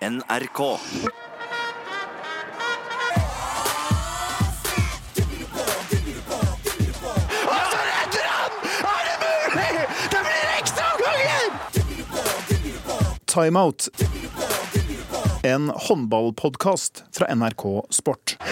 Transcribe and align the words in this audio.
NRK. 0.00 0.78
Timeout. 13.26 13.88
En 15.42 15.68
håndballpodkast 15.68 17.04
fra 17.12 17.34
NRK 17.34 17.86
Sport. 17.90 18.36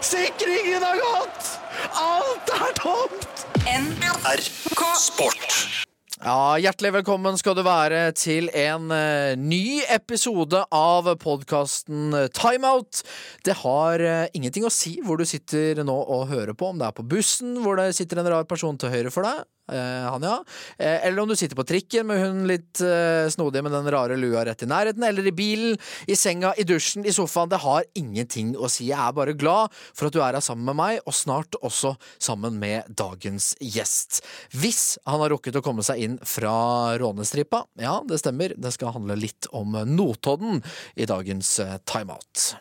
Sikringen 0.00 0.82
har 0.82 0.96
gått! 0.96 1.60
Alt 1.92 2.48
er 2.48 2.72
tomt! 2.80 3.46
NRK 3.64 4.96
Sport. 4.98 5.83
Ja, 6.24 6.56
Hjertelig 6.56 6.94
velkommen 6.94 7.36
skal 7.36 7.52
du 7.52 7.60
være 7.66 8.06
til 8.16 8.46
en 8.56 8.86
eh, 8.96 9.34
ny 9.36 9.82
episode 9.92 10.62
av 10.72 11.10
podkasten 11.20 12.14
Timeout. 12.32 13.02
Det 13.44 13.58
har 13.60 14.00
eh, 14.00 14.30
ingenting 14.32 14.64
å 14.64 14.72
si 14.72 14.94
hvor 15.04 15.20
du 15.20 15.26
sitter 15.28 15.82
nå 15.84 15.92
og 15.92 16.30
hører 16.30 16.56
på, 16.56 16.70
om 16.72 16.80
det 16.80 16.86
er 16.88 16.96
på 16.96 17.04
bussen 17.12 17.58
hvor 17.60 17.76
det 17.76 17.90
sitter 17.98 18.22
en 18.22 18.30
rar 18.32 18.48
person 18.48 18.80
til 18.80 18.94
høyre 18.94 19.12
for 19.12 19.28
deg, 19.28 19.44
eh, 19.44 19.63
han 19.72 20.24
ja, 20.26 20.36
eh, 20.76 21.06
eller 21.06 21.22
om 21.22 21.30
du 21.30 21.36
sitter 21.38 21.56
på 21.56 21.64
trikken 21.68 22.08
med 22.10 22.20
hun 22.20 22.44
litt 22.50 22.82
snodig 22.82 23.54
snodige 23.54 23.62
med 23.62 23.72
den 23.72 23.90
rare 23.90 24.16
lua 24.16 24.44
rett 24.44 24.62
i 24.62 24.66
nærheten, 24.66 25.02
eller 25.02 25.26
i 25.26 25.32
bilen, 25.32 25.78
i 26.06 26.16
senga, 26.16 26.54
i 26.56 26.64
dusjen, 26.64 27.04
i 27.04 27.12
sofaen. 27.12 27.48
Det 27.48 27.60
har 27.62 27.84
ingenting 27.94 28.54
å 28.56 28.68
si. 28.68 28.88
Jeg 28.90 28.98
er 28.98 29.12
bare 29.12 29.34
glad 29.36 29.72
for 29.94 30.08
at 30.08 30.14
du 30.14 30.20
er 30.20 30.34
her 30.34 30.44
sammen 30.44 30.64
med 30.64 30.78
meg, 30.78 31.00
og 31.06 31.14
snart 31.14 31.58
også 31.62 31.94
sammen 32.18 32.58
med 32.58 32.88
dagens 32.88 33.54
gjest. 33.60 34.22
Hvis 34.52 34.98
han 35.06 35.20
har 35.20 35.34
rukket 35.34 35.56
å 35.56 35.64
komme 35.64 35.84
seg 35.86 36.02
inn 36.04 36.18
fra 36.24 36.96
rånestripa, 37.00 37.64
ja, 37.80 38.00
det 38.08 38.20
stemmer, 38.22 38.54
det 38.56 38.74
skal 38.74 38.94
handle 38.96 39.18
litt 39.18 39.48
om 39.52 39.76
Notodden 39.94 40.62
i 40.96 41.08
dagens 41.08 41.58
eh, 41.62 41.76
timeout. 41.88 42.54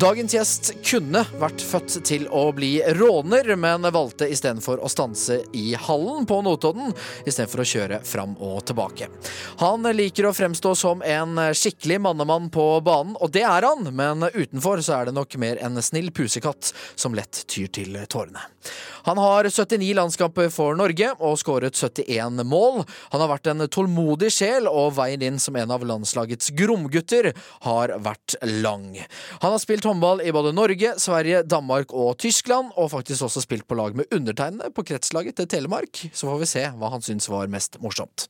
Dagens 0.00 0.32
gjest 0.32 0.70
kunne 0.80 1.20
vært 1.36 1.60
født 1.60 1.98
til 2.08 2.22
å 2.32 2.46
bli 2.56 2.70
råner, 2.96 3.50
men 3.60 3.84
valgte 3.92 4.30
istedenfor 4.32 4.80
å 4.80 4.88
stanse 4.88 5.42
i 5.52 5.74
hallen 5.76 6.24
på 6.24 6.38
Notodden, 6.46 6.94
istedenfor 7.28 7.60
å 7.60 7.66
kjøre 7.68 7.98
fram 8.08 8.32
og 8.40 8.62
tilbake. 8.70 9.10
Han 9.60 9.84
liker 9.92 10.30
å 10.30 10.32
fremstå 10.32 10.72
som 10.78 11.04
en 11.04 11.36
skikkelig 11.52 11.98
mannemann 12.06 12.48
på 12.54 12.64
banen, 12.86 13.12
og 13.20 13.34
det 13.34 13.44
er 13.44 13.66
han, 13.68 13.90
men 13.92 14.24
utenfor 14.24 14.80
så 14.80 15.02
er 15.02 15.10
det 15.10 15.16
nok 15.18 15.36
mer 15.42 15.60
en 15.60 15.76
snill 15.84 16.08
pusekatt 16.16 16.72
som 16.94 17.12
lett 17.18 17.44
tyr 17.52 17.68
til 17.68 18.00
tårene. 18.08 18.48
Han 19.04 19.20
har 19.20 19.48
79 19.48 19.94
landskamper 19.96 20.48
for 20.52 20.76
Norge 20.76 21.12
og 21.18 21.38
skåret 21.40 21.76
71 21.76 22.44
mål. 22.48 22.82
Han 23.12 23.22
har 23.22 23.30
vært 23.32 23.48
en 23.52 23.64
tålmodig 23.68 24.28
sjel, 24.32 24.68
og 24.68 24.94
veien 24.98 25.24
inn 25.24 25.38
som 25.40 25.56
en 25.56 25.72
av 25.72 25.84
landslagets 25.84 26.52
gromgutter 26.56 27.32
har 27.64 27.94
vært 28.04 28.36
lang. 28.64 28.92
Han 29.40 29.54
har 29.54 29.62
spilt 29.62 29.88
håndball 29.90 30.22
i 30.22 30.32
både 30.34 30.52
Norge, 30.54 30.94
Sverige, 31.02 31.42
Danmark 31.48 31.92
og 31.96 32.14
Tyskland, 32.22 32.70
og 32.78 32.92
faktisk 32.94 33.26
også 33.26 33.42
spilt 33.44 33.66
på 33.68 33.76
lag 33.78 33.96
med 33.98 34.08
undertegnede 34.14 34.70
på 34.74 34.84
kretslaget 34.86 35.36
til 35.40 35.50
Telemark. 35.50 36.06
Så 36.12 36.28
får 36.28 36.40
vi 36.40 36.48
se 36.48 36.64
hva 36.78 36.94
han 36.94 37.04
syns 37.04 37.28
var 37.30 37.50
mest 37.50 37.80
morsomt. 37.82 38.28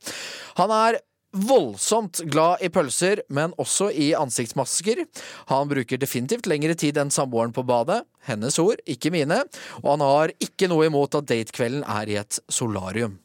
Han 0.57 0.73
er 0.73 0.99
voldsomt 1.31 2.19
glad 2.27 2.63
i 2.65 2.69
pølser, 2.73 3.21
men 3.31 3.53
også 3.61 3.89
i 3.93 4.11
ansiktsmasker. 4.17 5.05
Han 5.51 5.69
bruker 5.71 6.01
definitivt 6.01 6.49
lengre 6.49 6.75
tid 6.75 6.99
enn 6.99 7.13
samboeren 7.13 7.53
på 7.55 7.63
badet. 7.67 8.01
Hennes 8.27 8.59
ord, 8.59 8.81
ikke 8.89 9.13
mine. 9.13 9.43
Og 9.83 9.93
han 9.93 10.05
har 10.05 10.35
ikke 10.43 10.69
noe 10.71 10.89
imot 10.89 11.15
at 11.19 11.29
datekvelden 11.31 11.85
er 11.87 12.11
i 12.11 12.19
et 12.19 12.41
solarium. 12.51 13.19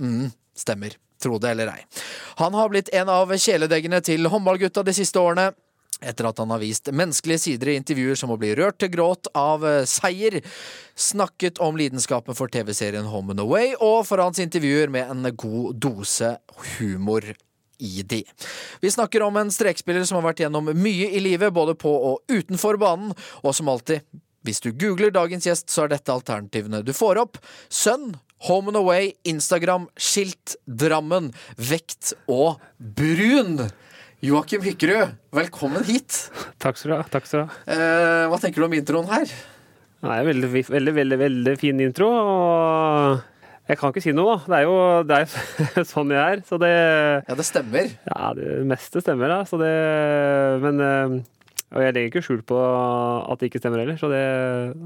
mm, 0.00 0.30
stemmer. 0.56 0.96
Tro 1.20 1.36
det 1.36 1.50
eller 1.52 1.68
ei. 1.68 1.82
Han 2.40 2.54
har 2.56 2.70
blitt 2.72 2.88
en 2.96 3.10
av 3.12 3.28
kjæledeggene 3.28 4.00
til 4.00 4.24
håndballgutta 4.32 4.86
de 4.86 4.94
siste 4.96 5.20
årene. 5.20 5.50
Etter 6.00 6.30
at 6.30 6.38
han 6.40 6.52
har 6.54 6.62
vist 6.62 6.88
menneskelige 6.96 7.42
sider 7.42 7.72
i 7.72 7.76
intervjuer 7.76 8.16
som 8.16 8.32
å 8.32 8.38
bli 8.40 8.54
rørt 8.56 8.78
til 8.80 8.88
gråt 8.94 9.28
av 9.36 9.66
eh, 9.68 9.82
seier, 9.88 10.38
snakket 10.96 11.60
om 11.60 11.76
lidenskapen 11.76 12.36
for 12.38 12.52
TV-serien 12.52 13.10
Home 13.12 13.34
and 13.34 13.44
Away, 13.44 13.74
og 13.76 14.06
for 14.08 14.22
hans 14.22 14.40
intervjuer 14.40 14.92
med 14.92 15.12
en 15.12 15.28
god 15.36 15.76
dose 15.76 16.36
humor 16.78 17.26
i 17.80 18.02
de. 18.02 18.22
Vi 18.80 18.90
snakker 18.90 19.22
om 19.26 19.36
en 19.36 19.52
strekspiller 19.52 20.04
som 20.08 20.20
har 20.20 20.30
vært 20.30 20.42
gjennom 20.44 20.72
mye 20.72 21.10
i 21.12 21.20
livet, 21.20 21.52
både 21.52 21.76
på 21.76 21.92
og 21.92 22.32
utenfor 22.32 22.80
banen, 22.80 23.12
og 23.44 23.56
som 23.56 23.68
alltid, 23.72 24.04
hvis 24.46 24.62
du 24.64 24.70
googler 24.72 25.12
dagens 25.12 25.48
gjest, 25.48 25.68
så 25.72 25.84
er 25.84 25.94
dette 25.94 26.12
alternativene 26.12 26.80
du 26.84 26.94
får 26.96 27.20
opp. 27.20 27.40
Sønn, 27.68 28.14
Home 28.48 28.72
and 28.72 28.80
Away, 28.80 29.12
Instagram, 29.28 29.90
skilt, 30.00 30.56
Drammen, 30.64 31.28
vekt 31.60 32.14
og 32.24 32.60
brun. 32.78 33.66
Joakim 34.20 34.60
Hykkerud, 34.60 35.14
velkommen 35.32 35.84
hit. 35.88 36.26
Takk 36.60 36.76
skal 36.76 36.90
du 36.92 36.94
ha. 36.98 37.04
takk 37.08 37.24
skal 37.28 37.40
du 37.40 37.44
ha. 37.48 37.60
Eh, 37.72 38.24
hva 38.28 38.36
tenker 38.42 38.60
du 38.60 38.66
om 38.66 38.74
introen 38.76 39.08
her? 39.08 39.30
Det 40.00 40.12
er 40.12 40.26
veldig, 40.28 40.50
veldig, 40.68 40.92
veldig, 40.96 41.18
veldig 41.22 41.54
fin 41.60 41.80
intro. 41.80 42.08
og 42.10 43.22
Jeg 43.70 43.78
kan 43.80 43.94
ikke 43.94 44.02
si 44.04 44.12
noe, 44.16 44.34
da. 44.36 44.44
Det 44.52 44.58
er 44.58 44.66
jo 44.68 44.76
det 45.08 45.20
er 45.22 45.86
sånn 45.94 46.12
jeg 46.12 46.20
er. 46.36 46.42
Så 46.48 46.58
det 46.60 46.72
Ja, 46.74 47.36
det 47.38 47.46
stemmer. 47.48 47.94
Ja, 48.12 48.30
det 48.36 48.60
meste 48.68 49.00
stemmer, 49.04 49.32
da. 49.32 49.40
Så 49.48 49.60
det 49.60 49.72
Men 50.66 50.84
eh, 50.84 51.16
Og 51.70 51.84
jeg 51.84 51.94
legger 51.94 52.08
ikke 52.10 52.22
skjul 52.26 52.40
på 52.42 52.56
at 52.58 53.38
det 53.38 53.50
ikke 53.50 53.60
stemmer 53.62 53.82
heller, 53.84 53.98
så 54.00 54.08
det 54.10 54.20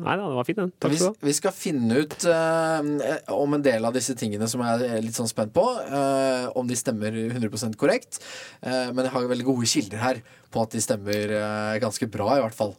Nei 0.05 0.17
da, 0.21 0.27
det 0.29 0.37
var 0.37 0.49
fint, 0.49 0.61
den. 0.61 0.73
Takk 0.77 0.93
Vi, 0.93 0.99
skal 1.01 1.15
du 1.15 1.17
ha. 1.17 1.29
vi 1.31 1.35
skal 1.39 1.55
finne 1.57 2.01
ut 2.05 2.27
uh, 2.29 3.33
om 3.33 3.57
en 3.57 3.65
del 3.65 3.89
av 3.89 3.97
disse 3.97 4.17
tingene 4.21 4.49
som 4.51 4.61
jeg 4.67 4.91
er 4.91 5.05
litt 5.05 5.17
sånn 5.17 5.31
spent 5.31 5.55
på. 5.57 5.65
uh, 5.65 6.53
om 6.53 6.69
de 6.69 6.77
stemmer 6.77 7.17
100% 7.17 7.79
korrekt. 7.81 8.21
Uh, 8.61 8.93
men 8.93 9.07
jeg 9.07 9.15
har 9.17 9.31
veldig 9.33 9.49
gode 9.49 9.71
kilder 9.71 10.03
her 10.05 10.21
på 10.53 10.63
at 10.63 10.77
de 10.77 10.83
stemmer 10.85 11.33
ganske 11.83 12.07
bra, 12.07 12.37
i 12.37 12.43
hvert 12.45 12.55
fall. 12.55 12.77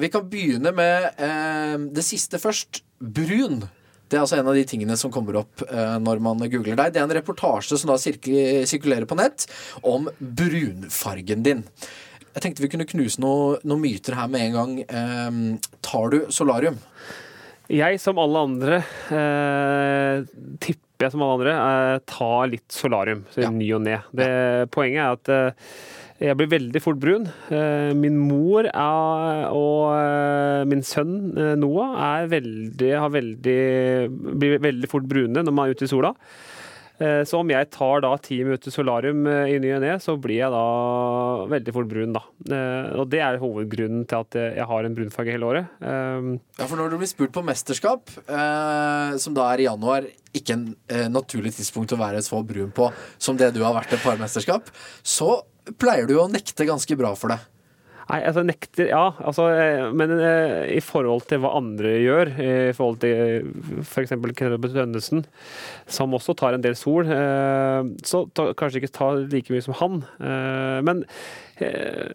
Vi 0.00 0.08
kan 0.08 0.24
begynne 0.24 0.70
med 0.72 1.18
det 1.92 2.04
siste 2.06 2.40
først. 2.40 2.80
Brun. 2.96 3.66
Det 4.08 4.18
er 4.18 4.22
altså 4.22 4.36
en 4.38 4.48
av 4.48 4.56
de 4.56 4.64
tingene 4.68 4.96
som 5.00 5.12
kommer 5.12 5.40
opp 5.40 5.64
uh, 5.66 5.96
når 5.98 6.20
man 6.22 6.42
googler 6.46 6.76
deg. 6.78 6.94
Det 6.94 7.00
er 7.00 7.06
en 7.08 7.16
reportasje 7.16 7.78
som 7.80 7.90
da 7.90 7.98
sirkulerer 7.98 9.08
på 9.10 9.18
nett 9.18 9.46
om 9.82 10.08
brunfargen 10.20 11.44
din. 11.46 11.64
Jeg 12.34 12.42
tenkte 12.42 12.64
vi 12.64 12.68
kunne 12.72 12.86
knuse 12.90 13.20
noe- 13.22 13.60
noen 13.62 13.80
myter 13.84 14.16
her 14.18 14.28
med 14.28 14.40
en 14.48 14.52
gang. 14.58 14.72
Eh, 14.88 15.58
tar 15.82 16.10
du 16.10 16.18
solarium? 16.34 16.78
Jeg, 17.70 18.00
som 18.00 18.18
alle 18.18 18.36
andre, 18.44 18.78
eh, 19.10 20.24
tipper 20.60 21.06
jeg 21.06 21.12
som 21.12 21.22
alle 21.22 21.38
andre, 21.38 21.54
eh, 21.54 21.98
tar 22.06 22.46
litt 22.48 22.68
solarium 22.72 23.24
så 23.32 23.42
Ja. 23.42 23.50
ny 23.50 23.70
og 23.72 23.82
ne. 23.82 24.02
Det- 24.14 24.70
Poenget 24.70 24.98
er 25.00 25.12
at 25.12 25.28
eh, 25.28 25.50
jeg 26.20 26.36
blir 26.36 26.46
veldig 26.48 26.82
fort 26.82 26.98
brun. 26.98 27.30
Eh, 27.50 27.92
Min 27.94 28.18
mor 28.18 28.64
er, 28.66 29.48
og 29.50 29.94
eh, 29.94 30.64
min 30.64 30.82
sønn 30.82 31.34
Noah 31.58 32.20
er 32.22 32.28
veldig, 32.28 32.98
har 32.98 33.10
veldig, 33.10 34.38
blir 34.38 34.58
veldig 34.58 34.88
fort 34.88 35.04
brune 35.08 35.32
når 35.42 35.52
man 35.52 35.68
er 35.70 35.74
ute 35.74 35.84
i 35.84 35.86
sola. 35.86 36.14
Eh, 37.00 37.24
Så 37.26 37.40
om 37.40 37.48
jeg 37.50 37.70
tar 37.74 38.00
da 38.04 38.12
ti 38.22 38.36
minutter 38.44 38.70
solarium 38.70 39.24
eh, 39.26 39.54
i 39.54 39.58
ny 39.58 39.72
og 39.74 39.82
ne, 39.82 39.94
så 39.98 40.14
blir 40.20 40.38
jeg 40.44 40.50
da 40.54 40.62
veldig 41.50 41.74
fort 41.74 41.88
brun, 41.90 42.12
da. 42.14 42.22
Eh, 42.46 42.90
Og 43.00 43.08
det 43.10 43.20
er 43.24 43.40
hovedgrunnen 43.42 44.04
til 44.06 44.20
at 44.22 44.38
jeg 44.60 44.66
har 44.70 44.84
en 44.86 44.94
brunfarge 44.94 45.34
hele 45.34 45.48
året. 45.48 45.72
Eh, 45.82 46.28
Ja, 46.60 46.66
for 46.70 46.76
når 46.78 46.90
du 46.94 46.98
blir 47.00 47.10
spurt 47.10 47.32
på 47.34 47.42
mesterskap, 47.44 48.10
som 49.18 49.34
da 49.34 49.48
er 49.52 49.60
i 49.64 49.66
januar, 49.66 50.06
ikke 50.34 50.54
en 50.54 50.76
naturlig 51.12 51.54
tidspunkt 51.56 51.92
å 51.94 51.98
være 51.98 52.22
så 52.22 52.38
brun 52.46 52.70
på 52.74 52.92
som 53.18 53.36
det 53.36 53.52
du 53.54 53.62
har 53.64 53.74
vært 53.74 53.92
et 53.96 54.02
par 54.04 54.16
mesterskap, 54.20 54.70
så 55.02 55.40
pleier 55.80 56.06
du 56.06 56.14
å 56.20 56.28
nekte 56.30 56.66
ganske 56.68 56.96
bra 56.98 57.14
for 57.18 57.32
det. 57.34 57.40
Nei, 58.04 58.18
altså 58.28 58.42
nekter 58.44 58.90
Ja, 58.90 59.04
altså 59.24 59.46
eh, 59.54 59.86
Men 59.96 60.12
eh, 60.18 60.74
i 60.76 60.80
forhold 60.84 61.24
til 61.30 61.40
hva 61.40 61.54
andre 61.58 61.94
gjør, 62.02 62.32
i 62.36 62.74
forhold 62.76 63.00
til 63.04 63.48
f.eks. 63.84 64.12
Kenneth 64.36 64.74
Tønnesen, 64.74 65.24
som 65.90 66.16
også 66.16 66.34
tar 66.36 66.56
en 66.56 66.64
del 66.64 66.76
sol, 66.78 67.08
eh, 67.08 67.88
så 68.04 68.24
ta, 68.36 68.50
kanskje 68.58 68.82
ikke 68.82 68.92
ta 68.96 69.10
like 69.20 69.52
mye 69.52 69.64
som 69.64 69.76
han. 69.78 70.02
Eh, 70.18 70.80
men 70.84 71.04
eh, 71.62 72.10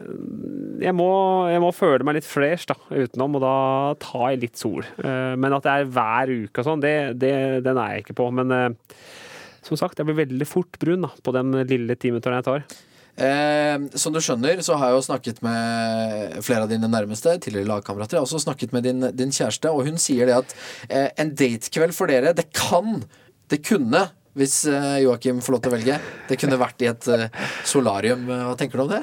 jeg, 0.84 0.94
må, 0.98 1.10
jeg 1.50 1.64
må 1.64 1.72
føle 1.76 2.06
meg 2.06 2.20
litt 2.20 2.28
fresh 2.28 2.70
da, 2.70 2.78
utenom, 2.92 3.40
og 3.40 3.46
da 3.46 3.56
tar 4.04 4.28
jeg 4.34 4.44
litt 4.44 4.62
sol. 4.62 4.86
Eh, 5.02 5.34
men 5.40 5.58
at 5.58 5.66
det 5.66 5.74
er 5.74 5.90
hver 5.96 6.36
uke 6.46 6.62
og 6.62 6.70
sånn, 6.70 6.86
det, 6.86 6.96
det, 7.22 7.34
den 7.66 7.82
er 7.82 7.96
jeg 7.96 8.06
ikke 8.06 8.20
på. 8.22 8.30
Men 8.36 8.54
eh, 8.56 8.94
som 9.66 9.80
sagt, 9.80 10.00
jeg 10.00 10.10
blir 10.10 10.22
veldig 10.22 10.48
fort 10.50 10.80
brun 10.82 11.08
da, 11.08 11.14
på 11.24 11.34
den 11.36 11.58
lille 11.70 11.98
timeturen 12.00 12.40
jeg 12.40 12.50
tar. 12.52 12.70
Eh, 13.18 13.78
som 14.00 14.14
du 14.16 14.20
skjønner, 14.24 14.62
så 14.64 14.78
har 14.80 14.92
jeg 14.92 15.00
jo 15.00 15.06
snakket 15.10 15.42
med 15.46 16.38
flere 16.46 16.64
av 16.68 16.70
dine 16.72 16.88
nærmeste, 16.92 17.34
tidligere 17.44 17.68
lagkamerater. 17.74 18.16
Jeg 18.18 18.22
har 18.24 18.28
også 18.30 18.44
snakket 18.46 18.72
med 18.76 18.84
din, 18.88 19.02
din 19.18 19.34
kjæreste, 19.36 19.72
og 19.74 19.88
hun 19.90 19.98
sier 20.00 20.30
det 20.30 20.38
at 20.38 20.56
eh, 20.90 21.10
en 21.20 21.34
datekveld 21.36 21.96
for 21.98 22.08
dere, 22.12 22.32
det 22.38 22.48
kan, 22.56 23.02
det 23.52 23.62
kunne, 23.68 24.06
hvis 24.40 24.62
eh, 24.72 25.02
Joakim 25.04 25.42
får 25.44 25.56
lov 25.58 25.64
til 25.66 25.74
å 25.74 25.76
velge, 25.76 25.98
det 26.30 26.38
kunne 26.40 26.60
vært 26.62 26.86
i 26.86 26.92
et 26.94 27.10
eh, 27.12 27.28
solarium. 27.68 28.28
Hva 28.30 28.56
tenker 28.60 28.80
du 28.80 28.86
om 28.86 28.94
det? 28.94 29.02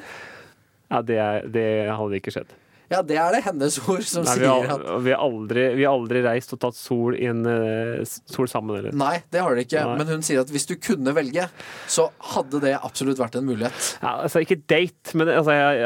Ja, 0.87 1.03
det, 1.03 1.19
er- 1.19 1.49
det 1.53 1.67
hadde 1.91 2.21
ikke 2.23 2.33
skjedd. 2.33 2.55
Ja, 2.93 3.01
det 3.03 3.17
er 3.19 3.35
det 3.35 3.43
hennes 3.47 3.77
ord 3.83 4.05
som 4.07 4.23
Nei, 4.27 4.37
sier 4.39 4.71
at 4.71 4.85
vi, 5.03 5.11
har 5.11 5.23
aldri, 5.23 5.65
vi 5.75 5.87
har 5.87 5.97
aldri 5.97 6.21
reist 6.23 6.55
og 6.55 6.61
tatt 6.63 6.77
sol, 6.79 7.17
inn, 7.19 7.43
eh, 7.51 8.05
sol 8.31 8.47
sammen, 8.51 8.79
eller? 8.79 8.95
Nei, 8.97 9.17
det 9.35 9.43
har 9.43 9.57
det 9.59 9.67
ikke. 9.67 9.83
Nei. 9.89 9.97
Men 9.99 10.13
hun 10.15 10.23
sier 10.27 10.45
at 10.45 10.53
hvis 10.55 10.69
du 10.71 10.77
kunne 10.79 11.15
velge, 11.17 11.49
så 11.91 12.09
hadde 12.35 12.61
det 12.63 12.77
absolutt 12.79 13.19
vært 13.19 13.39
en 13.41 13.49
mulighet. 13.49 13.89
Ja, 14.03 14.13
altså, 14.27 14.43
ikke 14.45 14.61
date, 14.71 15.17
men 15.19 15.33
altså, 15.33 15.57
jeg, 15.57 15.83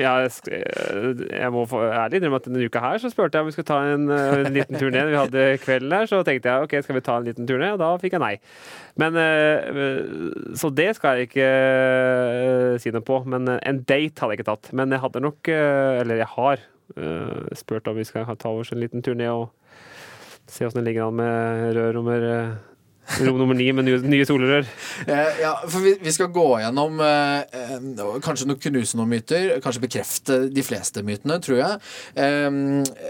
jeg, 0.00 0.32
jeg, 0.56 1.28
jeg 1.28 1.52
må 1.52 1.66
få 1.68 1.82
ærlig 1.90 2.22
innrømme 2.22 2.40
at 2.40 2.48
denne 2.48 2.64
uka 2.64 2.84
her 2.86 3.02
så 3.02 3.12
spurte 3.12 3.36
jeg 3.36 3.44
om 3.44 3.50
vi 3.50 3.56
skulle 3.58 3.68
ta 3.68 3.82
en, 3.92 4.08
eh, 4.14 4.40
en 4.48 4.56
liten 4.56 4.80
tur 4.80 4.88
ned. 4.94 5.12
Vi 5.12 5.20
hadde 5.20 5.46
kvelden 5.66 5.96
her, 5.98 6.08
så 6.08 6.22
tenkte 6.24 6.48
jeg 6.48 6.68
ok, 6.68 6.78
skal 6.86 6.96
vi 6.96 7.04
ta 7.10 7.18
en 7.20 7.28
liten 7.28 7.48
tur 7.48 7.60
ned? 7.60 7.76
Og 7.76 7.82
da 7.82 7.92
fikk 8.00 8.16
jeg 8.16 8.24
nei. 8.24 8.34
Men, 8.98 9.20
eh, 9.20 10.56
så 10.58 10.72
det 10.74 10.88
skal 10.96 11.20
jeg 11.20 11.28
ikke 11.28 11.52
si 12.82 12.90
noe 12.94 13.04
på. 13.04 13.20
Men 13.28 13.52
en 13.58 13.84
date 13.84 14.24
hadde 14.24 14.32
jeg 14.32 14.40
ikke 14.40 14.48
tatt. 14.48 14.72
Men 14.72 14.96
jeg 14.96 15.04
hadde 15.04 15.22
nok, 15.22 15.52
eller 15.52 16.22
jeg 16.22 16.26
har, 16.32 16.37
eh, 16.96 17.54
spurt 17.58 17.88
om 17.90 17.98
vi 17.98 18.06
skal 18.08 18.28
ta 18.36 18.52
oss 18.54 18.72
en 18.72 18.80
liten 18.80 19.02
tur 19.02 19.18
ned 19.18 19.30
og 19.30 19.48
se 20.48 20.66
åssen 20.66 20.80
det 20.80 20.88
ligger 20.88 21.08
an 21.08 21.18
med 21.18 21.76
rør 21.76 21.98
nummer 21.98 22.28
eh, 22.30 22.56
Rom 23.16 23.38
nummer 23.40 23.56
ni 23.56 23.66
med 23.72 23.86
nye, 23.86 23.98
nye 24.04 24.26
solerør. 24.28 24.66
Eh, 25.08 25.38
ja, 25.40 25.54
for 25.64 25.80
vi, 25.84 25.94
vi 26.04 26.12
skal 26.12 26.28
gå 26.34 26.44
gjennom 26.60 27.00
eh, 27.02 27.40
eh, 27.56 28.10
kanskje 28.24 28.48
noen 28.50 28.60
knuse 28.60 28.98
noen 28.98 29.10
myter, 29.14 29.54
kanskje 29.64 29.82
bekrefte 29.86 30.38
de 30.52 30.64
fleste 30.64 31.02
mytene, 31.06 31.38
tror 31.44 31.60
jeg. 31.62 31.80
Eh, 32.20 32.58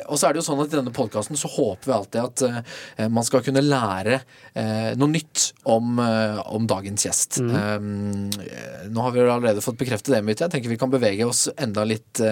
og 0.06 0.14
så 0.20 0.28
er 0.28 0.36
det 0.36 0.42
jo 0.42 0.46
sånn 0.46 0.62
at 0.62 0.70
i 0.70 0.78
denne 0.78 0.94
podkasten 0.94 1.38
så 1.38 1.50
håper 1.50 1.90
vi 1.90 1.96
alltid 1.96 2.20
at 2.22 2.44
eh, 2.46 3.08
man 3.10 3.26
skal 3.26 3.42
kunne 3.46 3.64
lære 3.64 4.20
eh, 4.20 4.94
noe 4.98 5.10
nytt 5.12 5.50
om, 5.68 5.98
om 5.98 6.70
dagens 6.70 7.08
gjest. 7.08 7.40
Eh, 7.42 7.78
nå 8.88 9.04
har 9.04 9.16
vi 9.16 9.26
allerede 9.26 9.64
fått 9.64 9.80
bekreftet 9.82 10.14
det 10.14 10.22
mytet. 10.24 10.46
Jeg 10.46 10.56
tenker 10.56 10.72
vi 10.72 10.80
kan 10.80 10.94
bevege 10.94 11.26
oss 11.26 11.48
enda 11.58 11.84
litt 11.88 12.22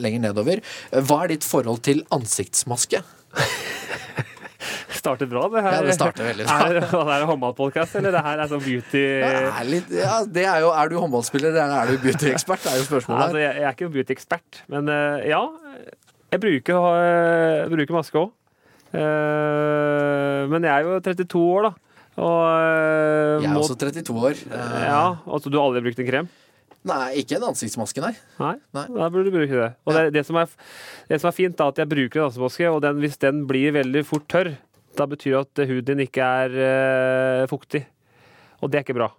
lenger 0.00 0.28
nedover. 0.28 0.62
Hva 0.92 1.24
er 1.24 1.34
ditt 1.34 1.48
forhold 1.48 1.82
til 1.88 2.04
ansiktsmaske? 2.14 3.02
startet 5.04 5.30
bra, 5.30 5.44
det 5.52 5.62
her. 5.66 5.76
Ja, 5.76 5.82
det 5.86 5.96
starter 5.98 6.26
veldig 6.30 6.46
bra. 6.48 6.56
Er, 6.64 6.78
er 7.14 7.22
det 7.22 7.28
håndballpodkast, 7.30 7.98
eller 8.00 8.16
det 8.16 8.22
her 8.26 8.42
er 8.44 8.50
sånn 8.50 8.64
beauty 8.64 9.04
er, 9.28 9.60
litt, 9.68 9.92
ja, 9.94 10.16
det 10.24 10.46
er 10.50 10.64
jo 10.64 10.72
Er 10.74 10.90
du 10.90 10.96
håndballspiller, 11.02 11.52
eller 11.54 11.76
er 11.82 11.92
du 11.92 12.02
beautyekspert? 12.08 12.64
Det 12.64 12.72
er 12.72 12.80
jo 12.80 12.88
spørsmålet 12.88 13.26
Altså, 13.28 13.42
jeg, 13.44 13.60
jeg 13.60 13.68
er 13.68 13.76
ikke 13.78 13.92
beautyekspert, 13.98 14.62
men 14.72 14.90
eh, 14.96 15.28
ja. 15.34 15.42
Jeg 16.34 16.42
bruker, 16.42 16.80
uh, 16.82 17.68
bruker 17.70 17.94
maske 17.94 18.18
òg. 18.18 18.32
men 20.50 20.66
jeg 20.66 20.72
er 20.72 20.86
jo 20.88 21.00
32 21.04 21.42
år, 21.46 21.68
da. 21.68 21.74
Og 22.14 22.40
eh, 22.46 23.42
Jeg 23.42 23.50
er 23.50 23.58
også 23.58 23.76
32 23.80 24.24
år. 24.28 24.40
Eh, 24.46 24.82
Ja, 24.86 25.04
altså 25.26 25.50
du 25.50 25.58
har 25.58 25.66
aldri 25.66 25.82
brukt 25.88 26.02
en 26.02 26.08
krem? 26.10 26.28
Nei, 26.84 27.22
ikke 27.22 27.38
en 27.38 27.46
ansiktsmaske, 27.48 28.02
nei. 28.04 28.12
Nei, 28.36 28.54
Nei. 28.76 28.84
da 28.92 29.08
burde 29.08 29.30
du 29.30 29.34
bruke 29.38 29.56
det. 29.56 29.70
Og 29.88 29.96
det, 29.96 30.02
det, 30.18 30.22
som 30.28 30.36
er, 30.36 30.50
det 31.08 31.18
som 31.22 31.30
er 31.30 31.36
fint, 31.36 31.56
da, 31.56 31.70
at 31.72 31.80
jeg 31.80 31.88
bruker 31.88 32.20
en 32.20 32.26
ansiktsmaske, 32.28 32.68
og 32.70 32.82
den, 32.84 33.00
hvis 33.00 33.16
den 33.22 33.46
blir 33.48 33.72
veldig 33.78 34.02
fort 34.06 34.26
tørr, 34.30 34.52
da 34.98 35.06
betyr 35.10 35.42
det 35.42 35.64
at 35.64 35.68
huden 35.70 35.86
din 35.90 36.04
ikke 36.06 36.24
er 36.24 36.58
eh, 36.64 37.44
fuktig. 37.50 37.84
Og 38.60 38.70
det 38.70 38.80
er 38.80 38.86
ikke 38.86 38.96
bra. 38.96 39.10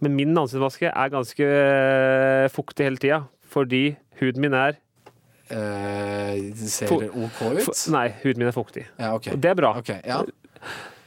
Men 0.00 0.14
min 0.18 0.36
ansiktsmaske 0.38 0.90
er 0.90 1.14
ganske 1.14 1.48
eh, 1.48 2.50
fuktig 2.52 2.86
hele 2.88 3.00
tida, 3.00 3.22
fordi 3.46 3.96
huden 4.20 4.46
min 4.46 4.56
er 4.58 4.78
Eh, 5.48 6.52
ser 6.68 6.90
OK 6.92 7.38
ut. 7.56 7.70
Nei, 7.88 8.10
huden 8.20 8.42
min 8.42 8.50
er 8.50 8.52
fuktig. 8.52 8.82
Ja, 8.98 9.14
okay. 9.16 9.32
Og 9.32 9.40
det 9.40 9.48
er 9.48 9.56
bra. 9.56 9.70
Ok, 9.80 9.88
ja. 10.04 10.18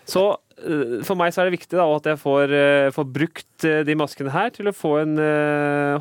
Så 0.10 0.22
eh, 0.66 1.02
for 1.06 1.16
meg 1.20 1.32
så 1.34 1.42
er 1.44 1.50
det 1.50 1.56
viktig 1.60 1.78
da, 1.78 1.86
at 1.96 2.08
jeg 2.10 2.18
får, 2.20 2.54
eh, 2.58 2.88
får 2.96 3.06
brukt 3.14 3.66
eh, 3.70 3.82
de 3.88 3.96
maskene 4.00 4.34
her 4.34 4.50
til 4.56 4.68
å 4.72 4.74
få 4.76 4.96
en 5.04 5.14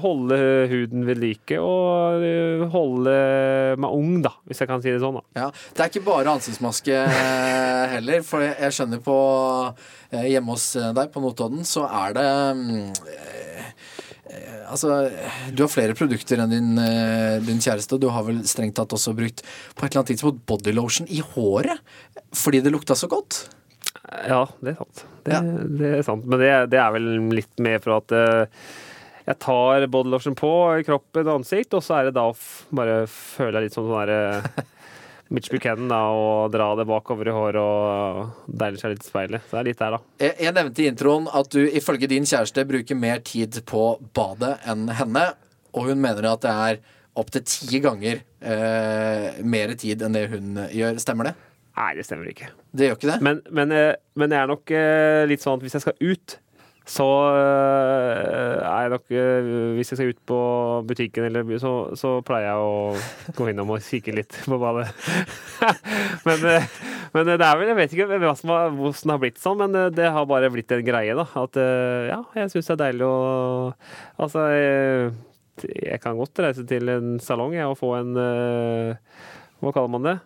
holde 0.02 0.38
huden 0.72 1.04
ved 1.06 1.20
like 1.20 1.58
og 1.60 2.24
holde 2.72 3.14
meg 3.80 3.96
ung, 4.00 4.16
da, 4.24 4.32
hvis 4.48 4.62
jeg 4.64 4.70
kan 4.70 4.82
si 4.82 4.90
det 4.94 5.02
sånn. 5.04 5.20
da. 5.20 5.24
ja. 5.44 5.50
Det 5.76 5.84
er 5.84 5.92
ikke 5.92 6.04
bare 6.08 6.32
ansiktsmaske 6.34 7.02
heller, 7.94 8.22
for 8.26 8.44
jeg- 8.46 8.72
skjønner 8.74 9.00
på 9.04 9.16
Hjemme 10.10 10.56
hos 10.56 10.64
deg 10.96 11.12
på 11.14 11.20
Notodden 11.22 11.62
så 11.68 11.84
er 11.86 12.16
det 12.16 12.28
mm, 12.58 12.92
Altså, 14.70 15.10
du 15.50 15.64
har 15.64 15.70
flere 15.72 15.94
produkter 15.98 16.38
enn 16.44 16.52
din, 16.52 16.68
din 17.42 17.58
kjæreste. 17.58 17.96
Du 17.98 18.06
har 18.14 18.22
vel 18.22 18.36
strengt 18.46 18.76
tatt 18.78 18.92
også 18.94 19.10
brukt 19.18 19.42
på 19.42 19.82
et 19.82 19.88
eller 19.90 20.04
annet 20.04 20.12
tidspunkt 20.12 20.44
bodylotion 20.46 21.08
i 21.10 21.18
håret 21.32 21.80
fordi 22.38 22.60
det 22.62 22.70
lukta 22.70 22.94
så 22.94 23.08
godt. 23.10 23.40
Ja, 24.10 24.42
det 24.60 24.72
er 24.74 24.78
sant. 24.80 25.04
Det, 25.24 25.32
Ja. 25.36 25.40
det 25.80 25.90
er 25.98 26.02
sant. 26.06 26.24
Men 26.26 26.40
det, 26.42 26.50
det 26.72 26.80
er 26.82 26.90
vel 26.96 27.08
litt 27.36 27.62
mer 27.62 27.78
for 27.84 27.98
at 28.00 28.14
eh, 28.16 28.66
jeg 29.28 29.38
tar 29.44 29.86
bodylotion 29.92 30.34
på 30.38 30.50
kroppen 30.88 31.28
og 31.28 31.40
ansikt, 31.42 31.74
og 31.78 31.84
så 31.86 32.00
er 32.00 32.08
det 32.08 32.16
da 32.18 32.24
å 32.32 32.36
bare 32.74 33.04
føle 33.10 33.62
litt 33.62 33.76
sånn 33.76 33.86
sånn 33.86 34.00
derre 34.02 34.64
Mitch 35.30 35.46
Buchanan 35.52 35.86
da, 35.92 36.00
og 36.10 36.50
dra 36.50 36.72
det 36.74 36.88
bakover 36.90 37.28
i 37.30 37.34
håret 37.36 37.60
og 37.62 38.48
deile 38.50 38.80
seg 38.80 38.96
litt 38.96 39.04
i 39.04 39.10
speilet. 39.12 39.44
Så 39.46 39.54
det 39.54 39.60
er 39.60 39.68
litt 39.68 39.78
der, 39.84 39.94
da. 39.94 40.00
Jeg, 40.24 40.34
jeg 40.42 40.54
nevnte 40.56 40.82
i 40.82 40.88
introen 40.90 41.28
at 41.30 41.52
du 41.54 41.60
ifølge 41.68 42.08
din 42.10 42.26
kjæreste 42.26 42.64
bruker 42.66 42.98
mer 42.98 43.22
tid 43.22 43.60
på 43.70 43.84
badet 44.16 44.56
enn 44.66 44.88
henne, 44.98 45.28
og 45.70 45.86
hun 45.92 46.02
mener 46.02 46.26
at 46.32 46.42
det 46.42 46.56
er 46.66 46.80
opptil 47.20 47.44
ti 47.46 47.78
ganger 47.84 48.24
eh, 48.42 49.38
mer 49.46 49.76
tid 49.78 50.02
enn 50.02 50.18
det 50.18 50.24
hun 50.32 50.58
gjør. 50.74 50.98
Stemmer 51.02 51.30
det? 51.30 51.36
Nei, 51.80 51.96
det 51.96 52.04
stemmer 52.04 52.28
ikke. 52.28 52.50
Det 52.76 52.90
gjør 52.90 52.98
ikke 52.98 53.10
det? 53.14 53.18
Men, 53.24 53.42
men, 53.56 53.72
eh, 53.72 53.96
men 54.20 54.32
jeg 54.34 54.42
er 54.42 54.48
nok 54.50 54.72
eh, 54.76 55.24
litt 55.30 55.42
sånn 55.42 55.56
at 55.56 55.64
hvis 55.64 55.76
jeg 55.78 55.84
skal 55.86 56.00
ut, 56.04 56.36
så 56.90 57.06
eh, 57.36 58.56
er 58.66 58.86
jeg 58.86 58.90
nok 58.90 59.04
Hvis 59.76 59.92
jeg 59.92 59.98
skal 59.98 60.10
ut 60.10 60.20
på 60.26 60.38
butikken, 60.88 61.28
eller, 61.28 61.46
så, 61.62 61.72
så 61.96 62.16
pleier 62.26 62.48
jeg 62.48 62.64
å 62.64 63.36
gå 63.38 63.48
innom 63.52 63.70
og 63.76 63.84
kikke 63.84 64.16
litt 64.16 64.36
på 64.42 64.58
badet. 64.60 64.88
men, 66.26 66.44
men 67.14 67.30
det 67.30 67.38
er 67.38 67.60
vel 67.60 67.70
Jeg 67.70 67.78
vet 67.78 67.96
ikke 67.96 68.20
hva 68.24 68.34
som 68.36 68.52
har, 68.56 68.74
hvordan 68.74 69.06
det 69.06 69.14
har 69.14 69.24
blitt 69.24 69.40
sånn, 69.40 69.62
men 69.62 69.96
det 69.96 70.12
har 70.16 70.28
bare 70.28 70.52
blitt 70.52 70.74
en 70.74 70.84
greie, 70.84 71.16
da. 71.16 71.28
At 71.44 71.60
ja, 72.10 72.20
jeg 72.42 72.52
syns 72.52 72.72
det 72.72 72.76
er 72.76 72.84
deilig 72.88 73.08
å 73.08 73.18
Altså, 74.20 74.48
jeg, 74.52 75.12
jeg 75.68 76.00
kan 76.02 76.18
godt 76.18 76.42
reise 76.42 76.66
til 76.68 76.90
en 76.92 77.20
salong 77.22 77.54
jeg, 77.56 77.68
og 77.70 77.78
få 77.80 77.94
en 78.00 78.16
eh, 78.20 79.20
hva 79.60 79.74
kaller 79.76 79.92
man 79.92 80.06
det? 80.08 80.16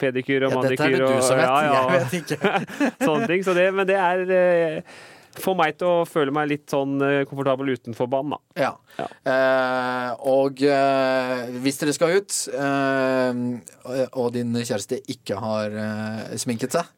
Pedikyr 0.00 0.48
og 0.48 0.52
Ja, 0.52 0.58
manikyr 0.58 1.06
og 1.06 1.14
ja, 1.14 1.46
ja. 1.46 1.78
Jeg 1.78 1.94
vet 1.94 2.18
ikke. 2.20 2.52
sånne 3.06 3.30
ting. 3.30 3.46
Så 3.46 3.54
det, 3.56 3.70
men 3.76 3.86
det 3.88 3.98
er 4.02 4.24
eh, 4.34 5.00
får 5.38 5.56
meg 5.58 5.76
til 5.78 5.88
å 5.88 6.06
føle 6.08 6.34
meg 6.34 6.48
litt 6.50 6.70
sånn 6.72 6.96
eh, 7.04 7.22
komfortabel 7.28 7.74
utenfor 7.76 8.08
banen, 8.10 8.34
da. 8.34 8.64
Ja. 8.66 8.70
Ja. 8.98 9.06
Eh, 9.30 10.24
og 10.30 10.62
eh, 10.66 11.44
hvis 11.62 11.78
dere 11.80 11.94
skal 11.96 12.16
ut, 12.18 12.38
eh, 12.50 14.06
og 14.10 14.32
din 14.36 14.56
kjæreste 14.58 15.00
ikke 15.14 15.38
har 15.40 15.76
eh, 15.84 16.34
sminket 16.40 16.74
seg, 16.76 16.90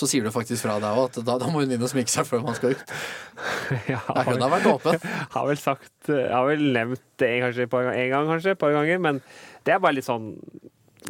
så 0.00 0.06
sier 0.08 0.24
du 0.24 0.30
faktisk 0.32 0.62
fra 0.64 0.78
deg 0.80 0.96
òg 0.96 1.10
at 1.10 1.18
da, 1.26 1.34
da 1.42 1.48
må 1.50 1.64
hun 1.64 1.72
inn 1.74 1.82
og 1.82 1.90
sminke 1.90 2.12
seg 2.12 2.28
før 2.28 2.44
man 2.46 2.56
skal 2.58 2.76
ut. 2.76 2.94
Ja, 3.90 4.00
hun 4.26 4.42
har 4.42 4.50
vært 4.52 4.68
åpen. 4.70 5.02
har 5.34 5.46
vel 5.48 5.58
sagt 5.60 6.10
Jeg 6.10 6.28
har 6.32 6.44
vel 6.48 6.62
nevnt 6.74 7.02
det 7.20 7.28
en, 7.30 7.46
kanskje, 7.46 7.66
en 7.66 8.10
gang, 8.12 8.28
kanskje, 8.28 8.54
et 8.54 8.60
par 8.60 8.74
ganger, 8.74 9.00
men 9.02 9.20
det 9.66 9.74
er 9.74 9.82
bare 9.82 9.98
litt 9.98 10.06
sånn 10.06 10.34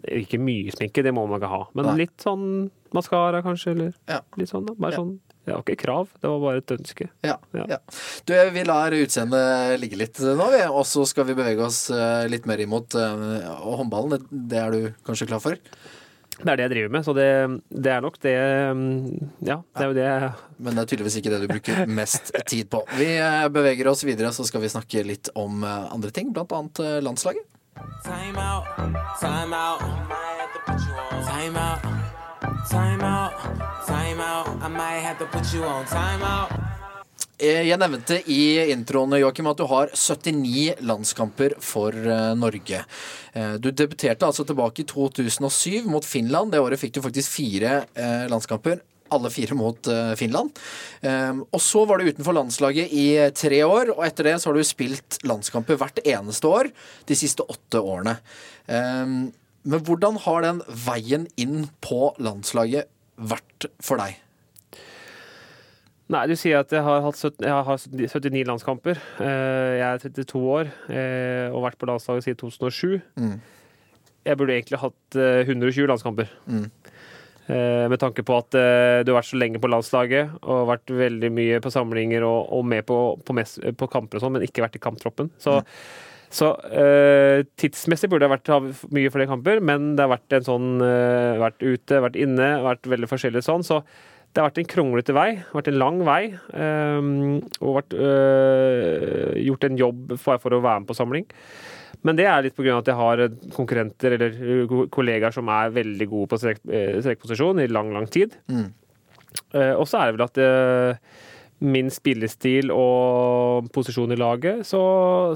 Ikke 0.06 0.38
mye 0.38 0.70
sminke, 0.74 1.02
det 1.02 1.12
må 1.14 1.24
man 1.28 1.40
ikke 1.40 1.50
ha, 1.50 1.64
men 1.74 1.84
Nei. 1.90 1.96
litt 2.04 2.22
sånn 2.22 2.70
maskara, 2.94 3.42
kanskje, 3.42 3.72
eller 3.74 3.92
Ja. 4.08 4.20
litt 4.38 4.48
sånn. 4.50 4.66
da. 4.66 4.74
Bare 4.78 4.92
Ja. 4.92 4.98
sånn 5.02 5.18
Det 5.46 5.54
var 5.54 5.62
ikke 5.64 5.76
krav, 5.82 6.08
det 6.20 6.28
var 6.28 6.38
bare 6.38 6.58
et 6.58 6.66
ønske. 6.66 7.08
Ja, 7.24 7.36
Ja. 7.54 7.64
ja. 7.66 7.78
Du, 8.26 8.34
vi 8.52 8.62
lar 8.62 8.90
utseendet 8.92 9.80
ligge 9.80 9.96
litt 9.96 10.18
nå, 10.20 10.50
vi. 10.52 10.60
Og 10.68 10.84
så 10.84 11.04
skal 11.08 11.24
vi 11.24 11.34
bevege 11.34 11.64
oss 11.64 11.88
eh, 11.90 12.28
litt 12.28 12.44
mer 12.46 12.58
imot 12.60 12.94
eh, 12.94 13.48
håndballen. 13.58 14.20
Det, 14.30 14.58
er 14.58 14.70
du 14.70 14.94
kanskje 15.02 15.26
klar 15.26 15.40
for? 15.40 15.56
Det 15.56 16.46
er 16.48 16.56
det 16.56 16.64
jeg 16.68 16.70
driver 16.70 16.90
med, 16.90 17.04
så 17.04 17.14
det, 17.16 17.60
det 17.82 17.90
er 17.92 18.00
nok 18.00 18.18
det 18.20 18.36
mm, 18.76 19.30
Ja, 19.44 19.56
det 19.76 19.82
er 19.82 19.88
jo 19.88 19.94
det 19.94 20.04
jeg 20.06 20.32
Men 20.60 20.74
det 20.74 20.80
er 20.84 20.90
tydeligvis 20.96 21.16
ikke 21.20 21.30
det 21.34 21.40
du 21.40 21.48
bruker 21.50 21.86
mest 22.00 22.32
tid 22.46 22.70
på. 22.70 22.84
Vi 22.96 23.08
eh, 23.16 23.48
beveger 23.48 23.88
oss 23.90 24.04
videre, 24.04 24.30
så 24.32 24.44
skal 24.46 24.60
vi 24.60 24.68
snakke 24.68 25.04
litt 25.04 25.30
om 25.34 25.64
andre 25.64 26.10
ting, 26.12 26.32
blant 26.32 26.52
annet 26.52 27.02
landslaget. 27.02 27.42
Time 28.04 28.36
out, 28.38 28.64
time 29.20 29.52
out. 29.54 29.80
Time 31.30 31.56
out, 31.56 31.82
time 32.70 33.02
out, 33.02 33.32
time 33.86 34.20
out. 34.20 34.48
I 34.62 34.68
might 34.68 35.00
have 35.02 35.18
to 35.18 35.26
put 35.26 35.52
you 35.54 35.64
on 35.64 35.84
time 35.86 36.22
out. 36.22 36.50
Eh, 37.40 37.62
Jeg 37.68 37.78
nevnte 37.80 38.18
i 38.28 38.70
introen 38.72 39.14
Joachim, 39.16 39.46
at 39.48 39.56
du 39.56 39.64
har 39.70 39.88
79 39.96 40.74
landskamper 40.84 41.54
for 41.64 41.92
eh, 41.96 42.34
Norge. 42.36 42.82
Eh, 43.32 43.54
Du 43.56 43.70
debuterte 43.70 44.26
altså 44.28 44.44
tilbake 44.44 44.82
i 44.82 44.84
2007 44.84 45.88
mot 45.88 46.04
Finland. 46.04 46.52
Det 46.52 46.60
året 46.60 46.80
fikk 46.80 46.94
du 46.98 47.02
faktisk 47.02 47.30
fire 47.32 47.84
landskamper. 48.28 48.80
Alle 49.10 49.30
fire 49.34 49.56
mot 49.58 49.88
eh, 49.90 50.12
Finland. 50.20 50.50
Eh, 51.02 51.40
Og 51.52 51.60
så 51.64 51.82
var 51.88 51.98
du 51.98 52.08
utenfor 52.10 52.36
landslaget 52.36 52.92
i 52.92 53.06
tre 53.34 53.60
år, 53.66 53.90
og 53.96 54.04
etter 54.06 54.24
det 54.30 54.36
så 54.40 54.50
har 54.50 54.58
du 54.60 54.64
spilt 54.66 55.18
landskamper 55.26 55.76
hvert 55.80 55.98
eneste 56.04 56.46
år 56.48 56.70
de 57.10 57.16
siste 57.18 57.42
åtte 57.50 57.82
årene. 57.82 58.16
Eh, 58.68 59.06
Men 59.62 59.82
hvordan 59.84 60.16
har 60.24 60.40
den 60.46 60.62
veien 60.86 61.26
inn 61.36 61.66
på 61.84 62.14
landslaget 62.18 62.88
vært 63.20 63.66
for 63.84 64.00
deg? 64.00 64.16
Nei, 66.10 66.24
du 66.26 66.32
sier 66.34 66.58
at 66.64 66.72
jeg 66.74 66.82
har 66.82 67.04
hatt 67.04 67.14
17, 67.20 67.44
jeg 67.46 67.52
har 67.68 67.76
79 67.78 68.40
landskamper. 68.48 68.98
Eh, 69.22 69.76
Jeg 69.78 69.86
er 69.86 70.00
32 70.02 70.40
år 70.56 70.70
eh, 70.90 71.46
og 71.52 71.60
har 71.60 71.66
vært 71.68 71.78
på 71.78 71.86
landslaget 71.86 72.24
siden 72.26 72.40
2007. 72.40 72.96
Mm. 73.20 73.36
jeg 74.26 74.36
burde 74.36 74.52
egentlig 74.56 74.80
hatt 74.82 75.16
eh, 75.16 75.44
120 75.46 75.86
landskamper. 75.92 76.32
Eh, 76.50 76.66
Med 77.48 77.98
tanke 77.98 78.22
på 78.26 78.36
at 78.38 78.54
eh, 78.54 79.00
du 79.02 79.10
har 79.10 79.20
vært 79.20 79.30
så 79.30 79.38
lenge 79.40 79.60
på 79.62 79.70
landslaget 79.70 80.36
og 80.44 80.68
vært 80.68 80.92
veldig 80.94 81.30
mye 81.34 81.62
på 81.64 81.72
samlinger 81.72 82.22
og, 82.26 82.52
og 82.54 82.68
med 82.68 82.84
på, 82.86 82.98
på, 83.26 83.34
mess, 83.34 83.56
på 83.58 83.88
kamper 83.90 84.20
og 84.20 84.24
sånn, 84.24 84.36
men 84.36 84.46
ikke 84.46 84.62
vært 84.62 84.78
i 84.78 84.82
kamptroppen. 84.82 85.32
Så, 85.40 85.56
så 86.30 86.52
uh, 86.54 87.42
tidsmessig 87.58 88.06
burde 88.12 88.28
det 88.28 88.34
vært 88.36 88.52
ha 88.52 88.60
mye 88.94 89.10
flere 89.10 89.26
kamper, 89.32 89.58
men 89.66 89.96
det 89.98 90.04
har 90.06 90.12
vært 90.12 90.36
en 90.38 90.46
sånn 90.46 90.68
uh, 90.78 91.40
Vært 91.42 91.64
ute, 91.64 91.98
vært 92.04 92.20
inne, 92.22 92.52
vært 92.62 92.86
veldig 92.92 93.10
forskjellig 93.10 93.42
sånn. 93.42 93.66
Så 93.66 93.80
det 94.30 94.38
har 94.38 94.46
vært 94.46 94.60
en 94.62 94.70
kronglete 94.70 95.14
vei, 95.16 95.28
vært 95.50 95.72
en 95.72 95.80
lang 95.80 96.00
vei. 96.06 96.20
Um, 96.54 97.40
og 97.58 97.80
vært, 97.80 97.96
uh, 97.98 99.34
gjort 99.42 99.66
en 99.66 99.80
jobb 99.80 100.14
for, 100.20 100.38
for 100.42 100.54
å 100.54 100.62
være 100.62 100.84
med 100.84 100.90
på 100.90 100.98
samling. 101.00 101.26
Men 102.02 102.16
det 102.16 102.26
er 102.26 102.44
litt 102.46 102.56
pga. 102.56 102.78
at 102.78 102.86
jeg 102.88 102.96
har 102.96 103.24
konkurrenter 103.52 104.16
eller 104.16 104.86
kollegaer 104.88 105.34
som 105.36 105.48
er 105.52 105.74
veldig 105.74 106.06
gode 106.08 106.30
på 106.30 106.38
strek, 106.40 106.62
eh, 106.68 107.00
strekposisjon 107.00 107.60
i 107.60 107.68
lang, 107.68 107.92
lang 107.92 108.06
tid. 108.06 108.36
Mm. 108.48 108.70
Og 109.78 109.84
så 109.86 110.00
er 110.00 110.10
det 110.10 110.16
vel 110.16 110.24
at 110.24 110.38
eh, 110.42 111.18
min 111.60 111.90
spillestil 111.92 112.72
og 112.72 113.68
posisjon 113.74 114.14
i 114.14 114.18
laget, 114.18 114.64
så, 114.66 114.80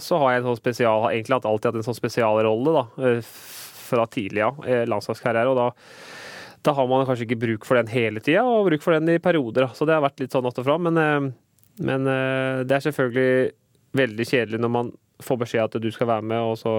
så 0.01 0.19
har 0.23 0.33
jeg 0.33 0.43
en 0.43 0.49
sånn 0.49 0.61
spesial, 0.61 1.03
har 1.05 1.13
egentlig 1.13 1.37
alltid 1.37 1.69
hatt 1.69 1.81
en 1.81 1.87
sånn 1.87 1.99
spesialrolle 1.99 2.75
da, 2.79 2.85
eh, 3.05 3.33
fra 3.85 4.07
tidlig 4.09 4.45
av, 4.47 4.63
eh, 4.65 4.87
landslagskarriere. 4.89 5.53
og 5.53 5.61
da 5.61 5.71
da 6.65 6.73
har 6.73 6.87
man 6.89 7.05
kanskje 7.05 7.27
ikke 7.27 7.43
bruk 7.43 7.67
for 7.69 7.77
den 7.77 7.91
hele 7.93 8.23
tida, 8.25 8.41
og 8.41 8.71
bruk 8.71 8.81
for 8.81 8.97
den 8.97 9.11
i 9.13 9.19
perioder. 9.21 9.67
da. 9.67 9.75
Så 9.77 9.85
det 9.85 9.93
har 9.93 10.01
vært 10.01 10.23
litt 10.23 10.33
sånn 10.33 10.47
att 10.49 10.59
og 10.59 10.65
fram. 10.65 10.83
Men, 10.89 10.97
eh, 10.97 11.33
men 11.85 12.07
eh, 12.09 12.65
det 12.65 12.73
er 12.73 12.85
selvfølgelig 12.89 13.53
veldig 13.93 14.25
kjedelig 14.25 14.61
når 14.65 14.71
man 14.73 14.93
får 15.23 15.39
beskjed 15.45 15.65
at 15.69 15.83
du 15.83 15.91
skal 15.95 16.09
være 16.11 16.27
med, 16.27 16.41
og 16.43 16.57
så 16.59 16.75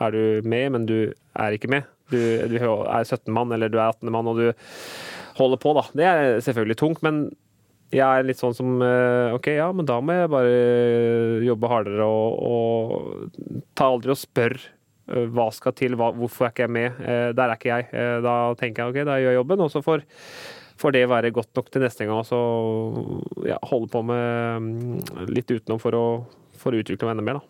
er 0.00 0.14
du 0.14 0.48
med, 0.48 0.72
men 0.74 0.86
du 0.86 0.96
er 1.10 1.56
ikke 1.56 1.70
med. 1.72 1.86
Du, 2.10 2.18
du 2.18 2.56
er 2.58 3.04
17 3.06 3.30
mann, 3.32 3.52
eller 3.54 3.70
du 3.70 3.78
er 3.78 3.88
18 3.92 4.10
mann, 4.12 4.28
og 4.30 4.36
du 4.40 4.50
holder 5.38 5.60
på, 5.62 5.72
da. 5.78 5.86
Det 5.96 6.06
er 6.10 6.40
selvfølgelig 6.44 6.76
tungt, 6.80 7.02
men 7.06 7.22
jeg 7.90 8.06
er 8.06 8.26
litt 8.26 8.38
sånn 8.38 8.54
som 8.54 8.76
eh, 8.86 9.32
OK, 9.34 9.48
ja, 9.56 9.70
men 9.74 9.86
da 9.88 9.96
må 10.04 10.14
jeg 10.14 10.30
bare 10.30 10.52
jobbe 11.42 11.70
hardere 11.72 12.06
og, 12.06 12.36
og 12.46 13.64
ta 13.74 13.88
aldri 13.90 14.12
og 14.14 14.20
spørre 14.20 14.60
eh, 15.10 15.24
hva 15.34 15.48
skal 15.54 15.74
til, 15.78 15.96
hva, 15.98 16.12
hvorfor 16.14 16.46
er 16.46 16.54
ikke 16.54 16.68
jeg 16.68 16.74
med? 16.76 17.00
Eh, 17.02 17.30
Der 17.34 17.48
er 17.48 17.56
ikke 17.58 17.72
jeg. 17.72 17.88
Da 18.26 18.34
tenker 18.60 18.84
jeg 18.84 18.92
OK, 18.94 19.00
da 19.08 19.18
gjør 19.18 19.34
jeg 19.34 19.40
jobben, 19.40 19.64
og 19.66 19.72
så 19.74 19.82
får, 19.82 20.04
får 20.78 20.94
det 20.94 21.02
være 21.10 21.32
godt 21.34 21.50
nok 21.58 21.72
til 21.74 21.82
neste 21.86 22.06
gang. 22.06 22.20
Og 22.22 22.28
så 22.30 22.40
ja, 23.50 23.58
holde 23.72 23.90
på 23.90 24.04
med 24.06 24.68
mm, 24.68 25.26
litt 25.34 25.50
utenom 25.50 25.82
for 25.82 25.98
å, 25.98 26.04
for 26.60 26.74
å 26.74 26.80
utvikle 26.82 27.08
meg 27.08 27.16
enda 27.16 27.24
mer. 27.26 27.40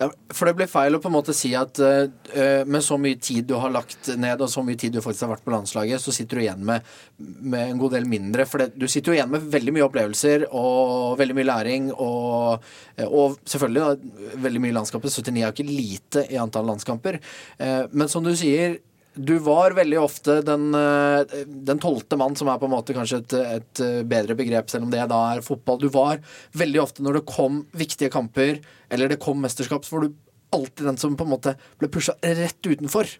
Ja, 0.00 0.10
for 0.34 0.48
det 0.48 0.56
blir 0.58 0.70
feil 0.70 0.96
å 0.96 1.00
på 1.02 1.10
en 1.10 1.16
måte 1.16 1.34
si 1.36 1.54
at 1.58 1.80
eh, 1.82 2.64
med 2.68 2.84
så 2.84 2.98
mye 3.00 3.18
tid 3.22 3.48
du 3.48 3.56
har 3.60 3.72
lagt 3.74 4.10
ned, 4.20 4.42
og 4.44 4.50
så 4.52 4.64
mye 4.66 4.78
tid 4.80 4.96
du 4.96 5.00
faktisk 5.04 5.26
har 5.26 5.34
vært 5.36 5.46
på 5.46 5.54
landslaget, 5.54 6.02
så 6.02 6.14
sitter 6.14 6.38
du 6.38 6.44
igjen 6.44 6.64
med, 6.68 6.88
med 7.18 7.72
en 7.74 7.80
god 7.80 7.96
del 7.96 8.08
mindre. 8.10 8.46
For 8.48 8.62
det, 8.62 8.72
du 8.78 8.88
sitter 8.88 9.12
jo 9.12 9.18
igjen 9.18 9.32
med 9.32 9.48
veldig 9.54 9.76
mye 9.76 9.86
opplevelser 9.88 10.48
og 10.50 11.16
veldig 11.20 11.38
mye 11.38 11.48
læring, 11.48 11.88
og, 11.94 12.66
eh, 12.96 13.08
og 13.08 13.38
selvfølgelig 13.48 13.86
da, 13.86 14.34
veldig 14.48 14.64
mye 14.66 14.78
landskamper. 14.80 15.16
79 15.18 15.44
er 15.44 15.56
ikke 15.56 15.70
lite 15.70 16.26
i 16.28 16.40
antall 16.40 16.68
landskamper. 16.68 17.18
Uh, 17.58 17.84
men 17.92 18.10
som 18.10 18.24
du 18.24 18.34
sier, 18.36 18.78
du 19.18 19.34
var 19.42 19.74
veldig 19.76 19.98
ofte 20.00 20.38
den, 20.46 20.70
eh, 20.74 21.42
den 21.46 21.80
tolvte 21.82 22.16
mann, 22.20 22.36
som 22.38 22.48
er 22.48 22.60
på 22.60 22.68
en 22.68 22.74
måte 22.76 22.94
kanskje 22.96 23.20
et, 23.22 23.34
et 23.58 23.82
eh, 23.84 24.00
bedre 24.06 24.36
begrep, 24.38 24.70
selv 24.70 24.86
om 24.86 24.94
det 24.94 25.02
da 25.10 25.20
er 25.32 25.44
fotball. 25.44 25.80
Du 25.82 25.88
var 25.92 26.22
veldig 26.58 26.82
ofte 26.82 27.04
når 27.04 27.20
det 27.20 27.28
kom 27.30 27.64
viktige 27.76 28.12
kamper, 28.14 28.60
eller 28.90 29.10
det 29.10 29.20
kom 29.22 29.40
mesterskap, 29.42 29.84
så 29.84 29.96
var 29.96 30.06
du 30.06 30.16
alltid 30.54 30.86
den 30.86 30.96
som 30.96 31.16
på 31.16 31.26
en 31.26 31.32
måte 31.34 31.52
ble 31.80 31.90
pusha 31.92 32.14
rett 32.22 32.64
utenfor. 32.64 33.10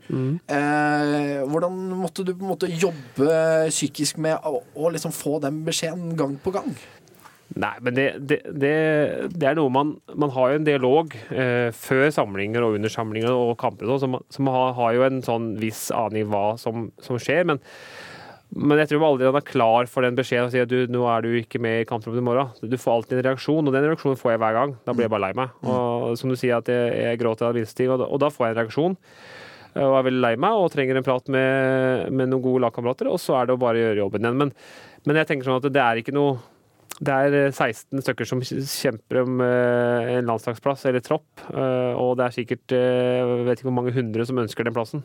Eh, 0.49 1.43
hvordan 1.45 1.75
måtte 1.99 2.25
du 2.25 2.33
på 2.33 2.47
en 2.47 2.53
måte 2.55 2.71
jobbe 2.73 3.69
psykisk 3.69 4.23
med 4.25 4.39
å, 4.49 4.63
å 4.75 4.93
liksom 4.95 5.13
få 5.13 5.37
den 5.45 5.61
beskjeden 5.67 6.15
gang 6.17 6.39
på 6.41 6.55
gang? 6.57 6.73
Nei, 7.59 7.73
men 7.83 7.95
det, 7.97 8.07
det, 8.31 8.39
det, 8.55 8.75
det 9.35 9.47
er 9.51 9.57
noe 9.59 9.71
man 9.73 9.97
Man 10.15 10.31
har 10.35 10.53
jo 10.53 10.59
en 10.61 10.67
dialog 10.67 11.15
eh, 11.35 11.71
før 11.75 12.07
samlinger 12.15 12.63
og 12.63 12.77
under 12.77 12.93
samlinger 12.93 13.33
og 13.35 13.57
kamper, 13.59 13.89
og 13.89 13.99
sånn, 13.99 14.05
så 14.05 14.11
man, 14.13 14.27
så 14.31 14.45
man 14.47 14.55
har, 14.55 14.77
har 14.77 14.93
jo 14.95 15.07
en 15.09 15.25
sånn 15.27 15.49
viss 15.59 15.89
aning 15.95 16.29
hva 16.31 16.53
som, 16.61 16.89
som 17.03 17.19
skjer. 17.19 17.49
Men, 17.49 17.59
men 18.55 18.83
jeg 18.83 18.93
tror 18.93 19.09
aldri 19.09 19.27
han 19.27 19.41
er 19.41 19.49
klar 19.49 19.91
for 19.91 20.07
den 20.07 20.19
beskjeden 20.19 20.47
og 20.47 20.55
sier 20.55 20.69
at 20.69 20.71
du, 20.71 20.93
nå 20.93 21.03
er 21.11 21.27
du 21.27 21.35
ikke 21.41 21.61
med 21.63 21.83
i 21.83 21.89
kampen 21.89 22.15
i 22.15 22.25
morgen. 22.25 22.53
Du 22.63 22.79
får 22.79 22.95
alltid 22.95 23.19
en 23.19 23.27
reaksjon, 23.31 23.67
og 23.67 23.75
den 23.75 23.89
reaksjonen 23.89 24.21
får 24.21 24.35
jeg 24.35 24.43
hver 24.45 24.59
gang. 24.59 24.77
Da 24.87 24.95
blir 24.95 25.09
jeg 25.09 25.15
bare 25.17 25.27
lei 25.27 25.33
meg. 25.41 25.57
Og 25.67 26.15
som 26.21 26.31
du 26.31 26.39
sier, 26.39 26.61
at 26.63 26.71
jeg, 26.71 26.95
jeg 26.95 27.21
gråter 27.25 27.49
av 27.49 27.59
minste 27.59 27.81
ting, 27.81 27.91
og, 27.93 28.07
og 28.07 28.23
da 28.23 28.31
får 28.33 28.47
jeg 28.47 28.55
en 28.55 28.61
reaksjon. 28.61 28.97
Og 29.79 29.97
er 29.99 30.07
veldig 30.07 30.23
lei 30.23 30.35
meg 30.41 30.59
og 30.59 30.71
trenger 30.73 30.99
en 30.99 31.07
prat 31.07 31.27
med, 31.35 32.07
med 32.15 32.31
noen 32.31 32.45
gode 32.45 32.63
lagkamerater, 32.65 33.11
og 33.11 33.19
så 33.23 33.37
er 33.41 33.51
det 33.51 33.59
å 33.59 33.61
bare 33.61 33.83
gjøre 33.83 34.01
jobben 34.01 34.25
igjen. 34.25 34.41
Men, 34.45 34.55
men 35.11 35.21
jeg 35.21 35.29
tenker 35.29 35.51
sånn 35.51 35.61
at 35.61 35.69
det 35.75 35.83
er 35.85 36.01
ikke 36.01 36.15
noe 36.17 36.39
det 36.99 37.15
er 37.15 37.37
eh, 37.45 37.55
16 37.55 38.03
stykker 38.03 38.27
som 38.27 38.43
kjemper 38.43 39.23
om 39.23 39.43
eh, 39.45 40.13
en 40.17 40.29
landslagsplass 40.29 40.87
eller 40.91 41.05
tropp, 41.05 41.29
eh, 41.53 41.93
og 41.95 42.17
det 42.19 42.27
er 42.27 42.37
sikkert 42.41 42.75
eh, 42.75 43.19
jeg 43.23 43.49
vet 43.49 43.61
ikke 43.61 43.71
hvor 43.71 43.79
mange 43.81 43.95
hundre 43.95 44.27
som 44.27 44.41
ønsker 44.43 44.67
den 44.67 44.77
plassen. 44.77 45.05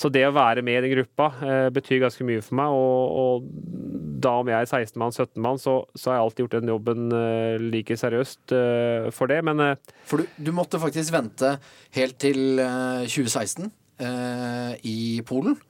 Så 0.00 0.08
det 0.08 0.22
å 0.24 0.32
være 0.32 0.62
med 0.64 0.78
i 0.78 0.82
den 0.86 0.94
gruppa 0.94 1.26
eh, 1.44 1.66
betyr 1.76 2.00
ganske 2.06 2.24
mye 2.24 2.40
for 2.42 2.56
meg, 2.56 2.72
og, 2.72 3.18
og 3.20 4.20
da 4.24 4.32
om 4.40 4.48
jeg 4.48 4.64
er 4.64 4.68
16 4.68 4.96
mann, 5.00 5.12
17 5.12 5.42
mann, 5.44 5.60
så, 5.60 5.74
så 5.94 6.10
har 6.10 6.18
jeg 6.18 6.24
alltid 6.26 6.42
gjort 6.44 6.56
den 6.56 6.72
jobben 6.72 7.12
eh, 7.16 7.66
like 7.70 7.98
seriøst 8.00 8.54
eh, 8.56 9.10
for 9.14 9.30
det, 9.30 9.42
men 9.46 9.60
eh, 9.64 9.92
For 10.08 10.22
du, 10.22 10.32
du 10.48 10.50
måtte 10.56 10.80
faktisk 10.80 11.14
vente 11.14 11.54
helt 11.96 12.18
til 12.22 12.62
eh, 12.64 13.04
2016 13.06 13.68
eh, 14.00 14.72
i 14.88 14.98
Polen. 15.28 15.60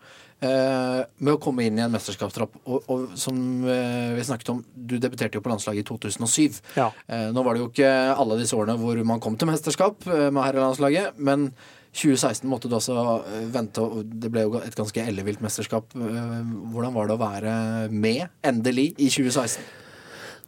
Eh, 0.45 1.01
med 1.21 1.35
å 1.35 1.41
komme 1.43 1.67
inn 1.67 1.81
i 1.81 1.85
en 1.85 1.93
mesterskapstropp. 1.95 2.61
Og, 2.67 2.87
og 2.91 3.19
som 3.21 3.41
eh, 3.65 4.15
vi 4.19 4.27
snakket 4.27 4.55
om, 4.55 4.63
du 4.75 4.99
debuterte 5.03 5.39
jo 5.39 5.45
på 5.45 5.53
landslaget 5.53 5.85
i 5.85 5.89
2007. 5.91 6.63
Ja. 6.79 6.91
Eh, 7.09 7.29
nå 7.35 7.45
var 7.47 7.57
det 7.57 7.65
jo 7.65 7.73
ikke 7.73 7.91
alle 8.15 8.41
disse 8.41 8.57
årene 8.59 8.79
hvor 8.81 9.01
man 9.07 9.23
kom 9.23 9.37
til 9.41 9.51
mesterskap 9.51 10.07
med 10.09 10.43
herrelandslaget, 10.45 11.21
men 11.21 11.51
2016 11.91 12.47
måtte 12.49 12.71
du 12.71 12.77
eh, 12.79 13.47
vente, 13.51 13.83
og 13.83 14.07
det 14.07 14.31
ble 14.31 14.47
jo 14.47 14.61
et 14.63 14.77
ganske 14.79 15.03
ellevilt 15.03 15.43
mesterskap. 15.43 15.91
Hvordan 15.95 16.95
var 16.95 17.09
det 17.09 17.17
å 17.17 17.23
være 17.23 17.55
med, 17.91 18.29
endelig, 18.47 18.93
i 18.99 19.11
2016? 19.11 19.65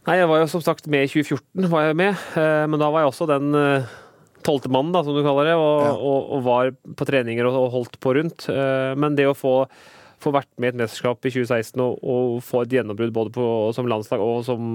Nei, 0.07 0.17
jeg 0.19 0.31
var 0.31 0.41
jo 0.43 0.47
som 0.51 0.63
sagt 0.65 0.89
med 0.91 1.07
i 1.07 1.11
2014, 1.11 1.69
var 1.71 1.89
jeg 1.89 1.99
med. 1.99 2.23
eh, 2.39 2.65
Men 2.67 2.81
da 2.83 2.91
var 2.91 3.05
jeg 3.05 3.13
også 3.13 3.29
den 3.31 3.53
tolvte 4.45 4.71
mannen, 4.73 4.93
da, 4.95 5.03
som 5.07 5.15
du 5.17 5.23
kaller 5.25 5.51
det, 5.53 5.57
og, 5.57 5.81
Ja. 5.87 5.91
og, 5.97 6.31
og 6.37 6.45
var 6.47 6.71
på 6.99 7.09
treninger 7.09 7.49
og, 7.49 7.59
og 7.65 7.73
holdt 7.79 7.99
på 8.03 8.15
rundt. 8.19 8.49
Eh, 8.53 8.93
Men 8.99 9.17
det 9.19 9.27
å 9.31 9.35
få, 9.39 9.55
få 10.23 10.33
vært 10.35 10.51
med 10.59 10.71
i 10.71 10.73
et 10.75 10.81
mesterskap 10.83 11.25
i 11.27 11.33
2016 11.35 11.81
og, 11.83 12.41
få 12.47 12.63
et 12.65 12.77
gjennombrudd 12.79 13.13
både 13.15 13.33
på, 13.35 13.47
som 13.75 13.89
landslag 13.91 14.21
og 14.23 14.45
som, 14.47 14.67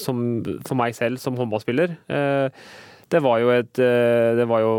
som 0.00 0.24
for 0.66 0.76
meg 0.80 0.94
selv 0.98 1.20
som 1.22 1.36
håndballspiller, 1.40 1.96
eh, 2.08 2.48
det 3.10 3.20
var 3.24 3.40
jo 3.42 3.48
et 3.50 3.78
eh, 3.82 4.36
Det 4.38 4.44
var 4.46 4.60
jo 4.62 4.74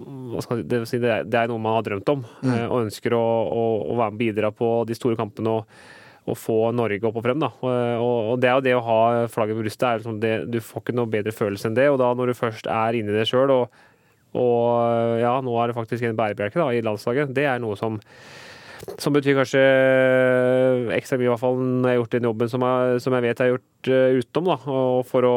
det, 0.00 1.34
er, 1.34 1.48
noe 1.50 1.60
man 1.60 1.76
har 1.76 1.84
drømt 1.84 2.08
om, 2.08 2.22
eh, 2.44 2.66
og 2.70 2.86
ønsker 2.86 3.12
å, 3.16 3.20
å, 3.20 3.64
å 3.92 3.96
være 3.98 4.14
med 4.14 4.16
og 4.16 4.20
bidra 4.22 4.50
på 4.54 4.68
de 4.88 4.96
store 4.96 5.18
kampene. 5.18 5.58
og 5.60 5.66
å 6.30 6.38
få 6.38 6.58
Norge 6.76 7.06
opp 7.08 7.18
og 7.20 7.24
frem. 7.26 7.42
Da. 7.42 7.50
Og, 7.60 8.34
det 8.40 8.50
er 8.50 8.58
jo 8.58 8.66
det 8.66 8.74
å 8.78 8.84
ha 8.86 9.00
flagget 9.32 9.58
på 9.58 9.64
brystet. 9.64 9.86
Er 9.86 10.02
liksom 10.02 10.20
det, 10.22 10.34
du 10.52 10.60
får 10.64 10.84
ikke 10.84 10.96
noe 10.96 11.10
bedre 11.10 11.34
følelse 11.34 11.70
enn 11.70 11.78
det. 11.78 11.88
Og 11.92 11.98
da 12.02 12.12
når 12.16 12.32
du 12.32 12.38
først 12.38 12.70
er 12.70 12.98
inni 12.98 13.14
det 13.14 13.26
sjøl, 13.30 13.52
og, 13.54 13.82
og 14.38 15.20
ja, 15.22 15.34
nå 15.44 15.56
er 15.58 15.70
det 15.70 15.78
faktisk 15.78 16.06
en 16.06 16.18
bærebjelke 16.18 16.70
i 16.76 16.84
landslaget, 16.86 17.34
det 17.36 17.48
er 17.50 17.62
noe 17.62 17.78
som 17.80 17.98
som 19.00 19.14
betyr 19.14 19.36
kanskje 19.38 19.60
ekstra 20.96 21.18
mye, 21.18 21.28
i 21.28 21.30
hvert 21.32 21.42
fall 21.42 21.58
når 21.60 21.88
jeg 21.88 21.92
har 21.92 21.98
gjort 22.00 22.14
den 22.14 22.28
jobben 22.28 22.52
som 22.52 22.64
jeg, 22.64 23.00
som 23.04 23.16
jeg 23.16 23.24
vet 23.26 23.40
jeg 23.40 23.46
har 23.46 23.52
gjort 23.54 23.90
eh, 23.92 24.20
utenom. 24.20 24.50
Da. 24.50 24.74
Og 24.74 25.00
for 25.08 25.26
å, 25.28 25.34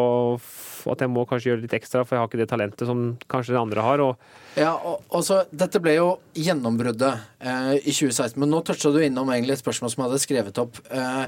at 0.93 1.03
jeg 1.03 1.11
må 1.11 1.25
kanskje 1.29 1.51
gjøre 1.51 1.63
litt 1.65 1.75
ekstra, 1.77 2.03
for 2.05 2.15
jeg 2.15 2.23
har 2.23 2.31
ikke 2.31 2.41
det 2.41 2.49
talentet 2.51 2.89
som 2.89 3.03
kanskje 3.31 3.55
den 3.55 3.61
andre 3.63 3.85
har. 3.85 4.03
Og, 4.03 4.39
Ja, 4.59 4.75
og, 4.77 5.03
og 5.09 5.25
så, 5.25 5.41
Dette 5.51 5.81
ble 5.83 5.97
jo 5.97 6.07
gjennombruddet 6.37 7.43
eh, 7.43 7.73
i 7.81 7.91
2016, 7.91 8.37
men 8.41 8.51
nå 8.53 8.63
toucha 8.65 8.93
du 8.93 9.01
innom 9.03 9.31
egentlig 9.33 9.57
et 9.57 9.63
spørsmål 9.63 9.93
som 9.93 10.03
jeg 10.03 10.11
hadde 10.11 10.23
skrevet 10.23 10.63
opp. 10.63 10.79
Eh, 10.93 11.25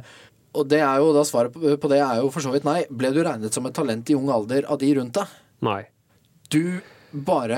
og 0.56 0.70
det 0.72 0.80
er 0.80 1.02
jo 1.04 1.12
da 1.16 1.26
Svaret 1.28 1.52
på, 1.56 1.76
på 1.82 1.92
det 1.92 2.00
er 2.00 2.22
jo 2.22 2.32
for 2.32 2.46
så 2.46 2.54
vidt 2.54 2.68
nei. 2.68 2.84
Ble 2.88 3.12
du 3.16 3.24
regnet 3.26 3.56
som 3.56 3.66
et 3.68 3.76
talent 3.76 4.08
i 4.08 4.16
ung 4.16 4.32
alder 4.32 4.68
av 4.72 4.80
de 4.82 4.94
rundt 5.00 5.20
deg? 5.20 5.42
nei. 5.66 5.82
Du 6.52 6.78
bare 7.26 7.58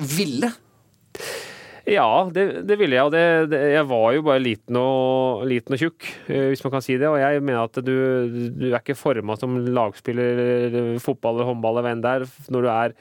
ville? 0.00 0.48
Ja, 1.88 2.28
det, 2.32 2.44
det 2.68 2.76
ville 2.80 2.96
jeg. 2.98 3.06
Og 3.08 3.12
det, 3.14 3.22
det, 3.52 3.60
jeg 3.74 3.86
var 3.88 4.06
jo 4.16 4.22
bare 4.26 4.42
liten 4.42 4.76
og, 4.80 5.44
liten 5.48 5.76
og 5.76 5.80
tjukk, 5.80 6.06
eh, 6.28 6.48
hvis 6.52 6.64
man 6.66 6.74
kan 6.76 6.84
si 6.84 6.96
det. 7.00 7.08
Og 7.08 7.18
jeg 7.22 7.42
mener 7.42 7.64
at 7.64 7.80
du, 7.86 7.94
du 8.60 8.66
er 8.70 8.80
ikke 8.82 8.98
forma 8.98 9.36
som 9.40 9.56
lagspiller 9.70 10.98
fotball 11.02 11.38
eller 11.38 11.50
håndball 11.52 11.78
eller 11.78 11.88
hva 11.88 11.94
enn 11.96 12.04
det 12.04 12.14
er, 12.18 12.26
når 12.52 12.66
du 12.66 12.70
er 12.74 12.96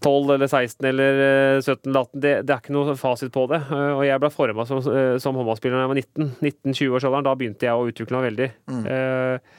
12 0.00 0.30
eller 0.36 0.48
16 0.48 0.86
eller 0.88 1.18
eh, 1.26 1.56
17 1.60 1.90
eller 1.90 2.00
18. 2.06 2.20
Det, 2.24 2.34
det 2.48 2.54
er 2.54 2.62
ikke 2.62 2.76
noe 2.76 2.94
fasit 3.00 3.32
på 3.34 3.46
det. 3.50 3.58
Eh, 3.68 3.90
Og 3.98 4.04
jeg 4.08 4.22
ble 4.22 4.30
forma 4.32 4.64
som, 4.68 4.80
eh, 4.94 5.16
som 5.20 5.36
håndballspiller 5.36 5.76
da 5.76 5.84
jeg 5.84 5.92
var 5.94 6.00
19. 6.04 6.30
19-20-årsalderen. 6.72 7.26
Da 7.26 7.34
begynte 7.36 7.68
jeg 7.68 7.76
å 7.76 7.90
utvikle 7.90 8.20
meg 8.20 8.30
veldig. 8.30 8.48
Eh, 8.94 9.58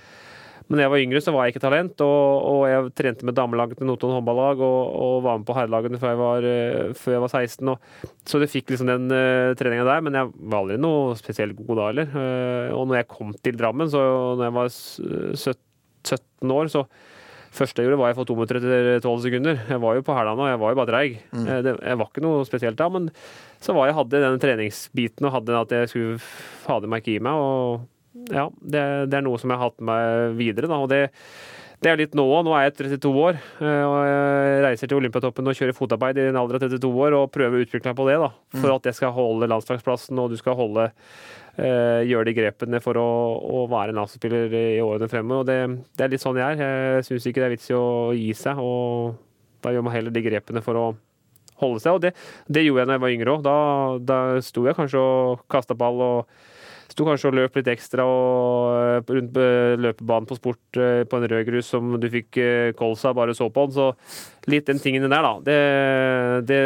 Men 0.67 0.77
da 0.77 0.85
jeg 0.85 0.91
var 0.93 1.03
yngre, 1.03 1.21
så 1.23 1.33
var 1.35 1.45
jeg 1.45 1.55
ikke 1.55 1.63
talent, 1.63 2.03
og, 2.05 2.47
og 2.47 2.61
jeg 2.69 2.91
trente 2.97 3.27
med 3.27 3.35
damelaget 3.37 3.79
til 3.79 3.89
Notodden 3.89 4.17
håndballag 4.19 4.61
og, 4.63 4.79
og 5.03 5.15
var 5.25 5.39
med 5.39 5.47
på 5.47 5.55
herrelagene 5.57 6.01
før, 6.01 6.47
eh, 6.47 6.91
før 6.97 7.17
jeg 7.17 7.23
var 7.25 7.33
16. 7.33 7.71
Og, 7.73 8.11
så 8.29 8.41
det 8.41 8.51
fikk 8.51 8.71
liksom 8.71 8.91
den 8.91 9.07
uh, 9.11 9.51
treninga 9.59 9.87
der, 9.87 10.03
men 10.05 10.17
jeg 10.17 10.31
var 10.37 10.61
aldri 10.61 10.79
noe 10.81 11.15
spesielt 11.19 11.57
god 11.59 11.79
da 11.79 11.87
heller. 11.89 12.11
Uh, 12.15 12.77
og 12.77 12.85
når 12.87 13.01
jeg 13.01 13.11
kom 13.11 13.33
til 13.35 13.57
Drammen, 13.59 13.91
så 13.91 14.03
når 14.39 14.45
jeg 14.47 14.57
var 14.59 14.71
17 14.71 16.55
år, 16.55 16.71
så 16.71 16.85
første 17.51 17.81
jeg 17.81 17.89
gjorde, 17.89 17.99
var 17.99 18.11
jeg 18.11 18.19
for 18.21 18.29
to 18.29 18.35
minutter 18.37 18.61
etter 18.61 19.03
tolv 19.03 19.23
sekunder. 19.25 19.59
Jeg 19.67 19.83
var 19.83 19.97
jo 19.97 20.03
på 20.07 20.15
hæla 20.15 20.35
nå, 20.39 20.47
jeg 20.47 20.59
var 20.61 20.71
jo 20.71 20.79
bare 20.79 20.91
treig. 20.93 21.17
Mm. 21.35 21.47
Jeg 21.51 21.99
var 21.99 22.07
ikke 22.07 22.23
noe 22.23 22.45
spesielt 22.47 22.79
da, 22.79 22.87
men 22.93 23.09
så 23.61 23.75
var 23.75 23.89
jeg 23.89 23.97
hadde 23.97 24.21
den 24.23 24.39
treningsbiten 24.41 25.27
og 25.27 25.35
hadde 25.35 25.63
at 25.65 25.75
jeg 25.75 25.91
skulle 25.91 26.21
fader 26.63 26.91
meg 26.91 27.03
ikke 27.03 27.17
gi 27.17 27.23
meg. 27.27 27.35
og 27.35 27.89
ja, 28.11 28.49
det, 28.59 28.83
det, 29.07 29.17
er 29.17 29.23
noe 29.23 29.39
som 29.39 29.51
jeg 29.51 29.59
har 29.59 29.69
hatt 29.69 29.83
med 29.87 30.37
videre. 30.39 30.67
Da, 30.67 30.79
og 30.83 30.89
det, 30.91 31.05
det 31.81 31.91
er 31.91 31.99
litt 32.01 32.15
nå 32.17 32.25
òg. 32.27 32.43
Nå 32.45 32.55
er 32.57 32.67
jeg 32.67 32.77
32 32.81 33.11
år 33.23 33.37
eh, 33.39 33.83
og 33.87 33.97
jeg 34.05 34.63
reiser 34.65 34.91
til 34.91 34.99
Olympiatoppen 34.99 35.47
og 35.47 35.57
kjører 35.57 35.77
fotarbeid 35.77 36.19
i 36.19 36.27
en 36.29 36.39
alder 36.41 36.59
av 36.59 36.65
32 36.67 36.91
år 37.07 37.17
og 37.17 37.31
prøver 37.33 37.57
å 37.57 37.65
utvikle 37.65 37.91
meg 37.91 37.99
på 37.99 38.07
det. 38.09 38.17
da, 38.21 38.31
For 38.57 38.67
mm. 38.67 38.75
at 38.75 38.89
jeg 38.91 38.99
skal 38.99 39.15
holde 39.15 39.49
landslagsplassen 39.51 40.21
og 40.21 40.33
du 40.33 40.37
skal 40.39 40.59
holde 40.59 40.89
eh, 40.91 42.01
gjøre 42.11 42.27
de 42.29 42.35
grepene 42.37 42.83
for 42.83 42.99
å, 42.99 43.07
å 43.39 43.63
være 43.71 43.95
landslagsspiller 43.97 44.57
i 44.59 44.81
årene 44.83 45.11
fremover. 45.11 45.41
og 45.41 45.49
det, 45.49 45.87
det, 45.95 46.05
er 46.05 46.13
litt 46.15 46.25
sånn 46.25 46.41
jeg 46.41 46.59
er. 46.59 46.75
Jeg 46.99 47.07
syns 47.09 47.31
ikke 47.31 47.43
det 47.43 47.49
er 47.49 47.55
vits 47.55 47.71
i 47.71 47.79
å 47.79 47.87
gi 48.17 48.31
seg. 48.37 48.59
og 48.59 49.15
Da 49.63 49.73
gjør 49.73 49.87
man 49.87 49.95
heller 49.95 50.13
de 50.13 50.27
grepene 50.27 50.65
for 50.65 50.79
å 50.79 50.87
holde 51.63 51.79
seg. 51.79 51.95
og 51.95 52.03
Det, 52.03 52.13
det 52.51 52.67
gjorde 52.67 52.83
jeg 52.83 52.91
da 52.91 52.99
jeg 52.99 53.05
var 53.07 53.15
yngre 53.15 53.37
òg. 53.37 53.45
Da, 53.47 53.59
da 54.03 54.23
sto 54.43 54.67
jeg 54.67 54.77
kanskje 54.77 54.99
og 54.99 55.45
kasta 55.51 55.77
ball. 55.77 56.03
og 56.03 56.49
Sto 56.91 57.05
kanskje 57.07 57.29
og 57.29 57.37
løp 57.37 57.55
litt 57.55 57.69
ekstra 57.71 58.03
og 58.03 58.75
eh, 58.75 59.11
rundt 59.15 59.37
løpebanen 59.79 60.27
på 60.27 60.37
sport 60.39 60.79
eh, 60.79 61.03
på 61.07 61.19
en 61.19 61.27
rød 61.31 61.45
grus 61.47 61.71
som 61.71 61.93
du 62.01 62.07
fikk 62.11 62.39
eh, 62.41 62.71
kols 62.77 63.05
av, 63.07 63.15
bare 63.19 63.35
så 63.37 63.47
på 63.53 63.67
den. 63.69 63.75
Så 63.77 64.51
litt 64.51 64.67
den 64.67 64.81
tingen 64.83 65.07
der, 65.07 65.23
da. 65.23 65.33
Det, 65.45 65.59
det 66.51 66.61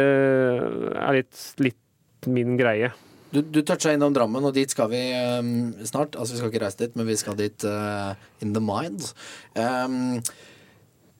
er 0.98 1.18
litt, 1.20 1.44
litt 1.62 2.30
min 2.32 2.58
greie. 2.58 2.90
Du, 3.30 3.42
du 3.42 3.60
toucha 3.66 3.92
innom 3.94 4.14
Drammen, 4.16 4.44
og 4.48 4.54
dit 4.56 4.70
skal 4.70 4.90
vi 4.90 5.02
um, 5.38 5.74
snart. 5.86 6.16
Altså, 6.16 6.34
vi 6.34 6.40
skal 6.40 6.52
ikke 6.52 6.64
reise 6.64 6.82
dit, 6.82 6.98
men 6.98 7.08
vi 7.08 7.18
skal 7.20 7.38
dit 7.38 7.66
uh, 7.68 8.14
in 8.42 8.54
the 8.56 8.62
mind. 8.62 9.10
Um, 9.54 10.22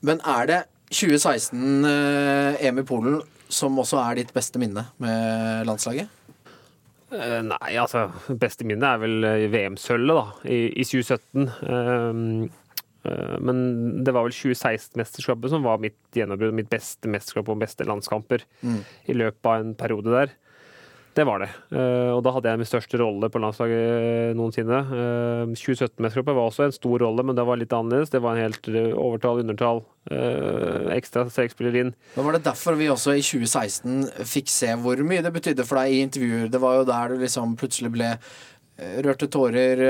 men 0.06 0.22
er 0.26 0.50
det 0.50 0.60
2016 0.90 1.86
uh, 1.86 2.58
EM 2.62 2.82
i 2.82 2.86
Polen 2.86 3.20
som 3.52 3.78
også 3.78 4.00
er 4.02 4.22
ditt 4.22 4.32
beste 4.34 4.58
minne 4.62 4.88
med 5.02 5.66
landslaget? 5.68 6.15
Uh, 7.06 7.40
nei, 7.46 7.76
altså 7.78 8.08
Beste 8.34 8.66
minne 8.66 8.88
er 8.88 9.02
vel 9.02 9.26
eh, 9.28 9.44
VM-sølvet, 9.52 10.16
da, 10.18 10.50
i, 10.50 10.58
i 10.74 10.86
2017. 10.86 11.46
Uh, 11.62 12.48
uh, 13.06 13.36
men 13.46 13.60
det 14.06 14.14
var 14.14 14.26
vel 14.26 14.34
2016-mesterskapet 14.34 15.52
som 15.52 15.66
var 15.66 15.82
mitt 15.82 16.00
gjennombrudd, 16.16 16.56
mitt 16.58 16.72
beste 16.72 17.10
mesterskap 17.12 17.52
og 17.52 17.62
beste 17.62 17.86
landskamper 17.86 18.42
mm. 18.62 18.80
i 19.12 19.18
løpet 19.18 19.52
av 19.52 19.62
en 19.62 19.76
periode 19.78 20.16
der. 20.16 20.34
Det 21.16 21.24
var 21.24 21.40
det. 21.40 21.48
Eh, 21.72 22.10
og 22.12 22.20
da 22.26 22.32
hadde 22.34 22.50
jeg 22.50 22.60
min 22.60 22.68
største 22.68 22.98
rolle 23.00 23.28
på 23.32 23.40
landslaget 23.40 23.76
eh, 23.80 24.32
noensinne. 24.36 24.82
2017-mesterskapet 25.54 26.36
var 26.36 26.50
også 26.50 26.66
en 26.66 26.74
stor 26.76 27.00
rolle, 27.06 27.24
men 27.24 27.38
det 27.38 27.46
var 27.48 27.56
litt 27.56 27.72
annerledes. 27.72 28.12
Det 28.12 28.20
var 28.20 28.36
en 28.36 28.44
helt 28.44 28.68
eh, 28.68 28.90
overtall, 28.92 29.40
undertall, 29.40 29.80
ekstra 30.92 31.24
strekspiller 31.32 31.78
inn. 31.80 31.94
Da 32.14 32.22
var 32.22 32.36
det 32.36 32.44
derfor 32.44 32.76
vi 32.78 32.90
også 32.92 33.16
i 33.16 33.24
2016 33.24 34.26
fikk 34.28 34.52
se 34.52 34.74
hvor 34.78 35.00
mye 35.08 35.24
det 35.24 35.32
betydde 35.34 35.64
for 35.66 35.80
deg 35.80 35.94
i 35.94 36.02
intervjuer. 36.04 36.50
Det 36.52 36.60
var 36.62 36.76
jo 36.76 36.84
der 36.90 37.14
du 37.14 37.24
liksom 37.24 37.56
plutselig 37.58 37.90
ble 37.96 38.12
rørte 39.06 39.26
tårer 39.32 39.80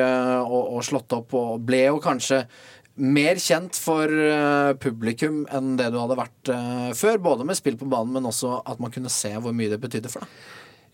og, 0.46 0.60
og 0.78 0.84
slått 0.86 1.12
opp, 1.16 1.34
og 1.34 1.64
ble 1.66 1.88
jo 1.88 1.98
kanskje 2.00 2.44
mer 3.02 3.36
kjent 3.42 3.76
for 3.76 4.08
publikum 4.80 5.42
enn 5.52 5.74
det 5.76 5.90
du 5.90 5.98
hadde 5.98 6.20
vært 6.22 6.52
før. 6.96 7.18
Både 7.26 7.48
med 7.50 7.58
spill 7.58 7.76
på 7.76 7.90
banen, 7.90 8.14
men 8.14 8.30
også 8.30 8.60
at 8.62 8.80
man 8.80 8.94
kunne 8.94 9.12
se 9.12 9.34
hvor 9.34 9.52
mye 9.58 9.74
det 9.74 9.82
betydde 9.82 10.14
for 10.14 10.22
deg. 10.24 10.38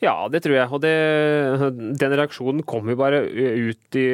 Ja, 0.02 0.16
det 0.26 0.42
tror 0.42 0.56
jeg. 0.56 0.68
Og 0.74 0.82
det, 0.82 0.94
den 2.00 2.16
reaksjonen 2.18 2.64
kom 2.66 2.90
jo 2.90 2.98
bare 2.98 3.22
ut 3.22 3.98
i, 3.98 4.08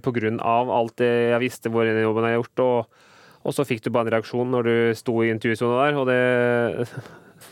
på 0.00 0.12
grunn 0.16 0.40
av 0.40 0.72
alt 0.72 0.96
det 1.02 1.12
jeg 1.34 1.42
visste 1.44 1.72
hvor 1.72 1.84
den 1.84 2.00
jobben 2.00 2.28
jeg 2.30 2.38
gjort. 2.38 2.62
Og, 2.64 3.02
og, 3.42 3.52
så 3.52 3.66
fikk 3.68 3.84
du 3.84 3.92
bare 3.92 4.08
en 4.08 4.16
reaksjon 4.16 4.54
når 4.54 4.68
du 4.68 4.76
sto 4.96 5.18
i 5.20 5.30
intervjusona 5.34 5.82
der. 5.82 6.00
Og 6.00 6.08
det, 6.08 6.88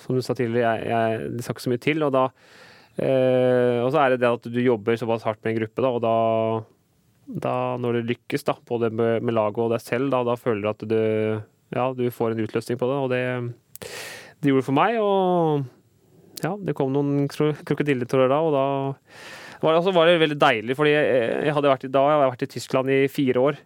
som 0.06 0.16
du 0.16 0.24
sa 0.24 0.36
tidligere, 0.38 0.78
jeg, 0.80 0.94
jeg, 0.94 1.34
det 1.36 1.44
sa 1.44 1.52
ikke 1.52 1.66
så 1.66 1.74
mye 1.74 1.84
til. 1.84 2.06
Og 2.08 2.14
da 2.16 2.24
eh, 2.96 3.84
Og 3.84 3.92
så 3.92 4.00
er 4.00 4.14
det 4.14 4.22
det 4.24 4.32
at 4.32 4.48
du 4.48 4.60
jobber 4.64 5.00
såpass 5.00 5.28
hardt 5.28 5.44
med 5.44 5.52
en 5.52 5.60
gruppe, 5.60 5.84
da, 5.84 5.92
og 5.92 6.02
da, 6.06 6.16
da 7.44 7.54
når 7.84 8.00
det 8.00 8.08
lykkes, 8.14 8.48
da, 8.48 8.56
både 8.64 8.94
med, 8.96 9.20
med 9.20 9.36
laget 9.36 9.60
og 9.60 9.76
deg 9.76 9.84
selv, 9.84 10.08
da, 10.14 10.24
da 10.24 10.40
føler 10.40 10.64
du 10.64 10.72
at 10.72 10.88
du, 10.88 11.00
ja, 11.76 11.88
du 11.92 12.06
får 12.08 12.32
en 12.32 12.44
utløsning 12.48 12.80
på 12.80 12.88
det. 12.88 13.00
Og 13.04 13.12
det, 13.12 13.24
det 14.40 14.54
gjorde 14.54 14.64
det 14.64 14.70
for 14.72 14.80
meg. 14.80 15.02
og 15.04 15.73
ja, 16.44 16.54
det 16.60 16.76
kom 16.76 16.92
noen 16.94 17.26
krokodilletårer 17.30 18.30
da, 18.30 18.40
og 18.44 18.54
da 18.54 18.64
var 19.64 19.72
det, 19.72 19.78
altså, 19.80 19.94
var 19.96 20.08
det 20.08 20.18
veldig 20.20 20.40
deilig, 20.40 20.74
fordi 20.76 20.92
jeg, 20.92 21.52
hadde 21.56 21.70
vært, 21.70 21.86
da 21.88 22.02
jeg 22.04 22.18
hadde 22.18 22.32
vært 22.34 22.44
i 22.44 22.50
Tyskland 22.52 22.92
i 22.92 22.98
fire 23.08 23.46
år. 23.48 23.62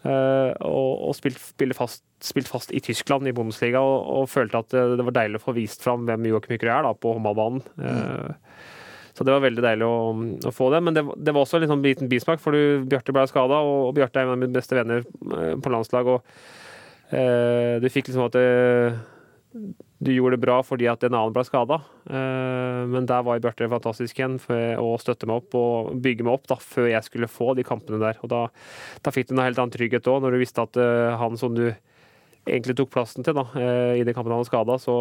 Uh, 0.00 0.56
og, 0.64 1.10
og 1.10 1.12
spilt, 1.12 1.38
fast, 1.76 2.00
spilt, 2.24 2.48
fast, 2.48 2.70
i 2.72 2.80
Tyskland, 2.80 3.28
i 3.28 3.34
Bundesliga, 3.36 3.82
og, 3.84 4.06
og, 4.22 4.30
følte 4.32 4.62
at 4.62 4.70
det, 4.72 4.84
det, 4.96 5.04
var 5.04 5.16
deilig 5.18 5.40
å 5.40 5.44
få 5.44 5.54
vist 5.58 5.84
fram 5.84 6.06
hvem 6.08 6.30
Joakim 6.30 6.54
Hykrø 6.56 6.72
er 6.72 6.88
da, 6.88 6.94
på 6.96 7.12
håndballbanen. 7.16 7.64
Uh, 7.76 8.56
Så 9.10 9.24
det 9.26 9.34
var 9.34 9.42
veldig 9.42 9.60
deilig 9.60 9.84
å, 9.84 9.96
å 10.48 10.50
få 10.54 10.70
det. 10.72 10.78
Men 10.86 10.94
det, 10.96 11.02
det 11.18 11.32
var 11.34 11.44
også 11.44 11.58
en 11.58 11.68
sånn 11.68 11.82
liten 11.84 12.08
bismak, 12.08 12.40
for 12.40 12.56
du, 12.56 12.86
Bjarte 12.88 13.12
ble 13.12 13.26
skada, 13.28 13.58
og, 13.60 13.90
og 13.90 13.96
Bjarte 13.98 14.22
er 14.22 14.28
en 14.28 14.32
av 14.32 14.40
mine 14.40 14.54
beste 14.54 14.78
venner 14.78 15.04
uh, 15.04 15.58
på 15.60 15.72
landslag. 15.74 16.16
og 16.16 16.48
du 17.10 17.88
fikk 17.90 18.06
liksom 18.06 18.28
at 18.28 18.36
det, 18.36 18.42
du 19.52 20.12
gjorde 20.14 20.36
det 20.36 20.44
bra 20.44 20.60
fordi 20.62 20.86
at 20.90 21.02
en 21.04 21.16
annen 21.16 21.34
ble 21.34 21.42
skada. 21.46 21.80
Eh, 22.06 22.82
men 22.90 23.06
der 23.08 23.24
var 23.26 23.40
Bjarte 23.42 23.68
fantastisk 23.70 24.20
igjen 24.20 24.38
å 24.78 24.92
støtte 25.02 25.28
meg 25.28 25.42
opp 25.42 25.56
og 25.58 25.90
bygge 26.02 26.26
meg 26.26 26.38
opp 26.38 26.46
da, 26.50 26.58
før 26.62 26.90
jeg 26.92 27.06
skulle 27.06 27.30
få 27.30 27.54
de 27.58 27.66
kampene 27.66 28.00
der. 28.02 28.20
Og 28.22 28.30
Da, 28.30 28.44
da 29.02 29.14
fikk 29.14 29.28
du 29.28 29.34
en 29.34 29.44
helt 29.44 29.58
annen 29.58 29.74
trygghet 29.74 30.06
òg, 30.10 30.22
når 30.22 30.36
du 30.36 30.42
visste 30.44 30.62
at 30.62 30.78
eh, 30.80 31.16
han 31.18 31.36
som 31.40 31.56
du 31.56 31.66
egentlig 32.46 32.78
tok 32.78 32.92
plassen 32.94 33.26
til 33.26 33.36
da, 33.36 33.48
eh, 33.58 33.98
i 34.00 34.06
de 34.06 34.14
kampene 34.14 34.38
han 34.38 34.44
var 34.44 34.48
skada, 34.48 34.78
så, 34.80 34.96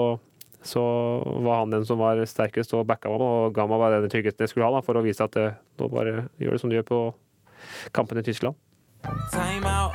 så, 0.65 0.83
var 1.45 1.63
han 1.63 1.77
den 1.77 1.85
som 1.87 2.01
var 2.01 2.19
sterkest 2.27 2.73
og 2.75 2.87
backa 2.89 3.13
meg 3.13 3.23
og 3.23 3.53
ga 3.55 3.67
meg 3.69 3.85
den 3.99 4.11
tryggheten 4.11 4.47
jeg 4.47 4.55
skulle 4.55 4.67
ha 4.67 4.79
da, 4.79 4.83
for 4.85 4.97
å 4.97 5.05
vise 5.05 5.23
at 5.23 5.37
nå 5.37 5.91
bare 5.93 6.25
gjør 6.41 6.57
det 6.57 6.63
som 6.63 6.73
du 6.73 6.79
gjør 6.79 6.89
på 6.89 7.03
kampene 7.95 8.25
i 8.25 8.27
Tyskland. 8.27 8.57
Time 9.31 9.63
out, 9.63 9.93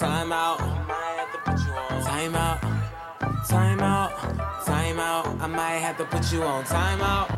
time 0.00 0.34
out. 0.34 0.58
Time 2.02 2.34
out. 2.34 2.79
Time 3.20 3.82
out, 3.82 4.12
time 4.64 4.98
out. 4.98 5.26
I 5.40 5.46
might 5.46 5.80
have 5.80 5.98
to 5.98 6.04
put 6.04 6.32
you 6.32 6.42
on 6.42 6.64
time 6.64 7.02
out. 7.02 7.28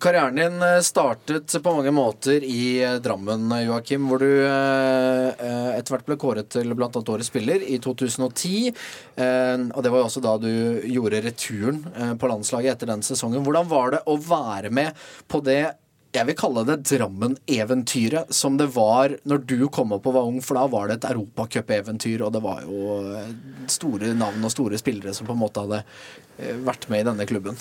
Karrieren 0.00 0.36
din 0.36 0.62
eh, 0.62 0.80
startet 0.80 1.62
på 1.62 1.72
mange 1.74 1.90
måter 1.90 2.44
i 2.44 2.82
eh, 2.82 2.94
Drammen, 3.02 3.50
Joakim, 3.66 4.06
hvor 4.06 4.22
du 4.22 4.28
eh, 4.46 5.74
etter 5.74 5.94
hvert 5.94 6.06
ble 6.06 6.16
kåret 6.18 6.50
til 6.54 6.74
bl.a. 6.78 6.90
årets 6.90 7.30
spiller 7.30 7.62
i 7.62 7.78
2010. 7.82 8.72
Og 9.74 9.82
det 9.82 9.90
var 9.90 9.98
jo 9.98 10.06
også 10.06 10.22
da 10.22 10.36
du 10.38 10.50
gjorde 10.86 11.22
returen 11.24 11.82
på 12.18 12.30
landslaget 12.30 12.74
etter 12.76 12.90
den 12.90 13.02
sesongen. 13.06 13.42
Hvordan 13.46 13.70
var 13.70 13.94
det 13.94 14.04
å 14.10 14.18
være 14.18 14.70
med 14.74 15.06
på 15.30 15.42
det 15.42 15.62
jeg 16.14 16.28
vil 16.28 16.36
kalle 16.38 16.62
det 16.68 16.80
Drammen-eventyret 16.86 18.32
som 18.34 18.58
det 18.58 18.68
var 18.76 19.16
når 19.26 19.46
du 19.50 19.56
kom 19.74 19.94
opp 19.96 20.06
og 20.08 20.16
var 20.16 20.28
ung, 20.28 20.40
for 20.44 20.58
da 20.58 20.66
var 20.70 20.90
det 20.90 21.00
et 21.00 21.08
europacup-eventyr, 21.10 22.22
og 22.22 22.34
det 22.36 22.42
var 22.44 22.62
jo 22.66 22.98
eh, 23.18 23.32
store 23.70 24.12
navn 24.18 24.46
og 24.46 24.52
store 24.54 24.78
spillere 24.80 25.14
som 25.16 25.26
på 25.26 25.34
en 25.34 25.42
måte 25.42 25.64
hadde 25.64 25.82
eh, 25.82 26.54
vært 26.66 26.86
med 26.92 27.02
i 27.02 27.08
denne 27.10 27.26
klubben. 27.28 27.58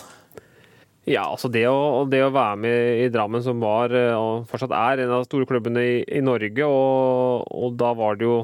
Ja, 1.10 1.26
altså 1.26 1.50
det 1.52 1.66
å, 1.68 2.06
det 2.08 2.22
å 2.24 2.32
være 2.32 2.60
med 2.63 3.02
i 3.04 3.10
Drammen, 3.12 3.44
som 3.44 3.60
var 3.63 3.92
eh, 3.98 4.13
og 4.16 4.46
fortsatt 4.52 4.76
er 4.78 5.04
en 5.04 5.12
av 5.12 5.24
de 5.24 5.28
store 5.32 5.50
klubbene 5.50 5.84
i, 5.84 5.98
i 6.20 6.22
Norge, 6.24 6.68
og, 6.68 7.50
og, 7.50 7.74
da 7.80 7.92
var 7.98 8.20
det 8.20 8.30
jo 8.30 8.38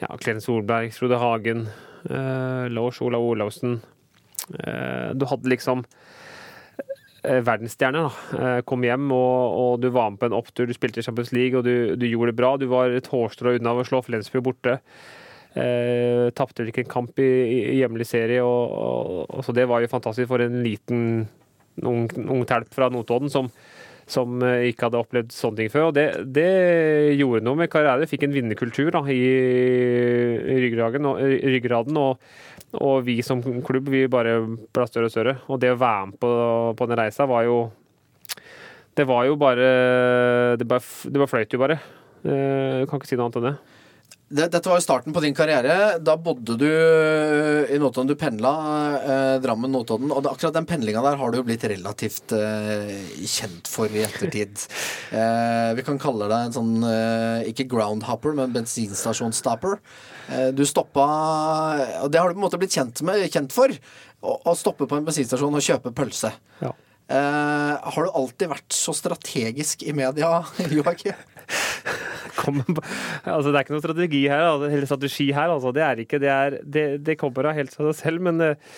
ja, 0.00 0.14
Klen 0.22 0.40
Solberg, 0.40 0.94
Frode 0.96 1.18
Hagen, 1.20 1.66
eh, 2.08 2.68
Lars 2.70 3.02
Olav 3.04 3.26
Olavsen 3.26 3.80
eh, 4.54 5.10
Du 5.18 5.26
hadde 5.28 5.50
liksom 5.50 5.82
verdensstjerne. 7.22 8.02
Da. 8.06 8.50
kom 8.68 8.84
hjem 8.86 9.08
og, 9.14 9.56
og, 9.58 9.72
du 9.82 9.88
var 9.94 10.12
med 10.12 10.20
på 10.20 10.28
en 10.28 10.36
opptur. 10.38 10.68
Du 10.68 10.74
spilte 10.76 11.02
i 11.02 11.06
Champions 11.06 11.32
League 11.34 11.58
og 11.58 11.66
du, 11.66 11.96
du 11.98 12.06
gjorde 12.06 12.32
det 12.32 12.40
bra. 12.40 12.52
Du 12.60 12.68
var 12.70 12.94
et 12.94 13.10
hårstrå 13.10 13.56
unna 13.58 13.74
å 13.74 13.86
slå 13.86 14.02
Flensburg 14.06 14.46
borte. 14.50 14.78
Eh, 15.58 16.28
Tapte 16.36 16.66
ikke 16.68 16.84
en 16.84 16.92
kamp 16.92 17.18
i, 17.22 17.28
i 17.72 17.78
hjemlig 17.80 18.06
serie. 18.08 18.44
Og, 18.44 18.72
og, 18.72 19.26
og, 19.26 19.42
så 19.46 19.54
det 19.56 19.66
var 19.70 19.82
jo 19.82 19.90
fantastisk 19.90 20.30
for 20.30 20.44
en 20.44 20.60
liten 20.64 21.02
ung, 21.82 22.06
ung 22.26 22.44
telp 22.48 22.70
fra 22.74 22.90
Notodden 22.92 23.32
som, 23.32 23.50
som 24.08 24.42
eh, 24.44 24.68
ikke 24.70 24.88
hadde 24.88 25.00
opplevd 25.00 25.32
sånne 25.34 25.62
ting 25.62 25.72
før. 25.72 25.90
Og 25.90 25.96
det, 25.96 26.06
det 26.34 26.50
gjorde 27.18 27.44
noe 27.46 27.60
med 27.60 27.70
karrieren. 27.72 28.08
Fikk 28.08 28.26
en 28.26 28.36
vinnerkultur 28.36 28.92
da, 28.94 29.02
i, 29.12 29.22
ryggraden. 30.64 31.08
Og, 31.08 31.24
ryggraden 31.56 32.00
og 32.00 32.22
og 32.76 33.06
vi 33.06 33.22
som 33.24 33.40
klubb 33.64 33.86
vi 33.88 34.02
bare 34.12 34.42
ble 34.44 34.86
større 34.88 35.08
og 35.08 35.12
større. 35.12 35.36
Og 35.48 35.60
det 35.62 35.72
å 35.72 35.78
være 35.80 36.10
med 36.10 36.18
på, 36.20 36.32
på 36.76 36.88
den 36.90 37.00
reisa 37.00 37.24
var 37.28 37.46
jo 37.46 37.70
Det 38.94 39.06
var 39.06 39.24
jo 39.24 39.36
bare 39.36 40.56
Det 40.58 40.66
bare, 40.68 40.82
det 41.04 41.16
bare 41.16 41.30
fløyt 41.30 41.52
jo 41.52 41.62
bare. 41.62 41.78
Jeg 42.22 42.82
eh, 42.82 42.86
kan 42.90 42.98
ikke 42.98 43.08
si 43.08 43.16
noe 43.16 43.28
annet 43.28 43.40
enn 43.40 43.48
det. 43.48 43.56
Det, 44.28 44.50
dette 44.52 44.68
var 44.68 44.76
jo 44.76 44.84
starten 44.84 45.14
på 45.16 45.22
din 45.24 45.36
karriere. 45.36 45.96
Da 46.04 46.18
bodde 46.20 46.58
du 46.60 46.66
eh, 46.68 47.70
i 47.72 47.78
Notodden. 47.80 48.10
Du 48.10 48.16
pendla 48.18 48.52
eh, 48.98 49.36
Drammen-Notodden. 49.40 50.10
Og 50.12 50.24
det, 50.24 50.32
akkurat 50.34 50.58
den 50.58 50.68
pendlinga 50.68 51.00
der 51.04 51.16
har 51.20 51.32
du 51.32 51.38
jo 51.40 51.46
blitt 51.48 51.64
relativt 51.70 52.34
eh, 52.36 52.92
kjent 53.24 53.70
for 53.72 53.88
i 53.92 54.04
ettertid. 54.06 54.66
Eh, 55.08 55.70
vi 55.78 55.82
kan 55.86 55.96
kalle 56.00 56.26
deg 56.28 56.48
en 56.48 56.52
sånn 56.52 56.84
eh, 56.84 57.46
ikke 57.48 57.64
groundhopper, 57.70 58.34
men 58.36 58.52
bensinstasjonsstopper. 58.52 59.78
Eh, 60.34 60.50
du 60.52 60.60
stoppa 60.68 61.06
Og 62.04 62.10
det 62.12 62.20
har 62.20 62.28
du 62.28 62.36
på 62.36 62.42
en 62.42 62.44
måte 62.44 62.60
blitt 62.60 62.76
kjent, 62.76 63.00
med, 63.06 63.24
kjent 63.32 63.54
for. 63.54 63.72
Å, 63.72 64.34
å 64.52 64.54
stoppe 64.58 64.88
på 64.90 64.98
en 64.98 65.06
bensinstasjon 65.08 65.56
og 65.56 65.64
kjøpe 65.64 65.94
pølse. 65.96 66.34
Ja. 66.60 66.74
Eh, 67.08 67.74
har 67.94 68.04
du 68.04 68.10
alltid 68.12 68.50
vært 68.50 68.74
så 68.76 68.92
strategisk 68.96 69.84
i 69.88 69.94
media, 69.96 70.42
Joakim? 70.76 71.16
Altså, 72.48 73.48
det 73.48 73.56
er 73.56 73.64
ikke 73.64 73.74
noe 73.74 73.82
strategi 73.82 74.20
her, 74.28 74.44
altså, 74.44 74.68
eller 74.68 74.88
strategi 74.90 75.28
her. 75.32 75.54
Altså. 75.54 75.72
Det 75.74 75.84
er 75.84 76.02
ikke, 76.04 76.20
det, 76.20 76.30
er, 76.32 76.58
det, 76.62 76.84
det 77.06 77.16
kommer 77.20 77.48
av 77.48 77.56
helt 77.56 77.72
seg 77.74 77.88
selv, 77.96 78.22
men 78.28 78.44
eh, 78.44 78.76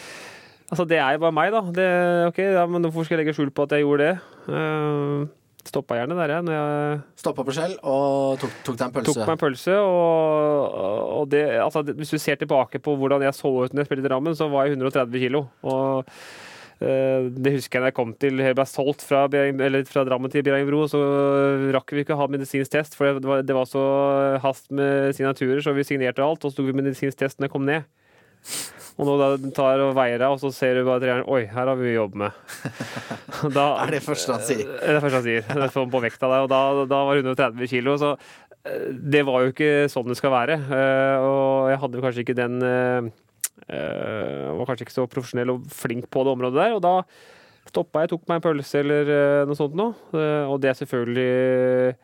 altså, 0.70 0.86
det 0.88 1.00
er 1.02 1.16
jo 1.16 1.24
bare 1.26 1.36
meg, 1.40 1.50
da. 1.54 1.64
Det, 1.74 1.90
ok, 2.30 2.40
ja, 2.54 2.64
men 2.70 2.86
Hvorfor 2.86 3.08
skal 3.08 3.18
jeg 3.18 3.24
legge 3.24 3.36
skjul 3.36 3.50
på 3.54 3.66
at 3.66 3.74
jeg 3.76 3.86
gjorde 3.86 4.08
det? 4.08 4.14
Uh, 4.46 5.26
Stoppa 5.66 5.98
gjerne 5.98 6.16
der, 6.16 6.32
jeg. 6.32 6.44
Når 6.46 6.54
jeg 6.56 7.00
Stoppa 7.20 7.44
på 7.44 7.54
Skjell 7.54 7.74
og 7.82 8.38
tok, 8.40 8.54
tok 8.64 8.78
deg 8.78 8.86
en 8.86 8.94
pølse. 8.94 9.10
tok 9.10 9.26
meg 9.26 9.34
en 9.34 9.42
pølse. 9.42 9.74
Og, 9.82 10.78
og 11.18 11.26
det, 11.34 11.42
altså, 11.60 11.82
hvis 11.90 12.14
du 12.14 12.22
ser 12.22 12.38
tilbake 12.40 12.80
på 12.82 12.94
hvordan 12.96 13.26
jeg 13.26 13.36
så 13.36 13.50
ut 13.58 13.74
når 13.74 13.84
jeg 13.84 13.90
spilte 13.90 14.06
i 14.06 14.08
Drammen, 14.08 14.38
så 14.38 14.48
var 14.52 14.70
jeg 14.70 14.78
130 14.78 15.26
kilo. 15.26 15.44
Og 15.66 16.06
eh, 16.06 16.30
det 16.80 17.52
husker 17.58 17.76
jeg 17.76 17.82
da 17.84 17.88
jeg 17.90 17.96
kom 17.98 18.12
til 18.16 18.40
jeg 18.40 18.56
ble 18.56 18.64
solgt 18.64 19.02
fra, 19.04 19.26
fra 19.28 20.04
Drammen 20.08 20.32
til 20.32 20.44
Bjerringbro, 20.46 20.86
så 20.88 21.00
rakk 21.76 21.92
vi 21.92 22.04
ikke 22.06 22.16
å 22.16 22.20
ha 22.22 22.28
medisinsk 22.32 22.72
test, 22.72 22.96
for 22.96 23.18
det 23.20 23.28
var, 23.28 23.42
det 23.44 23.56
var 23.56 23.68
så 23.68 23.82
hast 24.40 24.70
med 24.72 25.12
signaturer, 25.16 25.60
så 25.60 25.74
vi 25.76 25.84
signerte 25.84 26.24
alt, 26.24 26.40
og 26.44 26.52
så 26.54 26.60
tok 26.62 26.70
vi 26.70 26.78
medisinsk 26.80 27.20
test 27.20 27.36
når 27.40 27.50
jeg 27.50 27.54
kom 27.58 27.68
ned. 27.68 27.84
Og 29.00 29.06
nå 29.08 29.14
da 29.20 29.28
tar 29.56 29.80
og 29.84 29.94
veier 29.96 30.20
deg, 30.20 30.28
og 30.32 30.40
så 30.42 30.50
ser 30.52 30.76
du 30.76 30.84
bare 30.88 31.00
treneren 31.00 31.28
Oi, 31.30 31.44
her 31.48 31.70
har 31.70 31.78
vi 31.78 31.94
jobb 31.94 32.16
med. 32.20 32.36
Da, 33.56 33.66
Er 33.86 33.94
det 33.94 34.02
første 34.04 34.34
han 34.34 34.42
sier? 34.44 34.66
det 34.68 34.84
er 34.84 34.96
det 34.98 35.02
første 35.04 35.20
han 35.20 35.24
sier. 35.24 35.46
Er 35.54 35.72
sånn 35.72 35.92
på 35.92 36.02
vekta 36.04 36.28
der, 36.28 36.44
og 36.44 36.50
da, 36.52 36.58
da 36.90 36.98
var 37.08 37.16
det 37.16 37.24
130 37.24 37.70
kilo. 37.70 37.94
Så 38.00 38.10
eh, 38.68 38.90
det 39.14 39.22
var 39.28 39.46
jo 39.46 39.54
ikke 39.54 39.70
sånn 39.92 40.10
det 40.10 40.18
skal 40.20 40.34
være. 40.34 40.58
Eh, 40.60 41.24
Og 41.24 41.70
jeg 41.72 41.80
hadde 41.84 41.96
jo 42.00 42.04
kanskje 42.04 42.24
ikke 42.26 42.36
den 42.36 42.58
eh, 42.66 42.98
eh, 43.00 43.08
Var 43.68 44.66
kanskje 44.68 44.86
ikke 44.86 44.94
så 44.96 45.04
profesjonell 45.10 45.52
og 45.54 45.68
flink 45.74 46.08
på 46.10 46.24
det 46.24 46.32
området 46.34 46.58
der. 46.60 46.76
Og 46.78 46.82
da 46.84 46.94
stoppa 47.70 48.02
jeg, 48.04 48.10
tok 48.14 48.24
meg 48.28 48.40
en 48.40 48.44
pølse 48.46 48.80
eller 48.80 49.10
eh, 49.14 49.42
noe 49.48 49.58
sånt 49.58 49.76
noe. 49.78 49.94
Eh, 50.16 50.46
Og 50.50 50.60
det 50.62 50.72
er 50.72 50.78
selvfølgelig 50.80 51.94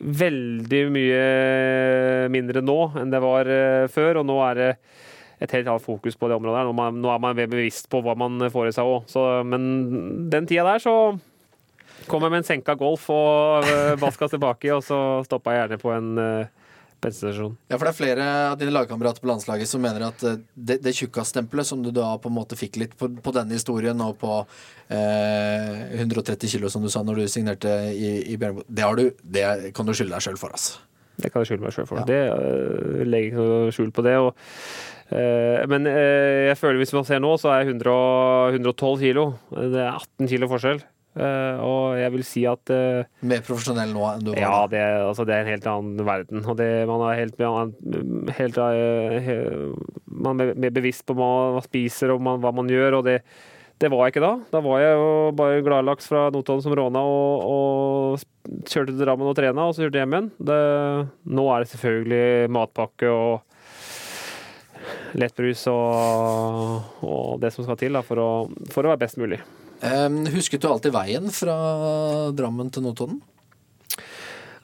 veldig 0.00 0.80
mye 0.90 1.24
mindre 2.32 2.62
nå 2.64 2.76
enn 2.98 3.12
det 3.12 3.20
var 3.22 3.50
eh, 3.52 3.84
før, 3.92 4.22
og 4.22 4.26
nå 4.30 4.38
er 4.48 4.58
det 4.60 4.70
et 5.44 5.52
helt 5.58 5.68
annet 5.68 5.84
fokus 5.84 6.16
på 6.16 6.30
det 6.30 6.38
området. 6.38 6.62
her. 6.62 6.70
Nå, 6.70 6.74
man, 6.78 6.98
nå 7.04 7.10
er 7.12 7.20
man 7.20 7.36
mer 7.36 7.50
bevisst 7.52 7.90
på 7.92 8.00
hva 8.04 8.14
man 8.16 8.38
får 8.54 8.70
i 8.70 8.74
seg 8.76 8.88
òg. 8.88 9.14
Men 9.50 9.62
den 10.32 10.46
tida 10.48 10.64
der 10.64 10.80
så 10.82 10.94
kom 12.08 12.24
jeg 12.24 12.32
med 12.32 12.42
en 12.42 12.46
senka 12.48 12.74
Golf 12.78 13.08
og 13.12 13.66
vaska 14.00 14.28
tilbake, 14.32 14.70
og 14.72 14.82
så 14.86 14.98
stoppa 15.26 15.52
jeg 15.52 15.62
gjerne 15.64 15.80
på 15.82 15.92
en 15.92 16.08
bensinstasjon. 17.04 17.56
Ja, 17.70 17.76
for 17.76 17.86
det 17.86 17.92
er 17.92 17.98
flere 17.98 18.28
av 18.50 18.56
dine 18.60 18.74
lagkamerater 18.74 19.22
på 19.22 19.30
landslaget 19.30 19.70
som 19.70 19.82
mener 19.84 20.06
at 20.08 20.24
eh, 20.26 20.40
det, 20.54 20.80
det 20.84 20.94
tjukkastempelet 20.96 21.68
som 21.68 21.84
du 21.84 21.92
da 21.94 22.14
på 22.20 22.32
en 22.32 22.36
måte 22.38 22.58
fikk 22.58 22.80
litt 22.82 22.96
på, 23.00 23.10
på 23.22 23.34
denne 23.36 23.56
historien, 23.56 24.00
og 24.04 24.16
på 24.22 24.40
eh, 24.88 26.00
130 26.00 26.56
kilo, 26.56 26.72
som 26.72 26.84
du 26.84 26.90
sa 26.92 27.04
når 27.04 27.22
du 27.22 27.28
signerte 27.30 27.76
i, 27.92 28.16
i 28.32 28.40
Bjørnbo, 28.40 28.66
det, 28.68 28.90
du, 28.98 29.28
det 29.36 29.46
kan 29.76 29.86
du 29.86 29.94
skylde 29.94 30.16
deg 30.16 30.26
sjøl 30.26 30.40
for, 30.40 30.56
altså. 30.56 30.82
Det 31.14 31.30
kan 31.30 31.44
jeg 31.44 31.52
skylde 31.52 31.62
meg 31.62 31.74
sjøl 31.76 31.86
for. 31.86 32.02
Ja. 32.02 32.06
Det 32.08 32.22
uh, 32.34 33.04
legger 33.06 33.28
ikke 33.30 33.44
noe 33.44 33.74
skjul 33.74 33.92
på 33.94 34.02
det. 34.02 34.16
Og, 34.18 34.32
uh, 35.12 35.60
men 35.70 35.86
uh, 35.86 36.50
jeg 36.50 36.58
føler 36.58 36.80
hvis 36.82 36.94
man 36.96 37.06
ser 37.06 37.22
nå, 37.22 37.30
så 37.38 37.52
er 37.52 37.62
jeg 37.62 37.76
100, 37.76 37.94
112 38.58 38.96
kilo. 39.04 39.28
Det 39.54 39.78
er 39.78 39.92
18 39.92 40.32
kilo 40.32 40.50
forskjell. 40.50 40.82
Uh, 41.14 41.62
og 41.62 41.82
jeg 41.94 42.10
vil 42.10 42.24
si 42.26 42.40
at 42.50 42.70
uh, 42.74 43.06
Mer 43.22 43.42
profesjonell 43.46 43.92
nå 43.94 44.02
enn 44.08 44.24
du 44.26 44.32
var 44.32 44.40
Ja, 44.42 44.54
det, 44.66 44.80
altså, 45.04 45.22
det 45.28 45.36
er 45.36 45.44
en 45.44 45.52
helt 45.52 45.68
annen 45.70 46.06
verden. 46.08 46.42
Og 46.42 46.58
det, 46.58 46.66
man 46.90 47.04
er 47.06 47.20
helt, 47.20 47.38
man, 47.38 47.70
helt 48.34 48.58
eh, 48.58 49.30
Man 50.10 50.42
er 50.42 50.56
mer 50.58 50.74
bevisst 50.74 51.06
på 51.06 51.14
hva 51.14 51.30
man 51.54 51.66
spiser 51.68 52.16
og 52.16 52.24
man, 52.24 52.42
hva 52.42 52.50
man 52.58 52.70
gjør, 52.70 52.98
og 52.98 53.06
det, 53.06 53.20
det 53.78 53.92
var 53.94 54.08
jeg 54.08 54.16
ikke 54.16 54.26
da. 54.26 54.32
Da 54.50 54.64
var 54.66 54.82
jeg 54.82 54.98
jo 54.98 55.08
bare 55.38 55.62
gladlaks 55.70 56.10
fra 56.10 56.26
Notodden 56.34 56.66
som 56.66 56.74
råna 56.74 57.06
og, 57.06 57.46
og 57.46 58.66
kjørte 58.66 58.96
til 58.96 59.02
Drammen 59.06 59.30
og 59.30 59.38
trena, 59.38 59.68
og 59.68 59.74
så 59.76 59.84
kjørte 59.84 60.00
jeg 60.00 60.08
hjem 60.08 60.18
igjen. 60.18 60.30
Det, 60.50 60.60
nå 61.30 61.48
er 61.54 61.62
det 61.62 61.74
selvfølgelig 61.76 62.54
matpakke 62.58 63.14
og 63.14 63.34
lettbrus 65.14 65.62
og, 65.70 67.04
og 67.06 67.36
det 67.42 67.54
som 67.54 67.62
skal 67.66 67.78
til 67.78 67.94
da, 67.94 68.02
for, 68.02 68.18
å, 68.18 68.30
for 68.74 68.82
å 68.82 68.96
være 68.96 69.06
best 69.06 69.22
mulig. 69.22 69.38
Em, 69.84 70.22
husket 70.32 70.62
du 70.64 70.68
alltid 70.70 70.94
veien 70.94 71.28
fra 71.34 71.54
Drammen 72.36 72.70
til 72.72 72.84
Notodden? 72.86 73.18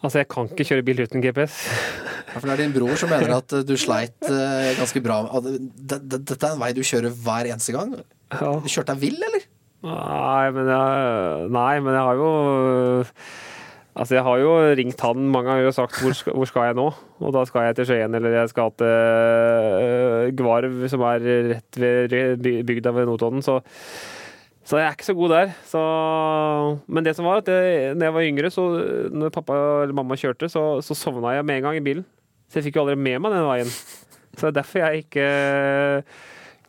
Altså, 0.00 0.22
jeg 0.22 0.28
kan 0.33 0.48
ikke 0.48 0.64
kjøre 0.64 0.85
bil 0.87 1.02
uten 1.04 1.20
GPS. 1.20 1.59
Ja, 2.30 2.38
for 2.38 2.46
det 2.48 2.54
er 2.54 2.62
din 2.62 2.72
bror 2.72 2.96
som 2.96 3.11
mener 3.12 3.35
at 3.37 3.52
eh, 3.52 3.64
du 3.68 3.74
sleit 3.76 4.16
eh, 4.30 4.70
ganske 4.78 5.02
bra. 5.04 5.18
det- 5.44 6.00
Dette 6.09 6.38
er 6.46 6.54
en 6.54 6.62
vei 6.62 6.72
du 6.72 6.80
kjører 6.80 7.12
hver 7.12 7.50
eneste 7.52 7.74
gang. 7.76 7.92
Ja. 8.33 8.54
Du 8.62 8.68
kjørte 8.70 8.94
deg 8.94 9.02
vill, 9.02 9.18
eller? 9.28 9.44
Nei, 9.85 10.50
men 10.56 10.66
jeg, 10.68 11.50
nei, 11.56 11.70
men 11.80 11.94
jeg 11.96 12.04
har 12.04 12.18
jo 12.20 12.33
Altså, 14.00 14.14
jeg 14.14 14.22
har 14.22 14.38
jo 14.38 14.50
ringt 14.78 15.00
han 15.02 15.24
mange 15.35 15.48
ganger 15.50 15.66
og 15.66 15.74
sagt 15.74 15.96
hvor 16.00 16.12
skal, 16.14 16.33
hvor 16.38 16.46
skal 16.48 16.68
jeg 16.68 16.76
nå? 16.78 16.85
Og 17.26 17.33
da 17.35 17.42
skal 17.48 17.64
jeg 17.66 17.76
til 17.80 17.88
Skien, 17.90 18.14
eller 18.16 18.37
jeg 18.38 18.48
skal 18.52 18.70
til 18.78 20.30
Gvarv, 20.38 20.76
som 20.92 21.02
er 21.11 21.24
rett 21.50 21.78
ved 21.83 22.14
by- 22.44 22.62
bygda 22.70 22.92
ved 22.96 23.09
Notodden. 23.11 23.42
Så, 23.44 23.59
så 24.70 24.78
jeg 24.78 24.87
er 24.87 24.94
ikke 24.94 25.09
så 25.09 25.16
god 25.18 25.33
der. 25.35 25.48
Så, 25.66 25.80
men 26.87 27.02
det 27.02 27.16
som 27.18 27.26
var 27.26 27.40
at 27.40 27.48
jeg, 27.50 27.94
når 27.98 28.06
jeg 28.06 28.14
var 28.14 28.26
yngre, 28.28 28.50
så 28.54 28.66
når 29.11 29.33
pappa 29.35 29.56
eller 29.83 29.96
mamma 29.98 30.14
kjørte, 30.20 30.46
så, 30.52 30.62
så 30.87 30.94
sovna 30.94 31.33
jeg 31.35 31.46
med 31.48 31.59
en 31.59 31.64
gang 31.66 31.78
i 31.80 31.83
bilen. 31.83 32.04
Så 32.46 32.61
jeg 32.61 32.68
fikk 32.68 32.78
jo 32.78 32.85
aldri 32.85 32.94
med 32.98 33.18
meg 33.18 33.35
den 33.35 33.48
veien. 33.48 33.72
Så 34.38 34.46
det 34.46 34.50
er 34.52 34.59
derfor 34.61 34.85
jeg 34.85 35.02
ikke 35.02 35.26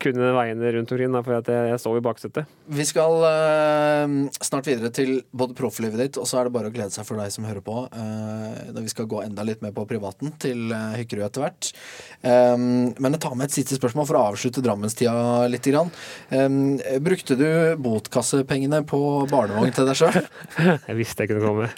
kunne 0.02 0.32
veiene 0.36 0.72
rundt 0.76 0.92
omkring, 0.94 1.16
for 1.22 1.38
at 1.38 1.50
jeg, 1.52 1.70
jeg 1.72 1.80
sov 1.82 1.98
i 1.98 2.04
baksetet. 2.04 2.50
Vi 2.72 2.86
skal 2.88 3.24
uh, 3.24 4.14
snart 4.42 4.68
videre 4.68 4.92
til 4.94 5.14
både 5.30 5.56
profflivet 5.58 6.00
ditt, 6.02 6.20
og 6.20 6.28
så 6.28 6.40
er 6.40 6.48
det 6.48 6.54
bare 6.56 6.70
å 6.70 6.74
glede 6.74 6.94
seg 6.94 7.06
for 7.08 7.20
deg 7.20 7.32
som 7.34 7.46
hører 7.48 7.64
på. 7.64 7.86
Uh, 7.94 8.72
vi 8.82 8.92
skal 8.92 9.08
gå 9.10 9.22
enda 9.24 9.46
litt 9.46 9.62
mer 9.64 9.74
på 9.76 9.86
privaten 9.90 10.34
til 10.42 10.72
uh, 10.74 10.94
Hykkerud 10.98 11.26
etter 11.28 11.46
hvert. 11.46 11.72
Um, 12.22 12.92
men 12.98 13.16
jeg 13.16 13.22
tar 13.24 13.36
med 13.38 13.48
et 13.48 13.56
siste 13.56 13.78
spørsmål 13.78 14.08
for 14.10 14.18
å 14.18 14.24
avslutte 14.32 14.64
Drammenstida 14.64 15.14
litt. 15.50 15.62
Grann. 15.62 15.92
Um, 16.34 16.80
brukte 17.06 17.36
du 17.38 17.46
botkassepengene 17.78 18.80
på 18.88 18.98
barnevogn 19.30 19.70
til 19.76 19.86
deg 19.86 20.00
sjøl? 20.00 20.18
Jeg 20.88 20.98
visste 20.98 21.22
jeg 21.22 21.30
kunne 21.30 21.46
komme. 21.46 21.68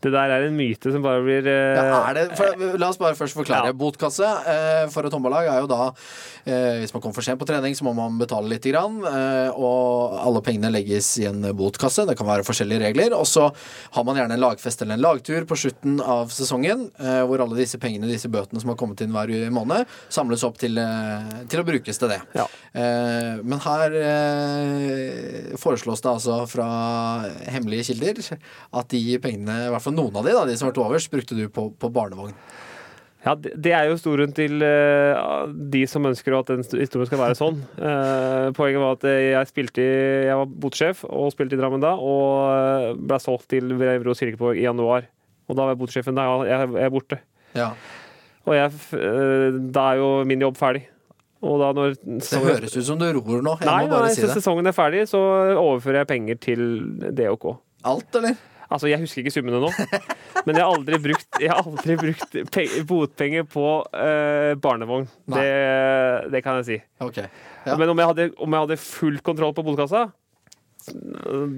Det 0.00 0.12
der 0.14 0.32
er 0.32 0.46
en 0.46 0.56
myte 0.56 0.92
som 0.92 1.02
bare 1.04 1.20
blir 1.24 1.46
eh, 1.50 1.76
Ja, 1.76 1.98
er 2.08 2.16
det, 2.16 2.22
for, 2.38 2.56
la 2.80 2.88
oss 2.88 2.98
bare 3.00 3.16
først 3.18 3.36
forklare. 3.36 3.68
Ja. 3.68 3.76
Botkasse 3.76 4.24
eh, 4.24 4.84
for 4.92 5.04
et 5.04 5.12
håndballag 5.12 5.50
er 5.52 5.58
jo 5.60 5.68
da 5.68 5.90
eh, 5.90 6.80
Hvis 6.80 6.94
man 6.94 7.02
kommer 7.04 7.18
for 7.18 7.26
sent 7.26 7.40
på 7.40 7.48
trening, 7.48 7.59
så 7.76 7.84
må 7.86 7.92
man 7.96 8.18
betale 8.20 8.48
litt. 8.50 8.66
Grann, 8.70 9.00
eh, 9.06 9.50
og 9.56 10.16
alle 10.20 10.42
pengene 10.44 10.70
legges 10.72 11.08
i 11.20 11.26
en 11.28 11.42
botkasse. 11.56 12.04
Det 12.08 12.16
kan 12.18 12.28
være 12.28 12.46
forskjellige 12.46 12.82
regler. 12.82 13.14
Og 13.16 13.26
så 13.28 13.48
har 13.96 14.06
man 14.06 14.18
gjerne 14.18 14.36
en 14.36 14.42
lagfest 14.42 14.82
eller 14.82 14.98
en 14.98 15.04
lagtur 15.04 15.46
på 15.48 15.58
slutten 15.58 15.98
av 16.00 16.32
sesongen, 16.34 16.88
eh, 17.00 17.22
hvor 17.28 17.42
alle 17.44 17.58
disse 17.58 17.80
pengene, 17.80 18.10
disse 18.10 18.30
bøtene 18.32 18.60
som 18.62 18.72
har 18.72 18.78
kommet 18.80 19.00
inn 19.04 19.14
hver 19.14 19.32
måned, 19.54 19.88
samles 20.12 20.44
opp 20.46 20.58
til, 20.60 20.78
eh, 20.78 21.44
til 21.50 21.62
å 21.62 21.66
brukes 21.66 21.98
til 22.00 22.12
det. 22.12 22.20
Ja. 22.34 22.46
Men 22.72 23.58
her 23.64 23.94
foreslås 25.58 26.02
det 26.04 26.10
altså 26.10 26.46
fra 26.48 26.66
hemmelige 27.50 27.90
kilder 27.90 28.20
at 28.78 28.88
de 28.88 29.18
pengene, 29.18 29.66
i 29.66 29.70
hvert 29.72 29.82
fall 29.82 29.96
noen 29.96 30.16
av 30.16 30.26
de, 30.26 30.34
da, 30.36 30.44
de 30.46 30.56
som 30.56 30.68
har 30.68 30.74
vært 30.74 30.84
overs, 30.84 31.08
brukte 31.10 31.38
du 31.38 31.48
på, 31.52 31.70
på 31.74 31.92
barnevogn. 31.92 32.34
Ja, 33.20 33.34
det, 33.36 33.72
er 33.76 33.84
jo 33.84 33.96
historien 33.98 34.30
til 34.32 34.62
eh, 34.64 35.18
de 35.74 35.82
som 35.90 36.06
ønsker 36.08 36.38
at 36.38 36.52
den 36.54 36.64
historien 36.64 37.08
skal 37.08 37.20
være 37.20 37.36
sånn. 37.38 37.60
Eh, 37.90 38.48
poenget 38.56 38.80
var 38.80 38.96
at 38.96 39.04
jeg 39.08 39.48
spilte 39.50 39.82
i, 39.82 39.88
jeg 40.28 40.36
var 40.38 40.52
botsjef 40.62 41.02
og 41.08 41.32
spilte 41.34 41.56
i 41.56 41.60
Drammen 41.60 41.82
da, 41.82 41.92
og 41.96 42.52
eh, 42.52 42.86
ble 42.96 43.18
solgt 43.20 43.50
til 43.52 43.74
Vrevro 43.76 44.14
Kirkeborg 44.16 44.60
i 44.60 44.64
januar. 44.64 45.08
Og 45.50 45.58
da 45.58 45.66
var 45.66 45.74
jeg 45.74 45.80
botsjefen 45.82 46.16
da, 46.16 46.26
jeg, 46.48 46.70
jeg 46.76 46.86
er 46.86 46.94
borte. 46.94 47.20
Ja. 47.58 47.72
Og 48.48 48.56
jeg, 48.56 48.72
eh, 48.96 49.60
da 49.74 49.86
er 49.90 50.00
jo 50.00 50.10
min 50.28 50.46
jobb 50.46 50.58
ferdig. 50.60 50.86
Og 51.40 51.56
da 51.60 51.70
når 51.76 51.96
Det 52.04 52.40
høres 52.44 52.76
ut 52.76 52.84
som 52.84 53.00
du 53.00 53.06
ror 53.16 53.44
nå. 53.44 53.56
Jeg 53.60 53.68
Nei, 53.68 53.82
nei, 53.88 54.12
si 54.16 54.28
sesongen 54.28 54.68
er 54.68 54.76
ferdig, 54.76 55.06
så 55.08 55.20
overfører 55.56 56.02
jeg 56.02 56.10
penger 56.10 56.40
til 56.40 56.64
DOK. 57.16 57.52
Alt, 57.88 58.16
eller? 58.20 58.36
Altså, 58.70 58.86
jeg 58.86 59.02
husker 59.02 59.24
ikke 59.24 59.32
summene 59.34 59.58
nå, 59.64 59.70
men 60.46 60.54
jeg 60.54 60.62
har 60.62 60.70
aldri 60.70 61.00
brukt, 61.02 61.26
jeg 61.42 61.50
har 61.50 61.58
aldri 61.66 61.96
brukt 61.98 62.36
pe 62.54 62.64
botpenger 62.86 63.44
på 63.50 63.66
uh, 63.82 64.52
barnevogn. 64.62 65.08
Det, 65.26 65.48
det 66.30 66.42
kan 66.46 66.60
jeg 66.60 66.68
si. 66.68 66.78
Okay. 67.02 67.26
Ja. 67.66 67.74
Men 67.76 67.90
om 67.90 67.98
jeg, 67.98 68.10
hadde, 68.12 68.28
om 68.38 68.54
jeg 68.54 68.64
hadde 68.68 68.80
full 68.80 69.18
kontroll 69.26 69.56
på 69.58 69.66
botkassa, 69.66 70.06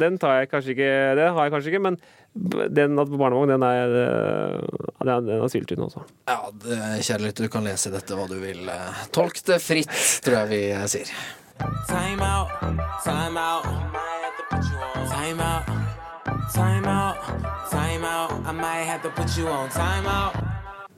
Den 0.02 0.16
tar 0.18 0.40
jeg 0.40 0.48
kanskje 0.50 0.72
ikke, 0.74 0.88
det 1.14 1.28
har 1.30 1.46
jeg 1.46 1.52
kanskje 1.54 1.70
ikke, 1.70 1.82
men 1.84 1.98
den 2.74 2.96
på 2.98 3.20
barnevogn, 3.20 3.52
den 3.52 3.62
er, 3.62 3.92
eh, 4.00 4.88
den 4.98 5.12
er, 5.12 5.20
den 5.28 5.44
er 5.44 5.52
syltynn, 5.52 5.84
også. 5.86 6.02
Ja, 6.26 6.40
kjærlighet, 6.50 7.04
kjære 7.06 7.26
lytter, 7.28 7.46
du 7.46 7.52
kan 7.54 7.68
lese 7.68 7.92
dette 7.94 8.18
hva 8.18 8.26
du 8.30 8.34
vil. 8.42 8.64
eh, 8.72 9.04
Tolk 9.14 9.38
det 9.46 9.60
fritt, 9.62 9.94
tror 10.24 10.40
jeg 10.40 10.50
vi 10.50 10.60
eh, 10.72 10.88
sier. 10.90 11.14
Time 11.86 12.26
out, 12.26 12.50
time 13.06 13.38
out. 13.38 13.70
Time 15.12 15.42
out, 15.46 15.81
time 16.54 16.86
out, 16.86 17.16
time 17.70 18.04
out. 18.04 18.32
I 18.46 18.52
might 18.52 18.86
have 18.86 19.02
to 19.02 19.10
put 19.10 19.36
you 19.36 19.48
on 19.48 19.68
time 19.70 20.06
out. 20.06 20.34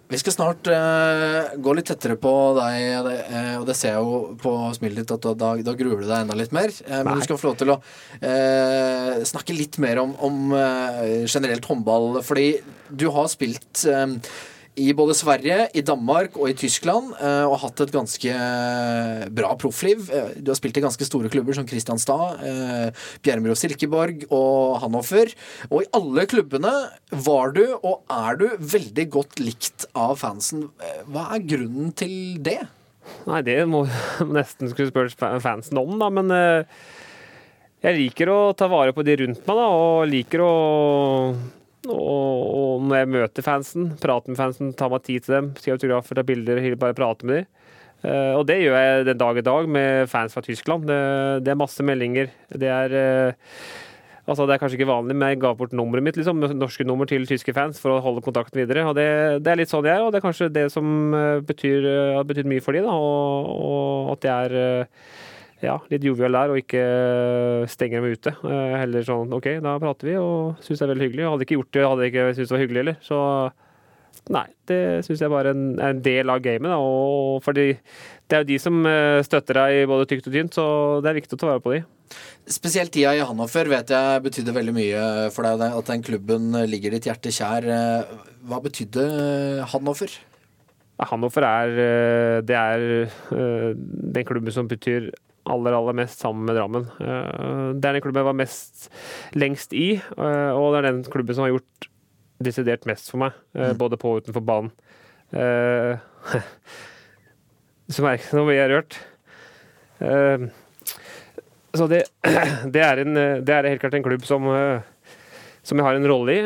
Vi 0.09 0.19
skal 0.21 0.35
snart 0.35 0.69
eh, 0.69 1.55
gå 1.65 1.73
litt 1.75 1.89
tettere 1.89 2.15
på 2.21 2.31
deg, 2.59 3.09
eh, 3.09 3.55
og 3.57 3.65
det 3.67 3.75
ser 3.75 3.95
jeg 3.95 4.05
jo 4.05 4.35
på 4.39 4.53
smilet 4.77 5.01
ditt 5.01 5.15
at 5.17 5.25
da, 5.41 5.55
da 5.65 5.75
gruer 5.75 6.03
du 6.03 6.05
deg 6.05 6.19
enda 6.21 6.37
litt 6.39 6.53
mer. 6.55 6.71
Eh, 6.85 7.01
men 7.01 7.17
du 7.17 7.25
skal 7.25 7.41
få 7.41 7.49
lov 7.49 7.57
til 7.59 7.73
å 7.73 7.79
eh, 8.21 9.25
snakke 9.27 9.57
litt 9.57 9.81
mer 9.83 10.03
om, 10.05 10.13
om 10.23 10.53
eh, 10.61 11.25
generelt 11.25 11.67
håndball, 11.67 12.21
fordi 12.23 12.51
du 12.93 13.09
har 13.17 13.33
spilt 13.33 13.87
eh, 13.91 14.05
i 14.81 14.89
både 14.97 15.15
Sverige, 15.15 15.69
i 15.79 15.83
Danmark 15.87 16.35
og 16.41 16.49
i 16.51 16.55
Tyskland, 16.59 17.13
eh, 17.21 17.45
og 17.47 17.61
hatt 17.63 17.81
et 17.85 17.93
ganske 17.95 18.33
bra 19.31 19.53
proffliv. 19.61 20.09
Eh, 20.11 20.33
Du 20.43 20.51
har 20.51 20.59
spilt 20.59 20.77
i 20.77 20.83
ganske 20.83 21.07
store 21.07 21.31
klubber 21.31 21.55
som 21.55 21.67
Kristianstad, 21.67 22.43
eh, 22.43 22.91
Bjermero 23.23 23.55
Silkeborg 23.55 24.27
og 24.31 24.81
Hannover. 24.83 25.31
Og 25.71 25.83
i 25.85 25.91
alle 25.95 26.27
klubbene 26.27 26.73
var 27.13 27.53
du, 27.55 27.65
og 27.85 28.03
er 28.11 28.37
du, 28.37 28.49
veldig 28.59 29.07
godt 29.11 29.39
likt 29.39 29.87
av 29.95 30.19
fansen. 30.19 30.71
Eh, 30.83 31.03
Hva 31.07 31.29
er 31.37 31.47
grunnen 31.47 31.95
til 31.95 32.43
det? 32.43 32.61
Nei, 33.29 33.43
det 33.43 33.61
må 33.69 33.85
nesten 34.39 34.71
skulle 34.73 34.91
spørre 34.91 35.41
fansen 35.41 35.79
om, 35.79 35.99
da, 36.01 36.11
men 36.11 36.31
eh, 36.35 36.65
jeg 37.85 37.99
liker 38.01 38.31
å 38.33 38.39
ta 38.57 38.67
vare 38.67 38.95
på 38.97 39.05
de 39.05 39.19
rundt 39.23 39.47
meg, 39.47 39.57
da, 39.61 39.67
og 39.69 40.09
liker 40.09 40.41
å 40.41 40.53
og, 41.91 42.43
og 42.55 42.85
når 42.89 43.01
jeg 43.01 43.11
møter 43.15 43.47
fansen, 43.47 43.93
prater 44.03 44.33
med 44.33 44.41
fansen, 44.41 44.73
tar 44.77 44.93
meg 44.93 45.05
tid 45.07 45.27
til 45.27 45.39
dem, 45.39 45.53
skriver 45.59 45.79
autografer, 45.79 46.19
tar 46.19 46.29
bilder, 46.29 46.61
bare 46.81 46.97
prater 46.97 47.31
med 47.31 47.43
dem. 47.43 47.51
Uh, 48.05 48.37
og 48.37 48.43
det 48.45 48.59
gjør 48.61 48.75
jeg 48.77 49.05
den 49.09 49.21
dag 49.21 49.39
i 49.41 49.47
dag 49.47 49.69
med 49.73 50.11
fans 50.13 50.35
fra 50.37 50.43
Tyskland. 50.45 50.85
Det, 50.91 51.01
det 51.47 51.55
er 51.55 51.57
masse 51.57 51.87
meldinger. 51.87 52.29
Det 52.53 52.69
er 52.69 52.97
uh, 53.33 53.55
Altså, 54.25 54.47
Det 54.47 54.55
er 54.55 54.61
kanskje 54.61 54.79
ikke 54.79 54.89
vanlig, 54.89 55.15
men 55.17 55.29
jeg 55.29 55.41
ga 55.43 55.51
bort 55.53 55.75
nummeret 55.77 56.05
mitt, 56.05 56.17
liksom, 56.17 56.41
norske 56.57 56.85
nummer 56.89 57.05
til 57.05 57.27
tyske 57.29 57.53
fans 57.53 57.81
for 57.81 57.93
å 57.93 58.01
holde 58.01 58.23
kontakten 58.25 58.57
videre. 58.63 58.87
og 58.89 58.97
Det, 58.97 59.05
det 59.45 59.53
er 59.53 59.59
litt 59.61 59.69
sånn 59.69 59.85
jeg 59.85 59.99
er, 59.99 60.05
og 60.05 60.13
det 60.13 60.23
er 60.23 60.25
kanskje 60.25 60.49
det 60.49 60.65
som 60.73 61.13
eh, 61.13 61.43
betyr, 61.45 61.89
har 62.17 62.25
betydd 62.25 62.49
mye 62.49 62.65
for 62.65 62.73
dem. 62.73 62.89
og, 62.89 63.51
og 63.53 64.15
at 64.15 64.25
det 64.25 64.33
er 64.33 64.57
eh, 64.63 65.05
ja, 65.63 65.77
litt 65.91 66.05
jovial 66.05 66.35
der 66.37 66.53
og 66.53 66.59
ikke 66.61 66.81
eh, 66.85 67.67
stenger 67.71 68.03
dem 68.03 68.17
ute. 68.17 68.33
Eh, 68.45 68.73
Heller 68.81 69.05
sånn 69.07 69.33
OK, 69.37 69.51
da 69.65 69.77
prater 69.83 70.11
vi, 70.11 70.17
og 70.21 70.65
syns 70.65 70.81
det 70.81 70.87
er 70.89 70.93
veldig 70.95 71.07
hyggelig. 71.09 71.29
Hadde 71.31 71.47
ikke 71.47 71.59
gjort 71.61 71.71
det, 71.77 71.85
hadde 71.89 72.07
jeg 72.07 72.13
ikke 72.15 72.27
syntes 72.35 72.51
det 72.51 72.57
var 72.57 72.65
hyggelig 72.65 72.83
heller. 72.83 72.99
Så 73.05 73.21
nei, 74.35 74.45
det 74.71 74.81
syns 75.07 75.23
jeg 75.25 75.33
bare 75.33 75.53
er 75.53 75.57
en, 75.57 75.65
en 75.85 76.03
del 76.05 76.33
av 76.33 76.43
gamet. 76.45 76.71
Da, 76.73 76.79
og 76.81 77.41
fordi 77.45 77.67
det 77.75 78.37
er 78.39 78.45
jo 78.45 78.51
de 78.51 78.59
som 78.63 78.83
eh, 78.91 79.23
støtter 79.27 79.61
deg 79.61 79.81
i 79.83 79.89
både 79.91 80.11
tykt 80.11 80.29
og 80.31 80.37
tynt, 80.37 80.59
så 80.59 80.67
det 81.05 81.13
er 81.13 81.19
viktig 81.21 81.39
å 81.39 81.43
ta 81.45 81.51
vare 81.53 81.65
på 81.65 81.75
de. 81.77 81.83
Spesielt 82.53 82.93
tida 82.93 83.15
i 83.17 83.25
Hannover 83.25 83.71
vet 83.73 83.91
jeg 83.95 84.23
betydde 84.27 84.53
veldig 84.55 84.75
mye 84.77 85.03
for 85.33 85.47
deg, 85.49 85.65
at 85.81 85.89
den 85.91 86.05
klubben 86.05 86.53
ligger 86.69 86.93
ditt 86.93 87.09
hjerte 87.09 87.33
kjær. 87.33 87.67
Hva 88.45 88.61
betydde 88.63 89.07
Hannover? 89.73 90.13
Hannover 91.01 91.47
er, 91.49 91.73
det 92.47 92.55
er 92.55 92.85
den 93.33 94.29
klubben 94.29 94.55
som 94.55 94.69
betyr 94.71 95.09
aller, 95.51 95.75
aller 95.77 95.97
mest 95.97 96.21
sammen 96.23 96.47
med 96.49 96.57
Drammen. 96.57 96.87
Eh, 97.01 97.73
Det 97.77 97.89
er 97.89 97.97
den 97.99 98.03
klubben 98.05 98.21
jeg 98.23 98.29
var 98.31 98.39
mest 98.39 98.89
lengst 99.37 99.75
i, 99.77 99.97
eh, 100.01 100.51
og 100.57 100.73
det 100.73 100.79
er 100.81 100.89
den 100.91 101.05
klubben 101.05 101.37
som 101.37 101.45
har 101.45 101.53
gjort 101.55 101.89
desidert 102.45 102.87
mest 102.89 103.11
for 103.13 103.19
meg, 103.25 103.33
eh, 103.55 103.73
både 103.79 103.99
på 104.01 104.15
og 104.15 104.23
utenfor 104.25 104.45
banen. 104.45 104.73
Som 107.85 108.01
Så 108.01 108.03
merker 108.07 108.25
jeg 108.31 108.39
nå 108.39 108.45
blir 108.47 108.57
jeg 108.61 108.71
rørt. 108.71 108.99
Eh, 110.01 110.47
Så 111.75 111.89
det, 111.91 112.05
det, 112.75 112.81
er 112.81 113.03
en, 113.03 113.15
det 113.45 113.51
er 113.55 113.69
helt 113.69 113.83
klart 113.83 113.95
en 113.99 114.07
klubb 114.07 114.25
som 114.25 114.47
som 115.65 115.79
jeg 115.81 115.87
har 115.87 115.97
en 115.97 116.05
rolle 116.07 116.29
i, 116.37 116.43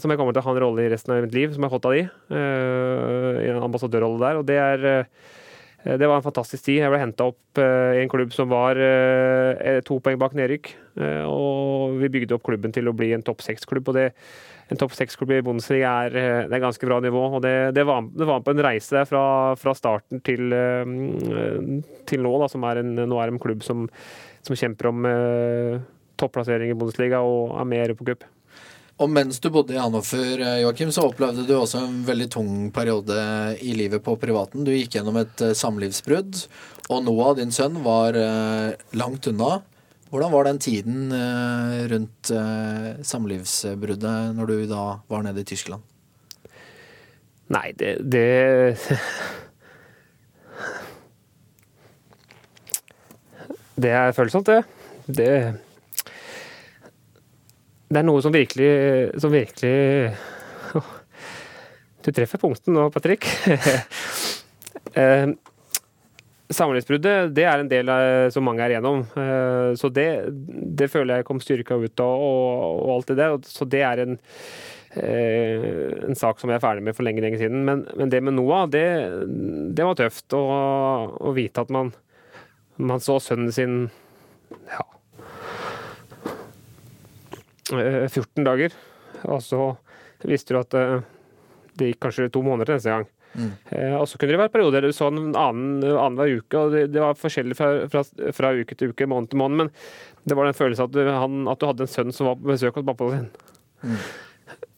som 0.00 0.08
jeg 0.10 0.16
kommer 0.16 0.32
til 0.32 0.40
å 0.40 0.46
ha 0.46 0.52
en 0.54 0.62
rolle 0.62 0.86
i 0.86 0.88
resten 0.88 1.12
av 1.12 1.20
mitt 1.20 1.34
liv, 1.36 1.50
som 1.52 1.60
jeg 1.60 1.68
har 1.68 1.74
fått 1.76 1.88
av 1.90 1.92
de. 1.92 2.06
I 3.44 3.50
en 3.52 3.60
ambassadørrolle 3.66 4.16
der. 4.22 4.38
Og 4.40 4.46
det 4.48 4.56
er 4.56 5.04
det 5.84 6.06
var 6.06 6.18
en 6.18 6.24
fantastisk 6.24 6.66
tid. 6.66 6.82
Jeg 6.82 6.92
ble 6.92 7.00
henta 7.00 7.30
opp 7.30 7.60
eh, 7.60 7.96
i 7.96 8.02
en 8.02 8.10
klubb 8.12 8.34
som 8.36 8.50
var 8.52 8.76
eh, 8.76 9.78
to 9.86 9.96
poeng 10.04 10.18
bak 10.20 10.34
nedrykk. 10.36 10.74
Eh, 11.00 11.24
og 11.24 11.96
vi 12.02 12.10
bygde 12.12 12.36
opp 12.36 12.44
klubben 12.44 12.74
til 12.74 12.90
å 12.90 12.94
bli 12.96 13.14
en 13.16 13.24
topp 13.24 13.40
seks-klubb. 13.46 13.88
Og 13.88 13.96
det, 13.96 14.10
en 14.68 14.80
topp 14.80 14.92
seks-klubb 14.98 15.32
i 15.38 15.40
Bundesliga 15.46 15.94
er, 16.04 16.18
eh, 16.20 16.40
det 16.50 16.58
er 16.58 16.64
ganske 16.66 16.88
bra 16.88 16.98
nivå. 17.00 17.22
Og 17.38 17.40
det, 17.46 17.54
det, 17.78 17.86
var, 17.88 18.04
det 18.12 18.28
var 18.28 18.44
på 18.44 18.52
en 18.52 18.64
reise 18.66 18.98
der 18.98 19.08
fra, 19.08 19.22
fra 19.60 19.74
starten 19.78 20.20
til, 20.26 20.52
eh, 20.52 21.72
til 22.10 22.26
nå, 22.26 22.34
da, 22.44 22.50
som 22.52 22.68
er 22.68 22.82
en, 22.82 22.92
nå 23.00 23.22
er 23.22 23.32
en 23.32 23.40
klubb 23.40 23.64
som, 23.64 23.88
som 24.44 24.60
kjemper 24.60 24.90
om 24.92 25.08
eh, 25.08 25.80
topplassering 26.20 26.74
i 26.74 26.76
Bundesliga 26.76 27.22
og 27.24 27.56
er 27.56 27.72
med 27.72 27.80
i 27.80 27.86
Europacup. 27.88 28.28
Og 29.00 29.08
mens 29.08 29.38
du 29.40 29.48
bodde 29.48 29.72
i 29.72 29.80
Hannover, 29.80 30.42
eh, 30.44 30.60
Joakim, 30.60 30.90
så 30.92 31.06
opplevde 31.08 31.46
du 31.48 31.54
også 31.56 31.78
en 31.86 32.02
veldig 32.04 32.28
tung 32.34 32.70
periode 32.74 33.16
i 33.64 33.72
livet 33.72 34.04
på 34.04 34.12
privaten. 34.20 34.64
Du 34.66 34.72
gikk 34.74 34.98
gjennom 34.98 35.16
et 35.22 35.40
eh, 35.40 35.56
samlivsbrudd, 35.56 36.36
og 36.92 37.04
Noah, 37.06 37.32
din 37.38 37.52
sønn, 37.54 37.80
var 37.86 38.12
eh, 38.18 38.76
langt 39.00 39.26
unna. 39.30 39.62
Hvordan 40.10 40.32
var 40.34 40.44
den 40.48 40.58
tiden 40.58 41.12
rundt 41.86 42.32
samlivsbruddet 43.06 44.34
når 44.34 44.48
du 44.50 44.66
da 44.66 44.98
var 45.06 45.22
nede 45.22 45.44
i 45.44 45.46
Tyskland? 45.46 45.86
Nei, 47.54 47.70
det, 47.78 47.92
det 48.10 48.74
Det 53.86 53.94
er 53.94 54.10
følsomt, 54.18 54.50
det. 54.50 54.66
Det 55.06 55.69
Det 57.90 57.98
er 57.98 58.06
noe 58.06 58.22
som 58.22 58.34
virkelig 58.34 58.70
Som 59.22 59.32
virkelig 59.34 60.12
Du 62.04 62.10
treffer 62.16 62.40
punkten 62.40 62.76
nå, 62.76 62.88
Patrick. 62.94 63.26
Eh, 64.96 65.28
Samlivsbruddet 66.50 67.30
det 67.36 67.44
er 67.46 67.60
en 67.62 67.68
del 67.70 67.90
av, 67.92 68.30
som 68.34 68.42
mange 68.42 68.64
er 68.64 68.72
igjennom. 68.72 69.04
Eh, 69.14 69.68
Så 69.78 69.86
det, 69.94 70.06
det 70.80 70.88
føler 70.90 71.20
jeg 71.20 71.26
kom 71.28 71.38
styrka 71.42 71.76
ut 71.78 72.02
av, 72.02 72.24
og, 72.26 72.80
og 72.80 72.90
alt 72.96 73.12
det 73.12 73.16
der. 73.20 73.36
Så 73.46 73.68
det 73.70 73.84
er 73.86 74.02
en 74.02 74.16
eh, 74.98 76.08
en 76.08 76.18
sak 76.18 76.40
som 76.40 76.50
jeg 76.50 76.58
er 76.58 76.64
ferdig 76.64 76.82
med 76.88 76.96
for 76.96 77.06
lenge, 77.06 77.22
lenge 77.22 77.38
siden. 77.38 77.62
Men, 77.68 77.84
men 77.94 78.10
det 78.10 78.22
med 78.26 78.34
Noah, 78.34 78.64
det, 78.72 78.82
det 79.76 79.86
var 79.86 79.98
tøft 80.00 80.34
å, 80.34 80.42
å 81.20 81.34
vite 81.36 81.62
at 81.62 81.70
man, 81.70 81.92
man 82.82 83.04
så 83.04 83.20
sønnen 83.22 83.54
sin 83.54 83.76
ja, 84.72 84.82
14 87.72 88.44
dager. 88.46 88.74
Og 89.28 89.40
så 89.44 89.60
visste 90.28 90.54
du 90.54 90.60
at 90.60 90.74
eh, 90.78 91.00
det 91.78 91.92
gikk 91.92 92.00
kanskje 92.06 92.30
to 92.34 92.42
måneder 92.44 92.66
til 92.70 92.78
neste 92.80 92.94
gang. 92.94 93.06
Eh, 93.70 93.94
og 93.94 94.08
så 94.10 94.18
kunne 94.18 94.34
det 94.34 94.40
være 94.40 94.52
perioder 94.54 94.82
du 94.82 94.90
så 94.94 95.06
en 95.10 95.30
annen 95.38 95.84
annenhver 95.86 96.40
uke, 96.40 96.58
og 96.58 96.72
det, 96.74 96.82
det 96.94 97.02
var 97.02 97.18
forskjellig 97.18 97.56
fra, 97.58 97.68
fra, 97.92 98.02
fra 98.34 98.50
uke 98.58 98.74
til 98.74 98.90
uke, 98.90 99.06
måned 99.10 99.30
til 99.30 99.38
måned, 99.38 99.56
men 99.62 99.70
det 100.26 100.36
var 100.36 100.44
den 100.48 100.58
følelsen 100.58 100.88
at 100.88 100.96
du, 100.96 101.00
han, 101.06 101.46
at 101.48 101.60
du 101.62 101.68
hadde 101.70 101.86
en 101.86 101.92
sønn 101.94 102.12
som 102.16 102.26
var 102.30 102.40
på 102.40 102.50
besøk 102.50 102.80
hos 102.80 102.88
pappaen 102.90 103.14
sin. 103.16 103.30
Mm. 103.86 104.00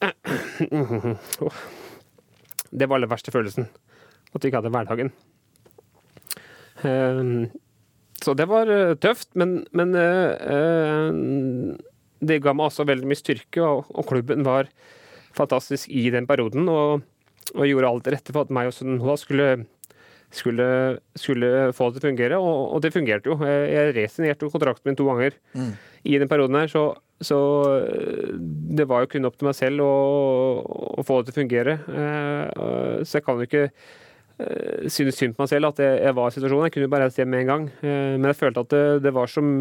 Det 2.73 2.87
var 2.89 3.03
den 3.03 3.11
verste 3.11 3.33
følelsen. 3.35 3.67
At 4.33 4.41
du 4.41 4.47
ikke 4.49 4.63
hadde 4.63 4.71
hverdagen. 4.73 5.11
Eh, 6.89 7.51
Så 8.23 8.33
det 8.39 8.47
var 8.49 8.71
eh, 8.71 8.95
tøft, 9.03 9.29
men, 9.37 9.67
men 9.77 9.93
eh, 9.99 10.31
eh, 10.55 11.09
det 12.23 12.41
ga 12.45 12.55
meg 12.55 12.71
også 12.71 12.87
veldig 12.87 13.09
mye 13.11 13.19
styrke, 13.19 13.63
og, 13.67 13.89
og 13.93 14.07
klubben 14.09 14.45
var 14.47 14.71
fantastisk 15.35 15.91
i 15.91 16.07
den 16.15 16.27
perioden. 16.31 16.69
Og, 16.71 17.03
og 17.53 17.67
gjorde 17.69 17.89
alt 17.91 18.05
til 18.07 18.15
rette 18.15 18.33
for 18.35 18.47
at 18.47 18.53
meg 18.55 18.71
og 18.71 18.77
Noah 18.87 19.17
skulle, 19.21 19.47
skulle, 20.33 20.67
skulle 21.19 21.49
få 21.77 21.91
det 21.91 21.99
til 22.01 22.07
å 22.07 22.11
fungere, 22.13 22.39
og, 22.41 22.61
og 22.77 22.85
det 22.85 22.93
fungerte 22.95 23.33
jo. 23.33 23.39
Jeg, 23.43 23.95
resignerte 23.99 24.49
kontrakten 24.53 24.89
min 24.93 24.99
to 25.01 25.09
ganger 25.11 25.35
i 26.07 26.15
den 26.23 26.31
perioden 26.31 26.57
her, 26.61 26.71
så, 26.71 26.85
så 27.23 27.41
eh, 27.81 28.31
det 28.79 28.87
var 28.91 29.05
jo 29.05 29.11
kun 29.13 29.29
opp 29.29 29.37
til 29.41 29.51
meg 29.51 29.59
selv 29.59 29.85
å, 29.85 29.91
å 30.99 31.05
få 31.07 31.21
det 31.21 31.33
til 31.33 31.35
å 31.37 31.41
fungere. 31.43 31.77
Eh, 31.91 33.03
Så 33.03 33.19
jeg 33.19 33.27
kan 33.27 33.39
jo 33.43 33.49
ikke 33.51 33.67
eh, 33.67 34.89
synes 34.91 35.19
synd 35.21 35.37
på 35.37 35.45
meg 35.45 35.53
selv 35.53 35.73
at 35.73 35.83
jeg, 35.83 36.01
jeg 36.07 36.17
var 36.19 36.31
i 36.31 36.37
situasjonen. 36.39 36.67
Jeg 36.69 36.75
kunne 36.79 36.89
jo 36.89 36.95
bare 36.95 37.07
reist 37.11 37.21
hjem 37.21 37.31
med 37.35 37.45
en 37.45 37.53
gang. 37.53 37.69
Men 37.83 38.31
jeg 38.31 38.41
følte 38.41 38.65
at 38.65 38.73
det, 38.75 38.85
det 39.07 39.15
var 39.15 39.31
som 39.31 39.53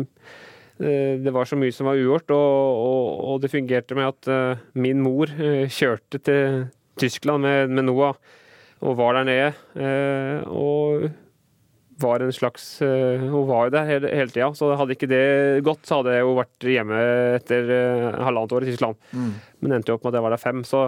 det 0.80 1.34
var 1.34 1.46
så 1.46 1.58
mye 1.60 1.74
som 1.76 1.86
var 1.90 2.00
ugjort, 2.00 2.32
og, 2.34 2.78
og, 2.86 3.10
og 3.34 3.42
det 3.44 3.52
fungerte 3.54 3.96
med 3.98 4.08
at 4.08 4.28
eh, 4.32 4.62
min 4.82 5.02
mor 5.04 5.30
eh, 5.36 5.68
kjørte 5.70 6.22
til 6.26 6.64
Tyskland 7.02 7.44
med, 7.44 7.70
med 7.70 7.86
Noah 7.90 8.16
og 8.82 8.96
var 8.98 9.14
der 9.20 9.28
nede. 9.28 9.52
eh, 9.78 10.48
Og 10.50 11.10
var 12.02 12.24
en 12.26 12.32
slags 12.34 12.82
eh, 12.82 13.22
Hun 13.30 13.46
var 13.46 13.68
jo 13.68 13.74
der 13.76 13.86
hele, 13.86 14.10
hele 14.10 14.32
tida. 14.34 14.48
Så 14.58 14.72
hadde 14.74 14.96
ikke 14.96 15.10
det 15.12 15.62
gått, 15.68 15.84
så 15.86 16.00
hadde 16.00 16.16
jeg 16.16 16.24
jo 16.26 16.32
vært 16.40 16.66
hjemme 16.66 17.02
etter 17.38 17.70
eh, 17.76 18.08
halvannet 18.26 18.56
år 18.58 18.66
i 18.66 18.72
Tyskland. 18.72 18.98
Men 19.62 19.76
endte 19.78 19.94
jo 19.94 20.00
opp 20.00 20.08
med 20.08 20.16
at 20.16 20.18
jeg 20.18 20.26
var 20.26 20.34
der 20.34 20.42
fem. 20.42 20.64
Så, 20.66 20.88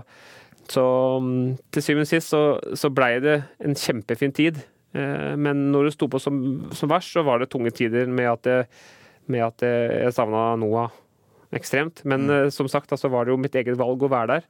så 0.73 0.85
mm, 1.21 1.51
til 1.69 1.85
syvende 1.85 2.07
og 2.07 2.11
sist 2.15 2.33
så, 2.33 2.41
så 2.73 2.89
blei 2.89 3.11
det 3.21 3.37
en 3.61 3.77
kjempefin 3.77 4.33
tid. 4.33 4.57
Eh, 4.97 5.35
Men 5.37 5.67
når 5.75 5.91
det 5.91 5.95
sto 5.99 6.09
på 6.09 6.17
som, 6.23 6.41
som 6.73 6.89
verst, 6.89 7.13
så 7.13 7.21
var 7.29 7.43
det 7.45 7.51
tunge 7.53 7.69
tider 7.77 8.09
med 8.09 8.31
at 8.33 8.49
jeg, 8.49 8.65
med 9.31 9.45
at 9.45 9.63
jeg 9.65 10.13
savna 10.15 10.53
Noah 10.59 10.91
ekstremt. 11.53 12.01
Men 12.07 12.25
mm. 12.27 12.51
som 12.51 12.69
sagt, 12.71 12.89
så 12.89 12.97
så 12.97 13.11
var 13.11 13.25
det 13.25 13.33
jo 13.33 13.41
mitt 13.41 13.55
eget 13.55 13.77
valg 13.79 14.03
å 14.03 14.11
være 14.11 14.37
der. 14.39 14.49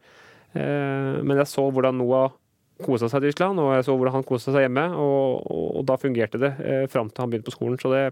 Eh, 0.54 1.22
Men 1.24 1.38
jeg 1.42 1.52
så 1.52 1.68
hvordan 1.70 2.00
Noah 2.00 2.32
kosa 2.84 3.08
seg 3.10 3.24
i 3.24 3.30
Tyskland, 3.30 3.62
og 3.62 3.74
jeg 3.76 3.86
så 3.86 3.96
hvordan 3.96 4.18
han 4.18 4.28
kosa 4.28 4.54
seg 4.54 4.66
hjemme. 4.66 4.86
Og, 4.98 5.44
og, 5.46 5.66
og 5.80 5.88
da 5.90 6.00
fungerte 6.00 6.42
det 6.42 6.54
eh, 6.64 6.86
fram 6.92 7.12
til 7.12 7.26
han 7.26 7.34
begynte 7.34 7.52
på 7.52 7.58
skolen. 7.58 7.80
Så 7.82 7.94
det 7.94 8.04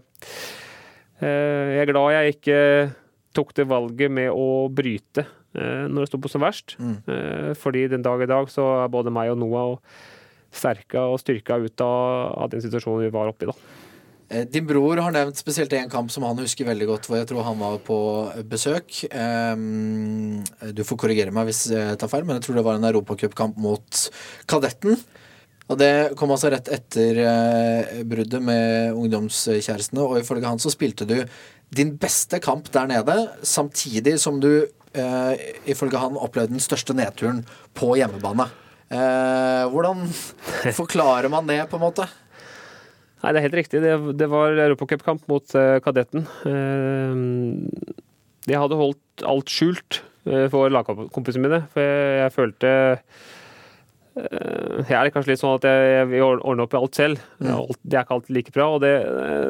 eh, 1.20 1.76
Jeg 1.76 1.84
er 1.84 1.92
glad 1.92 2.16
jeg 2.16 2.36
ikke 2.36 2.58
tok 3.32 3.54
det 3.56 3.68
valget 3.68 4.12
med 4.12 4.28
å 4.28 4.68
bryte 4.68 5.24
eh, 5.24 5.84
når 5.88 6.04
det 6.04 6.10
sto 6.10 6.20
på 6.20 6.32
som 6.32 6.44
verst. 6.44 6.76
Mm. 6.78 6.98
fordi 7.56 7.86
den 7.88 8.04
dag 8.04 8.20
i 8.22 8.28
dag 8.28 8.50
så 8.52 8.66
er 8.82 8.92
både 8.92 9.12
meg 9.14 9.32
og 9.32 9.40
Noah 9.40 9.78
sterka 10.52 11.06
og 11.08 11.20
styrka 11.20 11.56
ut 11.56 11.80
av, 11.80 12.34
av 12.44 12.50
den 12.52 12.60
situasjonen 12.60 13.06
vi 13.06 13.14
var 13.14 13.30
oppe 13.30 13.46
i 13.46 13.48
da. 13.48 13.56
Eh, 14.32 14.46
Din 14.48 14.66
bror 14.66 14.96
har 15.04 15.12
nevnt 15.12 15.36
spesielt 15.36 15.72
en 15.76 15.90
kamp 15.92 16.10
som 16.10 16.24
han 16.24 16.38
husker 16.40 16.68
veldig 16.68 16.88
godt, 16.88 17.08
hvor 17.08 17.20
jeg 17.20 17.28
tror 17.28 17.44
han 17.44 17.58
var 17.60 17.80
på 17.84 17.98
besøk. 18.48 19.02
Ehm, 19.12 20.42
Du 20.72 20.84
får 20.84 20.96
korrigere 20.96 21.34
meg 21.34 21.50
hvis 21.50 21.66
jeg 21.70 21.98
tar 21.98 22.08
feil, 22.08 22.24
men 22.24 22.38
jeg 22.38 22.46
tror 22.46 22.56
det 22.56 22.64
var 22.64 22.78
en 22.78 22.88
europacupkamp 22.88 23.58
mot 23.60 24.04
Kadetten. 24.48 24.96
Og 25.68 25.78
det 25.78 26.16
kom 26.18 26.32
altså 26.34 26.50
rett 26.52 26.68
etter 26.68 27.18
eh, 27.22 28.02
bruddet 28.04 28.42
med 28.42 28.92
ungdomskjærestene, 28.98 30.00
og 30.02 30.18
ifølge 30.20 30.48
han 30.48 30.60
så 30.60 30.72
spilte 30.72 31.06
du 31.08 31.22
din 31.72 31.94
beste 31.96 32.40
kamp 32.40 32.68
der 32.72 32.88
nede, 32.90 33.16
samtidig 33.42 34.18
som 34.20 34.40
du 34.40 34.66
eh, 34.92 35.32
ifølge 35.64 36.00
han 36.00 36.18
opplevde 36.20 36.52
den 36.52 36.60
største 36.60 36.96
nedturen 36.96 37.44
på 37.78 37.94
hjemmebane. 37.96 38.48
Eh, 38.92 39.64
hvordan 39.72 40.04
forklarer 40.76 41.30
man 41.32 41.48
det, 41.48 41.62
på 41.70 41.78
en 41.78 41.86
måte? 41.86 42.08
Nei, 43.22 43.30
det 43.30 43.38
er 43.38 43.46
helt 43.46 43.60
riktig. 43.60 43.82
Det, 43.84 43.92
det 44.18 44.26
var 44.30 44.56
europacupkamp 44.64 45.28
mot 45.30 45.54
uh, 45.54 45.78
Kadetten. 45.84 46.26
Eh, 46.48 47.20
jeg 48.50 48.58
hadde 48.58 48.78
holdt 48.78 49.22
alt 49.28 49.52
skjult 49.52 50.00
eh, 50.26 50.48
for 50.50 50.72
lagkompisene 50.72 51.44
mine, 51.44 51.60
for 51.70 51.84
jeg, 51.84 52.16
jeg 52.18 52.34
følte 52.34 52.72
eh, 52.72 53.20
jeg 54.88 54.96
er 54.98 55.12
kanskje 55.14 55.32
litt 55.32 55.42
sånn 55.42 55.54
at 55.60 55.68
jeg, 55.68 55.92
jeg 55.94 56.08
vil 56.10 56.24
ordne 56.34 56.66
opp 56.66 56.74
i 56.74 56.80
alt 56.80 56.98
selv. 56.98 57.22
Alt, 57.46 57.78
det 57.86 58.00
er 58.00 58.02
ikke 58.02 58.18
alltid 58.18 58.36
like 58.36 58.54
bra, 58.56 58.66
og 58.74 58.82
det, 58.82 58.92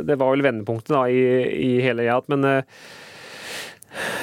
det 0.08 0.18
var 0.20 0.34
vel 0.34 0.44
vendepunktet 0.44 0.92
da, 0.92 1.06
i, 1.08 1.24
i 1.56 1.70
hele 1.82 2.04
jeg 2.06 2.28
Men 2.34 2.46
eh, 2.50 2.84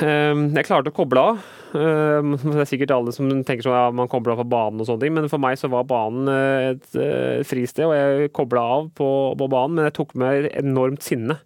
eh, 0.05 0.45
jeg 0.59 0.69
klarte 0.69 0.93
å 0.93 0.99
koble 1.01 1.25
av. 1.31 1.41
Eh, 1.75 2.29
Det 2.41 2.61
er 2.63 2.69
sikkert 2.69 2.93
alle 2.95 3.13
som 3.15 3.29
tenker 3.45 3.65
sånn 3.67 3.77
at 3.77 3.97
man 3.97 4.09
kobler 4.09 4.33
av 4.35 4.41
på 4.43 4.49
banen 4.49 4.81
og 4.81 4.87
sånne 4.89 5.03
ting, 5.05 5.13
men 5.17 5.29
for 5.31 5.41
meg 5.41 5.59
så 5.61 5.69
var 5.71 5.85
banen 5.89 6.29
eh, 6.33 6.69
et 6.73 6.95
eh, 6.97 7.41
fristed, 7.47 7.85
og 7.85 7.93
jeg 7.97 8.31
kobla 8.35 8.63
av 8.77 8.87
på, 8.97 9.09
på 9.37 9.49
banen, 9.51 9.77
men 9.77 9.89
jeg 9.89 9.97
tok 9.99 10.15
med 10.19 10.49
enormt 10.59 11.05
sinne 11.05 11.39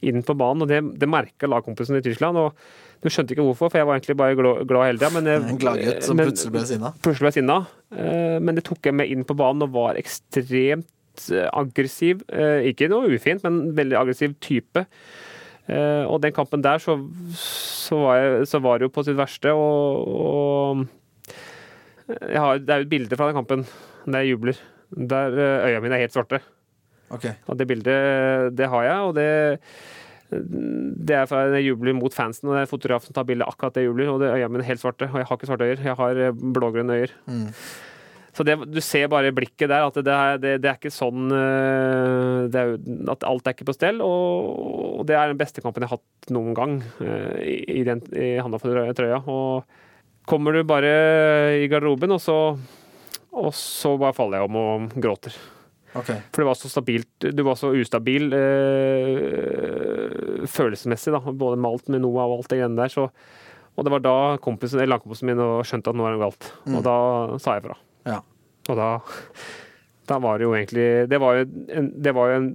inn 0.00 0.22
på 0.24 0.32
banen, 0.32 0.64
og 0.64 0.70
det, 0.70 0.78
det 1.02 1.08
merka 1.12 1.48
lagkompisen 1.50 1.98
i 1.98 2.04
Tyskland. 2.04 2.38
og 2.40 2.56
Du 3.04 3.10
skjønte 3.12 3.34
ikke 3.34 3.44
hvorfor, 3.44 3.68
for 3.68 3.80
jeg 3.82 3.88
var 3.88 3.98
egentlig 3.98 4.16
bare 4.16 4.38
glad, 4.38 4.62
glad 4.70 4.86
hele 4.88 5.02
tida. 5.02 5.36
En 5.52 5.60
gladgutt 5.60 6.06
som 6.06 6.16
plutselig 6.16 6.54
ble 6.54 6.62
sinna. 6.70 6.94
plutselig 7.04 7.26
ble 7.26 7.34
sinna. 7.36 7.58
Men 8.40 8.56
det 8.56 8.64
tok 8.64 8.88
jeg 8.88 8.96
med 8.96 9.12
inn 9.12 9.26
på 9.28 9.36
banen 9.36 9.66
og 9.66 9.74
var 9.76 10.00
ekstremt 10.00 10.88
aggressiv. 11.52 12.22
Ikke 12.64 12.88
noe 12.88 13.12
ufint, 13.12 13.44
men 13.44 13.74
veldig 13.76 13.98
aggressiv 14.00 14.38
type. 14.40 14.86
Eh, 15.70 16.04
Og 16.10 16.18
den 16.22 16.34
kampen 16.34 16.62
der, 16.64 16.78
så, 16.82 16.96
så, 17.38 17.96
var, 18.02 18.16
jeg, 18.18 18.48
så 18.50 18.58
var 18.62 18.78
det 18.80 18.88
jo 18.88 18.94
på 18.94 19.04
sitt 19.06 19.18
verste. 19.18 19.52
Og, 19.54 20.08
og 20.10 20.86
jeg 22.10 22.40
har, 22.42 22.58
det 22.58 22.74
er 22.74 22.82
jo 22.82 22.88
et 22.88 22.92
bilde 22.96 23.16
fra 23.18 23.30
den 23.30 23.38
kampen 23.38 23.66
der 24.06 24.24
jeg 24.24 24.34
jubler. 24.34 24.58
Der 24.90 25.36
eh, 25.38 25.68
øya 25.70 25.80
mine 25.84 25.94
er 25.98 26.04
helt 26.06 26.16
svarte. 26.16 26.40
Okay. 27.10 27.34
Og 27.50 27.58
det 27.58 27.66
bildet, 27.70 28.54
det 28.58 28.68
har 28.70 28.86
jeg, 28.86 29.08
og 29.08 29.14
det 29.18 29.30
det 30.30 31.10
er 31.18 31.24
fra 31.26 31.40
jeg 31.50 31.64
jubler 31.66 31.96
mot 31.98 32.14
fansen, 32.14 32.46
og 32.46 32.54
det 32.54 32.60
er 32.60 32.66
en 32.68 32.70
fotograf 32.70 33.02
som 33.02 33.14
tar 33.16 33.24
bilde 33.26 33.42
akkurat 33.50 33.74
det 33.74 33.82
jubler, 33.88 34.12
og 34.12 34.20
det 34.22 34.28
øya 34.30 34.46
mine 34.46 34.62
er 34.62 34.68
helt 34.68 34.82
svarte. 34.82 35.08
Og 35.10 35.18
jeg 35.18 35.26
har 35.26 35.38
ikke 35.40 35.48
svarte 35.50 35.66
øyer, 35.66 35.82
jeg 35.88 35.96
har 35.98 36.20
eh, 36.22 36.36
blågrønne 36.54 36.98
øyer. 37.00 37.14
Så 38.36 38.44
det, 38.46 38.54
du 38.70 38.78
ser 38.84 39.08
bare 39.10 39.30
i 39.30 39.34
blikket 39.34 39.70
der 39.72 39.82
at 39.88 39.96
det 39.98 40.16
det, 40.42 40.52
det 40.62 40.70
er 40.70 40.78
ikke 40.78 40.92
sånn 40.94 41.32
eh, 41.34 42.46
det 42.52 42.60
er, 42.60 42.76
At 43.10 43.26
alt 43.26 43.46
er 43.46 43.56
ikke 43.56 43.68
på 43.70 43.74
stell. 43.76 43.98
Og, 44.04 45.00
og 45.00 45.06
det 45.08 45.16
er 45.18 45.32
den 45.32 45.40
beste 45.40 45.62
kampen 45.64 45.82
jeg 45.84 45.90
har 45.90 45.98
hatt 45.98 46.30
noen 46.34 46.54
gang 46.56 46.78
eh, 47.02 47.38
i, 47.42 47.56
i, 47.80 47.84
den, 47.86 48.02
i 48.14 48.38
handa 48.42 48.60
for 48.62 48.92
trøya. 48.96 49.22
Og 49.26 49.64
kommer 50.30 50.54
du 50.54 50.62
bare 50.68 50.92
i 51.58 51.66
garderoben, 51.70 52.14
og 52.14 52.20
så, 52.22 52.36
og 53.34 53.50
så 53.56 53.96
bare 53.98 54.14
faller 54.14 54.38
jeg 54.38 54.46
om 54.50 54.56
og 54.60 54.94
gråter. 55.02 55.34
Okay. 55.90 56.20
For 56.30 56.38
det 56.38 56.46
var 56.46 56.54
så 56.54 56.68
stabilt 56.70 57.24
Du 57.34 57.40
var 57.42 57.56
så 57.58 57.72
ustabil 57.74 58.30
øh, 58.30 60.06
følelsesmessig, 60.46 61.10
da. 61.16 61.20
Både 61.34 61.58
malt 61.58 61.90
med 61.90 62.04
Noah 62.04 62.30
og 62.30 62.36
alt 62.38 62.50
det 62.52 62.60
greiene 62.60 62.78
der. 62.78 62.90
Så, 62.94 63.10
og 63.74 63.80
det 63.86 63.90
var 63.96 64.02
da 64.06 64.16
kompisen, 64.42 64.78
eller 64.78 64.94
lagkompisen 64.94 65.26
min 65.32 65.42
skjønte 65.66 65.90
at 65.90 65.98
nå 65.98 66.06
er 66.06 66.12
det 66.14 66.22
galt. 66.22 66.44
Og 66.70 66.80
da 66.86 66.96
sa 67.42 67.58
jeg 67.58 67.66
fra. 67.66 67.76
Ja. 68.08 68.20
Og 68.68 68.78
da 68.78 68.92
da 70.10 70.18
var 70.22 70.40
det 70.40 70.48
jo 70.48 70.56
egentlig 70.56 70.88
Det 71.10 71.20
var 71.22 71.38
jo, 71.38 71.46
en, 71.76 71.92
det 72.02 72.14
var 72.16 72.32
jo, 72.32 72.40
en, 72.40 72.50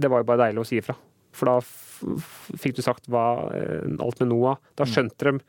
det 0.00 0.10
var 0.12 0.22
jo 0.22 0.28
bare 0.28 0.44
deilig 0.46 0.62
å 0.62 0.68
si 0.68 0.80
ifra. 0.80 0.96
For 1.36 1.48
da 1.48 1.58
fikk 2.60 2.76
du 2.76 2.84
sagt 2.84 3.08
hva, 3.12 3.24
eh, 3.56 3.88
alt 4.02 4.22
med 4.22 4.30
Noah. 4.32 4.60
Da 4.76 4.86
skjønte 4.88 5.30
de 5.30 5.40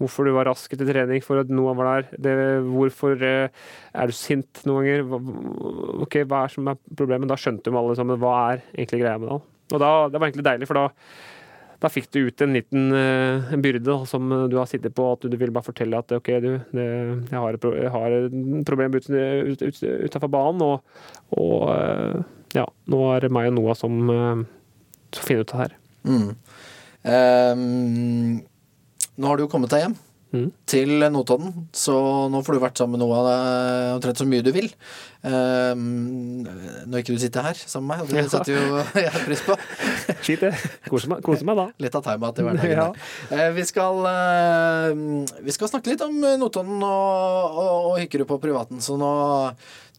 hvorfor 0.00 0.26
du 0.26 0.32
var 0.34 0.48
rask 0.48 0.72
etter 0.74 0.88
trening 0.88 1.22
for 1.22 1.38
at 1.38 1.50
Noah 1.52 1.76
var 1.78 1.90
der. 1.90 2.08
Det, 2.26 2.34
hvorfor 2.66 3.20
eh, 3.22 3.52
er 3.94 4.10
du 4.10 4.16
sint 4.16 4.64
noen 4.68 4.82
ganger? 4.82 5.04
Hva, 5.08 5.20
ok, 6.06 6.18
hva 6.26 6.44
er 6.46 6.54
som 6.56 6.72
er 6.72 6.80
problemet? 6.98 7.30
Da 7.30 7.38
skjønte 7.38 7.70
de 7.70 7.78
alle 7.78 7.96
sammen 7.98 8.20
hva 8.22 8.32
er 8.50 8.64
egentlig 8.74 9.04
greia 9.04 9.20
med 9.22 9.30
det. 9.30 9.38
Og 9.72 9.80
da, 9.80 9.92
det 10.12 10.18
var 10.18 10.28
egentlig 10.28 10.48
deilig, 10.48 10.68
for 10.68 10.80
da, 10.80 10.88
da 11.82 11.90
fikk 11.90 12.08
du 12.14 12.20
ut 12.28 12.44
en 12.44 12.54
liten 12.54 12.94
uh, 12.94 13.54
byrde 13.58 13.96
som 14.06 14.30
du 14.50 14.56
har 14.58 14.68
sittet 14.70 14.94
på, 14.94 15.08
at 15.16 15.26
du 15.26 15.36
vil 15.38 15.50
bare 15.54 15.66
fortelle 15.66 15.98
at 15.98 16.14
ok, 16.14 16.30
du, 16.44 16.50
det, 16.70 16.86
jeg, 16.86 17.38
har 17.38 17.58
et, 17.58 17.66
jeg 17.82 17.92
har 17.96 18.16
et 18.18 18.36
problem 18.68 18.94
ut, 18.94 19.08
ut, 19.10 19.64
ut, 19.66 19.82
utenfor 20.06 20.30
banen, 20.30 20.62
og, 20.62 21.02
og 21.34 21.66
uh, 21.72 22.22
ja, 22.54 22.68
nå 22.92 23.02
er 23.16 23.26
det 23.26 23.32
meg 23.34 23.50
og 23.50 23.58
Noah 23.58 23.78
som, 23.78 23.98
uh, 24.06 24.44
finner 25.18 25.42
ut 25.42 25.56
av 25.56 25.58
det 25.58 25.66
her. 25.66 25.76
Mm. 26.06 26.30
Um, 27.02 28.40
nå 29.18 29.28
har 29.28 29.38
du 29.38 29.44
jo 29.44 29.50
kommet 29.50 29.72
deg 29.74 29.88
hjem 29.88 29.98
Mm. 30.32 30.46
til 30.64 30.88
Notodden, 31.12 31.66
så 31.76 31.92
nå 32.32 32.40
får 32.40 32.56
du 32.56 32.60
vært 32.62 32.80
sammen 32.80 32.96
med 32.96 33.02
Noah 33.04 33.92
omtrent 33.98 34.16
så 34.16 34.24
mye 34.24 34.40
du 34.44 34.48
vil. 34.54 34.70
Um, 35.22 36.40
når 36.88 37.02
ikke 37.02 37.14
du 37.14 37.20
sitter 37.22 37.44
her 37.46 37.58
sammen 37.60 37.92
med 37.92 38.00
meg, 38.00 38.02
og 38.02 38.08
det 38.10 38.22
Ja. 38.22 38.30
setter 38.32 38.56
jo 38.56 38.80
jeg 39.04 39.26
pris 39.26 39.42
på. 39.44 39.56
Fint, 40.24 40.40
det. 40.40 40.52
Koser 40.88 41.12
meg, 41.12 41.28
meg 41.46 41.60
da. 41.60 41.66
Litt 41.84 41.98
av 42.00 42.06
timeout 42.08 42.40
i 42.40 42.46
hverdagen. 42.48 42.72
Ja. 42.72 42.88
Eh, 43.30 43.52
vi, 43.54 43.66
skal, 43.68 44.00
uh, 44.08 45.36
vi 45.44 45.54
skal 45.54 45.70
snakke 45.70 45.92
litt 45.92 46.02
om 46.06 46.16
Notodden 46.40 46.80
og, 46.80 47.60
og, 47.62 47.92
og 47.92 48.00
Hykkerud 48.00 48.30
på 48.32 48.40
privaten, 48.42 48.80
så 48.82 48.96
nå, 48.98 49.12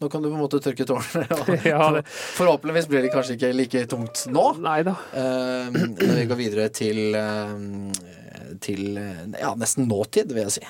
nå 0.02 0.10
kan 0.12 0.26
du 0.26 0.32
på 0.32 0.36
en 0.36 0.44
måte 0.44 0.60
tørke 0.66 0.88
tårene. 0.90 1.30
Ja, 1.72 1.92
Forhåpentligvis 2.40 2.90
blir 2.92 3.06
det 3.06 3.14
kanskje 3.14 3.38
ikke 3.38 3.54
like 3.56 3.86
tungt 3.94 4.26
nå. 4.34 4.50
Nei 4.66 4.82
da. 4.90 4.98
Eh, 5.14 5.72
når 5.78 6.18
vi 6.20 6.28
går 6.34 6.42
videre 6.42 6.68
til 6.74 7.16
eh, 7.16 8.23
til 8.64 8.98
ja, 8.98 9.54
nesten 9.60 9.90
nåtid, 9.90 10.34
vil 10.34 10.48
jeg 10.48 10.58
si. 10.60 10.66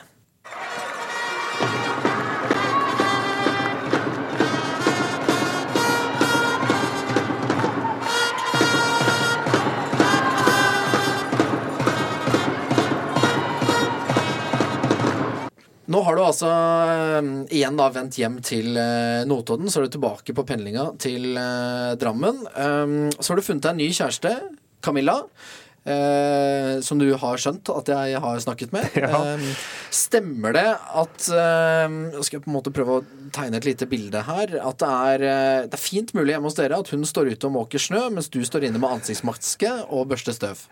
Nå 15.94 16.00
har 16.02 16.16
du 16.18 16.24
altså 16.24 16.50
eh, 16.50 17.26
igjen 17.54 17.78
da 17.78 17.90
vendt 17.94 18.18
hjem 18.18 18.40
til 18.46 18.78
eh, 18.80 19.26
Notodden, 19.30 19.70
så 19.70 19.82
er 19.82 19.86
du 19.86 19.94
tilbake 19.94 20.34
på 20.34 20.46
pendlinga 20.48 20.88
til 21.02 21.36
eh, 21.38 21.92
Drammen. 22.02 22.40
Um, 22.56 23.12
så 23.20 23.34
har 23.34 23.40
du 23.40 23.46
funnet 23.46 23.66
deg 23.68 23.76
en 23.76 23.82
ny 23.84 23.90
kjæreste, 23.94 24.32
Camilla. 24.84 25.20
Eh, 25.86 26.80
som 26.86 27.00
du 27.02 27.08
har 27.20 27.42
skjønt 27.42 27.72
at 27.74 27.92
jeg 27.92 28.22
har 28.26 28.44
snakket 28.44 28.76
med. 28.76 28.90
Ja. 29.04 29.20
Eh, 29.34 29.64
stemmer 29.94 30.54
det 30.56 30.68
at 30.72 31.26
eh, 31.28 31.96
skal 32.24 32.38
jeg 32.38 32.44
på 32.46 32.52
en 32.52 32.56
måte 32.56 32.74
prøve 32.76 33.00
å 33.00 33.06
tegne 33.36 33.60
et 33.60 33.68
lite 33.68 33.88
bilde 33.90 34.22
her. 34.28 34.56
At 34.64 34.80
det 34.84 34.92
er, 34.92 35.26
eh, 35.28 35.66
det 35.68 35.78
er 35.80 35.84
fint 35.84 36.14
mulig 36.16 36.36
hjemme 36.36 36.50
hos 36.50 36.60
dere 36.60 36.80
at 36.80 36.94
hun 36.94 37.04
står 37.08 37.34
ute 37.34 37.50
og 37.50 37.58
måker 37.58 37.82
snø, 37.82 38.06
mens 38.14 38.32
du 38.32 38.40
står 38.48 38.70
inne 38.70 38.82
med 38.82 39.00
ansiktsmaske 39.00 39.74
og 39.90 40.08
børster 40.14 40.38
støv. 40.38 40.64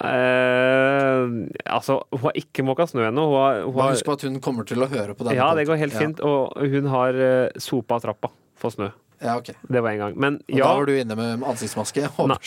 Eh, 0.00 1.24
altså, 1.68 1.98
hun 2.14 2.22
har 2.24 2.38
ikke 2.40 2.64
måka 2.64 2.86
snø 2.88 3.04
ennå. 3.10 3.26
Hun 3.28 3.40
har, 3.40 3.62
hun 3.66 3.80
har, 3.82 3.94
husk 3.96 4.08
på 4.08 4.16
at 4.16 4.24
hun 4.28 4.40
kommer 4.44 4.68
til 4.68 4.80
å 4.80 4.88
høre 4.88 5.16
på 5.16 5.26
denne 5.26 5.36
ja, 5.36 5.50
det 5.58 5.66
går 5.68 5.80
helt 5.82 5.96
fint. 5.96 6.22
Og 6.24 6.56
hun 6.72 6.88
har 6.92 7.18
uh, 7.20 7.60
sopa 7.60 8.00
trappa 8.02 8.32
for 8.60 8.76
snø. 8.76 8.90
Ja, 9.20 9.34
ok. 9.36 9.50
Det 9.68 9.82
var 9.84 9.90
en 9.90 10.00
gang. 10.00 10.14
Men 10.16 10.38
ja 10.48 10.64
da 10.64 10.78
var 10.78 10.88
du 10.88 10.94
inne 10.96 11.16
med 11.18 11.44
ansiktsmaske 11.44 12.06
og 12.14 12.30
Nei. 12.30 12.38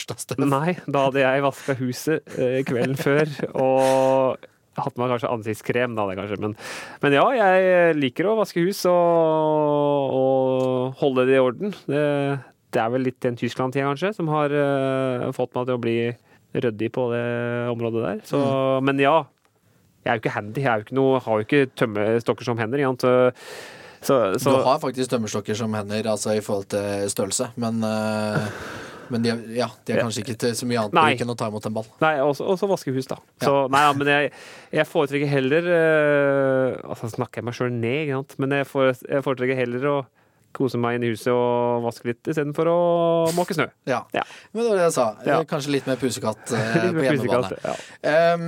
Nei, 0.50 0.74
da 0.90 1.06
hadde 1.06 1.22
jeg 1.22 1.44
vaska 1.44 1.76
huset 1.78 2.34
eh, 2.34 2.58
kvelden 2.66 2.98
før 2.98 3.30
og 3.52 4.48
hatt 4.74 4.96
meg 4.98 5.12
kanskje 5.12 5.30
ansiktskrem, 5.30 5.94
da, 5.94 6.06
det 6.08 6.16
kanskje. 6.18 6.40
Men, 6.42 6.56
men 7.04 7.14
ja, 7.14 7.24
jeg 7.38 7.94
liker 8.00 8.26
å 8.26 8.38
vaske 8.40 8.64
hus 8.66 8.80
og, 8.90 10.16
og 10.18 10.98
holde 10.98 11.28
det 11.28 11.36
i 11.36 11.42
orden. 11.42 11.76
Det, 11.86 12.02
det 12.74 12.82
er 12.82 12.90
vel 12.90 13.06
litt 13.06 13.20
den 13.22 13.38
Tyskland-tida, 13.38 13.86
kanskje, 13.92 14.10
som 14.16 14.32
har 14.34 14.54
eh, 14.54 15.28
fått 15.36 15.54
meg 15.54 15.68
til 15.70 15.78
å 15.78 15.84
bli 15.84 15.96
ryddig 16.54 16.90
på 16.94 17.06
det 17.10 17.24
området 17.70 18.02
der. 18.02 18.20
Så, 18.26 18.42
Men 18.86 18.98
ja, 19.02 19.20
jeg 20.04 20.10
er 20.10 20.18
jo 20.18 20.24
ikke 20.24 20.34
handy. 20.34 20.62
Jeg 20.62 20.70
er 20.70 20.82
jo 20.82 20.88
ikke 20.88 20.98
noe, 20.98 21.22
har 21.22 21.40
jo 21.40 21.46
ikke 21.46 21.64
tømmestokker 21.78 22.46
som 22.50 22.58
hender. 22.60 22.82
Ikke 22.82 22.92
sant? 22.94 23.40
Så, 24.04 24.16
så, 24.38 24.56
Du 24.58 24.66
har 24.66 24.80
faktisk 24.82 25.12
tømmerstokker 25.12 25.56
som 25.58 25.74
hender, 25.76 26.08
altså 26.12 26.34
i 26.36 26.42
forhold 26.44 26.68
til 26.74 27.06
størrelse, 27.12 27.52
men 27.60 27.80
uh... 27.84 28.48
men 29.12 29.24
de, 29.24 29.32
ja, 29.56 29.66
de 29.84 29.92
er 29.92 30.00
kanskje 30.00 30.22
ikke 30.24 30.36
til 30.40 30.54
så 30.56 30.66
mye 30.68 30.80
annet 30.80 30.94
bruk 30.96 31.22
enn 31.24 31.32
å 31.34 31.36
ta 31.36 31.48
imot 31.50 31.66
en 31.68 31.74
ball. 31.76 31.88
Nei, 32.00 32.14
og 32.24 32.32
så 32.36 32.68
vaske 32.70 32.92
hus, 32.94 33.08
da. 33.10 33.18
Så, 33.44 33.52
nei, 33.72 33.82
ja, 33.84 33.92
men 33.96 34.10
jeg, 34.12 34.30
jeg 34.78 34.88
foretrekker 34.88 35.28
heller 35.28 35.68
eh, 35.76 36.78
Altså 36.88 37.10
snakker 37.12 37.42
jeg 37.42 37.48
meg 37.48 37.58
sjøl 37.58 37.72
ned, 37.74 37.98
ikke 38.06 38.20
sant? 38.20 38.36
men 38.40 38.56
jeg 38.56 38.70
foretrekker 38.72 39.60
heller 39.60 39.88
å 39.90 39.96
kose 40.54 40.78
meg 40.80 40.98
inn 40.98 41.06
i 41.06 41.10
huset 41.12 41.30
og 41.32 41.84
vaske 41.84 42.08
litt 42.10 42.30
istedenfor 42.30 42.70
å 42.70 42.78
måke 43.36 43.56
snø. 43.56 43.66
Ja. 43.90 44.02
Ja. 44.16 44.24
Men 44.52 44.62
det 44.62 44.68
var 44.70 44.80
det 44.80 44.86
jeg 44.86 44.96
sa. 44.96 45.06
Ja. 45.26 45.38
Kanskje 45.48 45.74
litt 45.76 45.88
mer 45.90 46.00
pusekatt 46.00 46.52
eh, 46.56 46.76
Litt 46.86 46.98
på 46.98 47.06
hjemmebane. 47.08 47.60
ja. 47.64 47.76
Um, 48.34 48.46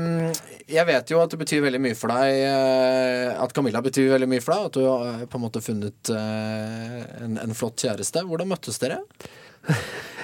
jeg 0.67 0.87
vet 0.89 1.13
jo 1.13 1.21
at 1.23 1.33
det 1.33 1.41
betyr 1.41 1.63
veldig 1.65 1.81
mye 1.83 1.97
for 1.99 2.11
deg 2.11 2.41
eh, 2.43 3.31
At 3.39 3.53
Camilla 3.55 3.81
betyr 3.85 4.11
veldig 4.17 4.29
mye 4.31 4.43
for 4.45 4.57
deg. 4.57 4.71
At 4.71 4.79
du 4.79 4.87
har 4.87 5.27
på 5.31 5.41
en 5.41 5.47
måte 5.47 5.63
funnet 5.65 6.13
uh, 6.15 7.01
en, 7.25 7.39
en 7.43 7.57
flott 7.57 7.87
kjæreste. 7.87 8.25
Hvordan 8.27 8.51
møttes 8.55 8.83
dere? 8.83 9.03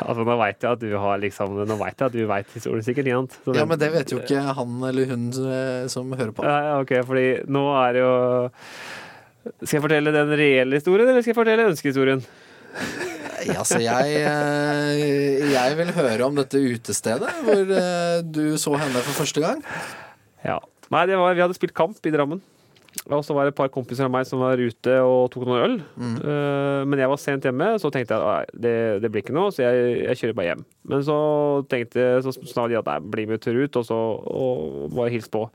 Altså, 0.00 0.24
nå 0.26 0.36
veit 0.40 0.64
jeg 0.64 0.70
at 0.70 0.80
du 0.82 0.94
har 0.98 1.20
liksom 1.22 1.58
Nå 1.68 1.76
vet 1.80 2.00
jeg 2.00 2.08
at 2.08 2.16
du 2.16 2.22
veit 2.28 2.54
historien 2.56 2.86
sikkert, 2.86 3.10
ikke 3.10 3.20
sant? 3.20 3.36
Ja, 3.58 3.66
men 3.68 3.80
det 3.80 3.90
vet 3.94 4.14
jo 4.14 4.20
ikke 4.22 4.42
han 4.56 4.78
eller 4.88 5.10
hun 5.10 5.28
eh, 5.30 5.84
som 5.92 6.10
hører 6.14 6.32
på. 6.34 6.46
Ja, 6.46 6.56
ja, 6.66 6.74
ok, 6.82 6.94
fordi 7.06 7.26
nå 7.50 7.64
er 7.82 7.96
det 7.96 8.02
jo 8.02 8.14
Skal 9.40 9.78
jeg 9.78 9.84
fortelle 9.86 10.12
den 10.14 10.34
reelle 10.36 10.80
historien, 10.80 11.08
eller 11.08 11.24
skal 11.24 11.32
jeg 11.32 11.40
fortelle 11.40 11.68
ønskehistorien? 11.70 12.24
Ja, 13.46 13.60
altså, 13.62 13.80
jeg, 13.80 14.20
eh, 14.20 15.48
jeg 15.48 15.76
vil 15.78 15.92
høre 15.96 16.26
om 16.26 16.36
dette 16.36 16.60
utestedet 16.60 17.30
hvor 17.46 17.74
eh, 17.76 18.20
du 18.20 18.58
så 18.60 18.74
henne 18.76 19.00
for 19.00 19.22
første 19.22 19.42
gang. 19.42 19.62
Ja. 20.44 20.58
Nei, 20.90 21.06
det 21.08 21.16
var, 21.16 21.36
vi 21.38 21.44
hadde 21.44 21.56
spilt 21.56 21.76
kamp 21.76 22.04
i 22.04 22.12
Drammen. 22.12 22.42
Og 23.06 23.22
så 23.22 23.32
var 23.32 23.46
det 23.46 23.52
et 23.52 23.58
par 23.60 23.70
kompiser 23.70 24.08
av 24.08 24.10
meg 24.12 24.26
som 24.26 24.42
var 24.42 24.58
ute 24.58 24.96
og 25.06 25.30
tok 25.30 25.44
noen 25.46 25.62
øl. 25.62 25.76
Mm. 25.94 26.16
men 26.90 26.98
jeg 26.98 27.10
var 27.12 27.20
sent 27.22 27.46
hjemme, 27.46 27.68
så 27.78 27.86
tenkte 27.94 28.18
jeg 28.18 28.32
at 28.34 28.50
det, 28.64 28.72
det 29.04 29.10
blir 29.14 29.22
ikke 29.22 29.36
noe, 29.36 29.52
så 29.54 29.62
jeg, 29.62 29.92
jeg 30.08 30.18
kjører 30.18 30.36
bare 30.40 30.48
hjem. 30.48 30.64
Men 30.90 31.04
så 31.06 31.18
tenkte 31.70 32.08
så 32.26 32.34
sa 32.34 32.66
de 32.66 32.80
at 32.80 32.90
nei, 32.90 32.98
bli 33.14 33.28
med 33.30 33.44
tur 33.44 33.60
ut, 33.62 33.78
og 33.78 33.86
så 33.86 34.00
og 34.18 34.90
bare 34.96 35.14
hils 35.14 35.30
på. 35.30 35.46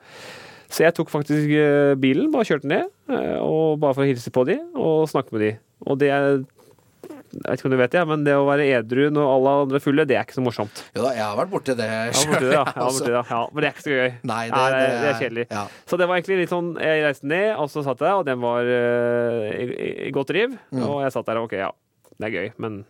Så 0.70 0.86
jeg 0.86 0.96
tok 0.98 1.12
faktisk 1.14 1.52
eh, 1.56 1.94
bilen, 2.02 2.32
bare 2.34 2.48
kjørte 2.48 2.70
ned, 2.72 2.90
eh, 3.12 3.38
og 3.40 3.80
bare 3.84 3.98
for 3.98 4.06
å 4.06 4.10
hilse 4.10 4.34
på 4.34 4.46
de 4.50 4.60
og 4.74 5.08
snakke 5.12 5.36
med 5.36 5.46
de. 5.46 5.54
Og 5.86 6.00
det 6.02 6.12
er 6.14 6.44
jeg 7.36 7.52
vet 7.52 7.60
ikke 7.60 7.68
om 7.68 7.74
du 7.74 7.80
vet 7.82 7.92
det, 7.92 8.02
men 8.08 8.22
det 8.24 8.34
å 8.38 8.46
være 8.48 8.66
edru 8.78 9.10
når 9.12 9.28
alle 9.28 9.54
andre 9.66 9.80
er 9.80 9.84
fulle, 9.84 10.06
det 10.08 10.16
er 10.16 10.24
ikke 10.24 10.38
så 10.38 10.44
morsomt. 10.46 10.82
Jo 10.96 11.04
da, 11.04 11.12
jeg 11.18 11.26
har 11.26 11.36
vært 11.36 11.52
borti 11.52 11.76
det 11.76 11.90
sjøl. 12.16 12.46
ja. 12.54 12.64
Det, 12.64 13.12
ja. 13.34 13.42
Men 13.52 13.60
det 13.60 13.68
er 13.68 13.74
ikke 13.74 13.84
så 13.84 13.96
gøy. 13.96 14.14
Nei, 14.32 14.40
det, 14.48 14.56
Nei, 14.56 14.68
det, 14.72 14.86
det 15.02 15.10
er 15.10 15.20
kjedelig. 15.20 15.46
Ja. 15.52 15.64
Så 15.92 16.00
det 16.00 16.08
var 16.08 16.20
egentlig 16.20 16.38
litt 16.40 16.54
sånn 16.54 16.70
Jeg 16.80 17.04
reiste 17.04 17.28
ned, 17.28 17.50
og 17.60 17.68
så 17.74 17.84
satt 17.84 18.04
jeg, 18.06 18.22
og 18.22 18.24
den 18.30 18.40
var 18.44 18.72
uh, 18.72 19.50
i, 19.52 19.90
i 20.08 20.14
godt 20.16 20.32
driv. 20.32 20.56
Mm. 20.72 20.86
Og 20.88 21.02
jeg 21.04 21.16
satt 21.18 21.28
der 21.28 21.42
og 21.42 21.50
OK, 21.50 21.58
ja, 21.60 21.72
det 22.16 22.30
er 22.30 22.38
gøy, 22.38 22.50
men 22.64 22.84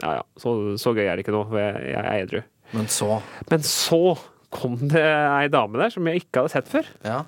ja 0.00 0.16
ja, 0.16 0.24
så, 0.40 0.54
så 0.80 0.94
gøy 0.96 1.04
er 1.04 1.18
det 1.18 1.26
ikke 1.26 1.36
nå. 1.36 1.44
Jeg, 1.60 1.86
jeg 1.92 2.00
er 2.00 2.24
edru. 2.24 2.42
Men 2.72 2.88
så 2.88 3.20
Men 3.52 3.66
så 3.66 4.16
kom 4.52 4.76
det 4.80 5.02
ei 5.02 5.48
dame 5.52 5.80
der 5.80 5.94
som 5.94 6.06
jeg 6.08 6.22
ikke 6.22 6.42
hadde 6.42 6.52
sett 6.54 6.70
før. 6.70 6.90
Ja. 7.06 7.22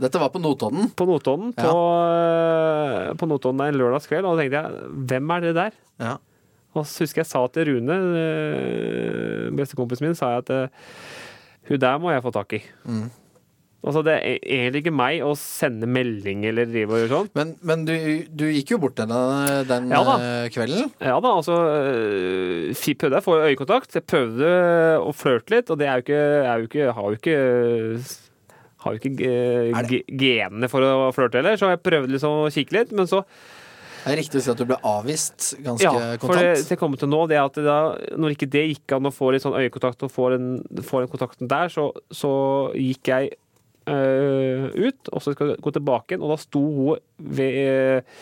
Dette 0.00 0.20
var 0.20 0.32
på 0.32 0.40
Notodden. 0.40 0.88
På 0.96 1.04
Notodden 1.08 1.52
på, 1.52 1.68
ja. 1.68 3.12
på 3.20 3.28
Notodden 3.28 3.60
en 3.66 3.76
lørdagskveld, 3.76 4.24
og 4.24 4.38
da 4.38 4.44
tenkte 4.44 4.62
jeg 4.62 4.92
hvem 5.12 5.32
er 5.34 5.44
det 5.44 5.54
der? 5.58 5.76
Ja. 6.00 6.14
Og 6.78 6.86
så 6.86 7.04
husker 7.04 7.20
jeg 7.20 7.28
sa 7.28 7.42
til 7.52 7.68
Rune, 7.68 7.96
eh, 8.20 9.48
bestekompisen 9.58 10.06
min, 10.06 10.16
sa 10.16 10.36
jeg 10.36 10.44
at 10.44 10.52
eh, 10.54 10.84
hun 11.68 11.82
der 11.82 11.98
må 12.00 12.14
jeg 12.14 12.24
få 12.24 12.32
tak 12.34 12.54
i. 12.56 12.62
Mm. 12.86 13.08
Altså, 13.80 14.02
det 14.04 14.12
er 14.12 14.34
egentlig 14.44 14.82
ikke 14.82 14.92
meg 14.92 15.22
å 15.24 15.30
sende 15.40 15.88
melding 15.88 16.42
eller 16.50 16.68
drive 16.68 16.92
og 16.92 16.98
gjøre 17.00 17.12
sånn. 17.14 17.28
Men, 17.38 17.52
men 17.64 17.84
du, 17.88 17.94
du 18.28 18.44
gikk 18.52 18.74
jo 18.74 18.78
bort 18.82 18.98
denne, 19.00 19.20
den 19.68 19.86
Ja 19.88 20.02
da. 20.04 20.16
eh, 20.20 20.48
kvelden. 20.52 20.90
Ja 21.00 21.14
da, 21.24 21.30
altså 21.38 21.56
øh, 21.64 22.82
prøvde 23.00 23.16
jeg 23.16 23.22
å 23.22 23.24
få 23.24 23.38
øyekontakt. 23.46 23.96
Jeg 23.96 24.04
prøvde 24.10 24.50
å 25.00 25.14
flørte 25.16 25.56
litt, 25.56 25.72
og 25.72 25.80
det 25.80 25.88
er 25.88 25.96
jo 26.02 26.04
ikke, 26.04 26.20
er 26.42 26.52
jo 26.60 26.68
ikke 26.68 26.90
Har 26.98 27.08
jo 27.08 27.20
ikke 27.22 27.38
har 28.80 28.96
jo 28.96 29.00
ikke 29.00 29.28
eh, 29.28 29.96
genene 30.08 30.68
for 30.72 30.84
å 30.84 31.08
flørte 31.12 31.40
heller, 31.40 31.58
så 31.60 31.72
jeg 31.72 31.82
prøvde 31.84 32.14
liksom 32.14 32.44
å 32.46 32.52
kikke 32.52 32.78
litt. 32.78 32.94
Men 32.96 33.08
så 33.10 33.24
det 34.00 34.14
Er 34.14 34.16
riktig 34.16 34.40
å 34.40 34.44
si 34.44 34.48
at 34.48 34.60
du 34.60 34.64
ble 34.64 34.78
avvist 34.88 35.50
ganske 35.60 35.84
Ja, 35.84 35.92
kontant? 35.92 36.22
Ja, 36.22 36.24
for 36.24 36.38
det 36.40 36.72
jeg 36.72 36.80
kommer 36.80 37.00
til 37.00 37.10
nå, 37.12 37.18
det 37.28 37.36
er 37.36 37.44
at 37.44 37.58
da, 37.60 37.74
når 38.16 38.32
ikke 38.36 38.48
det 38.48 38.62
gikk 38.70 38.94
an 38.96 39.08
å 39.10 39.12
få 39.12 39.34
litt 39.34 39.44
sånn 39.44 39.58
øyekontakt 39.60 40.06
og 40.06 40.12
få 40.14 40.30
den, 40.32 40.46
få 40.84 41.02
den 41.02 41.12
kontakten 41.12 41.50
der, 41.50 41.68
så, 41.72 41.90
så 42.08 42.30
gikk 42.76 43.12
jeg 43.12 43.34
ut, 43.88 45.08
og 45.10 45.22
så 45.24 45.32
skal 45.34 45.54
jeg 45.54 45.62
gå 45.64 45.72
tilbake 45.74 46.14
igjen, 46.14 46.24
og 46.26 46.34
da 46.34 46.36
sto 46.42 46.60
hun 46.60 47.00
ved 47.18 47.56
øh, 47.64 48.18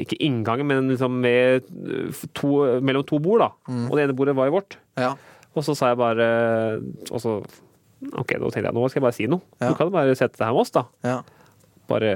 ikke 0.00 0.18
inngangen, 0.24 0.66
men 0.66 0.88
liksom 0.90 1.20
ved 1.22 1.68
to, 2.34 2.80
mellom 2.80 3.04
to 3.06 3.20
bord, 3.22 3.44
da. 3.44 3.50
Mm. 3.68 3.84
Og 3.90 3.96
det 3.96 4.06
ene 4.06 4.16
bordet 4.16 4.36
var 4.38 4.48
jo 4.48 4.56
vårt. 4.56 4.78
Ja. 4.98 5.12
Og 5.54 5.66
så 5.66 5.76
sa 5.78 5.92
jeg 5.92 6.00
bare 6.00 6.28
og 7.10 7.20
så, 7.22 7.36
OK, 8.14 8.34
nå 8.40 8.50
tenkte 8.50 8.66
jeg 8.66 8.74
nå 8.74 8.88
skal 8.88 9.00
jeg 9.00 9.06
bare 9.06 9.18
si 9.18 9.28
noe. 9.30 9.44
Ja. 9.60 9.70
Du 9.70 9.78
kan 9.78 9.92
bare 9.94 10.16
sette 10.18 10.40
deg 10.40 10.48
her 10.48 10.56
med 10.56 10.64
oss, 10.64 10.74
da. 10.74 10.86
ja. 11.06 11.20
Bare 11.90 12.14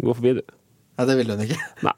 gå 0.00 0.14
forbi, 0.16 0.38
du. 0.40 0.56
Nei, 0.96 1.06
det 1.08 1.16
ville 1.16 1.36
hun 1.36 1.44
ikke. 1.46 1.60
Nei. 1.86 1.96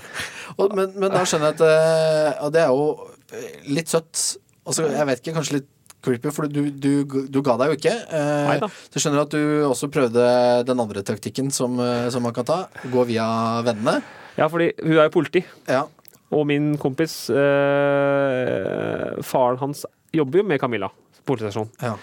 Og, 0.60 0.72
men, 0.76 0.94
men 1.00 1.12
da 1.12 1.22
skjønner 1.26 1.52
jeg 1.52 1.56
at 1.56 1.62
eh, 1.64 2.40
Og 2.44 2.50
det 2.52 2.60
er 2.60 2.72
jo 2.74 2.86
eh, 3.32 3.60
litt 3.72 3.92
søtt. 3.92 4.20
Altså, 4.66 4.86
jeg 4.90 5.08
vet 5.08 5.22
ikke, 5.22 5.34
kanskje 5.38 5.58
litt 5.60 5.70
creepy, 6.02 6.32
for 6.34 6.50
du, 6.50 6.64
du, 6.70 6.92
du 7.04 7.38
ga 7.44 7.56
deg 7.60 7.72
jo 7.72 7.78
ikke. 7.78 7.94
Eh, 8.10 8.52
så 8.62 8.98
jeg 8.98 9.04
skjønner 9.06 9.24
at 9.24 9.34
du 9.34 9.42
også 9.68 9.90
prøvde 9.92 10.26
den 10.68 10.82
andre 10.84 11.04
taktikken 11.06 11.50
som, 11.54 11.78
eh, 11.82 12.08
som 12.12 12.24
man 12.26 12.34
kan 12.36 12.48
ta. 12.48 12.58
Gå 12.92 13.06
via 13.10 13.26
vennene. 13.66 14.00
Ja, 14.38 14.48
fordi 14.48 14.72
hun 14.80 14.96
er 14.96 15.06
jo 15.06 15.14
politi. 15.14 15.44
Ja. 15.68 15.84
Og 16.32 16.46
min 16.48 16.72
kompis, 16.80 17.14
eh, 17.30 19.20
faren 19.22 19.60
hans, 19.60 19.84
jobber 20.12 20.42
jo 20.42 20.48
med 20.48 20.60
Camilla 20.60 20.90
politistasjon. 21.28 21.70
ja. 21.82 21.96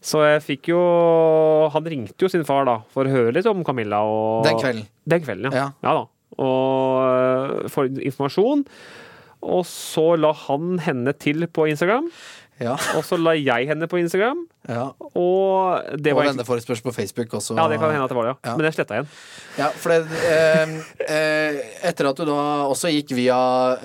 Så 0.00 0.22
jeg 0.24 0.40
fikk 0.40 0.70
jo 0.72 0.78
Han 1.74 1.84
ringte 1.84 2.24
jo 2.24 2.30
sin 2.32 2.46
far 2.48 2.64
da 2.64 2.78
for 2.88 3.04
å 3.04 3.12
høre 3.12 3.34
litt 3.36 3.48
om 3.50 3.60
Camilla. 3.66 4.00
Og, 4.00 4.46
Den 4.46 4.56
kvelden. 4.56 4.86
Den 5.04 5.20
kvelden, 5.26 5.52
ja. 5.52 5.66
Ja. 5.84 5.92
da. 5.92 6.06
Og 6.40 7.02
eh, 7.04 7.68
får 7.68 7.90
informasjon. 7.98 8.64
Og 9.40 9.64
så 9.68 10.06
la 10.20 10.32
han 10.46 10.78
henne 10.84 11.12
til 11.20 11.44
på 11.52 11.68
Instagram. 11.68 12.08
Ja. 12.60 12.74
Og 12.98 13.04
så 13.08 13.16
la 13.16 13.32
jeg 13.38 13.68
henne 13.70 13.88
på 13.88 13.98
Instagram. 14.00 14.42
ja. 14.68 14.90
Og 15.16 15.96
det 15.98 16.12
var 16.14 16.24
egentlig 16.26 16.36
venneforespørsel 16.44 16.84
på 16.84 16.92
Facebook 16.94 17.32
også. 17.38 17.56
Ja, 17.58 17.64
det 17.72 17.78
kan 17.80 17.90
hende 17.90 18.04
at 18.04 18.12
det 18.12 18.16
var 18.18 18.26
det, 18.28 18.34
ja. 18.34 18.50
Ja. 18.50 18.56
Men 18.58 18.66
jeg 18.68 18.76
sletta 18.76 18.98
igjen. 18.98 19.08
Ja, 19.58 19.68
for 19.80 19.94
det, 19.94 20.20
eh, 20.28 20.74
eh, 21.16 21.58
etter 21.90 22.10
at 22.10 22.20
du 22.20 22.24
da 22.28 22.36
også 22.70 22.92
gikk 22.92 23.14
via 23.16 23.38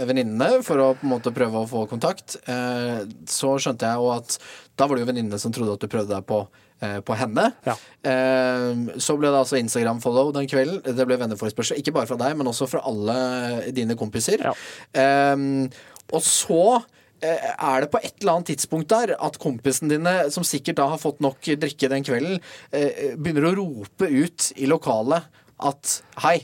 venninnene 0.06 0.60
for 0.68 0.84
å 0.84 0.92
på 1.00 1.08
en 1.08 1.14
måte 1.16 1.34
prøve 1.36 1.64
å 1.64 1.70
få 1.70 1.86
kontakt, 1.90 2.36
eh, 2.52 3.02
så 3.32 3.56
skjønte 3.64 3.88
jeg 3.90 4.02
jo 4.04 4.12
at 4.14 4.38
da 4.76 4.88
var 4.88 4.98
det 5.00 5.06
jo 5.06 5.10
venninnene 5.14 5.40
som 5.42 5.54
trodde 5.56 5.78
at 5.78 5.84
du 5.84 5.88
prøvde 5.92 6.12
deg 6.14 6.26
på, 6.28 6.42
eh, 6.84 7.00
på 7.08 7.16
henne. 7.18 7.48
Ja. 7.66 7.76
Eh, 8.04 9.00
så 9.00 9.16
ble 9.18 9.32
det 9.32 9.40
altså 9.40 9.58
Instagram-follow 9.62 10.34
den 10.36 10.50
kvelden. 10.52 10.82
Det 10.84 11.08
ble 11.08 11.18
venneforespørsel, 11.24 11.80
ikke 11.80 11.96
bare 11.96 12.10
fra 12.12 12.20
deg, 12.22 12.36
men 12.38 12.52
også 12.52 12.68
fra 12.70 12.84
alle 12.86 13.72
dine 13.76 13.96
kompiser. 14.00 14.44
Ja. 14.44 14.54
Eh, 14.94 15.70
og 16.14 16.22
så 16.22 16.84
er 17.26 17.86
det 17.86 17.92
på 17.94 18.02
et 18.02 18.14
eller 18.22 18.38
annet 18.38 18.52
tidspunkt 18.54 18.92
der 18.94 19.16
at 19.18 19.40
kompisene 19.42 19.96
dine, 19.96 20.16
som 20.34 20.46
sikkert 20.48 20.80
da 20.80 20.90
har 20.94 21.02
fått 21.02 21.22
nok 21.24 21.50
drikke 21.62 21.90
den 21.92 22.06
kvelden, 22.06 22.42
eh, 22.72 23.16
begynner 23.18 23.50
å 23.50 23.56
rope 23.60 24.10
ut 24.10 24.52
i 24.56 24.70
lokalet 24.70 25.28
at 25.66 26.00
hei, 26.26 26.40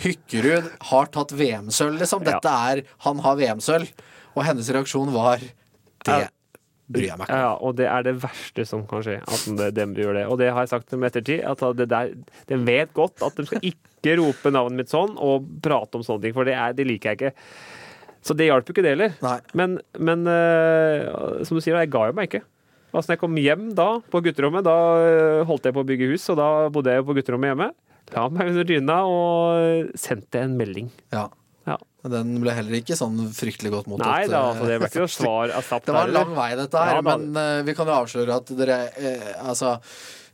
Hykkerud 0.00 0.68
har 0.90 1.08
tatt 1.12 1.32
VM-sølv, 1.36 1.98
liksom. 2.00 2.24
Dette 2.24 2.48
er 2.48 2.84
Han 3.04 3.18
har 3.20 3.36
VM-sølv. 3.36 3.90
Og 4.32 4.44
hennes 4.46 4.70
reaksjon 4.72 5.10
var 5.12 5.42
Det 6.06 6.22
bryr 6.90 7.10
jeg 7.10 7.20
meg 7.20 7.28
ikke. 7.28 7.40
Ja, 7.42 7.50
og 7.54 7.76
det 7.78 7.86
er 7.90 8.06
det 8.06 8.16
verste 8.22 8.64
som 8.66 8.86
kan 8.90 9.04
skje, 9.06 9.18
at 9.20 9.74
de, 9.76 9.84
gjør 10.02 10.16
det. 10.18 10.24
Og 10.26 10.40
det 10.40 10.50
har 10.50 10.64
jeg 10.64 10.72
sagt 10.72 10.90
dem 10.90 11.04
i 11.04 11.10
ettertid, 11.10 11.44
at 11.46 11.62
det 11.78 11.86
der, 11.92 12.14
de 12.50 12.58
vet 12.66 12.94
godt 12.96 13.22
at 13.26 13.36
de 13.38 13.46
skal 13.46 13.68
ikke 13.70 14.16
rope 14.18 14.52
navnet 14.54 14.82
mitt 14.82 14.92
sånn 14.92 15.14
og 15.20 15.46
prate 15.62 16.00
om 16.00 16.06
sånne 16.06 16.26
ting, 16.26 16.34
for 16.34 16.48
det, 16.48 16.56
er, 16.58 16.74
det 16.74 16.88
liker 16.88 17.12
jeg 17.12 17.20
ikke. 17.20 17.44
Så 18.26 18.36
det 18.36 18.50
hjalp 18.50 18.68
jo 18.68 18.74
ikke 18.74 18.84
det 18.84 18.94
heller. 18.94 19.14
Men, 19.56 19.78
men 19.98 20.24
uh, 20.28 21.40
som 21.46 21.56
du 21.56 21.62
sier, 21.64 21.78
jeg 21.80 21.92
ga 21.92 22.08
jo 22.10 22.16
meg 22.16 22.28
ikke. 22.28 22.42
Altså, 22.90 23.10
når 23.10 23.14
jeg 23.14 23.22
kom 23.22 23.36
hjem 23.38 23.66
da, 23.78 23.90
på 24.10 24.20
gutterommet, 24.24 24.66
da 24.66 24.76
eh, 24.98 25.42
holdt 25.46 25.68
jeg 25.68 25.76
på 25.76 25.84
å 25.84 25.86
bygge 25.86 26.08
hus, 26.10 26.24
og 26.32 26.40
da 26.40 26.48
bodde 26.74 26.96
jeg 26.96 27.06
på 27.06 27.14
gutterommet 27.14 27.52
hjemme. 27.52 27.68
La 28.10 28.24
meg 28.34 28.50
under 28.50 28.66
dyna 28.66 28.96
og 29.06 29.92
sendte 30.00 30.42
en 30.42 30.56
melding. 30.58 30.88
Ja. 31.14 31.28
Ja. 31.68 31.76
Den 32.10 32.32
ble 32.42 32.54
heller 32.56 32.78
ikke 32.80 32.96
sånn 32.98 33.20
fryktelig 33.36 33.70
godt 33.76 33.90
mottatt. 33.92 34.10
Nei, 34.10 34.24
da, 34.32 34.40
eh, 34.40 34.48
altså, 34.48 34.66
det 34.66 34.78
ble 34.80 34.90
ikke 34.90 35.04
noe 35.04 35.12
svar 35.20 35.52
Det 35.54 35.94
var 35.94 36.08
en 36.08 36.16
lang 36.16 36.32
vei, 36.34 36.48
dette 36.58 36.82
her, 36.82 36.96
Ja, 36.96 37.04
men 37.06 37.28
uh, 37.36 37.60
vi 37.68 37.76
kan 37.78 37.90
jo 37.90 37.98
avsløre 38.00 38.40
at 38.40 38.54
dere 38.58 38.80
uh, 38.96 39.28
altså 39.52 39.76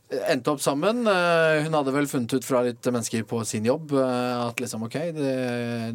endte 0.07 0.51
opp 0.53 0.61
sammen. 0.63 1.03
Eh, 1.07 1.63
hun 1.65 1.75
hadde 1.75 1.93
vel 1.95 2.07
funnet 2.07 2.33
ut 2.37 2.45
fra 2.47 2.61
litt 2.63 2.85
mennesker 2.87 3.25
på 3.27 3.41
sin 3.47 3.67
jobb 3.67 3.91
eh, 3.99 4.33
at 4.39 4.61
liksom 4.63 4.85
OK, 4.87 4.95
det, 5.17 5.33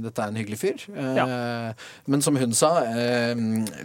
dette 0.03 0.25
er 0.25 0.33
en 0.33 0.41
hyggelig 0.41 0.61
fyr. 0.61 0.85
Ja. 1.17 1.27
Men 2.11 2.25
som 2.25 2.37
hun 2.37 2.53
sa, 2.57 2.75
eh, 2.85 3.33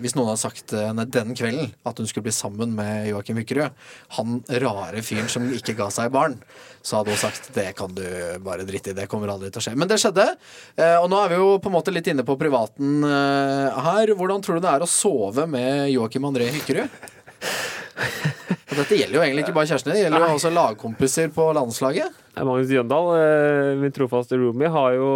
hvis 0.03 0.17
noen 0.17 0.31
hadde 0.31 0.43
sagt 0.43 0.75
henne 0.75 1.07
den 1.07 1.35
kvelden 1.37 1.71
at 1.87 2.01
hun 2.01 2.09
skulle 2.09 2.27
bli 2.27 2.35
sammen 2.35 2.75
med 2.77 3.07
Joakim 3.11 3.39
Wykkerud, 3.39 3.87
han 4.17 4.41
rare 4.65 5.03
fyren 5.05 5.31
som 5.31 5.47
ikke 5.53 5.77
ga 5.77 5.89
seg 5.93 6.11
barn, 6.15 6.35
så 6.83 6.99
hadde 6.99 7.15
hun 7.15 7.19
sagt 7.19 7.49
det 7.55 7.69
kan 7.77 7.95
du 7.95 8.03
bare 8.43 8.67
drite 8.67 8.91
i, 8.91 8.97
det 8.97 9.07
kommer 9.11 9.31
aldri 9.31 9.51
til 9.51 9.61
å 9.61 9.65
skje. 9.67 9.75
Men 9.79 9.91
det 9.91 9.99
skjedde, 10.01 10.27
eh, 10.75 10.97
og 10.99 11.09
nå 11.11 11.23
er 11.23 11.33
vi 11.33 11.39
jo 11.39 11.55
på 11.63 11.71
en 11.71 11.77
måte 11.77 11.93
litt 11.95 12.07
inne 12.11 12.27
på 12.27 12.37
privaten 12.39 12.99
eh, 13.07 13.81
her. 13.87 14.15
Hvordan 14.17 14.43
tror 14.43 14.59
du 14.59 14.67
det 14.67 14.75
er 14.75 14.83
å 14.83 14.91
sove 14.91 15.47
med 15.51 15.87
Joakim 15.93 16.27
André 16.29 16.51
Hykkerud? 16.55 17.03
Og 17.97 18.75
dette 18.81 18.97
gjelder 18.99 19.17
jo 19.17 19.23
egentlig 19.23 19.43
ikke 19.45 19.55
bare 19.55 19.69
kjærestene, 19.71 19.95
det 19.95 20.03
gjelder 20.03 20.23
jo 20.23 20.33
også 20.37 20.51
lagkompiser 20.53 21.31
på 21.33 21.45
landslaget. 21.57 22.17
Magnus 22.37 22.73
Jøndal, 22.73 23.07
eh, 23.17 23.69
min 23.81 23.95
trofaste 23.95 24.37
roomie, 24.37 24.69
har 24.69 24.97
jo, 24.97 25.07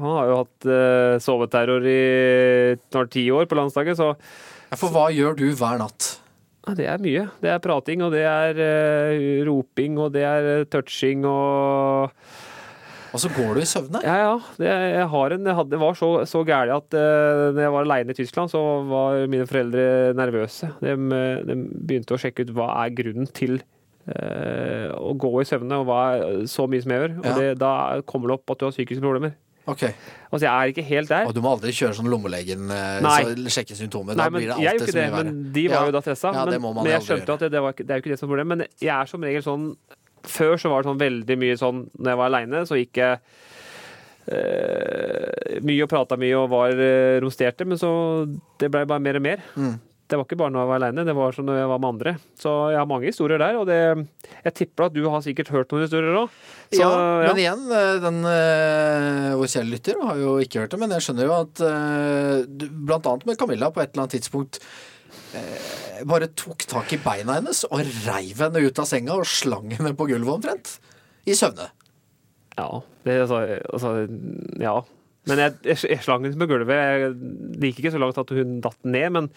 han 0.00 0.14
har 0.14 0.30
jo 0.30 0.38
hatt 0.40 0.68
eh, 0.72 1.16
soveterror 1.20 1.84
i 1.90 1.98
snart 2.88 3.12
ti 3.12 3.26
år 3.34 3.50
på 3.50 3.58
landslaget, 3.58 3.98
så 3.98 4.14
For 4.78 4.94
hva 4.94 5.08
gjør 5.12 5.36
du 5.36 5.46
hver 5.52 5.82
natt? 5.82 6.14
det 6.76 6.84
er 6.84 7.00
mye. 7.00 7.22
Det 7.40 7.48
er 7.48 7.62
prating, 7.64 8.02
og 8.04 8.12
det 8.12 8.24
er 8.28 8.58
eh, 8.60 9.44
roping, 9.48 9.98
og 10.00 10.12
det 10.16 10.24
er 10.28 10.64
touching 10.68 11.24
og 11.28 12.12
Og 13.14 13.20
så 13.22 13.30
går 13.32 13.54
du 13.56 13.60
i 13.62 13.68
søvne? 13.68 14.02
Ja, 14.04 14.16
ja. 14.20 14.34
Det, 14.60 14.68
jeg 14.68 15.06
har 15.14 15.34
en, 15.36 15.46
jeg 15.48 15.56
hadde, 15.60 15.70
det 15.72 15.80
var 15.80 15.96
så, 15.96 16.10
så 16.28 16.42
gærent 16.48 16.76
at 16.76 16.98
uh, 16.98 17.48
når 17.56 17.62
jeg 17.64 17.72
var 17.74 17.86
aleine 17.88 18.14
i 18.14 18.18
Tyskland, 18.18 18.52
så 18.52 18.62
var 18.90 19.22
mine 19.32 19.46
foreldre 19.48 19.88
nervøse. 20.18 20.68
De, 20.84 20.94
de 21.48 21.58
begynte 21.88 22.16
å 22.16 22.20
sjekke 22.20 22.44
ut 22.48 22.54
hva 22.58 22.68
er 22.84 22.92
grunnen 22.98 23.28
til 23.32 23.58
uh, 24.12 24.94
å 24.98 25.14
gå 25.18 25.32
i 25.42 25.48
søvne, 25.48 25.80
og 25.80 25.88
hva 25.88 26.00
er 26.16 26.46
så 26.50 26.68
mye 26.70 26.84
som 26.84 26.94
jeg 26.94 27.04
gjør. 27.04 27.18
Og 27.22 27.28
Ja. 27.32 27.36
det, 27.40 27.50
da 27.64 27.74
kommer 28.08 28.32
det 28.32 28.40
opp 28.40 28.54
at 28.56 28.60
du 28.60 28.68
har 28.68 28.76
psykiske 28.76 29.04
problemer. 29.04 29.36
Ok. 29.68 29.82
Altså, 30.32 30.46
jeg 30.46 30.52
er 30.52 30.70
ikke 30.72 30.82
helt 30.88 31.10
der. 31.12 31.26
Og 31.28 31.34
du 31.36 31.42
må 31.44 31.50
aldri 31.52 31.74
kjøre 31.76 31.92
sånn 31.98 32.08
lommelegen 32.08 32.70
eh, 32.72 33.04
så 33.04 33.34
sjekke 33.52 33.76
symptomer. 33.76 34.16
Nei, 34.16 34.28
men 34.32 34.46
jeg 34.46 34.56
gjør 34.64 34.78
ikke 34.78 34.86
så 34.88 34.96
det, 34.96 35.08
men 35.12 35.32
de 35.52 35.64
var 35.68 35.76
Ja. 35.76 35.82
jo 35.90 35.92
da 35.92 36.00
stressa. 36.06 36.30
Ja, 36.32 36.44
men, 36.48 36.62
men 36.78 36.88
jeg 36.88 37.02
skjønte 37.04 37.10
skjønte 37.10 37.34
at 37.36 37.42
det, 37.44 37.50
det, 37.52 37.60
var, 37.66 37.74
det 37.76 37.84
er 37.92 38.00
jo 38.00 38.04
ikke 38.06 38.12
det 38.14 38.18
som 38.20 38.28
er 38.28 38.32
problemet. 38.32 38.54
Men 38.54 38.80
jeg 38.80 38.94
er 38.96 39.10
som 39.12 39.26
regel 39.28 39.44
sånn 39.44 39.66
Før 40.26 40.56
så 40.60 40.72
var 40.72 40.82
det 40.82 40.90
sånn 40.90 41.00
veldig 41.00 41.36
mye 41.38 41.58
sånn 41.60 41.84
Når 41.98 42.12
jeg 42.12 42.20
var 42.20 42.30
aleine, 42.32 42.64
så 42.68 42.78
gikk 42.78 43.00
jeg 43.00 43.20
eh, 44.32 45.58
mye 45.64 45.84
og 45.84 45.90
prata 45.92 46.18
mye 46.20 46.38
og 46.38 46.48
var 46.52 46.74
eh, 46.74 47.18
romsterte, 47.22 47.66
men 47.68 47.80
så 47.80 47.90
Det 48.58 48.70
blei 48.72 48.86
bare 48.88 49.04
mer 49.04 49.20
og 49.20 49.28
mer. 49.28 49.44
Mm. 49.56 49.76
Det 50.08 50.16
var 50.16 50.24
ikke 50.24 50.38
bare 50.40 50.52
når 50.54 50.62
jeg 50.62 50.68
var 50.70 50.78
aleine, 50.80 51.02
det 51.04 51.14
var 51.18 51.34
sånn 51.36 51.44
når 51.50 51.58
jeg 51.58 51.68
var 51.68 51.80
med 51.82 51.88
andre. 51.90 52.12
Så 52.40 52.52
jeg 52.72 52.78
har 52.80 52.86
mange 52.88 53.10
historier 53.10 53.40
der, 53.42 53.58
og 53.60 53.66
det 53.68 53.78
Jeg 54.46 54.54
tipper 54.56 54.86
at 54.86 54.94
du 54.94 55.02
har 55.04 55.20
sikkert 55.24 55.50
hørt 55.52 55.72
noen 55.72 55.84
historier 55.84 56.16
òg. 56.16 56.38
Ja, 56.72 56.88
men 57.26 57.40
igjen, 57.42 57.66
eh, 57.68 57.98
den 58.00 58.22
eh, 58.24 59.34
vår 59.36 59.52
kjære 59.52 59.68
lytter 59.68 60.00
har 60.08 60.22
jo 60.22 60.38
ikke 60.40 60.62
hørt 60.62 60.72
det, 60.72 60.80
men 60.80 60.94
jeg 60.96 61.04
skjønner 61.04 61.28
jo 61.28 61.34
at 61.36 61.64
eh, 61.68 62.68
blant 62.88 63.10
annet 63.10 63.28
med 63.28 63.40
Camilla 63.40 63.68
på 63.72 63.84
et 63.84 63.92
eller 63.92 64.06
annet 64.06 64.16
tidspunkt 64.16 64.62
bare 66.08 66.30
tok 66.38 66.66
tak 66.68 66.92
i 66.94 67.00
beina 67.02 67.38
hennes 67.38 67.64
og 67.68 67.82
reiv 68.06 68.44
henne 68.44 68.62
ut 68.64 68.80
av 68.80 68.88
senga 68.88 69.16
og 69.18 69.28
slang 69.28 69.72
henne 69.74 69.94
på 69.98 70.08
gulvet 70.10 70.38
omtrent. 70.38 70.76
I 71.28 71.36
søvne. 71.36 71.68
Ja. 72.58 72.68
Det, 73.04 73.18
altså, 73.24 73.42
altså, 73.72 73.94
ja. 74.62 74.76
Men 75.28 75.42
jeg, 75.42 75.56
jeg, 75.66 75.80
jeg 75.92 76.04
slang 76.04 76.24
henne 76.24 76.40
på 76.40 76.48
gulvet. 76.50 76.76
Jeg, 76.78 77.14
det 77.58 77.70
gikk 77.70 77.82
ikke 77.82 77.94
så 77.96 78.02
langt 78.02 78.20
at 78.20 78.32
hun 78.34 78.60
datt 78.64 78.78
ned, 78.88 79.08
men 79.16 79.32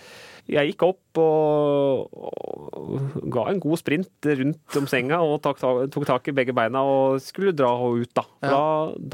jeg 0.51 0.71
gikk 0.71 0.85
opp 0.87 1.19
og, 1.21 2.15
og 2.17 3.19
ga 3.31 3.45
en 3.51 3.61
god 3.61 3.79
sprint 3.79 4.29
rundt 4.41 4.77
om 4.79 4.87
senga 4.89 5.21
og 5.23 5.37
tok, 5.43 5.61
tok 5.93 6.07
tak 6.07 6.31
i 6.31 6.35
begge 6.35 6.55
beina 6.55 6.81
og 6.87 7.21
skulle 7.23 7.53
dra 7.55 7.71
henne 7.77 8.05
ut, 8.05 8.13
da. 8.17 8.25
Ja. 8.41 8.51
Da, 8.51 8.63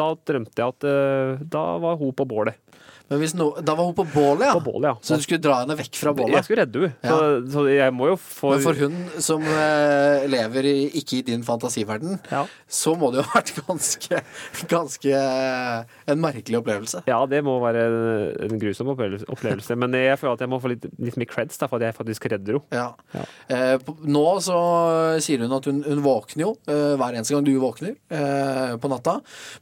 da 0.02 0.08
drømte 0.32 0.64
jeg 0.64 0.76
at 0.76 0.88
eh, 0.88 1.44
da 1.58 1.66
var 1.84 2.00
hun 2.00 2.16
på 2.18 2.28
bålet. 2.30 2.62
Men 3.08 3.22
hvis 3.22 3.34
no, 3.40 3.46
da 3.64 3.72
var 3.78 3.86
hun 3.88 3.94
på 3.96 4.04
bålet, 4.12 4.50
ja. 4.50 4.54
På 4.58 4.66
bålet, 4.66 4.90
ja. 4.90 4.96
Så 5.02 5.16
du 5.16 5.24
skulle 5.24 5.40
dra 5.44 5.62
henne 5.62 5.78
vekk 5.80 5.96
fra 5.96 6.12
Jeg 6.12 6.18
bålet? 6.20 6.44
skulle 6.48 6.64
redde 6.66 6.90
henne. 6.90 7.08
Så, 7.08 7.52
så 7.54 7.62
jeg 7.72 7.94
må 7.96 8.10
jo 8.10 8.18
få 8.20 8.50
Men 8.52 8.64
for 8.66 8.82
hun 8.82 8.98
som 9.24 9.46
uh, 9.48 10.26
lever 10.28 10.68
i, 10.68 10.74
ikke 11.00 11.20
i 11.20 11.22
din 11.30 11.46
fantasiverden, 11.48 12.18
Ja. 12.32 12.42
så 12.68 12.96
må 13.00 13.14
det 13.14 13.22
jo 13.22 13.26
ha 13.30 13.40
vært 13.40 13.54
ganske, 13.68 14.20
ganske 14.74 15.22
uh, 15.24 15.88
en 16.12 16.20
merkelig 16.20 16.60
opplevelse. 16.60 17.06
Ja, 17.08 17.22
det 17.32 17.40
må 17.48 17.56
være 17.64 17.86
en 18.50 18.60
grusom 18.60 18.92
opplevelse. 18.92 19.78
Men 19.80 19.96
jeg 19.96 20.20
føler 20.20 20.36
at 20.36 20.44
jeg 20.44 20.52
må 20.52 20.60
få 20.64 20.74
litt, 20.74 20.90
litt 21.00 21.16
mer 21.22 21.32
creds 21.32 21.62
da, 21.62 21.70
for 21.72 21.80
at 21.80 21.88
jeg 21.88 21.98
faktisk 22.02 22.28
redder 22.36 22.60
henne. 22.60 22.76
Ja. 22.76 22.90
Ja. 23.16 23.24
Eh, 23.54 23.90
nå 24.04 24.26
så 24.44 24.58
sier 25.24 25.46
hun 25.46 25.56
at 25.56 25.66
hun, 25.70 25.80
hun 25.88 26.04
våkner 26.04 26.44
jo 26.44 26.52
hver 26.68 27.16
eneste 27.16 27.36
gang 27.36 27.46
du 27.48 27.54
våkner 27.62 27.96
på 28.82 28.92
natta. 28.92 29.18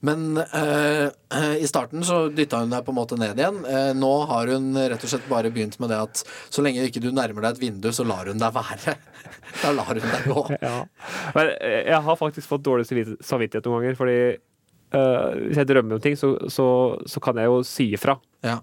Men 0.05 0.39
i 0.41 1.67
starten 1.69 2.03
så 2.05 2.25
dytta 2.33 2.63
hun 2.63 2.73
deg 2.73 2.85
på 2.87 2.93
en 2.93 2.97
måte 2.97 3.17
ned 3.19 3.34
igjen. 3.41 3.59
Eh, 3.69 3.91
nå 3.97 4.11
har 4.29 4.51
hun 4.53 4.71
rett 4.77 5.03
og 5.03 5.11
slett 5.11 5.27
bare 5.31 5.51
begynt 5.53 5.77
med 5.83 5.91
det 5.93 5.99
at 6.07 6.21
så 6.53 6.63
lenge 6.65 6.85
ikke 6.87 7.01
du 7.03 7.09
nærmer 7.11 7.45
deg 7.47 7.55
et 7.57 7.61
vindu, 7.65 7.89
så 7.95 8.05
lar 8.07 8.29
hun 8.31 8.41
deg 8.41 8.53
være. 8.55 8.95
da 9.63 9.71
lar 9.75 9.91
hun 9.93 10.01
deg 10.03 10.27
gå. 10.31 10.43
Ja. 10.65 10.73
Men 11.35 11.51
eh, 11.59 11.81
jeg 11.91 12.01
har 12.07 12.19
faktisk 12.19 12.49
fått 12.51 12.65
dårlig 12.65 12.87
samvittighet 12.89 13.65
noen 13.69 13.81
ganger, 13.83 13.97
fordi 13.99 14.17
uh, 14.95 15.31
hvis 15.47 15.59
jeg 15.61 15.69
drømmer 15.71 15.97
om 15.97 16.03
ting, 16.03 16.17
så, 16.19 16.33
så, 16.51 16.67
så 17.09 17.21
kan 17.23 17.39
jeg 17.41 17.51
jo 17.51 17.61
si 17.67 17.89
ifra 17.97 18.15
Ja, 18.45 18.59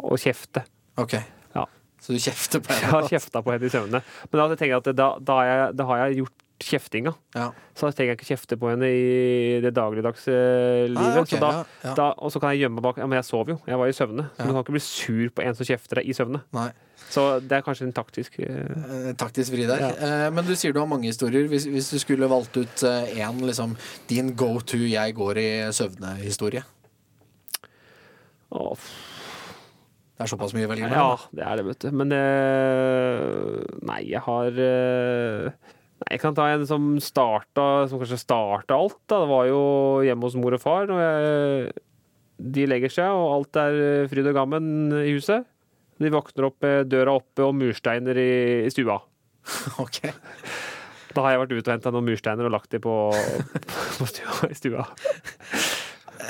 og 0.00 0.18
kjefte. 0.20 0.64
ok. 1.00 1.16
Ja. 1.56 1.64
Så 2.00 2.14
du 2.16 2.20
kjefter 2.22 2.62
på 2.64 2.72
Jeg 2.72 2.80
henne? 2.84 2.92
har 2.96 3.08
kjefta 3.12 3.42
på 3.44 3.52
henne 3.52 3.68
i 3.68 3.72
søvne. 3.72 4.00
Men 4.30 4.40
da 4.40 4.46
tenker 4.54 4.72
jeg 4.74 4.80
at 4.82 4.92
da, 4.96 5.08
da, 5.20 5.40
jeg, 5.48 5.66
da 5.76 5.88
har 5.90 6.04
jeg 6.06 6.22
gjort 6.22 6.36
kjeftinga. 6.64 7.12
Ja. 7.34 7.50
Så 7.74 7.88
da 7.88 7.96
trenger 7.96 8.12
jeg 8.12 8.18
ikke 8.18 8.28
kjefte 8.28 8.58
på 8.60 8.70
henne 8.72 8.88
i 8.92 9.60
det 9.64 9.72
dagligdags 9.76 10.26
eh, 10.28 10.86
livet. 10.90 11.16
Ah, 11.16 11.20
okay, 11.22 11.38
så 11.38 11.40
da, 11.42 11.50
ja. 11.84 11.94
Da, 11.98 12.08
og 12.18 12.32
så 12.32 12.42
kan 12.42 12.54
jeg 12.54 12.64
gjemme 12.64 12.78
meg 12.78 12.86
bak 12.86 13.00
Ja, 13.00 13.08
men 13.08 13.20
jeg 13.20 13.28
sov 13.28 13.50
jo. 13.52 13.58
Jeg 13.68 13.80
var 13.80 13.90
i 13.90 13.96
søvne. 13.96 14.28
Så 14.36 14.46
du 14.46 14.52
kan 14.52 14.62
ikke 14.62 14.76
bli 14.76 14.84
sur 14.84 15.34
på 15.36 15.44
en 15.46 15.58
som 15.58 15.68
kjefter 15.68 16.00
deg 16.00 16.10
i 16.10 16.16
søvne. 16.16 16.42
Nei. 16.56 16.70
Så 17.10 17.24
det 17.42 17.56
er 17.58 17.64
kanskje 17.66 17.88
en 17.88 17.94
taktisk 17.96 18.36
eh, 18.44 18.74
Eh, 18.90 19.12
taktisk 19.18 19.54
vri 19.54 19.64
der. 19.68 19.86
Eh, 19.90 20.26
men 20.34 20.46
du 20.46 20.52
sier 20.54 20.74
du 20.76 20.82
har 20.82 20.90
mange 20.90 21.10
historier. 21.10 21.48
Hvis, 21.50 21.66
hvis 21.70 21.90
du 21.94 21.98
skulle 22.02 22.30
valgt 22.30 22.56
ut 22.60 22.84
én, 22.84 23.40
liksom 23.46 23.76
din 24.10 24.34
go 24.36 24.58
to 24.60 24.76
'jeg 24.76 25.14
går 25.14 25.38
i 25.38 25.50
søvne'-historie. 25.72 26.62
Oh. 28.50 28.76
Det 30.20 30.26
er 30.26 30.30
såpass 30.34 30.52
mye 30.52 30.66
å 30.68 30.68
velge 30.68 30.88
Ja, 30.92 31.04
det 31.32 31.44
er 31.48 31.56
det, 31.56 31.62
vet 31.64 31.84
du. 31.86 31.92
Men 31.96 32.10
eh, 32.12 33.76
Nei, 33.88 34.02
jeg 34.10 34.20
har 34.26 34.58
eh, 34.66 35.46
Nei, 35.48 35.79
Jeg 36.08 36.20
kan 36.22 36.36
ta 36.36 36.46
en 36.48 36.64
som 36.64 36.84
starta 37.02 37.66
Som 37.90 38.00
kanskje 38.00 38.20
starta 38.22 38.78
alt. 38.78 38.98
da 39.10 39.20
Det 39.22 39.30
var 39.30 39.46
jo 39.50 39.62
hjemme 40.06 40.26
hos 40.26 40.38
mor 40.40 40.56
og 40.56 40.62
far. 40.62 40.88
Når 40.88 41.00
jeg, 41.04 41.72
de 42.56 42.66
legger 42.70 42.92
seg, 42.94 43.12
og 43.12 43.34
alt 43.36 43.60
er 43.60 44.08
fryd 44.08 44.30
og 44.32 44.38
gammen 44.38 44.70
i 45.02 45.12
huset. 45.12 45.44
De 46.00 46.08
våkner 46.12 46.48
opp 46.48 46.64
med 46.64 46.88
døra 46.88 47.18
oppe 47.20 47.44
og 47.44 47.52
mursteiner 47.58 48.16
i, 48.16 48.30
i 48.64 48.72
stua. 48.72 49.00
Ok. 49.84 50.06
Da 51.10 51.24
har 51.24 51.34
jeg 51.34 51.40
vært 51.42 51.52
ute 51.56 51.66
og 51.66 51.72
henta 51.74 51.90
noen 51.90 52.06
mursteiner 52.06 52.46
og 52.46 52.52
lagt 52.54 52.70
dem 52.70 52.82
på, 52.84 52.94
på 53.98 54.06
stua, 54.06 54.46
i 54.46 54.56
stua. 54.56 54.84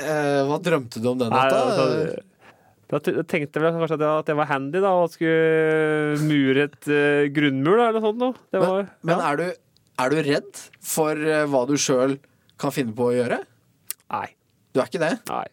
Eh, 0.01 0.41
hva 0.49 0.57
drømte 0.63 0.99
du 1.03 1.11
om 1.11 1.19
den 1.21 1.29
natta? 1.29 2.23
Da 2.91 2.99
tenkte 3.23 3.61
jeg 3.61 3.75
kanskje 3.77 3.97
at 4.03 4.27
jeg, 4.27 4.37
var 4.41 4.49
handy 4.49 4.81
da, 4.83 4.91
og 4.99 5.13
skulle 5.13 6.19
mure 6.27 6.67
et 6.67 6.89
uh, 6.91 7.29
grunnmur 7.31 7.79
da, 7.79 7.87
eller 7.87 8.03
noe 8.03 8.11
sånt. 8.11 8.43
Var, 8.51 8.91
men 9.07 9.15
ja. 9.15 9.29
er, 9.29 9.39
du, 9.39 9.79
er 10.03 10.11
du 10.11 10.19
redd 10.27 10.61
for 10.83 11.23
eh, 11.23 11.47
hva 11.47 11.63
du 11.69 11.77
sjøl 11.79 12.17
kan 12.61 12.75
finne 12.75 12.95
på 12.97 13.09
å 13.09 13.15
gjøre? 13.15 13.41
Nei. 14.11 14.27
Du 14.71 14.81
er 14.81 14.91
ikke 14.91 15.03
det? 15.03 15.15
nei. 15.31 15.47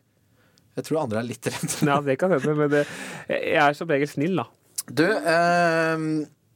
Jeg 0.78 0.86
tror 0.86 1.01
andre 1.03 1.22
er 1.22 1.26
litt 1.26 1.49
redde. 1.51 1.74
Ja, 1.91 1.99
det 2.05 2.18
kan 2.20 2.34
hende, 2.34 2.55
men 2.55 2.70
det, 2.70 2.84
jeg 3.30 3.59
er 3.64 3.74
som 3.74 3.91
regel 3.91 4.11
snill, 4.11 4.39
da. 4.39 4.47
Du, 4.89 5.05
eh, 5.07 6.05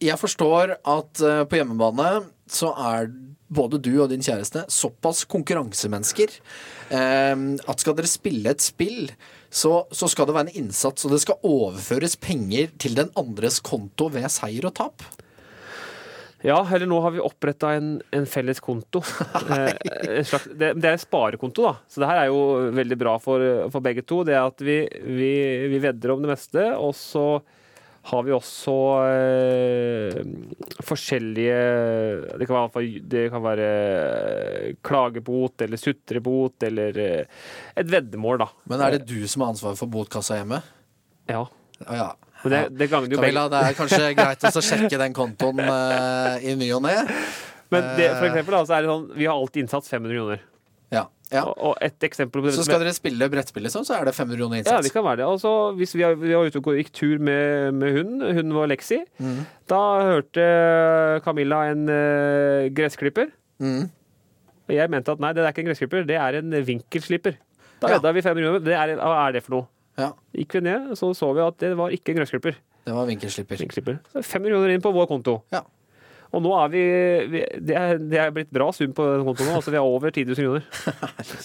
jeg 0.03 0.19
forstår 0.21 0.77
at 0.79 1.23
eh, 1.27 1.43
på 1.49 1.59
hjemmebane 1.59 2.25
så 2.51 2.73
er 2.95 3.11
både 3.53 3.81
du 3.83 3.93
og 4.01 4.09
din 4.13 4.25
kjæreste 4.25 4.65
såpass 4.73 5.27
konkurransemennesker 5.31 6.33
eh, 6.95 7.35
at 7.69 7.85
skal 7.85 7.99
dere 7.99 8.11
spille 8.11 8.55
et 8.55 8.65
spill, 8.65 9.11
så, 9.53 9.73
så 9.93 10.09
skal 10.09 10.29
det 10.29 10.35
være 10.37 10.49
en 10.49 10.63
innsats, 10.65 11.05
og 11.05 11.13
det 11.13 11.21
skal 11.25 11.43
overføres 11.45 12.17
penger 12.17 12.73
til 12.81 12.97
den 12.97 13.13
andres 13.21 13.61
konto 13.61 14.09
ved 14.15 14.31
seier 14.33 14.71
og 14.71 14.75
tap. 14.79 15.05
Ja, 16.43 16.57
eller 16.75 16.89
nå 16.91 16.99
har 17.05 17.13
vi 17.15 17.23
oppretta 17.23 17.71
en, 17.77 17.95
en 18.11 18.25
felles 18.27 18.61
konto. 18.65 19.05
Eh, 19.53 19.75
en 20.19 20.25
slags, 20.27 20.47
det, 20.49 20.73
det 20.81 20.89
er 20.89 20.97
en 20.97 21.03
sparekonto, 21.03 21.65
da. 21.67 21.73
Så 21.91 22.01
det 22.01 22.09
her 22.09 22.23
er 22.23 22.31
jo 22.31 22.71
veldig 22.75 22.97
bra 22.99 23.17
for, 23.23 23.43
for 23.75 23.85
begge 23.85 24.05
to. 24.07 24.23
Det 24.27 24.35
er 24.35 24.47
at 24.47 24.63
vi, 24.65 24.77
vi, 25.05 25.33
vi 25.71 25.81
vedder 25.83 26.15
om 26.15 26.23
det 26.25 26.31
meste, 26.33 26.65
og 26.79 26.95
så 26.97 27.27
har 28.03 28.23
vi 28.27 28.33
også 28.35 28.75
eh, 29.07 30.17
forskjellige 30.83 31.59
Det 32.41 32.49
kan 32.49 32.57
være, 32.57 32.83
det 33.07 33.29
kan 33.31 33.45
være 33.45 33.69
eh, 33.69 34.73
klagebot 34.83 35.63
eller 35.63 35.79
sutrebot 35.79 36.67
eller 36.67 36.99
eh, 36.99 37.47
et 37.79 37.93
veddemål, 37.93 38.43
da. 38.43 38.49
Men 38.73 38.83
er 38.83 38.99
det 38.99 39.07
du 39.07 39.23
som 39.31 39.47
har 39.47 39.55
ansvaret 39.55 39.79
for 39.79 39.93
botkassa 39.93 40.41
hjemme? 40.41 40.59
Ja. 41.31 41.47
Oh, 41.47 41.95
ja. 41.95 42.11
Det, 42.43 42.65
det. 42.75 42.89
Camilla, 42.91 43.47
det 43.53 43.63
er 43.69 43.79
kanskje 43.79 44.13
greit 44.19 44.47
å 44.51 44.65
sjekke 44.65 44.99
den 44.99 45.15
kontoen 45.15 45.63
eh, 45.63 46.49
i 46.51 46.57
ny 46.59 46.73
og 46.75 46.83
ne. 46.89 46.97
Men 47.73 47.93
det, 47.97 48.11
for 48.19 48.29
eksempel, 48.29 48.59
da, 48.59 48.65
så 48.67 48.77
er 48.77 48.85
det 48.85 48.91
sånn, 48.91 49.07
vi 49.15 49.29
har 49.31 49.39
alltid 49.39 49.65
innsatt 49.65 49.87
500 49.89 50.19
kroner. 50.19 50.43
Ja. 51.33 51.43
Og, 51.49 51.55
og 51.71 51.77
et 51.81 52.05
eksempel 52.05 52.43
på 52.43 52.51
det 52.51 52.55
Så 52.59 52.65
skal 52.67 52.83
dere 52.83 52.93
spille 52.93 53.29
brettspill, 53.33 53.65
liksom, 53.65 53.87
så 53.89 53.95
er 53.99 54.05
det 54.05 54.15
500 54.15 54.37
kroner 54.39 54.63
Ja, 54.69 54.81
det 54.85 54.93
kan 54.93 55.05
være 55.07 55.23
det. 55.23 55.27
Altså, 55.27 55.53
hvis 55.79 55.95
vi, 55.97 56.05
vi 56.21 56.35
var 56.37 56.45
ute 56.51 56.61
og 56.61 56.77
gikk 56.77 56.93
tur 56.93 57.19
med, 57.19 57.73
med 57.75 57.97
hunden, 57.97 58.21
hunden 58.37 58.55
var 58.55 58.69
Lexi, 58.69 59.01
Mm. 59.19 59.41
da 59.73 59.81
hørte 60.11 60.47
Camilla 61.25 61.63
en 61.73 61.89
uh, 61.89 62.69
gressklipper. 62.77 63.31
Mm. 63.63 63.89
Og 64.69 64.75
jeg 64.77 64.91
mente 64.93 65.13
at 65.13 65.21
nei, 65.25 65.33
det 65.33 65.43
er 65.45 65.51
ikke 65.55 65.65
en 65.65 65.71
gressklipper, 65.73 66.05
det 66.07 66.17
er 66.21 66.39
en 66.43 66.51
vinkelslipper. 66.67 67.39
Da 67.83 67.89
Ja. 67.97 68.13
vi 68.13 68.23
500 68.23 68.45
kroner. 68.47 68.61
Det 68.69 68.75
er, 68.79 68.97
hva 69.01 69.29
er 69.29 69.33
det 69.33 69.43
for 69.43 69.57
noe? 69.57 69.67
Ja, 69.99 70.13
Gikk 70.37 70.55
vi 70.55 70.61
ned, 70.69 70.93
så 70.97 71.11
så 71.17 71.33
vi 71.35 71.41
at 71.45 71.59
det 71.61 71.75
var 71.77 71.91
ikke 71.93 72.13
en 72.15 72.21
gressklipper. 72.23 72.55
det 72.87 72.95
var 72.95 73.07
vinkelslipper. 73.07 73.57
vinkelslipper. 73.59 73.99
Så 74.13 74.23
500 74.23 74.53
kroner 74.55 74.75
inn 74.77 74.81
på 74.85 74.93
vår 74.95 75.07
konto. 75.11 75.43
Ja. 75.53 75.61
Og 76.33 76.41
nå 76.45 76.53
er 76.57 76.71
vi, 76.73 76.83
vi 77.33 77.41
det, 77.61 77.77
er, 77.77 77.99
det 78.01 78.21
er 78.21 78.31
blitt 78.35 78.53
bra 78.55 78.71
sum 78.73 78.95
på 78.97 79.05
kontoen 79.27 79.51
nå. 79.51 79.57
Altså 79.59 79.73
vi 79.75 79.81
er 79.81 79.85
over 79.85 80.13
10 80.13 80.31
000 80.33 80.39
kroner. 80.39 80.65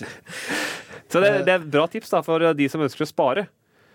Så 1.12 1.22
det, 1.24 1.32
det 1.48 1.54
er 1.54 1.62
et 1.62 1.72
bra 1.72 1.86
tips 1.92 2.12
da, 2.12 2.22
for 2.24 2.44
de 2.56 2.68
som 2.72 2.84
ønsker 2.84 3.06
å 3.06 3.10
spare. 3.10 3.48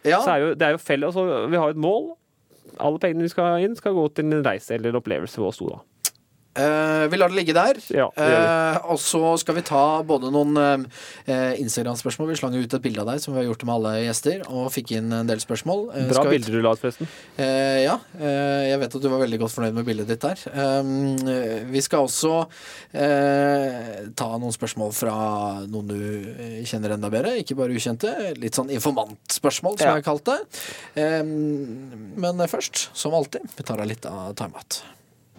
Ja, 0.04 0.20
Så 0.24 0.32
er 0.32 0.42
jo, 0.42 0.52
det 0.58 0.66
er 0.66 0.76
jo 0.76 0.82
felles, 0.82 1.16
altså, 1.16 1.46
vi 1.52 1.60
har 1.60 1.72
et 1.72 1.80
mål. 1.80 2.12
Alle 2.80 3.00
pengene 3.00 3.26
vi 3.26 3.32
skal 3.32 3.62
inn, 3.64 3.76
skal 3.78 3.94
gå 3.96 4.06
til 4.16 4.28
en 4.32 4.44
reise 4.44 4.74
eller 4.74 4.92
en 4.92 5.00
opplevelse 5.02 5.40
hos 5.42 5.60
oss 5.60 5.68
da. 5.68 5.80
Eh, 6.54 7.04
vi 7.08 7.18
lar 7.20 7.32
det 7.32 7.38
ligge 7.38 7.54
der. 7.56 7.78
Ja, 7.92 8.08
det 8.16 8.26
vi. 8.28 8.36
Eh, 8.36 8.78
og 8.92 9.00
så 9.00 9.34
skal 9.40 9.56
vi 9.58 9.64
ta 9.66 10.02
både 10.06 10.30
noen 10.32 10.56
uh, 10.58 11.52
Instagram-spørsmål. 11.60 12.30
Vi 12.32 12.38
slang 12.40 12.56
ut 12.56 12.76
et 12.76 12.84
bilde 12.84 13.02
av 13.02 13.10
deg, 13.12 13.22
som 13.22 13.34
vi 13.34 13.40
har 13.42 13.48
gjort 13.48 13.64
med 13.68 13.74
alle 13.76 13.92
gjester, 14.06 14.44
og 14.48 14.70
fikk 14.74 14.94
inn 14.98 15.12
en 15.16 15.28
del 15.28 15.42
spørsmål. 15.42 15.86
Bra 16.10 16.24
bilder 16.28 16.56
du 16.56 16.60
la 16.64 16.74
ut, 16.74 16.82
forresten. 16.82 17.10
Eh, 17.40 17.82
ja, 17.86 17.96
eh, 18.18 18.70
jeg 18.70 18.80
vet 18.82 18.96
at 18.98 19.04
du 19.04 19.08
var 19.12 19.22
veldig 19.24 19.40
godt 19.42 19.54
fornøyd 19.56 19.78
med 19.78 19.88
bildet 19.88 20.10
ditt 20.12 20.24
der. 20.24 20.42
Vi 21.72 21.82
skal 21.84 22.06
også 22.06 22.34
eh, 22.92 24.08
ta 24.18 24.30
noen 24.36 24.54
spørsmål 24.54 24.94
fra 24.96 25.16
noen 25.70 25.92
du 25.92 26.64
kjenner 26.68 26.96
enda 26.96 27.10
bedre, 27.12 27.36
ikke 27.42 27.56
bare 27.58 27.76
ukjente. 27.76 28.12
Litt 28.40 28.58
sånn 28.58 28.72
informantspørsmål, 28.74 29.78
som 29.78 29.86
Ja. 29.86 29.94
jeg 29.96 30.02
har 30.02 30.08
kalt 30.08 30.28
det. 30.28 30.40
Men 32.16 32.44
først, 32.48 32.88
som 32.94 33.14
alltid, 33.14 33.48
vi 33.56 33.62
tar 33.64 33.80
av 33.80 33.86
litt 33.86 34.06
av 34.06 34.34
timeout. 34.34 34.82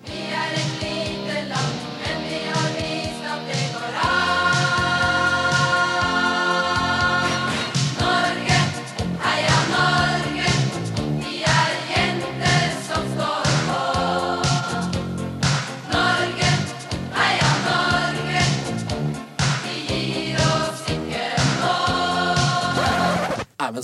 er 0.06 0.84
men 0.84 0.93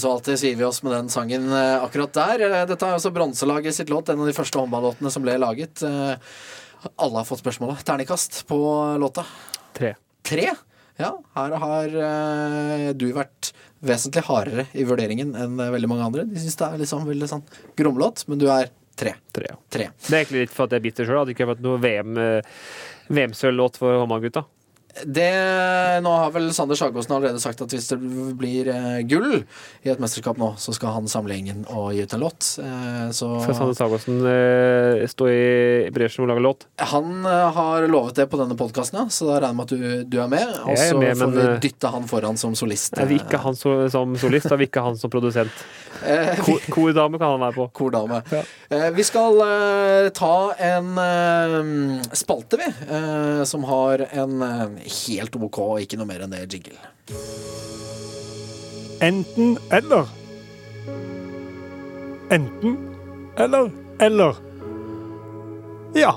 så 0.01 0.11
alltid 0.15 0.39
sier 0.41 0.57
vi 0.59 0.65
oss 0.67 0.81
med 0.85 0.93
den 0.95 1.09
sangen 1.13 1.49
eh, 1.51 1.83
akkurat 1.83 2.13
der. 2.15 2.43
Eh, 2.47 2.65
Dette 2.69 2.87
er 2.87 2.97
altså 2.97 3.11
Bronselaget 3.15 3.75
sitt 3.77 3.91
låt, 3.91 4.09
en 4.09 4.23
av 4.23 4.29
de 4.29 4.35
første 4.37 4.59
håndballåtene 4.59 5.11
som 5.13 5.25
ble 5.25 5.37
laget. 5.41 5.83
Eh, 5.85 6.15
alle 6.95 7.19
har 7.21 7.27
fått 7.27 7.43
spørsmålet. 7.43 7.83
Terningkast 7.87 8.41
på 8.49 8.59
låta. 9.01 9.25
Tre. 9.77 9.93
Tre? 10.25 10.49
Ja, 10.99 11.13
her 11.35 11.53
har 11.61 11.93
du 12.99 13.05
vært 13.15 13.53
vesentlig 13.87 14.25
hardere 14.27 14.65
i 14.75 14.83
vurderingen 14.87 15.31
enn 15.39 15.55
veldig 15.55 15.87
mange 15.87 16.03
andre. 16.09 16.25
De 16.27 16.41
syns 16.43 16.59
det 16.59 16.67
er 16.67 16.81
liksom 16.81 17.05
veldig 17.07 17.29
sånn 17.31 17.45
gromlåt, 17.79 18.25
men 18.27 18.41
du 18.41 18.49
er 18.51 18.67
tre. 18.99 19.13
Tre. 19.31 19.53
Tre. 19.71 19.87
Det 19.95 20.11
er 20.11 20.17
egentlig 20.25 20.43
litt 20.43 20.55
for 20.55 20.67
at 20.67 20.75
jeg 20.75 20.81
er 20.81 20.87
bitter 20.89 21.07
sjøl. 21.07 21.21
Hadde 21.21 21.35
ikke 21.35 21.47
vært 21.53 21.63
noe 21.63 21.79
VM-sølvlåt 21.83 23.15
VM-sølvlåt 23.15 23.79
for 23.79 24.01
håndballgutta. 24.03 24.43
Det, 25.05 26.01
nå 26.03 26.11
har 26.17 26.31
vel 26.33 26.49
Sander 26.53 26.75
Sagosen 26.75 27.13
allerede 27.15 27.39
sagt 27.39 27.61
at 27.63 27.71
hvis 27.71 27.85
det 27.91 27.97
blir 28.39 28.67
eh, 28.73 29.01
gull 29.07 29.43
i 29.85 29.91
et 29.93 30.01
mesterskap 30.01 30.39
nå, 30.41 30.49
så 30.59 30.73
skal 30.75 30.95
han 30.97 31.07
samle 31.11 31.37
gjengen 31.37 31.61
og 31.71 31.91
gi 31.95 32.01
ut 32.03 32.15
en 32.17 32.23
låt. 32.23 32.47
Eh, 32.63 33.05
så 33.15 33.29
Skal 33.45 33.55
Sander 33.59 33.77
Sagosen 33.77 34.17
eh, 34.27 35.05
stå 35.11 35.29
i 35.31 35.39
bresjen 35.95 36.25
og 36.25 36.31
lage 36.33 36.43
låt? 36.43 36.65
han 36.89 37.21
eh, 37.21 37.45
har 37.59 37.85
lovet 37.87 38.17
det 38.19 38.27
på 38.31 38.39
denne 38.41 38.57
podkasten, 38.59 39.03
ja, 39.03 39.13
så 39.13 39.29
da 39.29 39.37
regner 39.45 39.53
jeg 39.53 39.59
med 39.59 39.67
at 39.69 39.75
du, 39.75 40.09
du 40.09 40.17
er 40.25 40.31
med. 40.33 40.55
Og 40.65 40.73
så 40.81 40.89
får 40.89 41.03
men, 41.05 41.35
vi 41.37 41.45
eh, 41.45 41.59
dytte 41.69 41.93
han 41.95 42.09
foran 42.09 42.41
som 42.41 42.57
solist. 42.59 42.97
Er 42.99 43.07
vi 43.13 43.21
ikke 43.21 43.39
han 43.45 43.55
so 43.59 43.77
som 43.93 44.17
solist, 44.19 44.49
er 44.51 44.59
vi 44.59 44.67
ikke 44.71 44.83
han 44.83 44.97
som 44.99 45.13
produsent. 45.13 45.63
Eh, 46.05 46.33
Ko- 46.43 46.59
Kordame 46.71 47.19
kan 47.21 47.35
han 47.37 47.41
være 47.45 47.57
på. 47.61 47.69
Kordame. 47.77 48.21
Ja. 48.33 48.41
Eh, 48.73 48.89
vi 48.95 49.03
skal 49.07 49.37
eh, 49.45 50.09
ta 50.17 50.33
en 50.57 50.91
eh, 51.05 52.11
spalte, 52.17 52.59
vi, 52.61 52.69
eh, 52.89 53.43
som 53.49 53.65
har 53.69 54.05
en 54.11 54.41
eh, 54.45 54.78
helt 54.85 55.35
OK, 55.49 55.59
ikke 55.83 55.99
noe 55.99 56.09
mer 56.09 56.23
enn 56.25 56.33
det, 56.33 56.45
jingle. 56.53 56.77
Enten 59.01 59.57
eller. 59.71 60.09
Enten 62.35 62.77
eller 63.39 63.71
eller. 63.99 64.41
Ja. 65.95 66.13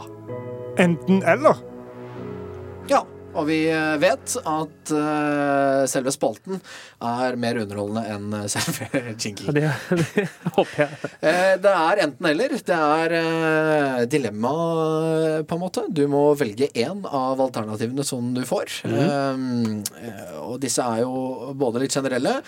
Enten 0.79 1.23
eller. 1.23 1.72
Og 3.33 3.47
vi 3.49 3.59
eh, 3.72 3.95
vet 4.01 4.35
at 4.39 4.93
uh, 4.93 5.83
selve 5.89 6.12
spalten 6.12 6.59
er 7.03 7.39
mer 7.41 7.61
underholdende 7.62 8.03
enn 8.12 8.37
eh, 8.37 8.49
selve 8.53 8.89
Ja, 8.93 9.14
jingle. 9.16 9.55
Det, 9.57 9.70
det 10.12 10.26
håper 10.57 10.83
jeg. 10.83 10.99
Uh, 11.22 11.55
det 11.64 11.72
er 11.72 12.03
enten-eller. 12.07 12.57
Det 12.68 12.78
er 12.78 13.16
uh, 13.16 14.03
dilemma, 14.11 14.53
på 15.49 15.57
en 15.59 15.62
måte. 15.62 15.87
Du 15.89 16.05
må 16.12 16.26
velge 16.39 16.68
én 16.76 17.05
av 17.09 17.41
alternativene 17.41 18.05
som 18.07 18.33
du 18.37 18.43
får. 18.49 18.83
Mm. 18.83 19.83
og 20.43 20.57
disse 20.62 20.85
er 20.85 21.03
jo 21.03 21.53
både 21.59 21.83
litt 21.83 21.95
generelle 21.95 22.39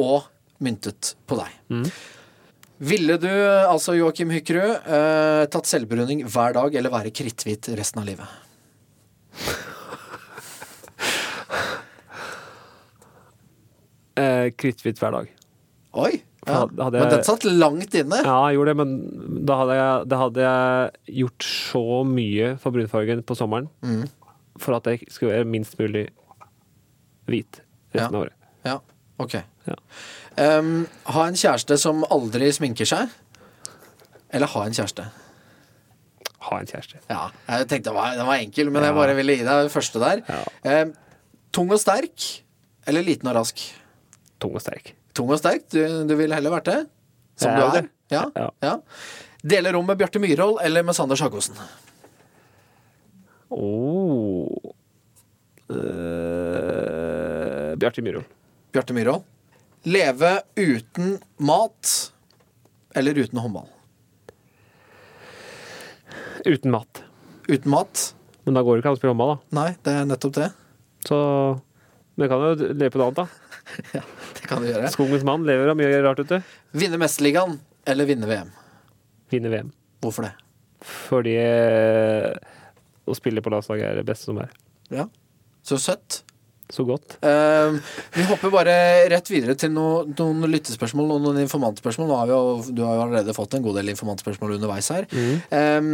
og 0.00 0.26
myntet 0.62 1.14
på 1.28 1.38
deg. 1.38 1.90
Ville 2.82 3.18
du, 3.20 3.30
altså 3.30 3.94
Joakim 3.94 4.32
Hykkerud, 4.34 4.88
tatt 5.52 5.70
selvbruning 5.70 6.24
hver 6.26 6.56
dag 6.56 6.78
eller 6.78 6.94
være 6.94 7.12
kritthvit 7.14 7.70
resten 7.78 8.02
av 8.02 8.08
livet? 8.10 8.51
Eh, 14.16 14.50
Kritthvit 14.56 14.98
hver 15.00 15.12
dag. 15.14 15.28
Oi! 15.94 16.22
Ja. 16.46 16.64
Hadde- 16.66 16.98
Men 16.98 17.08
den 17.12 17.22
satt 17.24 17.44
langt 17.46 17.94
inne. 17.94 18.18
Ja, 18.24 18.48
jeg 18.50 18.56
gjorde 18.58 18.72
det, 18.72 18.76
men 18.76 19.44
da 19.46 19.56
hadde 19.60 19.74
jeg, 19.78 20.08
da 20.10 20.16
hadde 20.24 20.40
jeg 20.42 21.16
gjort 21.20 21.46
så 21.46 21.82
mye 22.08 22.48
for 22.58 22.74
brunfargen 22.74 23.22
på 23.22 23.36
sommeren 23.38 23.68
Mm. 23.82 24.08
for 24.58 24.74
at 24.74 24.84
jeg 24.90 25.04
skulle 25.08 25.32
være 25.36 25.46
minst 25.46 25.78
mulig 25.78 26.08
hvit 27.28 27.60
resten 27.94 28.12
Ja. 28.12 28.18
av 28.18 28.22
året. 28.24 28.32
Ja, 28.64 28.78
ok. 29.20 29.34
Ja. 29.68 29.76
Um, 30.58 30.88
ha 31.06 31.26
en 31.28 31.34
kjæreste 31.34 31.78
som 31.78 32.02
aldri 32.10 32.50
sminker 32.52 32.86
seg, 32.86 33.08
eller 34.32 34.46
ha 34.48 34.62
en 34.66 34.72
kjæreste? 34.72 35.04
Ha 36.40 36.58
en 36.58 36.66
kjæreste. 36.66 36.98
Ja, 37.08 37.28
jeg 37.48 37.68
tenkte 37.68 37.84
den 37.92 37.94
var, 37.94 38.16
den 38.16 38.26
var 38.26 38.34
enkel, 38.42 38.70
men 38.72 38.82
jeg 38.82 38.94
bare 38.94 39.14
ville 39.14 39.36
gi 39.36 39.44
deg 39.44 39.68
det 39.68 39.70
første 39.72 40.00
der. 40.02 40.24
Um, 40.82 40.92
tung 41.52 41.70
og 41.70 41.78
sterk, 41.78 42.42
eller 42.86 43.02
liten 43.06 43.28
og 43.28 43.36
rask? 43.36 43.62
Tung 44.42 44.56
og 44.58 44.64
sterk. 44.64 44.94
Tung 45.14 45.30
og 45.30 45.38
sterk, 45.38 45.68
du, 45.70 45.78
du 46.08 46.16
ville 46.18 46.34
heller 46.34 46.54
vært 46.56 46.70
det? 46.70 46.78
Som 47.38 47.54
ja. 47.54 47.62
du 47.62 47.78
er? 47.78 47.90
Ja. 48.12 48.24
Ja. 48.34 48.48
ja. 48.64 48.74
Dele 49.42 49.72
rom 49.74 49.86
med 49.86 50.00
Bjarte 50.00 50.22
Myhrvold 50.22 50.58
eller 50.62 50.86
med 50.86 50.98
Sander 50.98 51.18
Sagosen? 51.18 51.58
Oh. 53.52 54.74
Uh, 55.70 57.74
Bjarte 57.78 58.04
Myhrvold. 58.04 58.26
Bjarte 58.74 58.96
Myhrvold. 58.96 59.28
Leve 59.82 60.36
uten 60.56 61.16
mat 61.42 61.90
eller 62.94 63.18
uten 63.18 63.38
håndball? 63.42 63.70
Uten 66.44 66.70
mat. 66.70 67.02
Uten 67.48 67.70
mat? 67.70 68.14
Men 68.44 68.58
da 68.58 68.62
går 68.62 68.76
det 68.76 68.82
ikke 68.82 68.92
an 68.92 68.96
å 68.96 69.00
spille 69.00 69.14
håndball, 69.14 69.34
da. 69.34 69.58
Nei, 69.58 69.68
det 69.86 69.94
er 69.94 70.08
nettopp 70.10 70.34
det. 70.38 70.50
Så 71.06 71.18
Men 72.14 72.26
jeg 72.26 72.30
kan 72.30 72.44
jo 72.44 72.72
leve 72.76 72.92
på 72.92 73.00
noe 73.00 73.10
annet, 73.10 73.24
da. 73.24 73.41
Det 74.36 74.48
kan 74.48 74.62
du 74.62 74.68
gjøre. 74.68 74.90
Skogens 74.94 75.24
mann 75.26 75.46
lever 75.48 75.72
av 75.72 75.78
mye 75.78 76.00
rart 76.04 76.22
ute. 76.22 76.42
Vinne 76.76 77.00
Mesterligaen 77.00 77.58
eller 77.88 78.08
vinne 78.08 78.28
VM? 78.30 78.50
Vinne 79.32 79.52
VM. 79.52 79.70
Hvorfor 80.02 80.26
det? 80.26 80.34
Fordi 80.82 81.36
eh, 81.38 82.28
å 83.06 83.16
spille 83.16 83.42
på 83.42 83.52
landslaget 83.52 83.88
er 83.88 84.00
det 84.00 84.06
beste 84.08 84.30
som 84.30 84.40
er. 84.42 84.52
Ja. 84.92 85.06
Så 85.66 85.78
søtt. 85.78 86.22
så 86.72 86.86
godt. 86.88 87.18
Uh, 87.20 87.76
vi 88.14 88.24
hopper 88.26 88.50
bare 88.50 88.74
rett 89.12 89.28
videre 89.30 89.54
til 89.60 89.70
no, 89.74 90.06
noen 90.08 90.46
lyttespørsmål 90.50 91.10
og 91.14 91.20
noen 91.26 91.42
informantspørsmål. 91.44 92.08
Nå 92.08 92.16
har 92.18 92.30
vi 92.30 92.34
jo, 92.34 92.72
du 92.72 92.82
har 92.86 92.96
jo 92.96 93.04
allerede 93.06 93.36
fått 93.36 93.58
en 93.58 93.64
god 93.66 93.76
del 93.78 93.92
informantspørsmål 93.92 94.56
underveis 94.56 94.88
her. 94.94 95.06
Eh, 95.12 95.90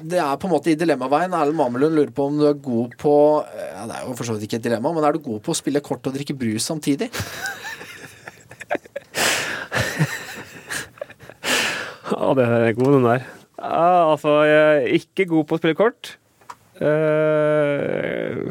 det 0.00 0.18
er 0.22 0.36
på 0.40 0.48
en 0.48 0.54
måte 0.54 0.72
i 0.72 0.78
dilemmaveien. 0.78 1.34
Erlend 1.34 1.58
Mamelund 1.58 1.96
lurer 1.98 2.12
på 2.14 2.28
om 2.30 2.38
du 2.40 2.46
er 2.48 2.58
god 2.62 2.94
på 3.00 3.14
ja, 3.44 3.86
Det 3.88 3.96
er 3.96 4.04
jo 4.06 4.16
for 4.18 4.28
så 4.28 4.36
vidt 4.36 4.48
ikke 4.48 4.60
et 4.60 4.68
dilemma, 4.68 4.92
men 4.94 5.06
er 5.06 5.16
du 5.16 5.24
god 5.24 5.40
på 5.44 5.54
å 5.54 5.58
spille 5.58 5.84
kort 5.84 6.06
og 6.08 6.14
drikke 6.16 6.36
brus 6.38 6.68
samtidig? 6.68 7.10
Ja, 12.08 12.32
det 12.34 12.44
er 12.44 12.72
god, 12.72 12.92
den 12.96 13.04
der. 13.04 13.26
Ja, 13.58 14.12
altså, 14.12 14.42
jeg 14.48 14.64
er 14.78 14.96
ikke 14.96 15.26
god 15.28 15.44
på 15.48 15.56
å 15.56 15.60
spille 15.60 15.76
kort. 15.78 16.14
Eh, 16.80 18.48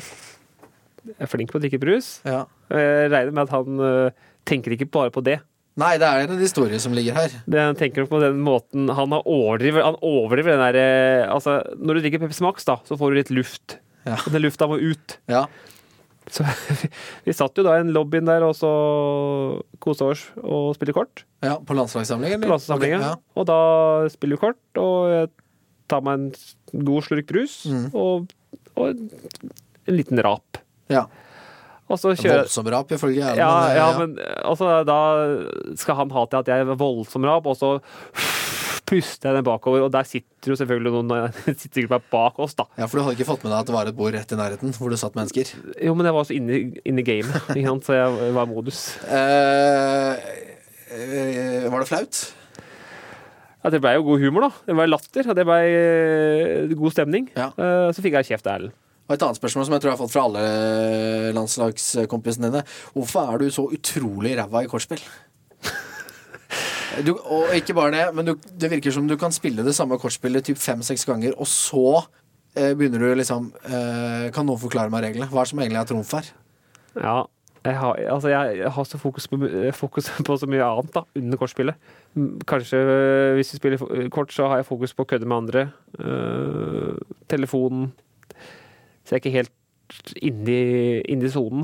jeg 1.08 1.18
er 1.24 1.32
flink 1.32 1.52
på 1.52 1.60
å 1.60 1.64
drikke 1.64 1.80
brus. 1.82 2.18
Ja. 2.28 2.44
Jeg 2.70 3.12
regner 3.14 3.34
med 3.34 3.48
at 3.48 3.56
han 3.56 3.84
eh, 3.88 4.26
tenker 4.48 4.76
ikke 4.76 4.90
bare 4.94 5.14
på 5.14 5.24
det. 5.26 5.40
Nei, 5.78 5.92
det 6.02 6.08
er 6.10 6.24
en 6.26 6.40
historie 6.42 6.80
som 6.82 6.94
ligger 6.98 7.14
her. 7.20 7.34
Det 7.46 7.60
han 7.62 7.76
tenker 7.78 8.08
på 8.10 8.18
den 8.24 8.40
måten 8.42 8.88
Han 8.98 9.12
har 9.14 9.22
overdriver, 9.30 9.84
han 9.86 9.98
overdriver 10.02 10.56
den 10.56 10.64
der 10.66 10.78
eh, 10.82 11.30
Altså, 11.30 11.60
når 11.78 12.00
du 12.00 12.02
drikker 12.08 12.24
Pepsi 12.24 12.42
Max, 12.42 12.66
da, 12.66 12.80
så 12.88 12.98
får 12.98 13.14
du 13.14 13.20
litt 13.20 13.30
luft. 13.36 13.78
Ja. 14.08 14.16
Og 14.26 14.32
den 14.34 14.42
lufta 14.42 14.66
må 14.72 14.80
ut. 14.82 15.18
Ja. 15.30 15.44
Så 16.34 16.44
vi 17.28 17.36
satt 17.38 17.56
jo 17.56 17.64
da 17.64 17.78
i 17.78 17.84
en 17.86 17.94
lobbyen 17.96 18.26
der 18.28 18.44
og 18.44 18.56
så 18.58 18.72
kosa 19.84 20.10
oss 20.12 20.26
og 20.42 20.74
spilte 20.76 20.96
kort. 20.98 21.24
ja 21.46 21.54
på 21.62 21.78
landslagssamlingen? 21.78 22.42
På 22.44 22.58
På 22.58 22.74
Okay, 22.76 22.98
Ja. 22.98 23.14
Og 23.38 23.46
da 23.48 23.60
spiller 24.12 24.36
vi 24.36 24.42
kort, 24.48 24.82
og 24.82 25.12
jeg 25.14 25.30
tar 25.88 26.02
meg 26.04 26.20
en 26.20 26.84
god 26.90 27.06
slurk 27.08 27.30
brus 27.30 27.62
Mm. 27.70 27.86
og, 27.94 28.34
og 28.76 28.90
en 29.88 29.96
liten 29.96 30.20
rap. 30.26 30.58
ja. 30.90 31.06
Og 31.88 32.00
så 32.02 32.12
kjører 32.20 32.42
Voldsom 32.44 32.68
rap, 32.74 32.90
ifølge 32.92 33.22
Erlend. 33.24 33.40
ja, 33.40 33.52
eh, 33.70 33.78
ja, 33.80 33.88
men 34.00 34.18
altså, 34.44 34.72
da 34.88 34.98
skal 35.80 35.96
han 36.02 36.10
ha 36.12 36.26
til 36.28 36.42
at 36.42 36.50
jeg 36.52 36.66
er 36.66 36.76
voldsom 36.80 37.24
rap, 37.30 37.46
og 37.48 37.56
så 37.56 37.70
puster 38.88 39.28
jeg 39.30 39.36
den 39.36 39.44
bakover, 39.48 39.82
og 39.84 39.92
der 39.92 40.06
sitter 40.08 40.52
jo 40.54 40.56
selvfølgelig 40.60 40.92
noen 40.96 41.32
sitter 41.60 41.82
sikkert 41.82 42.06
bak 42.12 42.38
oss, 42.40 42.54
da. 42.56 42.64
ja, 42.80 42.86
for 42.88 43.00
du 43.00 43.04
hadde 43.06 43.18
ikke 43.18 43.28
fått 43.28 43.44
med 43.44 43.52
deg 43.52 43.60
at 43.60 43.68
det 43.72 43.76
var 43.76 43.90
et 43.92 43.98
bord 43.98 44.16
rett 44.16 44.32
i 44.32 44.40
nærheten 44.40 44.72
hvor 44.78 44.92
det 44.94 45.00
satt 45.02 45.16
mennesker? 45.20 45.52
Jo, 45.84 45.96
men 45.96 46.08
jeg 46.08 46.16
var 46.16 46.28
så 46.30 46.36
inne, 46.38 46.60
inne 46.88 47.04
i 47.04 47.08
gamet, 47.08 47.36
ikke 47.58 47.68
sant? 47.72 47.88
så 47.88 47.98
jeg 47.98 48.34
var 48.38 48.48
i 48.48 48.52
modus. 48.52 48.82
Eh, 49.12 50.28
eh, 50.96 51.68
var 51.72 51.84
det 51.84 51.90
flaut? 51.92 52.22
Ja, 53.64 53.72
det 53.74 53.82
blei 53.84 53.96
jo 53.98 54.06
god 54.08 54.22
humor, 54.24 54.46
da. 54.48 54.52
Det 54.70 54.76
blei 54.78 54.88
latter, 54.88 55.28
og 55.32 55.36
det 55.36 55.44
blei 55.50 55.64
eh, 55.68 56.76
god 56.80 56.94
stemning. 56.96 57.26
Ja. 57.36 57.50
Eh, 57.60 57.88
Så 57.96 58.04
fikk 58.06 58.16
jeg 58.20 58.30
kjeft 58.30 58.48
av 58.48 58.60
Erlend. 58.62 58.76
Og 59.08 59.16
et 59.16 59.24
annet 59.24 59.40
spørsmål 59.40 59.66
som 59.66 59.76
jeg 59.76 59.84
tror 59.84 59.90
jeg 59.92 59.96
har 59.96 60.02
fått 60.02 60.14
fra 60.14 60.26
alle 60.28 61.32
landslagskompisene 61.38 62.50
dine. 62.50 62.64
Hvorfor 62.96 63.32
er 63.32 63.40
du 63.40 63.48
så 63.54 63.64
utrolig 63.72 64.34
ræva 64.36 64.66
i 64.66 64.70
kortspill? 64.72 65.04
Du, 67.06 67.14
og 67.14 67.54
ikke 67.54 67.76
bare 67.78 67.94
det, 67.94 68.04
men 68.18 68.26
du, 68.26 68.34
det 68.58 68.72
virker 68.72 68.94
som 68.96 69.08
du 69.08 69.16
kan 69.20 69.34
spille 69.36 69.64
det 69.66 69.76
samme 69.78 70.00
kortspillet 70.02 70.48
typ 70.48 70.58
fem-seks 70.58 71.06
ganger, 71.06 71.36
og 71.38 71.46
så 71.48 72.02
eh, 72.58 72.72
begynner 72.74 73.04
du 73.04 73.20
liksom 73.20 73.52
eh, 73.68 74.28
Kan 74.34 74.48
noen 74.50 74.62
forklare 74.62 74.90
meg 74.90 75.06
reglene? 75.06 75.28
Hva 75.30 75.44
er 75.44 75.46
det 75.46 75.52
som 75.52 75.62
egentlig 75.62 75.82
er 75.84 75.90
trumf 75.92 76.14
her? 76.18 76.32
Ja. 76.98 77.18
Jeg 77.68 77.76
har, 77.82 77.98
altså 78.14 78.30
jeg, 78.32 78.70
har 78.72 78.86
så 78.88 78.98
fokus 78.98 79.28
på, 79.28 79.38
fokus 79.76 80.08
på 80.26 80.38
så 80.40 80.48
mye 80.48 80.64
annet 80.64 80.94
da, 80.96 81.04
under 81.20 81.40
kortspillet. 81.42 81.76
Mm, 82.16 82.40
Kanskje 82.48 82.80
øh, 82.80 83.34
hvis 83.36 83.54
vi 83.54 83.60
spiller 83.60 84.10
kort, 84.14 84.34
så 84.34 84.48
har 84.48 84.62
jeg 84.62 84.70
fokus 84.70 84.96
på 84.96 85.04
å 85.04 85.10
kødde 85.10 85.28
med 85.28 85.38
andre. 85.38 85.66
Øh, 86.00 86.96
telefonen 87.30 87.92
Så 89.08 89.16
jeg 89.16 89.22
er 89.22 89.24
ikke 89.24 89.38
helt 89.40 89.54
inni 90.20 91.30
sonen. 91.32 91.64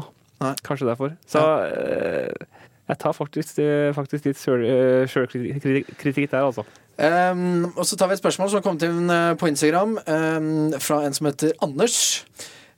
Kanskje 0.63 0.87
derfor. 0.87 1.11
Så 1.27 1.41
øh, 1.43 2.47
jeg 2.87 2.99
tar 2.99 3.11
faktisk, 3.11 3.59
øh, 3.59 3.91
faktisk 3.95 4.25
litt 4.25 4.47
øh, 4.47 5.07
sjølkritikk 5.07 6.31
der, 6.31 6.45
altså. 6.45 6.63
Um, 6.93 7.73
og 7.73 7.87
så 7.89 7.97
tar 7.97 8.07
vi 8.07 8.13
et 8.13 8.21
spørsmål 8.21 8.49
som 8.53 8.61
kommet 8.61 8.83
inn 8.85 9.09
eh, 9.09 9.31
på 9.33 9.47
Instagram 9.49 9.95
um, 9.97 10.73
fra 10.77 10.99
en 11.07 11.15
som 11.17 11.25
heter 11.25 11.55
Anders. 11.65 11.95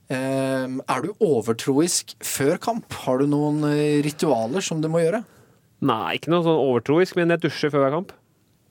Um, 0.08 0.78
er 0.88 1.02
du 1.04 1.10
overtroisk 1.20 2.14
før 2.24 2.56
kamp? 2.56 2.96
Har 3.04 3.20
du 3.20 3.26
noen 3.28 3.60
eh, 3.68 3.98
ritualer 4.06 4.64
som 4.64 4.80
du 4.80 4.88
må 4.88 5.02
gjøre? 5.04 5.20
Nei, 5.84 6.16
ikke 6.16 6.32
noe 6.32 6.46
sånn 6.46 6.62
overtroisk, 6.62 7.18
men 7.20 7.34
jeg 7.34 7.44
dusjer 7.44 7.74
før 7.74 7.84
hver 7.84 7.96
kamp. 7.98 8.14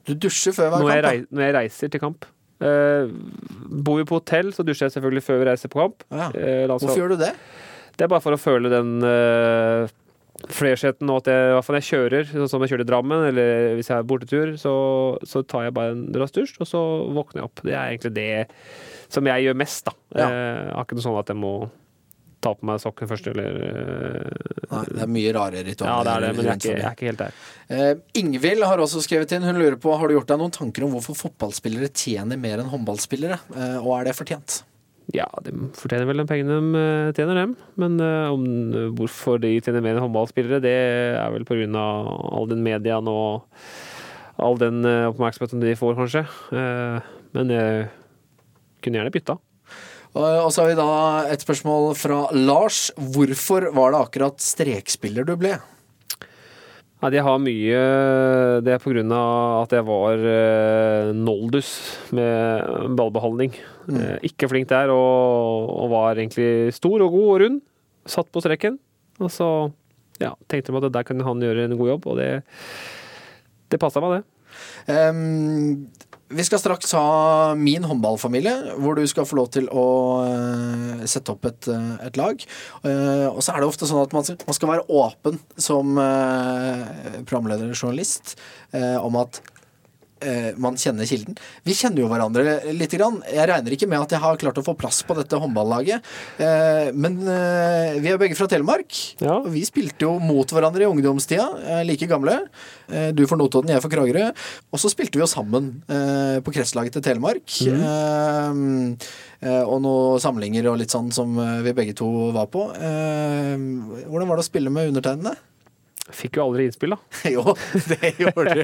Du 0.06 0.16
dusjer 0.26 0.56
før 0.56 0.72
hver 0.72 0.82
Når 0.82 0.92
jeg, 0.96 1.06
kamp? 1.06 1.30
når 1.38 1.46
jeg 1.46 1.56
reiser 1.60 1.94
til 1.94 2.02
kamp. 2.02 2.26
Uh, 2.56 3.10
bor 3.68 4.00
vi 4.00 4.06
på 4.08 4.16
hotell, 4.20 4.48
så 4.56 4.64
dusjer 4.64 4.88
jeg 4.88 4.96
selvfølgelig 4.96 5.24
før 5.26 5.42
vi 5.42 5.48
reiser 5.50 5.72
på 5.72 5.82
kamp. 5.82 6.06
Ja. 6.08 6.30
Uh, 6.32 6.64
Hvorfor 6.72 6.96
gjør 6.96 7.14
du 7.14 7.22
det? 7.26 7.34
Det 7.96 8.04
er 8.04 8.12
bare 8.12 8.24
for 8.24 8.36
å 8.36 8.40
føle 8.40 8.72
den 8.72 8.98
uh, 9.04 9.88
fresheten, 10.52 11.08
og 11.12 11.22
at 11.22 11.30
jeg, 11.32 11.48
i 11.48 11.54
hvert 11.56 11.66
fall 11.66 11.76
når 11.76 11.84
jeg 11.84 11.90
kjører, 11.90 12.28
sånn 12.32 12.52
som 12.52 12.64
jeg 12.64 12.72
kjører 12.72 12.84
til 12.84 12.90
Drammen, 12.90 13.24
eller 13.30 13.76
hvis 13.78 13.88
jeg 13.92 13.96
er 13.96 14.08
bortetur, 14.08 14.52
så, 14.60 14.74
så 15.24 15.42
tar 15.48 15.68
jeg 15.68 15.76
bare 15.76 15.94
en 15.94 16.04
rask 16.20 16.36
dusj, 16.36 16.58
og 16.60 16.68
så 16.68 16.82
våkner 17.16 17.42
jeg 17.42 17.48
opp. 17.48 17.64
Det 17.64 17.74
er 17.74 17.94
egentlig 17.94 18.14
det 18.16 18.30
som 19.12 19.28
jeg 19.28 19.46
gjør 19.46 19.58
mest, 19.64 19.88
da. 19.88 19.96
Ja. 20.20 20.30
Uh, 20.76 20.86
noe 20.92 21.04
sånn 21.04 21.20
at 21.20 21.32
jeg 21.32 21.40
må 21.40 21.54
ta 22.46 22.52
på 22.54 22.66
meg 22.68 22.78
sokken 22.82 23.10
først, 23.10 23.28
eller 23.32 23.58
eh, 23.66 24.68
Nei, 24.70 24.84
det 24.90 25.02
er 25.04 25.10
mye 25.16 25.32
rare 25.36 25.64
ritualer. 25.66 25.90
Ja, 25.90 26.04
det 26.06 26.14
er 26.14 26.24
det, 26.24 26.30
men 26.36 26.46
jeg 26.46 26.52
er 26.52 26.60
ikke, 26.60 26.76
jeg 26.76 26.86
er 26.86 26.96
ikke 26.96 27.10
helt 27.10 27.22
der. 27.24 27.42
Uh, 27.70 28.20
Ingvild 28.20 28.66
har 28.66 28.82
også 28.82 29.02
skrevet 29.04 29.34
inn. 29.34 29.46
Hun 29.46 29.60
lurer 29.60 29.78
på 29.80 29.94
Har 29.96 30.08
du 30.08 30.16
gjort 30.16 30.30
deg 30.30 30.40
noen 30.40 30.54
tanker 30.54 30.86
om 30.86 30.94
hvorfor 30.94 31.18
fotballspillere 31.18 31.90
tjener 31.94 32.40
mer 32.40 32.62
enn 32.62 32.70
håndballspillere, 32.72 33.40
uh, 33.54 33.78
og 33.82 33.92
er 33.98 34.08
det 34.08 34.16
fortjent? 34.18 34.60
Ja, 35.14 35.28
de 35.46 35.52
fortjener 35.78 36.08
vel 36.08 36.18
de 36.18 36.26
pengene 36.26 36.56
de 36.66 37.14
tjener, 37.14 37.42
dem. 37.42 37.56
Men 37.78 37.98
uh, 38.02 38.34
om 38.34 38.46
hvorfor 38.98 39.42
de 39.42 39.54
tjener 39.60 39.84
mer 39.84 39.98
enn 39.98 40.06
håndballspillere, 40.06 40.62
det 40.64 40.76
er 41.20 41.34
vel 41.34 41.76
av 41.78 42.10
all 42.32 42.50
den 42.50 42.64
mediaen 42.66 43.10
og 43.10 43.46
all 44.42 44.58
den 44.60 44.82
oppmerksomheten 44.84 45.62
de 45.62 45.72
får, 45.80 45.94
kanskje. 45.96 46.26
Men 47.32 47.52
jeg 47.54 47.86
kunne 48.84 49.00
gjerne 49.00 49.14
bytta. 49.14 49.38
Og, 50.16 50.24
og 50.46 50.52
så 50.52 50.64
har 50.64 50.70
vi 50.70 50.78
da 50.78 50.90
et 51.28 51.42
spørsmål 51.44 51.90
fra 51.98 52.22
Lars. 52.32 52.88
Hvorfor 52.96 53.68
var 53.76 53.92
det 53.92 54.02
akkurat 54.06 54.40
strekspiller 54.40 55.26
du 55.28 55.34
ble? 55.36 55.58
Nei, 56.96 57.10
de 57.12 57.20
har 57.20 57.42
mye 57.44 57.80
Det 58.64 58.72
er 58.72 58.86
av 59.12 59.66
at 59.66 59.74
jeg 59.76 59.84
var 59.84 60.22
eh, 60.32 61.10
noldus 61.12 61.68
med 62.16 62.96
ballbehandling. 62.96 63.52
Eh, 63.92 64.16
ikke 64.30 64.48
flink 64.48 64.70
der, 64.72 64.88
og, 64.94 65.68
og 65.68 65.90
var 65.92 66.16
egentlig 66.16 66.72
stor 66.74 67.04
og 67.04 67.12
god 67.12 67.28
og 67.34 67.40
rund. 67.44 67.60
Satt 68.08 68.32
på 68.32 68.40
streken. 68.40 68.78
Og 69.20 69.28
så 69.32 69.50
ja, 70.22 70.32
tenkte 70.48 70.72
de 70.72 70.80
at 70.80 70.96
der 70.96 71.04
kunne 71.04 71.28
han 71.28 71.44
gjøre 71.44 71.68
en 71.68 71.76
god 71.76 71.92
jobb, 71.92 72.08
og 72.08 72.18
det, 72.20 72.30
det 73.68 73.80
passa 73.80 74.00
meg, 74.00 74.16
det. 74.16 74.36
Ehm, 74.92 75.88
vi 76.28 76.44
skal 76.44 76.58
straks 76.58 76.92
ha 76.96 77.54
min 77.54 77.84
håndballfamilie, 77.86 78.76
hvor 78.82 78.96
du 78.98 79.04
skal 79.06 79.26
få 79.28 79.38
lov 79.38 79.50
til 79.54 79.68
å 79.70 79.84
eh, 80.26 81.04
sette 81.06 81.30
opp 81.34 81.46
et, 81.46 81.68
eh, 81.70 81.92
et 82.08 82.18
lag. 82.18 82.42
Eh, 82.82 83.26
og 83.30 83.38
så 83.46 83.54
er 83.54 83.62
det 83.62 83.68
ofte 83.70 83.86
sånn 83.86 84.02
at 84.02 84.16
man, 84.16 84.26
skal- 84.26 84.72
være 84.72 84.86
åpen 84.90 85.38
som 85.56 85.94
programleder 87.28 87.68
eller 87.68 87.78
journalist 87.78 88.34
om 88.74 89.14
at 89.20 89.38
man 90.60 90.76
kjenner 90.80 91.06
kilden. 91.08 91.36
Vi 91.66 91.74
kjenner 91.76 92.02
jo 92.02 92.08
hverandre 92.10 92.56
lite 92.76 92.98
grann. 92.98 93.20
Jeg 93.30 93.48
regner 93.50 93.74
ikke 93.76 93.88
med 93.90 94.00
at 94.04 94.14
jeg 94.16 94.22
har 94.22 94.38
klart 94.40 94.58
å 94.60 94.64
få 94.66 94.74
plass 94.78 95.02
på 95.06 95.16
dette 95.18 95.38
håndballaget, 95.42 96.04
eh, 96.42 96.90
men 96.96 97.18
eh, 97.28 97.96
vi 98.02 98.10
er 98.12 98.18
begge 98.20 98.36
fra 98.38 98.48
Telemark. 98.50 98.90
Ja. 99.22 99.38
Vi 99.50 99.62
spilte 99.68 100.06
jo 100.08 100.16
mot 100.22 100.50
hverandre 100.52 100.84
i 100.86 100.90
ungdomstida, 100.90 101.46
eh, 101.66 101.84
like 101.88 102.08
gamle. 102.10 102.38
Eh, 102.90 103.10
Du 103.16 103.24
for 103.26 103.38
Notodden, 103.40 103.70
jeg 103.74 103.82
for 103.82 103.92
Kragerø. 103.92 104.28
Og 104.72 104.82
så 104.82 104.90
spilte 104.92 105.18
vi 105.18 105.24
jo 105.24 105.30
sammen 105.30 105.70
eh, 105.88 106.38
på 106.44 106.52
kretslaget 106.54 106.96
til 106.98 107.04
Telemark. 107.06 107.46
Mm. 107.66 108.96
eh, 109.42 109.62
og 109.66 109.80
noen 109.84 110.22
samlinger 110.22 110.70
og 110.70 110.78
litt 110.80 110.92
sånn 110.94 111.10
som 111.14 111.36
eh, 111.38 111.60
vi 111.66 111.74
begge 111.76 111.94
to 111.98 112.08
var 112.36 112.48
på. 112.52 112.68
Eh, 112.76 113.54
hvordan 114.06 114.28
var 114.30 114.38
det 114.40 114.46
å 114.46 114.50
spille 114.50 114.72
med 114.72 114.92
undertegnede? 114.92 115.36
Fikk 116.14 116.36
jo 116.38 116.44
aldri 116.46 116.68
innspill, 116.68 116.94
da. 116.94 116.98
jo, 117.34 117.54
det 117.90 118.12
gjorde 118.20 118.52
du. 118.54 118.60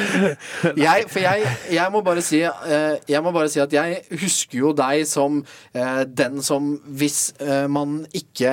jeg, 0.86 1.04
for 1.10 1.20
jeg, 1.22 1.52
jeg, 1.70 1.92
må 1.94 2.00
bare 2.06 2.24
si, 2.26 2.40
eh, 2.42 2.96
jeg 3.06 3.22
må 3.22 3.30
bare 3.34 3.50
si 3.52 3.62
at 3.62 3.74
jeg 3.74 4.00
husker 4.24 4.58
jo 4.58 4.72
deg 4.74 5.04
som 5.06 5.38
eh, 5.76 6.02
den 6.10 6.42
som 6.42 6.72
hvis 6.98 7.20
eh, 7.38 7.68
man 7.70 8.00
ikke 8.10 8.50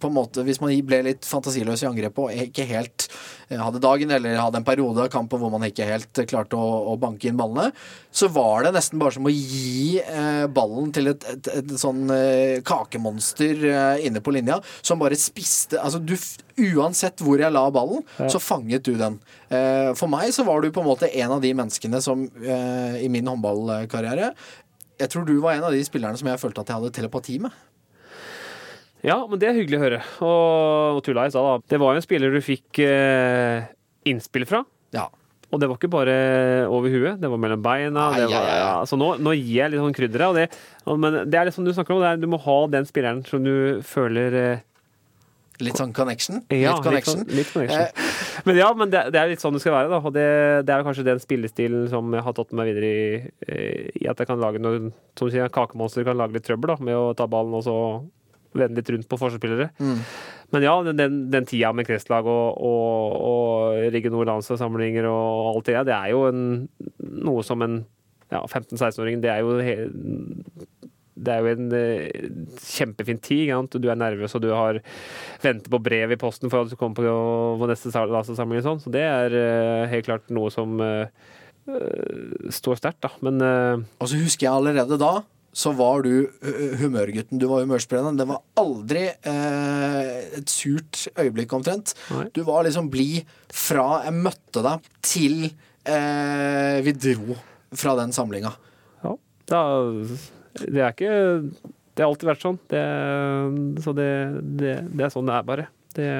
på 0.00 0.10
en 0.10 0.14
måte 0.14 0.44
Hvis 0.44 0.60
man 0.60 0.74
ble 0.84 1.00
litt 1.06 1.24
fantasiløs 1.28 1.86
i 1.86 1.88
angrepet 1.88 2.20
og 2.26 2.44
ikke 2.44 2.68
helt 2.68 3.08
hadde 3.50 3.82
dagen, 3.82 4.10
eller 4.14 4.38
hadde 4.40 4.60
en 4.60 4.66
periode 4.66 5.04
av 5.04 5.10
kampen 5.12 5.40
hvor 5.42 5.52
man 5.52 5.66
ikke 5.66 5.86
helt 5.88 6.20
eh, 6.20 6.28
klarte 6.30 6.58
å, 6.58 6.68
å 6.92 6.96
banke 7.00 7.28
inn 7.28 7.38
ballene, 7.38 7.70
så 8.14 8.28
var 8.32 8.64
det 8.64 8.74
nesten 8.76 9.00
bare 9.02 9.16
som 9.16 9.28
å 9.28 9.32
gi 9.32 10.00
eh, 10.00 10.46
ballen 10.54 10.92
til 10.94 11.12
et, 11.12 11.26
et, 11.34 11.50
et 11.60 11.74
sånn 11.80 12.06
eh, 12.14 12.62
kakemonster 12.66 13.66
eh, 13.70 14.06
inne 14.08 14.22
på 14.24 14.34
linja, 14.34 14.60
som 14.82 15.02
bare 15.02 15.18
spiste 15.18 15.80
Altså, 15.84 16.00
du 16.00 16.16
Uansett 16.54 17.18
hvor 17.24 17.40
jeg 17.42 17.50
la 17.50 17.64
ballen, 17.74 18.04
så 18.30 18.38
fanget 18.38 18.84
du 18.86 18.92
den. 18.94 19.16
Eh, 19.50 19.90
for 19.98 20.06
meg 20.06 20.30
så 20.34 20.44
var 20.46 20.62
du 20.62 20.68
på 20.70 20.84
en 20.84 20.86
måte 20.86 21.08
en 21.10 21.34
av 21.34 21.42
de 21.42 21.50
menneskene 21.50 21.98
som 22.04 22.22
eh, 22.38 23.00
i 23.02 23.08
min 23.10 23.26
håndballkarriere 23.26 24.30
Jeg 25.02 25.10
tror 25.10 25.26
du 25.26 25.34
var 25.42 25.56
en 25.56 25.66
av 25.66 25.74
de 25.74 25.82
spillerne 25.82 26.18
som 26.20 26.30
jeg 26.30 26.38
følte 26.38 26.62
at 26.62 26.70
jeg 26.70 26.78
hadde 26.78 26.94
telepati 26.94 27.40
med. 27.42 27.50
Ja, 29.04 29.18
men 29.28 29.36
det 29.40 29.50
er 29.50 29.58
hyggelig 29.58 29.78
å 29.80 29.84
høre. 29.84 29.98
Og, 30.24 30.96
og 30.98 31.02
tulla 31.04 31.26
i 31.28 31.32
stad, 31.34 31.44
da. 31.44 31.58
Det 31.74 31.80
var 31.82 31.92
jo 31.94 32.00
en 32.00 32.06
spiller 32.06 32.32
du 32.32 32.40
fikk 32.44 32.80
eh, 32.84 33.66
innspill 34.08 34.46
fra. 34.48 34.62
Ja. 34.96 35.10
Og 35.52 35.60
det 35.62 35.68
var 35.70 35.76
ikke 35.78 35.90
bare 35.92 36.14
over 36.72 36.90
huet, 36.90 37.20
det 37.22 37.28
var 37.30 37.38
mellom 37.38 37.60
beina. 37.62 38.08
Det 38.16 38.24
var, 38.26 38.46
ja, 38.48 38.54
ja, 38.58 38.70
så 38.90 38.96
nå, 38.98 39.12
nå 39.22 39.34
gir 39.36 39.60
jeg 39.60 39.74
litt 39.74 39.82
sånn 39.84 39.94
krydder. 39.94 40.24
Og 40.30 40.38
det, 40.40 40.46
og, 40.88 40.96
men 40.98 41.20
det 41.30 41.38
er 41.38 41.46
litt 41.50 41.54
som 41.54 41.66
du 41.68 41.70
snakker 41.76 41.94
om, 41.94 42.00
det 42.02 42.14
er, 42.14 42.22
du 42.24 42.30
må 42.32 42.40
ha 42.42 42.56
den 42.72 42.88
spilleren 42.88 43.20
som 43.28 43.44
du 43.44 43.82
føler 43.86 44.38
eh, 44.40 44.70
Litt 45.62 45.78
sånn 45.78 45.92
connection. 45.94 46.40
Ja, 46.50 46.72
litt 46.74 46.82
connection. 46.82 47.20
Litt, 47.30 47.46
sånn- 47.52 47.62
litt 47.62 47.70
connection. 47.70 47.84
Eh, 47.86 48.42
Men 48.48 48.56
ja, 48.58 48.72
men 48.74 48.90
det, 48.90 49.04
det 49.14 49.20
er 49.20 49.28
litt 49.30 49.40
sånn 49.44 49.54
det 49.54 49.60
skal 49.62 49.76
være. 49.76 49.92
da, 49.92 50.00
og 50.02 50.10
Det, 50.16 50.24
det 50.66 50.72
er 50.74 50.82
kanskje 50.82 51.04
den 51.06 51.20
spillestilen 51.22 51.84
som 51.92 52.10
jeg 52.16 52.24
har 52.26 52.34
tatt 52.34 52.50
meg 52.58 52.72
videre 52.72 52.88
i, 52.90 53.04
eh, 53.46 53.92
i 54.02 54.08
at 54.10 54.18
jeg 54.18 54.26
kan 54.32 54.42
lage 54.42 54.58
noe 54.58 54.88
Som 55.14 55.30
sier, 55.30 55.46
kakemonster 55.54 56.02
kan 56.08 56.18
lage 56.18 56.34
litt 56.34 56.48
trøbbel 56.48 56.72
da, 56.74 56.76
med 56.90 56.98
å 56.98 57.12
ta 57.14 57.28
ballen 57.30 57.54
og 57.54 57.62
så 57.68 57.76
vende 58.54 58.80
litt 58.80 58.90
rundt 58.94 59.08
på 59.10 59.18
forsvarsspillere. 59.20 59.70
Mm. 59.82 59.98
Men 60.54 60.62
ja, 60.66 60.74
den, 60.86 60.96
den, 61.00 61.16
den 61.32 61.46
tida 61.50 61.72
med 61.74 61.86
kretslag 61.88 62.26
og, 62.30 62.60
og, 62.62 63.16
og 63.26 63.92
regionale 63.94 64.28
landslagssamlinger 64.30 65.08
og 65.10 65.50
alt 65.56 65.70
det, 65.70 65.80
det 65.90 65.96
er 65.96 66.12
jo 66.14 66.24
en, 66.30 66.44
noe 67.26 67.42
som 67.46 67.64
en 67.66 67.80
ja, 68.32 68.40
15-16-åring 68.46 69.20
Det 69.22 69.30
er 69.30 69.42
jo 69.44 69.58
he, 69.62 69.74
det 71.24 71.30
er 71.30 71.44
jo 71.44 71.50
en 71.54 71.68
eh, 71.78 72.24
kjempefin 72.58 73.20
tid. 73.22 73.52
Du 73.78 73.86
er 73.90 73.98
nervøs, 74.00 74.34
og 74.34 74.42
du 74.42 74.48
har 74.50 74.80
venter 75.44 75.70
på 75.70 75.78
brev 75.82 76.10
i 76.14 76.18
posten 76.20 76.50
for 76.52 76.64
at 76.66 76.72
du 76.72 76.76
kommer 76.80 76.98
på, 76.98 77.14
på 77.60 77.68
neste 77.70 77.92
sa- 77.94 78.06
Sånn. 78.26 78.82
Så 78.82 78.90
det 78.92 79.04
er 79.06 79.36
eh, 79.38 79.84
helt 79.92 80.08
klart 80.08 80.26
noe 80.34 80.50
som 80.50 80.74
eh, 80.82 81.06
eh, 81.70 82.50
står 82.52 82.80
sterkt, 82.82 83.00
da. 83.06 83.12
Men 83.24 83.38
eh, 83.46 83.84
Og 84.02 84.10
så 84.10 84.18
husker 84.20 84.48
jeg 84.48 84.54
allerede 84.56 84.98
da 85.00 85.12
så 85.54 85.70
var 85.78 86.02
du 86.02 86.26
humørgutten. 86.80 87.38
Du 87.38 87.46
var 87.50 87.62
humørsprellende. 87.62 88.18
Det 88.18 88.26
var 88.26 88.42
aldri 88.58 89.04
eh, 89.06 90.08
et 90.40 90.50
surt 90.50 91.04
øyeblikk, 91.14 91.54
omtrent. 91.54 91.94
Nei. 92.10 92.26
Du 92.34 92.42
var 92.46 92.66
liksom 92.66 92.90
blid 92.92 93.22
fra 93.54 94.02
jeg 94.06 94.16
møtte 94.18 94.64
deg, 94.66 94.88
til 95.06 95.36
eh, 95.46 96.80
vi 96.84 96.96
dro 96.98 97.38
fra 97.74 97.94
den 98.00 98.14
samlinga. 98.14 98.50
ja, 99.04 99.14
da, 99.50 99.62
det 100.64 100.80
er 100.80 100.92
ikke 100.92 101.14
Det 101.94 102.02
har 102.02 102.10
alltid 102.10 102.30
vært 102.32 102.42
sånn. 102.48 102.58
Det, 102.70 102.82
så 103.84 103.94
det, 103.94 104.10
det, 104.58 104.74
det 104.90 105.06
er 105.06 105.14
sånn 105.14 105.30
det 105.30 105.38
er, 105.38 105.46
bare. 105.46 105.68
Det 105.94 106.10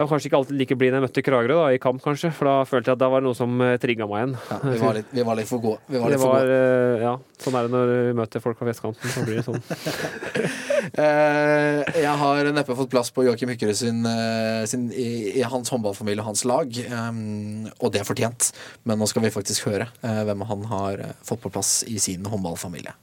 jeg 0.00 0.06
var 0.06 0.10
kanskje 0.14 0.30
ikke 0.30 0.38
alltid 0.40 0.56
like 0.56 0.78
blid 0.80 0.94
når 0.94 1.02
jeg 1.02 1.06
møtte 1.06 1.24
Kragerø 1.26 1.56
da, 1.60 1.66
i 1.76 1.80
kamp, 1.82 2.00
kanskje, 2.00 2.32
for 2.32 2.48
da 2.48 2.54
følte 2.64 2.88
jeg 2.88 2.96
at 2.96 3.02
det 3.02 3.10
var 3.12 3.24
noe 3.26 3.36
som 3.36 3.60
trigga 3.82 4.08
meg 4.08 4.22
igjen. 4.22 4.36
Ja, 4.48 4.60
vi, 4.64 4.78
var 4.80 4.96
litt, 4.96 5.10
vi 5.12 5.26
var 5.28 5.36
litt 5.36 5.50
for 5.50 5.60
gode. 5.60 5.84
Vi 5.92 6.00
var 6.00 6.14
litt 6.14 6.22
var, 6.22 6.32
for 6.32 6.48
gode. 6.48 6.56
eh, 6.56 7.04
ja, 7.04 7.14
sånn 7.44 7.58
er 7.60 7.68
det 7.68 7.74
når 7.76 7.92
vi 7.92 8.16
møter 8.22 8.44
folk 8.44 8.58
på 8.60 8.68
vestkanten. 8.70 9.12
Så 9.12 9.26
blir 9.28 9.42
det 9.42 9.46
sånn. 9.46 9.60
Eh, 10.80 11.82
jeg 12.00 12.14
har 12.22 12.48
neppe 12.54 12.74
fått 12.74 12.90
plass 12.90 13.10
på 13.14 13.24
Joakim 13.26 13.52
Hykkerud 13.52 13.76
sin, 13.76 14.00
eh, 14.08 14.64
sin 14.66 14.88
i, 14.90 15.38
i 15.38 15.44
hans 15.46 15.70
håndballfamilie 15.70 16.24
og 16.24 16.30
hans 16.32 16.44
lag, 16.48 16.80
um, 16.90 17.68
og 17.78 17.92
det 17.92 18.02
er 18.02 18.08
fortjent. 18.08 18.50
Men 18.88 19.00
nå 19.00 19.08
skal 19.10 19.26
vi 19.26 19.34
faktisk 19.34 19.68
høre 19.70 19.90
uh, 20.02 20.22
hvem 20.28 20.46
han 20.48 20.66
har 20.72 21.04
eh, 21.04 21.14
fått 21.26 21.44
på 21.44 21.52
plass 21.52 21.80
i 21.86 22.00
sin 22.02 22.26
håndballfamilie. 22.26 22.96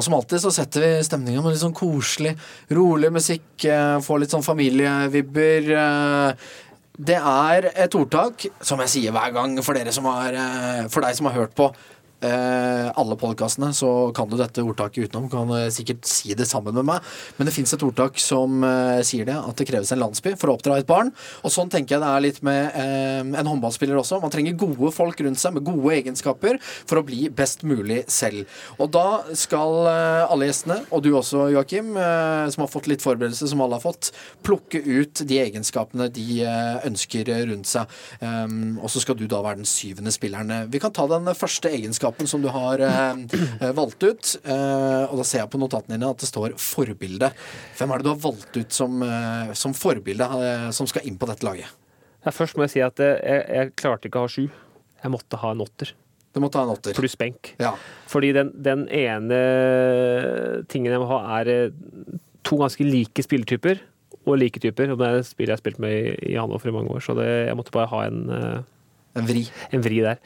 Og 0.00 0.04
som 0.06 0.16
alltid 0.16 0.40
så 0.40 0.50
setter 0.54 0.80
vi 0.80 0.90
stemninga 1.04 1.42
med 1.44 1.52
litt 1.52 1.60
sånn 1.60 1.76
koselig, 1.76 2.32
rolig 2.72 3.10
musikk. 3.12 3.66
eh, 3.68 3.98
Får 4.00 4.20
litt 4.22 4.32
sånn 4.32 4.46
familievibber. 4.46 5.70
eh. 5.76 6.32
Det 7.00 7.16
er 7.16 7.70
et 7.76 7.94
ordtak, 7.94 8.46
som 8.60 8.80
jeg 8.80 8.88
sier 8.88 9.12
hver 9.12 9.32
gang 9.32 9.62
for, 9.62 9.74
som 9.92 10.04
har, 10.04 10.32
eh, 10.32 10.88
for 10.88 11.00
deg 11.02 11.14
som 11.16 11.26
har 11.26 11.34
hørt 11.34 11.54
på 11.54 11.72
eh, 12.26 12.90
alle 13.00 13.16
podkastene, 13.20 13.72
så 13.76 14.10
kan 14.16 14.28
du 14.30 14.36
dette 14.38 14.62
ordtaket 14.64 15.08
utenom. 15.08 15.28
Kan 15.32 15.50
eh, 15.56 15.68
sikkert 15.74 16.06
si 16.08 16.34
det 16.36 16.46
sammen 16.48 16.76
med 16.76 16.86
meg. 16.88 17.06
Men 17.38 17.48
det 17.48 17.54
fins 17.54 17.72
et 17.74 17.84
ordtak 17.84 18.20
som 18.22 18.64
eh, 18.66 19.00
sier 19.06 19.28
det, 19.28 19.36
at 19.36 19.56
det 19.58 19.68
kreves 19.68 19.92
en 19.94 20.02
landsby 20.02 20.34
for 20.40 20.50
å 20.50 20.56
oppdra 20.58 20.78
et 20.80 20.88
barn. 20.88 21.12
Og 21.44 21.54
sånn 21.54 21.72
tenker 21.72 21.96
jeg 21.96 22.04
det 22.04 22.10
er 22.10 22.24
litt 22.24 22.40
med 22.46 22.76
eh, 22.78 23.22
en 23.24 23.50
håndballspiller 23.50 23.98
også. 24.00 24.20
Man 24.22 24.34
trenger 24.34 24.58
gode 24.60 24.92
folk 24.94 25.20
rundt 25.24 25.40
seg 25.40 25.56
med 25.56 25.66
gode 25.66 25.94
egenskaper 25.98 26.60
for 26.62 27.00
å 27.00 27.04
bli 27.06 27.28
best 27.32 27.64
mulig 27.66 28.02
selv. 28.10 28.48
Og 28.80 28.92
da 28.94 29.22
skal 29.36 29.86
alle 29.90 30.48
gjestene, 30.48 30.80
og 30.92 31.02
du 31.04 31.10
også, 31.16 31.46
Joakim, 31.54 31.92
som 31.94 32.64
har 32.64 32.70
fått 32.70 32.88
litt 32.90 33.02
forberedelse, 33.04 33.48
som 33.50 33.62
alle 33.62 33.78
har 33.78 33.84
fått, 33.84 34.10
plukke 34.46 34.80
ut 34.84 35.22
de 35.28 35.38
egenskapene 35.42 36.08
de 36.12 36.42
ønsker 36.88 37.28
rundt 37.50 37.68
seg. 37.70 37.90
Og 38.22 38.88
så 38.92 39.02
skal 39.02 39.18
du 39.18 39.26
da 39.30 39.42
være 39.44 39.60
den 39.60 39.68
syvende 39.68 40.12
spilleren. 40.14 40.70
Vi 40.72 40.80
kan 40.82 40.94
ta 40.96 41.06
den 41.10 41.28
første 41.36 41.72
egenskapen 41.72 42.09
som 42.26 42.42
du 42.42 42.48
har 42.52 42.80
eh, 42.80 43.12
eh, 43.60 43.72
valgt 43.76 44.02
ut. 44.02 44.32
Eh, 44.44 45.04
og 45.06 45.16
da 45.20 45.26
ser 45.26 45.42
jeg 45.42 45.50
på 45.52 45.60
notatene 45.60 45.96
dine 45.96 46.10
at 46.10 46.22
det 46.22 46.28
står 46.28 46.56
'forbilde'. 46.58 47.32
Hvem 47.78 47.90
er 47.92 47.98
det 47.98 48.04
du 48.04 48.12
har 48.12 48.22
valgt 48.24 48.56
ut 48.56 48.72
som, 48.72 49.02
eh, 49.02 49.52
som 49.52 49.74
forbilde 49.74 50.24
eh, 50.24 50.70
som 50.70 50.86
skal 50.86 51.06
inn 51.06 51.18
på 51.18 51.28
dette 51.30 51.46
laget? 51.46 51.68
Ja, 52.24 52.30
først 52.30 52.56
må 52.56 52.66
jeg 52.66 52.74
si 52.74 52.80
at 52.84 53.00
eh, 53.00 53.16
jeg, 53.16 53.44
jeg 53.56 53.76
klarte 53.76 54.08
ikke 54.08 54.20
å 54.20 54.26
ha 54.28 54.32
sju. 54.32 54.48
Jeg 55.02 55.10
måtte 55.12 55.40
ha 55.40 55.52
en 55.52 55.62
åtter. 55.64 55.94
Du 56.32 56.40
måtte 56.40 56.60
ha 56.60 56.64
en 56.64 56.74
åtter. 56.76 56.94
Pluss 56.94 57.16
benk. 57.18 57.54
Ja. 57.58 57.74
Fordi 58.06 58.32
den, 58.36 58.52
den 58.62 58.86
ene 58.88 59.38
tingen 60.70 60.92
jeg 60.92 61.00
må 61.00 61.08
ha, 61.10 61.40
er 61.40 61.72
to 62.46 62.56
ganske 62.60 62.84
like 62.86 63.22
spilletyper 63.24 63.80
Og 64.28 64.36
like 64.38 64.60
typer. 64.60 64.92
Og 64.92 65.00
det 65.00 65.08
er 65.08 65.24
spill 65.26 65.48
jeg 65.48 65.56
har 65.56 65.62
spilt 65.62 65.80
med 65.82 65.90
i, 65.90 66.34
i 66.34 66.36
Hannover 66.38 66.68
i 66.68 66.74
mange 66.76 66.92
år, 66.92 67.00
så 67.02 67.16
det, 67.18 67.26
jeg 67.48 67.56
måtte 67.58 67.74
bare 67.74 67.90
ha 67.90 68.04
en, 68.06 68.20
En 69.18 69.26
vri. 69.26 69.40
en 69.74 69.82
vri 69.82 69.96
der. 70.04 70.20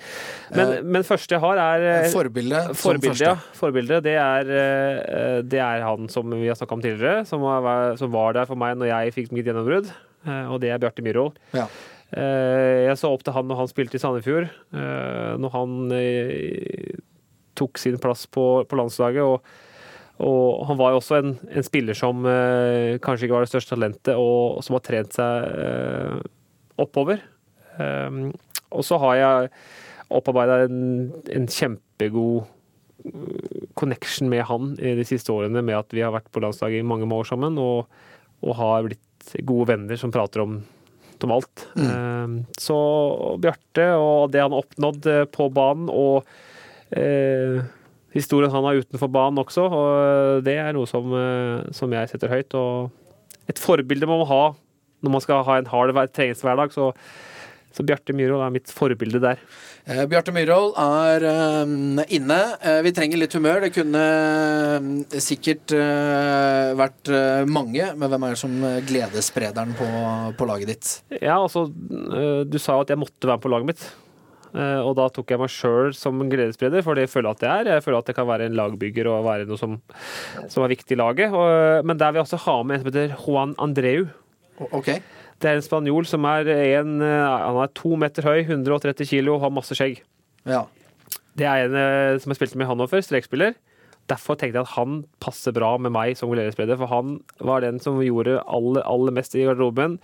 Men, 0.53 0.75
men 0.93 1.07
første 1.09 1.33
jeg 1.33 1.41
har, 1.41 1.57
er 1.57 2.11
Forbildet. 2.13 2.75
Forbildet, 2.77 3.23
ja. 3.25 3.35
Forbildet, 3.57 4.03
det 4.05 4.13
er, 4.21 4.51
eh, 4.53 5.39
det 5.41 5.61
er 5.65 5.81
han 5.87 6.09
som 6.13 6.29
vi 6.37 6.51
har 6.51 6.59
snakka 6.61 6.77
om 6.77 6.83
tidligere, 6.85 7.25
som 7.29 7.41
var, 7.41 7.97
som 7.97 8.13
var 8.13 8.37
der 8.37 8.45
for 8.51 8.61
meg 8.61 8.77
når 8.77 8.91
jeg 8.93 9.15
fikk 9.17 9.33
mitt 9.33 9.49
gjennombrudd. 9.49 9.89
eh, 10.29 10.53
Og 10.53 10.61
det 10.61 10.71
er 10.75 10.79
Bjarte 10.85 11.01
Myhrvold. 11.07 11.41
Ja. 11.57 11.65
Eh, 12.15 12.85
Jeg 12.91 12.99
så 13.01 13.09
opp 13.11 13.25
til 13.25 13.33
han 13.33 13.49
når 13.49 13.63
han 13.65 13.73
spilte 13.73 13.97
i 13.97 14.03
Sandefjord. 14.05 14.51
eh, 14.77 15.33
Når 15.41 15.51
han 15.57 15.93
eh, 15.97 17.01
tok 17.57 17.79
sin 17.81 17.97
plass 18.03 18.27
på, 18.29 18.67
på 18.69 18.77
landslaget. 18.77 19.23
Og, 19.25 19.41
og 20.21 20.67
han 20.69 20.77
var 20.79 20.93
jo 20.93 21.01
også 21.01 21.23
en, 21.23 21.39
en 21.51 21.65
spiller 21.67 21.97
som 21.99 22.21
eh, 22.29 22.99
kanskje 23.03 23.27
ikke 23.31 23.35
var 23.41 23.47
det 23.49 23.51
største 23.57 23.75
talentet, 23.79 24.13
og 24.21 24.61
som 24.63 24.77
har 24.77 24.85
trent 24.87 25.17
seg 25.17 25.55
eh, 25.65 26.19
oppover. 26.85 27.25
Um, 27.81 28.29
og 28.75 28.85
så 28.87 28.99
har 29.03 29.21
jeg 29.21 29.55
opparbeida 30.15 30.65
en, 30.67 30.83
en 31.33 31.49
kjempegod 31.51 32.45
uh, 32.45 33.65
connection 33.79 34.31
med 34.33 34.45
han 34.51 34.75
i 34.79 34.95
de 34.99 35.07
siste 35.09 35.33
årene, 35.35 35.63
med 35.65 35.79
at 35.79 35.95
vi 35.95 36.05
har 36.05 36.15
vært 36.15 36.31
på 36.35 36.43
landslaget 36.45 36.83
i 36.83 36.87
mange 36.87 37.09
år 37.09 37.29
sammen, 37.29 37.59
og, 37.61 37.89
og 38.45 38.59
har 38.61 38.87
blitt 38.87 39.35
gode 39.49 39.71
venner 39.73 39.99
som 40.01 40.13
prater 40.15 40.45
om, 40.45 40.59
om 41.25 41.33
alt. 41.33 41.69
Mm. 41.79 42.43
så 42.61 42.77
Bjarte 43.41 43.87
og 43.97 44.35
det 44.35 44.43
han 44.43 44.53
har 44.53 44.65
oppnådd 44.65 45.09
eh, 45.09 45.23
på 45.33 45.49
banen, 45.55 45.89
og 45.89 46.27
eh, 46.93 47.63
historien 48.15 48.53
han 48.53 48.67
har 48.69 48.83
utenfor 48.83 49.11
banen 49.13 49.41
også, 49.43 49.65
og 49.65 50.45
det 50.47 50.59
er 50.61 50.75
noe 50.77 50.89
som, 50.91 51.09
eh, 51.17 51.65
som 51.75 51.93
jeg 51.95 52.13
setter 52.13 52.33
høyt. 52.33 52.55
Og 52.59 53.49
et 53.51 53.61
forbilde 53.61 54.09
må 54.11 54.21
man 54.23 54.31
ha 54.31 54.45
når 55.05 55.13
man 55.13 55.25
skal 55.25 55.45
ha 55.45 55.59
en 55.61 55.69
hard 55.69 55.93
hver- 55.93 56.13
treningshverdag, 56.17 56.73
så, 56.73 56.93
så 57.75 57.83
Bjarte 57.87 58.15
Myhrvold 58.15 58.45
er 58.47 58.53
mitt 58.55 58.71
forbilde 58.71 59.19
der. 59.23 59.41
Eh, 59.91 60.05
Bjarte 60.11 60.31
Myhrvold 60.37 60.77
er 60.79 61.27
eh, 61.27 62.05
inne. 62.15 62.39
Eh, 62.63 62.79
vi 62.87 62.93
trenger 62.95 63.19
litt 63.21 63.35
humør. 63.35 63.65
Det 63.67 63.73
kunne 63.75 64.05
eh, 64.05 65.19
sikkert 65.25 65.75
eh, 65.75 66.71
vært 66.79 67.11
eh, 67.11 67.43
mange, 67.51 67.91
men 67.99 68.13
hvem 68.13 68.29
er 68.29 68.37
det 68.37 68.41
som 68.45 68.55
gledessprederen 68.89 69.75
på, 69.79 69.89
på 70.39 70.49
laget 70.49 70.71
ditt? 70.75 70.95
Ja, 71.19 71.41
altså, 71.43 71.67
du 71.69 72.59
sa 72.63 72.79
jo 72.79 72.87
at 72.87 72.95
jeg 72.95 73.03
måtte 73.03 73.27
være 73.29 73.37
med 73.41 73.45
på 73.49 73.53
laget 73.57 73.71
mitt. 73.75 73.85
Eh, 74.55 74.79
Og 74.87 74.93
da 74.95 75.09
tok 75.11 75.33
jeg 75.35 75.41
meg 75.43 75.51
sjøl 75.51 75.91
som 75.99 76.21
gledesspreder, 76.31 76.85
for 76.87 76.95
det 76.95 77.09
føler 77.11 77.33
jeg 77.33 77.41
at 77.41 77.47
jeg 77.49 77.55
er. 77.65 77.73
Jeg 77.75 77.85
føler 77.89 77.99
at 78.05 78.13
jeg 78.13 78.19
kan 78.21 78.29
være 78.31 78.47
en 78.47 78.59
lagbygger 78.61 79.11
og 79.11 79.25
være 79.27 79.49
noe 79.51 79.59
som, 79.59 79.81
som 80.47 80.63
er 80.63 80.71
viktig 80.77 80.95
i 80.95 81.01
laget. 81.03 81.35
Og, 81.35 81.83
men 81.91 81.99
der 81.99 82.15
vil 82.15 82.23
jeg 82.23 82.29
også 82.29 82.43
ha 82.47 82.55
med 82.63 82.79
en 82.79 82.85
som 82.85 82.93
heter 82.93 83.17
Juan 83.27 83.57
Andreu. 83.59 84.07
Okay. 84.63 84.79
Ok. 84.79 84.91
Det 85.43 85.51
er 85.51 85.59
en 85.59 85.67
spanjol 85.67 86.07
som 86.09 86.25
er, 86.29 86.49
en, 86.79 86.97
eh, 87.03 87.35
han 87.45 87.61
er 87.61 87.75
to 87.77 87.99
meter 88.01 88.27
høy, 88.27 88.45
130 88.47 89.09
kilo 89.11 89.37
og 89.37 89.45
har 89.45 89.55
masse 89.55 89.77
skjegg. 89.77 90.01
Ja. 90.49 90.65
Det 91.39 91.47
er 91.51 91.67
en 91.67 91.79
eh, 91.79 92.19
som 92.23 92.33
jeg 92.33 92.41
spilte 92.41 92.61
med 92.61 92.69
i 92.69 92.71
Hannover, 92.71 93.03
strekspiller. 93.05 93.57
Derfor 94.11 94.37
tenkte 94.37 94.61
jeg 94.61 94.67
at 94.67 94.77
han 94.77 95.03
passer 95.25 95.55
bra 95.57 95.75
med 95.81 95.95
meg 95.95 96.19
som 96.19 96.33
gledesspreder, 96.33 96.79
for 96.81 96.93
han 96.93 97.19
var 97.41 97.65
den 97.65 97.81
som 97.83 98.03
gjorde 98.05 98.39
aller, 98.45 98.85
aller 98.85 99.17
mest 99.17 99.37
i 99.37 99.47
garderoben. 99.47 99.99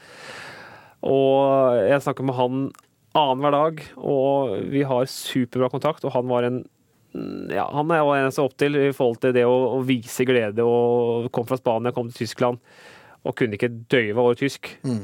Og 1.07 1.81
jeg 1.85 2.03
snakker 2.05 2.27
med 2.27 2.37
han 2.37 2.63
annenhver 3.17 3.55
dag, 3.57 3.83
og 3.99 4.57
vi 4.73 4.85
har 4.87 5.09
superbra 5.11 5.71
kontakt, 5.73 6.05
og 6.05 6.15
han 6.17 6.29
var 6.31 6.49
en 6.49 6.63
ja, 7.51 7.65
han 7.75 7.91
er 7.91 8.05
jo 8.05 8.13
en 8.15 8.31
som 8.31 8.47
opp 8.47 8.53
til 8.61 8.77
i 8.79 8.93
forhold 8.95 9.17
til 9.19 9.33
det 9.35 9.43
å, 9.43 9.55
å 9.75 9.79
vise 9.83 10.23
glede. 10.29 10.63
og 10.63 11.27
Kom 11.35 11.49
fra 11.49 11.59
Spania, 11.59 11.91
kom 11.95 12.07
til 12.11 12.23
Tyskland 12.23 12.61
og 13.27 13.35
kunne 13.37 13.59
ikke 13.59 13.73
døyve 13.91 14.23
over 14.23 14.39
tysk. 14.39 14.71
Mm. 14.87 15.03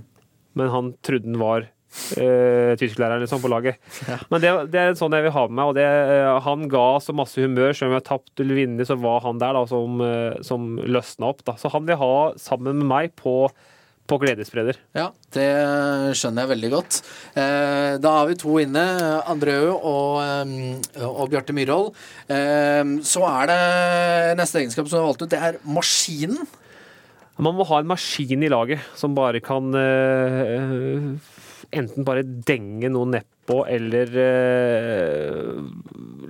Men 0.56 0.72
han 0.72 0.94
trodde 1.06 1.30
han 1.30 1.42
var 1.42 1.72
Uh, 1.96 2.74
tysklæreren 2.76 3.22
liksom, 3.22 3.40
på 3.40 3.48
laget. 3.48 3.78
Men 4.30 4.42
det, 4.42 4.50
det 4.72 4.80
er 4.80 4.96
sånn 4.98 5.14
jeg 5.16 5.24
vil 5.24 5.32
ha 5.32 5.44
med 5.48 5.56
meg. 5.56 5.70
og 5.70 5.76
det, 5.78 5.86
uh, 5.86 6.34
Han 6.44 6.66
ga 6.68 6.84
så 7.00 7.14
masse 7.16 7.40
humør. 7.40 7.72
Selv 7.72 7.88
om 7.88 7.94
jeg 7.96 8.02
har 8.02 8.08
tapt 8.10 8.42
eller 8.42 8.60
vunnet, 8.60 8.88
så 8.88 8.98
var 9.00 9.22
han 9.24 9.40
der 9.40 9.56
da, 9.56 9.62
som, 9.70 10.02
uh, 10.02 10.36
som 10.44 10.74
løsna 10.82 11.30
opp. 11.32 11.40
Da. 11.46 11.56
Så 11.60 11.72
han 11.72 11.88
vil 11.88 12.00
ha 12.00 12.12
sammen 12.42 12.82
med 12.82 12.90
meg 12.90 13.16
på, 13.16 13.48
på 14.10 14.18
gledesspreder. 14.22 14.78
Ja, 14.98 15.08
det 15.34 15.48
skjønner 16.18 16.44
jeg 16.44 16.52
veldig 16.52 16.70
godt. 16.74 17.00
Eh, 17.34 17.96
da 18.02 18.12
har 18.18 18.28
vi 18.28 18.36
to 18.38 18.58
inne, 18.62 18.84
Andreu 19.26 19.72
og, 19.74 20.20
og 21.00 21.24
Bjarte 21.32 21.56
Myhrvold. 21.56 21.90
Eh, 22.30 22.92
så 23.06 23.24
er 23.32 23.50
det 23.50 24.36
neste 24.38 24.62
egenskap 24.62 24.90
som 24.90 25.00
er 25.00 25.08
valgt 25.08 25.24
ut, 25.26 25.32
det 25.32 25.42
er 25.42 25.58
maskinen. 25.66 26.46
Man 27.36 27.56
må 27.58 27.66
ha 27.68 27.82
en 27.82 27.90
maskin 27.90 28.44
i 28.46 28.48
laget 28.52 28.84
som 28.96 29.16
bare 29.16 29.42
kan 29.44 29.68
uh, 29.76 31.08
enten 31.76 32.06
bare 32.06 32.24
denge 32.24 32.88
noen 32.92 33.12
nedpå, 33.18 33.60
eller 33.68 34.12
uh, 34.16 35.64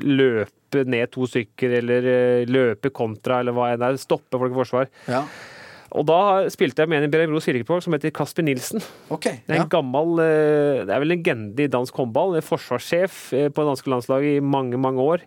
løpe 0.03 0.83
ned 0.83 1.13
to 1.15 1.29
stykker, 1.31 1.77
eller 1.79 2.09
uh, 2.11 2.49
løpe 2.51 2.91
kontra, 2.95 3.39
eller 3.41 3.55
hva 3.55 3.71
enn 3.73 3.85
det 3.85 3.93
er. 3.93 4.01
Stoppe 4.03 4.41
folk 4.41 4.57
i 4.57 4.59
forsvar. 4.59 4.91
Ja, 5.07 5.23
Og 5.97 6.09
da 6.11 6.19
spilte 6.51 6.83
jeg 6.83 6.91
med 6.91 7.05
en 7.05 7.07
i 7.07 7.13
Bjerrebros 7.13 7.47
kirkeborg 7.47 7.85
som 7.87 7.95
heter 7.95 8.11
Kasper 8.15 8.43
Nilsen. 8.49 8.83
ok. 9.15 9.31
Det 9.47 9.55
er 9.55 9.63
en 9.63 9.71
gammel 9.71 10.19
Det 10.19 10.91
er 10.91 10.99
vel 10.99 11.15
en 11.15 11.15
legende 11.15 11.63
i 11.63 11.71
dansk 11.71 12.03
håndball. 12.03 12.35
Forsvarssjef 12.43 13.29
på 13.31 13.55
det 13.55 13.69
danske 13.71 13.95
landslaget 13.95 14.41
i 14.41 14.43
mange, 14.43 14.77
mange 14.77 15.07
år. 15.15 15.23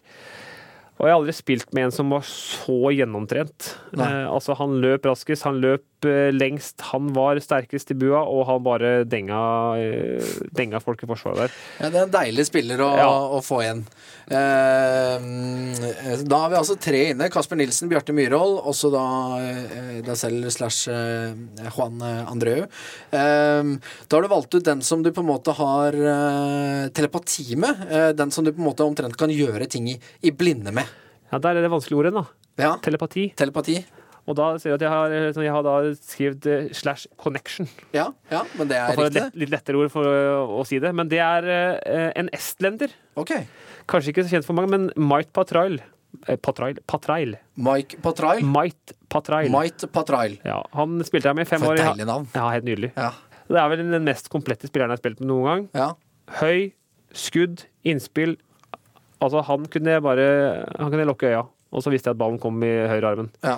Og 1.00 1.08
jeg 1.08 1.14
har 1.14 1.20
aldri 1.22 1.34
spilt 1.38 1.70
med 1.72 1.86
en 1.88 1.94
som 1.96 2.10
var 2.12 2.26
så 2.28 2.90
gjennomtrent. 2.92 3.70
Eh, 3.96 4.26
altså 4.28 4.52
Han 4.60 4.74
løp 4.84 5.06
raskest, 5.08 5.46
han 5.48 5.62
løp 5.64 6.04
eh, 6.10 6.28
lengst, 6.36 6.82
han 6.92 7.14
var 7.16 7.40
sterkest 7.40 7.94
i 7.94 7.96
bua, 7.96 8.26
og 8.28 8.44
han 8.50 8.66
bare 8.66 8.92
denga, 9.08 9.40
eh, 9.80 10.34
denga 10.60 10.82
folk 10.84 11.04
i 11.04 11.08
forsvaret 11.08 11.46
der. 11.46 11.56
Ja, 11.80 11.90
det 11.94 12.02
er 12.02 12.08
en 12.10 12.14
deilig 12.18 12.46
spiller 12.52 12.84
å, 12.84 12.90
Ja. 13.00 13.08
å 13.08 13.40
få 13.40 13.62
igjen. 13.64 13.86
Eh, 14.30 16.24
da 16.30 16.38
har 16.44 16.52
vi 16.52 16.58
altså 16.60 16.76
tre 16.82 17.00
inne. 17.14 17.30
Kasper 17.34 17.58
Nilsen, 17.60 17.90
Bjarte 17.92 18.14
Myhrvold, 18.16 18.60
også 18.70 18.92
da 18.94 19.04
eh, 19.42 20.00
deg 20.06 20.18
selv 20.20 20.50
slash 20.54 20.90
eh, 20.94 21.34
Juan 21.74 21.98
Andreu. 22.04 22.64
Eh, 22.66 23.72
da 23.74 24.18
har 24.20 24.26
du 24.26 24.32
valgt 24.32 24.54
ut 24.60 24.66
den 24.68 24.84
som 24.86 25.02
du 25.06 25.12
på 25.16 25.24
en 25.24 25.30
måte 25.32 25.56
har 25.58 25.98
eh, 25.98 26.88
telepati 26.96 27.48
med. 27.60 27.86
Den 28.20 28.34
som 28.36 28.46
du 28.46 28.52
på 28.54 28.62
en 28.62 28.70
måte 28.70 28.86
omtrent 28.86 29.18
kan 29.20 29.34
gjøre 29.34 29.66
ting 29.72 29.90
i, 29.94 29.98
i 30.26 30.32
blinde 30.36 30.74
med. 30.76 30.90
Ja, 31.32 31.40
Der 31.42 31.58
er 31.58 31.66
det 31.66 31.72
vanskelige 31.74 32.04
ordet, 32.04 32.14
da. 32.18 32.26
Ja, 32.60 32.76
Telepati. 32.84 33.30
telepati. 33.40 33.80
Og 34.30 34.36
da 34.38 34.52
ser 34.62 34.74
du 34.74 34.76
at 34.76 34.84
jeg 34.84 34.92
har, 34.94 35.14
jeg 35.42 35.54
har 35.56 35.64
da 35.66 35.76
skrevet 36.06 36.76
slash 36.78 37.08
connection. 37.18 37.66
Ja, 37.96 38.10
ja, 38.30 38.44
men 38.60 38.70
det 38.70 38.78
er 38.78 38.92
riktig. 38.94 39.16
lett, 39.24 39.38
litt 39.42 39.50
lettere 39.54 39.80
ord 39.80 39.90
for 39.94 40.06
å, 40.06 40.44
å 40.60 40.66
si 40.70 40.78
det. 40.84 40.92
Men 40.94 41.10
det 41.10 41.22
er 41.24 41.48
en 42.20 42.30
estlender. 42.36 42.94
Ok. 43.18 43.32
Kanskje 43.90 44.14
ikke 44.14 44.26
så 44.28 44.36
kjent 44.36 44.46
for 44.48 44.54
mange, 44.58 44.70
men 44.70 44.90
Might 45.10 45.32
Patrail. 45.34 45.80
Eh, 46.28 46.36
Patrail. 46.42 46.78
Patrail. 46.90 47.36
Mike 47.58 48.00
Patrail. 48.06 48.44
Might 48.46 48.94
Patrail. 49.10 49.50
Might 49.54 49.86
Patrail. 49.94 50.38
Ja, 50.46 50.60
han 50.78 51.00
spilte 51.08 51.30
jeg 51.30 51.38
med 51.40 51.48
i 51.48 51.50
fem 51.50 51.62
For 51.64 51.74
år. 51.74 51.80
et 51.80 51.82
i- 51.82 51.90
deilig 51.90 52.08
navn. 52.10 52.28
Ja, 52.36 52.48
helt 52.54 52.66
nydelig. 52.66 52.92
Ja. 52.98 53.12
Det 53.50 53.58
er 53.58 53.70
vel 53.72 53.84
den 53.92 54.06
mest 54.06 54.30
komplette 54.30 54.70
spilleren 54.70 54.90
jeg 54.94 54.98
har 54.98 55.04
spilt 55.04 55.20
med 55.22 55.30
noen 55.30 55.46
gang. 55.50 55.70
ja. 55.74 55.90
Høy, 56.40 56.72
skudd, 57.14 57.64
innspill. 57.84 58.36
Altså, 59.20 59.42
han 59.44 59.66
kunne 59.66 59.96
bare 60.02 60.28
Han 60.78 60.92
kunne 60.92 61.06
lukke 61.10 61.26
øya, 61.32 61.42
og 61.74 61.82
så 61.84 61.90
visste 61.90 62.10
jeg 62.10 62.14
at 62.14 62.20
ballen 62.20 62.40
kom 62.40 62.62
i 62.64 62.68
høyrearmen. 62.88 63.32
ja. 63.44 63.58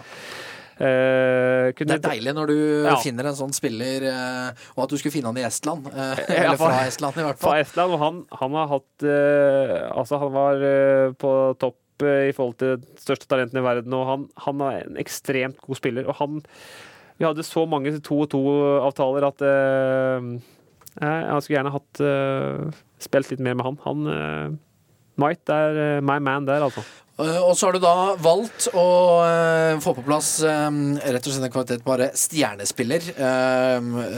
Eh, 0.82 1.72
Det 1.78 1.94
er 1.94 2.02
deilig 2.02 2.34
når 2.34 2.48
du 2.50 2.56
Ja. 2.88 2.96
finner 3.04 3.28
en 3.30 3.36
sånn 3.38 3.54
spiller, 3.54 4.02
eh, 4.10 4.52
og 4.76 4.84
at 4.86 4.90
du 4.90 4.98
skulle 4.98 5.14
finne 5.14 5.30
han 5.30 5.38
i 5.38 5.46
Estland. 5.46 5.86
eh, 5.94 6.24
Eller 6.42 6.58
fra 6.58 6.88
Estland, 6.88 7.18
i 7.22 7.26
hvert 7.28 7.38
Fra 7.40 7.52
fall. 7.52 7.62
Estland, 7.62 7.94
og 7.94 8.00
han, 8.02 8.26
han 8.42 8.52
har 8.58 8.68
hatt 8.72 9.06
Altså, 9.96 10.18
han 10.20 10.32
var 10.34 10.66
på 11.22 11.34
topp 11.62 11.78
i 12.02 12.32
forhold 12.34 12.58
til 12.58 12.78
de 12.82 12.88
største 12.98 13.28
talentene 13.30 13.62
i 13.62 13.68
verden, 13.68 13.94
og 13.94 14.08
han, 14.10 14.24
han 14.42 14.62
er 14.66 14.88
en 14.88 14.98
ekstremt 14.98 15.60
god 15.62 15.78
spiller. 15.78 16.08
Og 16.10 16.16
han 16.18 16.42
Vi 17.20 17.26
hadde 17.28 17.44
så 17.46 17.68
mange 17.70 17.92
to-to-avtaler 18.02 19.28
at 19.28 19.38
jeg, 20.98 21.42
skulle 21.44 21.58
gjerne 21.60 21.76
hatt 21.76 22.02
spilt 23.06 23.30
litt 23.30 23.40
mer 23.46 23.54
med 23.54 23.66
han. 23.68 23.78
Han 23.86 24.60
Might 25.22 25.52
er 25.54 25.78
eh, 25.78 26.02
my 26.04 26.18
man 26.24 26.48
der, 26.48 26.64
altså. 26.66 26.84
Eh, 27.22 27.38
Og 27.44 27.54
så 27.58 27.68
har 27.68 27.76
du 27.78 27.84
da 27.84 27.94
valgt 28.22 28.70
å 28.74 28.86
eh, 29.28 29.78
få 29.84 29.94
på 29.98 30.04
plass 30.08 30.34
rett 30.42 31.22
og 31.22 31.30
slett 31.36 31.48
en 31.48 31.54
kvalitet 31.54 31.86
bare 31.86 32.10
stjernespiller. 32.18 33.12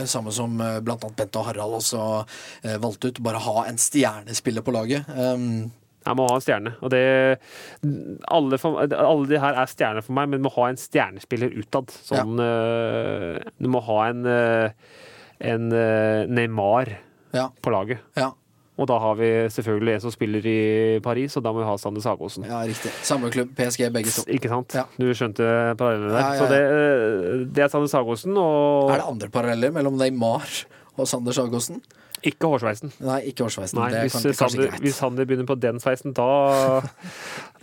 samme 0.08 0.32
som 0.32 0.56
blant 0.56 1.04
annet 1.04 1.16
Bente 1.18 1.40
og 1.40 1.48
Harald 1.50 1.78
også 1.80 2.02
valgte 2.80 3.10
ut. 3.12 3.22
Bare 3.24 3.42
ha 3.44 3.64
en 3.68 3.80
stjernespiller 3.80 4.64
på 4.64 4.74
laget. 4.74 5.08
Jeg 5.08 6.16
må 6.18 6.26
ha 6.28 6.36
en 6.36 6.44
stjerne. 6.44 6.74
Og 6.84 6.90
det 6.92 7.02
Alle, 8.28 8.58
for, 8.60 8.80
alle 8.84 9.28
de 9.28 9.40
her 9.40 9.56
er 9.62 9.70
stjerner 9.72 10.04
for 10.04 10.16
meg, 10.16 10.28
men 10.28 10.40
du 10.40 10.46
må 10.48 10.52
ha 10.56 10.68
en 10.70 10.80
stjernespiller 10.80 11.52
utad. 11.60 11.92
Sånn 12.08 12.38
ja. 12.40 13.50
Du 13.58 13.68
må 13.72 13.84
ha 13.88 13.98
en 14.12 14.24
en 15.44 15.64
Neymar 16.30 16.92
ja, 17.34 17.48
på 17.60 17.72
laget. 17.74 18.00
ja, 18.16 18.30
Og 18.76 18.88
da 18.90 18.96
har 18.98 19.14
vi 19.14 19.26
selvfølgelig 19.54 19.92
en 19.94 20.00
som 20.02 20.10
spiller 20.10 20.46
i 20.50 20.98
Paris, 21.04 21.36
og 21.38 21.44
da 21.46 21.52
må 21.54 21.60
vi 21.62 21.66
ha 21.68 21.76
Sander 21.78 22.02
Sagosen. 22.02 22.42
ja, 22.48 22.58
riktig. 22.66 22.90
Samme 23.06 23.30
klubb, 23.30 23.52
PSG, 23.54 23.86
begge 23.94 24.10
to. 24.10 24.24
Ikke 24.26 24.48
sant? 24.50 24.74
Ja. 24.74 24.82
Du 24.98 25.06
skjønte 25.14 25.46
parallellene 25.78 26.10
der. 26.10 26.18
Ja, 26.18 26.32
ja, 26.32 26.38
Så 26.40 26.48
det, 26.50 26.62
eh, 26.64 27.44
det 27.54 27.62
er 27.64 27.68
Sander 27.70 27.86
Sagosen, 27.92 28.34
og 28.36 28.90
Er 28.90 28.96
det 28.98 29.06
andre 29.12 29.28
paralleller 29.30 29.70
mellom 29.76 29.94
Neymar 30.00 30.42
og 30.98 31.06
Sander 31.06 31.32
Sagosen? 31.32 31.82
ikke 32.24 32.48
hårsveisen. 32.48 32.88
Nei, 33.04 33.18
ikke 33.28 33.44
hårsveisen. 33.44 33.76
Nei, 33.78 33.90
det 33.92 34.00
hvis, 34.06 34.14
kan- 34.16 34.32
Sander, 34.32 34.68
greit. 34.70 34.80
hvis 34.80 34.94
Sander 34.96 35.24
begynner 35.28 35.44
på 35.46 35.60
den 35.60 35.76
sveisen, 35.78 36.14
da 36.16 36.80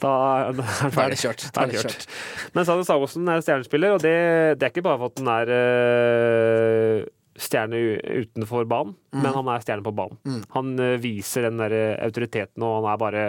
Da 0.01 0.11
er 0.37 0.53
han 0.53 0.59
er 0.87 0.93
ferdig. 0.93 1.17
Da 1.55 1.63
er 1.63 1.71
det 1.71 1.79
kjørt. 1.81 2.05
Men 2.53 2.65
Sander 2.65 2.83
Sagosen 2.85 3.27
er 3.27 3.41
stjernespiller, 3.41 3.95
og 3.97 4.01
det, 4.05 4.13
det 4.59 4.63
er 4.63 4.69
ikke 4.69 4.83
bare 4.85 4.97
for 5.01 5.05
at 5.09 5.15
den 5.17 5.27
er 5.27 5.49
øh, 5.49 7.05
stjerne 7.39 7.79
utenfor 8.23 8.65
banen, 8.67 8.95
Mm. 9.11 9.21
men 9.25 9.33
han 9.35 9.47
er 9.51 9.59
stjerne 9.59 9.83
på 9.83 9.91
banen. 9.91 10.43
Han 10.55 10.79
øh, 10.79 10.97
viser 11.03 11.49
den 11.49 11.57
der 11.59 11.97
autoriteten, 12.05 12.63
og 12.63 12.77
han 12.79 12.93
er 12.93 12.97
bare 13.01 13.23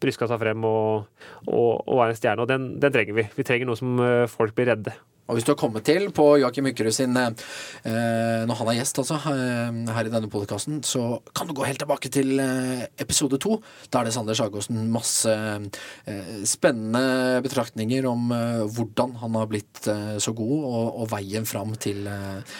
bryska 0.00 0.28
seg 0.28 0.42
frem 0.42 0.64
og, 0.68 1.06
og, 1.48 1.88
og 1.88 2.02
er 2.04 2.12
en 2.12 2.18
stjerne. 2.18 2.44
Og 2.44 2.48
den, 2.50 2.66
den 2.80 2.92
trenger 2.92 3.16
vi. 3.16 3.24
Vi 3.36 3.46
trenger 3.48 3.70
noe 3.70 3.78
som 3.80 3.96
øh, 3.96 4.26
folk 4.28 4.52
blir 4.54 4.68
redde. 4.74 4.92
Og 5.26 5.34
hvis 5.34 5.46
du 5.48 5.50
har 5.54 5.58
kommet 5.58 5.82
til 5.88 6.04
på 6.14 6.26
Joakim 6.38 6.68
Mykkerud 6.68 6.94
sin 6.94 7.16
eh, 7.18 8.44
Når 8.46 8.54
han 8.60 8.68
er 8.70 8.76
gjest, 8.78 9.00
altså, 9.02 9.16
eh, 9.32 9.80
her 9.96 10.06
i 10.06 10.12
denne 10.12 10.28
podkasten, 10.30 10.82
så 10.86 11.18
kan 11.34 11.48
du 11.48 11.54
gå 11.56 11.64
helt 11.66 11.80
tilbake 11.82 12.12
til 12.14 12.38
eh, 12.38 12.84
episode 13.02 13.40
to. 13.42 13.56
Da 13.90 14.00
er 14.04 14.06
det 14.10 14.14
Sander 14.14 14.38
Sagosen 14.38 14.84
masse 14.94 15.32
eh, 15.32 16.30
spennende 16.46 17.40
betraktninger 17.42 18.06
om 18.06 18.30
eh, 18.36 18.62
hvordan 18.76 19.16
han 19.24 19.34
har 19.40 19.50
blitt 19.50 19.88
eh, 19.90 20.16
så 20.22 20.36
god, 20.36 20.56
og, 20.62 20.86
og 21.02 21.10
veien 21.16 21.48
fram 21.48 21.74
til 21.80 22.06
eh, 22.06 22.56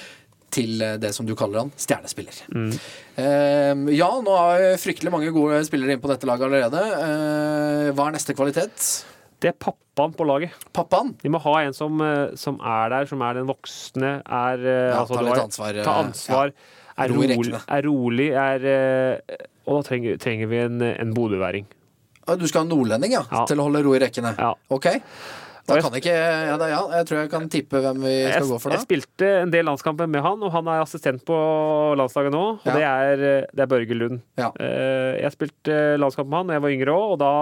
til 0.55 0.80
eh, 0.84 0.97
det 1.03 1.12
som 1.16 1.26
du 1.28 1.34
kaller 1.38 1.64
han, 1.64 1.72
stjernespiller. 1.80 2.38
Eh, 2.57 3.74
ja, 3.97 4.09
nå 4.24 4.36
er 4.55 4.78
fryktelig 4.80 5.12
mange 5.12 5.32
gode 5.34 5.61
spillere 5.66 5.94
inne 5.94 6.03
på 6.03 6.11
dette 6.12 6.28
laget 6.28 6.49
allerede. 6.49 6.82
Uh, 6.97 7.90
hva 7.97 8.09
er 8.09 8.16
neste 8.16 8.36
kvalitet? 8.36 8.86
Det 9.42 9.51
er 9.53 9.57
pappaen 9.61 10.14
på 10.16 10.26
laget. 10.28 10.55
Pappaen? 10.76 11.12
Vi 11.22 11.32
må 11.32 11.40
ha 11.44 11.59
en 11.66 11.76
som, 11.76 12.01
øh, 12.01 12.32
som 12.40 12.57
er 12.64 12.92
der, 12.94 13.09
som 13.11 13.20
er 13.26 13.36
den 13.36 13.49
voksne, 13.51 14.12
er 14.24 14.62
øh, 14.64 14.90
Ja, 14.94 15.01
altså, 15.03 15.18
ta 15.18 15.24
litt 15.26 15.42
ansvar, 15.42 15.80
Ta 15.84 15.97
ansvar 16.07 16.53
ja. 16.55 16.72
Er, 17.05 17.12
rolig, 17.12 17.53
er 17.53 17.84
rolig, 17.84 18.30
er 18.32 18.62
Og 19.68 19.74
da 19.76 19.82
trenger, 19.90 20.16
trenger 20.16 20.49
vi 20.49 20.62
en, 20.62 20.80
en 20.80 21.12
bodøværing. 21.12 21.66
Du 22.40 22.47
skal 22.49 22.62
ha 22.62 22.64
en 22.64 22.72
nordlending, 22.72 23.12
ja, 23.12 23.26
Ja. 23.30 23.44
til 23.47 23.61
å 23.61 23.66
holde 23.68 23.84
ro 23.84 23.92
i 23.94 24.01
rekkene? 24.03 24.32
Ja. 24.40 24.55
Ok. 24.72 24.88
Da 25.66 25.74
Og 25.74 25.80
jeg- 25.80 25.84
kan 25.86 25.96
ikke 25.98 26.14
ja, 26.14 26.56
da, 26.60 26.66
ja, 26.70 26.80
jeg 27.00 27.06
tror 27.08 27.18
jeg 27.24 27.30
kan 27.30 27.48
tippe 27.50 27.80
hvem 27.82 27.96
vi 28.04 28.12
skal 28.30 28.42
Jeg, 28.42 28.42
gå 28.52 28.58
for 28.62 28.70
da. 28.70 28.76
jeg 28.76 28.84
spilte 28.86 29.30
en 29.42 29.50
del 29.50 29.64
landskamper 29.66 30.06
med 30.08 30.22
han, 30.22 30.42
og 30.46 30.52
han 30.54 30.68
er 30.68 30.82
assistent 30.84 31.24
på 31.26 31.34
landslaget 31.98 32.30
nå. 32.30 32.42
Og 32.60 32.66
Ja. 32.66 32.74
det, 32.76 32.84
er, 32.86 33.16
det 33.50 33.60
er 33.64 33.66
Børge 33.66 33.94
Lund. 33.98 34.20
Eh, 34.38 35.20
Jeg 35.22 35.32
spilte 35.34 35.98
landskamp 35.98 36.28
med 36.30 36.38
han 36.38 36.46
da 36.46 36.54
jeg 36.54 36.62
var 36.62 36.70
yngre 36.70 36.94
òg, 36.94 37.12
og 37.12 37.18
da 37.18 37.32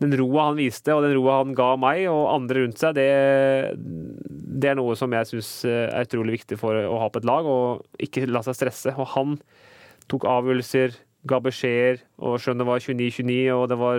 den 0.00 0.14
roa 0.16 0.46
han 0.48 0.56
viste, 0.56 0.88
og 0.96 1.02
den 1.04 1.12
roa 1.18 1.42
han 1.44 1.52
ga 1.54 1.76
meg 1.76 2.06
og 2.08 2.30
andre 2.32 2.62
rundt 2.64 2.78
seg, 2.80 2.94
det, 2.96 3.76
det 3.76 4.70
er 4.70 4.74
noe 4.80 4.94
som 4.96 5.12
jeg 5.12 5.26
syns 5.28 5.50
er 5.68 6.06
utrolig 6.06 6.38
viktig 6.40 6.56
for 6.58 6.72
å 6.72 6.98
ha 7.02 7.10
på 7.12 7.20
et 7.20 7.28
lag, 7.28 7.44
og 7.44 7.84
ikke 8.00 8.24
la 8.32 8.40
seg 8.40 8.56
stresse. 8.56 8.94
Og 8.96 9.06
han 9.12 9.36
tok 10.08 10.24
avgjørelser, 10.24 10.96
ga 11.28 11.38
beskjeder, 11.44 12.00
og 12.18 12.40
skjønn 12.40 12.56
det 12.62 12.66
var 12.70 12.80
29-29, 12.80 13.52
og 13.52 13.68
det 13.68 13.76
var 13.76 13.98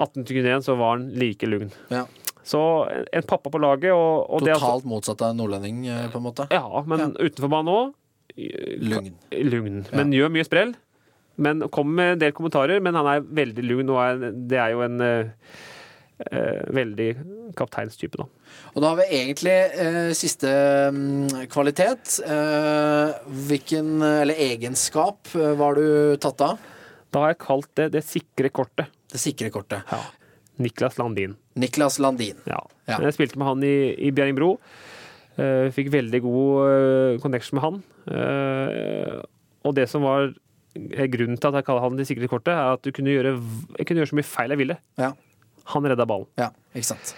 18-21, 0.00 0.62
så 0.64 0.76
var 0.78 0.94
han 0.96 1.10
like 1.18 1.46
lugn. 1.50 1.72
Ja. 1.92 2.06
Så 2.50 2.60
en- 3.14 3.26
pappa 3.30 3.50
på 3.54 3.60
laget, 3.62 3.92
og, 3.94 4.26
og 4.30 4.42
det 4.44 4.54
altså- 4.56 4.66
Totalt 4.66 4.88
motsatt 4.90 5.22
av 5.22 5.30
en 5.34 5.40
nordlending, 5.42 5.84
eh, 5.86 6.06
på 6.10 6.18
en 6.18 6.24
måte. 6.28 6.48
Ja, 6.50 6.82
men 6.86 7.12
utenfor 7.14 7.50
banen 7.52 7.74
òg 7.76 7.96
Lugn. 8.80 9.14
lugn. 9.32 9.82
Men 9.92 10.12
gjør 10.14 10.30
mye 10.32 10.46
sprell. 10.46 10.74
Men 11.40 11.62
kom 11.72 11.94
med 11.96 12.12
en 12.14 12.18
del 12.20 12.32
kommentarer, 12.36 12.80
men 12.84 12.94
han 12.98 13.06
er 13.10 13.20
veldig 13.24 13.64
lugn, 13.64 13.90
og 13.90 14.00
er, 14.02 14.32
det 14.50 14.58
er 14.60 14.70
jo 14.74 14.82
en 14.84 15.00
eh, 15.00 15.30
eh, 16.30 16.60
veldig 16.76 17.08
kapteinstype, 17.56 18.18
da. 18.20 18.26
Og 18.74 18.82
da 18.84 18.90
har 18.92 18.98
vi 19.00 19.06
egentlig 19.18 19.54
eh, 19.80 20.10
siste 20.18 20.50
mm, 20.94 21.48
kvalitet. 21.52 22.18
Eh, 22.26 23.14
hvilken, 23.48 23.96
eller 24.02 24.34
egenskap, 24.50 25.30
eh, 25.34 25.54
var 25.58 25.74
du 25.80 26.16
tatt 26.22 26.44
av? 26.46 26.58
Da 27.10 27.24
har 27.24 27.32
jeg 27.34 27.40
kalt 27.46 27.70
det 27.80 27.88
det 27.96 28.04
sikre 28.06 28.50
kortet. 28.54 28.92
Det 29.10 29.18
sikre 29.22 29.50
kortet. 29.54 29.82
Ja. 29.90 30.02
Niklas 30.60 30.98
Landin. 31.00 31.36
Niklas 31.58 31.98
Landin. 31.98 32.38
Ja. 32.46 32.60
Ja. 32.86 32.98
Jeg 33.02 33.16
spilte 33.16 33.38
med 33.40 33.48
han 33.48 33.64
i, 33.66 33.74
i 33.98 34.12
Bjerringbro. 34.14 34.54
Uh, 35.40 35.70
fikk 35.72 35.88
veldig 35.94 36.20
god 36.20 36.68
eh, 36.68 37.18
connection 37.22 37.56
med 37.56 37.64
han. 37.64 37.76
Uh, 38.10 39.20
og 39.64 39.74
det 39.78 39.86
som 39.88 40.04
var 40.04 40.32
grunnen 40.74 41.38
til 41.40 41.50
at 41.50 41.60
jeg 41.60 41.66
kaller 41.66 41.84
han 41.86 41.96
det 41.98 42.06
sikre 42.08 42.28
kortet, 42.30 42.52
er 42.54 42.76
at 42.76 42.84
du 42.84 42.92
kunne 42.94 43.12
gjøre, 43.14 43.34
jeg 43.78 43.88
kunne 43.88 44.02
gjøre 44.02 44.10
så 44.12 44.18
mye 44.18 44.28
feil 44.28 44.54
jeg 44.54 44.60
ville. 44.60 44.76
Ja. 45.00 45.12
Han 45.74 45.86
redda 45.86 46.06
ballen. 46.08 46.28
ja, 46.40 46.50
ikke 46.74 46.92
sant. 46.92 47.14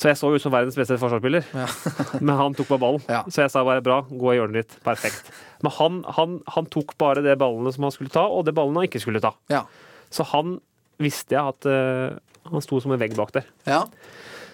Så 0.00 0.08
jeg 0.10 0.18
så 0.18 0.32
ut 0.34 0.42
som 0.42 0.50
verdens 0.50 0.74
beste 0.78 0.96
forsvarsspiller, 0.98 1.44
Ja. 1.54 1.66
men 2.26 2.34
han 2.34 2.56
tok 2.58 2.72
bare 2.72 2.82
ballen. 2.82 3.04
Ja. 3.06 3.20
Så 3.30 3.44
jeg 3.44 3.52
sa 3.54 3.62
bare 3.66 3.84
bra, 3.84 4.00
gå 4.08 4.32
i 4.32 4.38
hjørnet 4.38 4.58
ditt. 4.58 4.74
Perfekt. 4.82 5.28
Men 5.62 5.74
han, 5.76 6.00
han, 6.16 6.40
han 6.56 6.66
tok 6.72 6.96
bare 6.98 7.22
de 7.22 7.36
ballene 7.38 7.70
som 7.74 7.86
han 7.86 7.94
skulle 7.94 8.10
ta, 8.10 8.24
og 8.26 8.46
de 8.48 8.54
ballene 8.56 8.82
han 8.82 8.88
ikke 8.88 9.02
skulle 9.04 9.22
ta. 9.22 9.34
Ja. 9.52 9.62
Så 10.10 10.26
han 10.32 10.56
visste 11.02 11.36
jeg 11.36 11.52
at 11.54 11.68
eh, 11.70 12.18
han 12.50 12.64
sto 12.64 12.80
som 12.82 12.94
en 12.94 13.00
vegg 13.02 13.16
bak 13.18 13.32
der. 13.36 13.48
ja. 13.68 13.84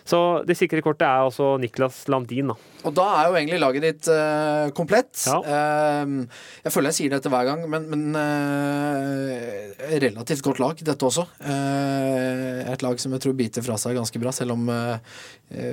Så 0.09 0.43
det 0.49 0.55
sikre 0.57 0.81
kortet 0.81 1.05
er 1.05 1.27
også 1.29 1.59
Niklas 1.61 2.07
Landin, 2.09 2.49
da. 2.49 2.55
Og 2.87 2.95
da 2.95 3.05
er 3.19 3.29
jo 3.29 3.37
egentlig 3.39 3.59
laget 3.61 3.85
ditt 3.85 4.09
uh, 4.13 4.71
komplett. 4.77 5.11
Ja. 5.27 5.39
Uh, 5.43 6.27
jeg 6.65 6.75
føler 6.75 6.93
jeg 6.93 6.99
sier 6.99 7.15
dette 7.17 7.33
hver 7.33 7.49
gang, 7.49 7.65
men, 7.71 7.89
men 7.91 8.15
uh, 8.15 9.89
relativt 9.99 10.45
godt 10.47 10.63
lag, 10.63 10.79
dette 10.87 11.09
også. 11.09 11.25
Eh, 11.43 12.69
et 12.69 12.83
lag 12.85 12.99
som 13.01 13.13
jeg 13.15 13.23
tror 13.25 13.35
biter 13.39 13.65
fra 13.65 13.77
seg 13.81 13.97
ganske 13.99 14.21
bra, 14.21 14.33
selv 14.35 14.55
om 14.55 14.69
i 14.69 14.75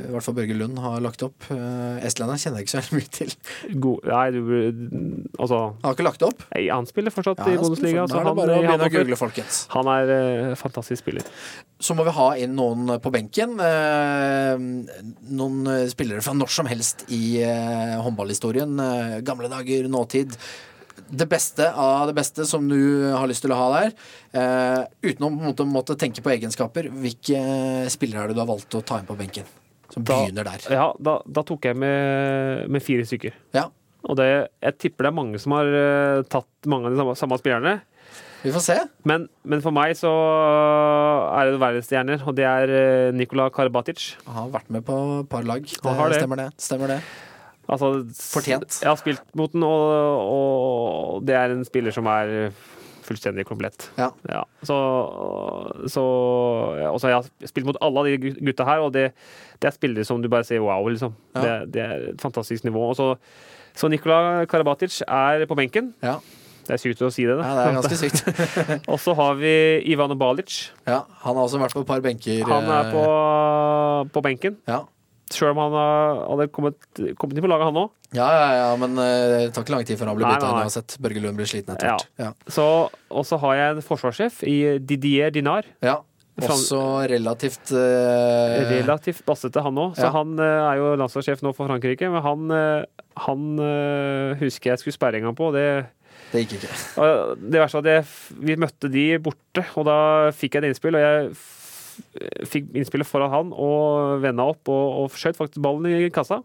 hvert 0.07 0.23
fall 0.23 0.37
Børge 0.37 0.55
Lund 0.55 0.79
har 0.79 1.01
lagt 1.03 1.23
opp. 1.25 1.47
Uh, 1.49 1.99
Estlenderen 2.05 2.39
kjenner 2.39 2.61
jeg 2.61 2.67
ikke 2.67 2.73
så 2.73 2.79
veldig 2.79 2.99
mye 2.99 3.11
til. 3.17 3.33
God, 3.83 4.07
nei, 4.07 4.27
du 4.31 4.39
Altså 5.35 5.57
Han 5.57 5.83
har 5.83 5.97
ikke 5.97 6.05
lagt 6.07 6.23
opp? 6.23 6.45
nei, 6.53 6.61
Han 6.71 6.87
spiller 6.87 7.11
fortsatt 7.11 7.41
Ja, 7.43 7.49
i 7.51 7.59
Bundesliga. 7.59 8.05
Så 8.07 8.21
han, 8.21 8.31
bare 8.37 8.55
han, 8.55 8.69
å 8.69 8.85
han, 8.85 8.93
google, 8.93 9.17
folkens. 9.19 9.65
han 9.73 9.89
er 9.91 10.55
fantastisk 10.59 11.03
spiller. 11.03 11.27
Så 11.83 11.97
må 11.97 12.05
vi 12.07 12.15
ha 12.15 12.29
inn 12.39 12.55
noen 12.55 12.95
på 13.03 13.11
benken. 13.11 13.57
Noen 15.35 15.73
spillere 15.91 16.23
fra 16.23 16.37
når 16.37 16.55
som 16.55 16.71
helst 16.71 16.94
i 17.13 17.41
eh, 17.43 17.95
håndballhistorien. 18.05 18.79
Eh, 18.79 19.19
gamle 19.25 19.49
dager, 19.51 19.87
nåtid. 19.91 20.35
Det 21.09 21.27
beste 21.29 21.67
av 21.75 22.07
det 22.09 22.15
beste 22.17 22.45
som 22.49 22.65
du 22.69 22.79
har 23.13 23.27
lyst 23.29 23.43
til 23.45 23.51
å 23.53 23.57
ha 23.59 23.67
der. 23.79 23.91
Eh, 24.33 25.11
uten 25.11 25.27
å 25.27 25.29
måtte, 25.35 25.65
måtte 25.67 25.97
tenke 25.99 26.23
på 26.25 26.31
egenskaper. 26.33 26.87
Hvilke 26.89 27.41
spillere 27.93 28.23
er 28.23 28.31
det 28.31 28.37
du 28.39 28.41
har 28.41 28.49
valgt 28.49 28.77
å 28.79 28.83
ta 28.85 28.99
inn 29.01 29.09
på 29.09 29.17
benken? 29.19 29.45
Som 29.93 30.03
Da- 30.03 30.21
begynner 30.23 30.47
der. 30.47 30.63
Ja, 30.73 30.87
da, 30.99 31.19
da 31.27 31.43
tok 31.45 31.67
jeg 31.69 31.77
med, 31.77 32.69
med 32.73 32.81
fire 32.83 33.05
stykker. 33.05 33.35
Ja, 33.53 33.67
Og 34.05 34.17
det, 34.17 34.25
jeg 34.61 34.77
tipper 34.81 35.05
det 35.05 35.11
er 35.11 35.17
mange 35.17 35.39
som 35.41 35.53
har 35.57 35.65
eh, 35.65 36.23
tatt 36.29 36.47
mange 36.69 36.89
av 36.89 36.93
de 36.95 36.99
samme, 37.03 37.15
samme 37.21 37.37
spillerne. 37.41 37.75
Vi 38.45 38.53
får 38.53 38.63
se. 38.63 38.77
Men, 39.09 39.27
men 39.43 39.61
for 39.65 39.73
meg 39.75 39.95
så 39.97 40.11
er 41.33 41.51
det 41.51 41.61
verdensstjerner, 41.61 42.21
og 42.25 42.35
det 42.37 42.45
er 42.45 42.73
eh, 42.79 43.13
Nikola 43.15 43.49
Karabatic. 43.53 44.11
Han 44.27 44.37
har 44.43 44.51
vært 44.59 44.69
med 44.73 44.85
på 44.85 44.97
et 45.21 45.29
par 45.31 45.47
lag. 45.47 45.65
Det, 45.65 45.95
har 45.99 46.13
det. 46.13 46.21
Stemmer 46.21 46.41
det. 46.43 46.47
Stemmer 46.61 46.93
det. 46.95 46.99
Altså, 47.65 47.91
Fortjent. 48.35 48.79
Jeg 48.83 48.91
har 48.91 49.01
spilt 49.01 49.35
mot 49.37 49.51
den, 49.53 49.65
og, 49.65 50.31
og 50.37 51.25
det 51.25 51.37
er 51.37 51.55
en 51.55 51.65
spiller 51.65 51.95
som 51.95 52.05
er 52.11 52.53
fullstendig 53.05 53.45
komplett. 53.45 53.89
Ja. 53.99 54.09
Ja, 54.29 54.43
så, 54.65 54.77
så 55.91 56.03
også 56.89 57.11
Jeg 57.11 57.19
har 57.19 57.49
spilt 57.49 57.67
mot 57.69 57.77
alle 57.85 58.05
de 58.07 58.31
gutta 58.39 58.65
her, 58.67 58.85
og 58.85 58.93
det, 58.93 59.11
det 59.61 59.69
er 59.69 59.75
spillere 59.75 60.05
som 60.07 60.21
du 60.21 60.29
bare 60.31 60.45
sier 60.47 60.63
wow, 60.63 60.87
liksom. 60.89 61.13
Ja. 61.35 61.41
Det, 61.41 61.73
det 61.75 61.83
er 61.83 62.07
et 62.13 62.21
fantastisk 62.21 62.65
nivå. 62.65 62.89
Og 62.91 62.97
så, 62.97 63.11
så 63.77 63.89
Nikola 63.91 64.45
Karabatic 64.49 65.01
er 65.07 65.45
på 65.49 65.57
benken. 65.57 65.93
Ja. 66.05 66.17
Det 66.65 66.73
er 66.73 66.81
sykt 66.81 67.01
å 67.05 67.11
si 67.13 67.25
det. 67.29 67.35
da. 67.37 67.45
ja, 67.45 67.53
det 67.55 67.65
er 67.69 67.77
ganske 67.77 67.97
sykt. 68.03 68.87
og 68.89 68.99
så 68.99 69.13
har 69.19 69.35
vi 69.37 69.53
Ivano 69.93 70.15
Balic. 70.17 70.71
Ja, 70.89 71.03
han 71.21 71.35
har 71.37 71.43
også 71.45 71.61
vært 71.61 71.75
på 71.77 71.83
et 71.85 71.89
par 71.93 72.01
benker. 72.01 72.41
Han 72.49 72.69
er 72.79 72.91
på, 72.93 73.05
på 74.15 74.23
benken. 74.25 74.57
eh, 74.65 74.73
Ja. 74.75 74.81
Sjøl 75.33 75.55
om 75.55 75.57
han 75.57 75.73
har- 75.73 76.19
hadde 76.29 76.45
kommet, 76.53 76.75
kommet 77.17 77.33
inn 77.37 77.41
på 77.41 77.49
laget, 77.49 77.65
han 77.65 77.77
òg. 77.81 77.89
Ja, 78.13 78.27
ja, 78.29 78.49
ja, 78.59 78.67
men 78.77 78.93
eh, 79.01 79.47
det 79.47 79.53
tar 79.55 79.63
ikke 79.65 79.73
lang 79.73 79.85
tid 79.89 79.97
før 79.97 80.11
han 80.11 80.17
blir 80.19 80.27
bytta 80.29 80.51
inn 80.51 80.59
uansett. 80.61 80.97
Børge 81.01 81.21
Lund 81.23 81.35
blir 81.39 81.49
sliten 81.49 81.73
etter 81.73 81.89
hvert. 81.89 82.05
Ja. 82.21 82.29
Ja. 82.53 82.89
og 83.09 83.25
så 83.25 83.39
har 83.41 83.55
jeg 83.57 83.75
en 83.75 83.81
forsvarssjef 83.81 84.43
i 84.45 84.57
Didier 84.79 85.33
Dinar. 85.33 85.65
Ja. 85.81 85.97
Også 86.35 86.77
relativt 87.07 87.71
uh... 87.71 88.59
Relativt 88.69 89.21
bassete, 89.25 89.61
han 89.63 89.77
òg. 89.79 89.95
Så 89.97 90.03
Ja. 90.05 90.11
han 90.11 90.33
uh, 90.37 90.69
er 90.69 90.77
jo 90.81 90.89
landslagssjef 90.99 91.41
nå 91.45 91.53
for 91.55 91.67
Frankrike. 91.69 92.09
Men 92.11 92.21
han, 92.21 92.51
uh, 92.51 92.83
han 93.25 93.45
eh, 93.63 94.35
husker 94.41 94.73
jeg 94.75 94.81
skulle 94.83 94.93
sperre 94.97 95.17
en 95.21 95.29
gang 95.29 95.37
på. 95.37 95.49
Det, 95.55 95.65
Det 96.35 96.43
gikk 96.45 96.57
ikke. 96.59 96.77
og 97.01 97.41
det 97.41 97.61
verste 97.61 97.79
var 97.79 97.85
at 97.85 97.91
jeg, 97.93 98.39
vi 98.49 98.57
møtte 98.59 98.89
de 98.91 99.05
borte, 99.23 99.63
og 99.79 99.87
da 99.87 99.97
fikk 100.35 100.57
jeg 100.57 100.65
et 100.65 100.73
innspill. 100.73 100.97
Og 100.99 101.05
jeg 101.05 102.49
fikk 102.51 102.73
innspillet 102.75 103.07
foran 103.07 103.31
han 103.31 103.53
og 103.55 104.19
venda 104.23 104.43
opp 104.51 104.67
og, 104.71 105.05
og 105.05 105.15
skjøt 105.15 105.37
faktisk 105.39 105.61
ballen 105.63 105.87
i 105.93 106.09
kassa. 106.13 106.41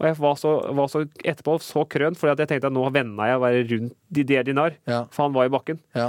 Og 0.00 0.08
jeg 0.08 0.16
var 0.18 0.34
så, 0.40 0.50
var 0.74 0.88
så 0.90 1.04
etterpå 1.22 1.54
så 1.62 1.84
krønt, 1.86 2.18
fordi 2.18 2.32
at 2.34 2.40
jeg 2.42 2.50
tenkte 2.50 2.68
at 2.72 2.74
nå 2.74 2.82
venda 2.92 3.28
jeg 3.30 3.38
å 3.38 3.42
være 3.44 3.62
rundt 3.70 3.92
Didier 4.10 4.44
Dinar. 4.46 4.74
Ja, 4.90 5.04
For 5.14 5.28
han 5.28 5.34
var 5.36 5.46
i 5.46 5.52
bakken. 5.54 5.78
ja, 5.94 6.08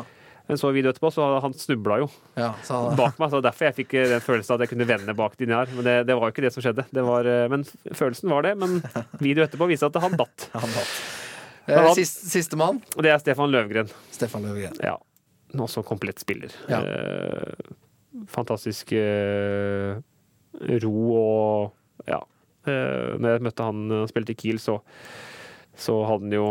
Men 0.49 0.57
så 0.59 0.71
video 0.73 0.89
etterpå, 0.91 1.11
så 1.13 1.27
han 1.43 1.53
snubla 1.55 1.99
jo. 2.01 2.07
ja. 2.39 2.49
Så 2.65 2.79
bak 2.97 3.19
meg. 3.21 3.29
Så 3.31 3.43
derfor 3.45 3.69
jeg 3.69 3.77
fikk 3.83 3.93
eh, 3.99 4.09
den 4.15 4.23
følelsen 4.25 4.55
at 4.57 4.65
jeg 4.65 4.71
kunne 4.73 4.87
vende 4.89 5.13
bak 5.15 5.37
Dinar. 5.39 5.69
Men 5.75 5.85
det, 5.85 5.95
det 6.09 6.17
var 6.17 6.27
jo 6.31 6.33
ikke 6.35 6.47
det 6.47 6.53
som 6.55 6.65
skjedde. 6.65 6.87
Det 6.89 7.05
var, 7.05 7.29
eh, 7.29 7.45
men 7.53 7.67
følelsen 7.93 8.33
var 8.33 8.47
det. 8.47 8.55
Men 8.59 8.79
video 9.21 9.45
etterpå 9.45 9.69
viste 9.69 9.91
at 9.91 10.01
han 10.03 10.17
datt. 10.19 10.49
han 10.55 10.73
datt. 10.73 10.95
Eh, 11.67 11.93
Sist, 11.95 12.25
Sistemann, 12.31 12.81
det 12.99 13.11
er 13.13 13.21
Stefan 13.21 13.51
Løvgren. 13.51 13.91
Stefan 14.11 14.43
Løvgren. 14.43 14.75
Ja. 14.83 14.97
Også 15.53 15.83
komplett 15.85 16.19
spiller. 16.19 16.51
Ja. 16.67 16.81
Eh, 16.81 17.73
fantastisk 18.31 18.91
eh, 18.97 19.99
ro 20.83 20.95
og 21.17 22.09
Ja. 22.09 22.21
Eh, 22.67 23.15
når 23.19 23.35
jeg 23.35 23.43
møtte 23.43 23.65
han 23.67 23.85
han 23.91 24.07
spilte 24.07 24.33
i 24.33 24.39
Kiel, 24.39 24.59
så, 24.59 24.79
så 25.75 25.99
hadde 26.07 26.29
han 26.29 26.35
jo 26.37 26.47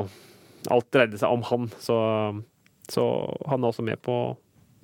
Alt 0.70 0.92
dreide 0.94 1.18
seg 1.18 1.32
om 1.34 1.42
han. 1.48 1.64
Så, 1.82 1.94
så 2.92 3.04
han 3.50 3.64
er 3.64 3.72
også 3.72 3.82
med 3.82 3.98
på 3.98 4.36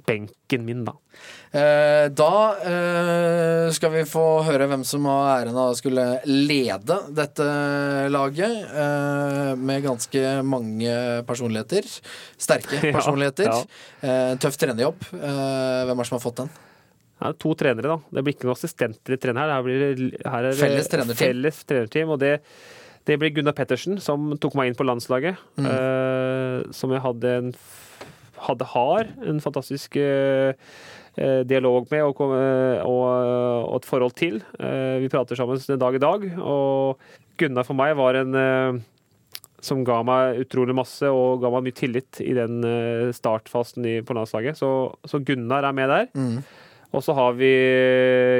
benken 0.09 0.64
min, 0.64 0.84
da. 0.86 0.94
Eh, 1.48 2.06
da 2.12 2.32
eh, 2.61 3.66
skal 3.74 3.92
vi 3.94 4.04
få 4.09 4.24
høre 4.46 4.68
hvem 4.70 4.84
som 4.88 5.06
har 5.09 5.42
æren 5.42 5.56
av 5.56 5.72
å 5.72 5.78
skulle 5.78 6.06
lede 6.28 6.98
dette 7.16 7.48
laget. 8.12 8.54
Eh, 8.68 9.52
med 9.56 9.84
ganske 9.84 10.24
mange 10.46 10.94
personligheter. 11.28 11.88
Sterke 12.40 12.80
personligheter. 12.98 13.52
ja. 13.52 13.61
Eh, 14.00 14.32
tøff 14.40 14.59
trenerjobb. 14.61 15.11
Eh, 15.18 15.84
hvem 15.88 15.94
er 15.94 16.02
det 16.02 16.11
som 16.11 16.18
har 16.18 16.24
fått 16.24 16.42
den? 16.44 16.56
Det 17.18 17.30
er 17.32 17.38
to 17.42 17.54
trenere, 17.59 17.96
da. 17.96 17.98
Det 18.14 18.22
blir 18.22 18.36
ikke 18.36 18.46
noen 18.46 18.59
assistenter 18.59 19.16
i 19.16 19.18
trener 19.20 19.50
her. 19.50 19.64
Blir 19.66 19.88
her 20.22 20.50
er 20.52 20.59
Felles 20.59 20.90
trenerteam. 20.92 21.18
Felles 21.18 21.64
trenerteam. 21.66 22.12
Og 22.14 22.20
det, 22.22 22.36
det 23.11 23.16
blir 23.18 23.32
Gunnar 23.34 23.56
Pettersen, 23.59 23.98
som 24.02 24.30
tok 24.38 24.54
meg 24.59 24.70
inn 24.70 24.78
på 24.78 24.86
landslaget. 24.86 25.40
Mm. 25.59 25.66
Uh, 25.66 26.70
som 26.76 26.94
jeg 26.94 27.02
hadde 27.02 27.34
en 27.40 27.50
hadde 28.47 28.66
har 28.74 29.09
en 29.26 29.41
fantastisk 29.45 29.97
eh, 30.01 30.53
eh, 31.18 31.41
dialog 31.49 31.89
med 31.91 32.05
og, 32.07 32.20
eh, 32.36 32.82
og, 32.84 33.07
og 33.72 33.74
et 33.80 33.89
forhold 33.89 34.14
til. 34.18 34.39
Eh, 34.59 34.99
vi 35.03 35.11
prater 35.12 35.39
sammen 35.39 35.59
den 35.64 35.80
dag 35.82 35.95
i 35.99 36.03
dag. 36.03 36.28
Og 36.39 36.99
Gunnar 37.39 37.66
for 37.68 37.78
meg 37.78 37.97
var 37.99 38.18
en 38.20 38.39
som 39.61 39.80
ga 39.82 40.01
meg 40.07 40.39
utrolig 40.45 40.74
masse 40.78 41.09
og 41.11 41.41
ga 41.43 41.51
meg 41.51 41.64
mye 41.66 41.74
tillit 41.74 42.20
i 42.22 42.30
den 42.36 42.61
startfasen 43.14 43.86
i, 43.91 43.97
på 44.07 44.14
landslaget. 44.14 44.59
Så, 44.61 44.68
så 45.07 45.18
Gunnar 45.26 45.66
er 45.66 45.74
med 45.74 45.91
der. 45.91 46.07
Mm. 46.15 46.43
Og 46.94 47.02
så 47.05 47.12
har 47.19 47.35
vi 47.36 47.48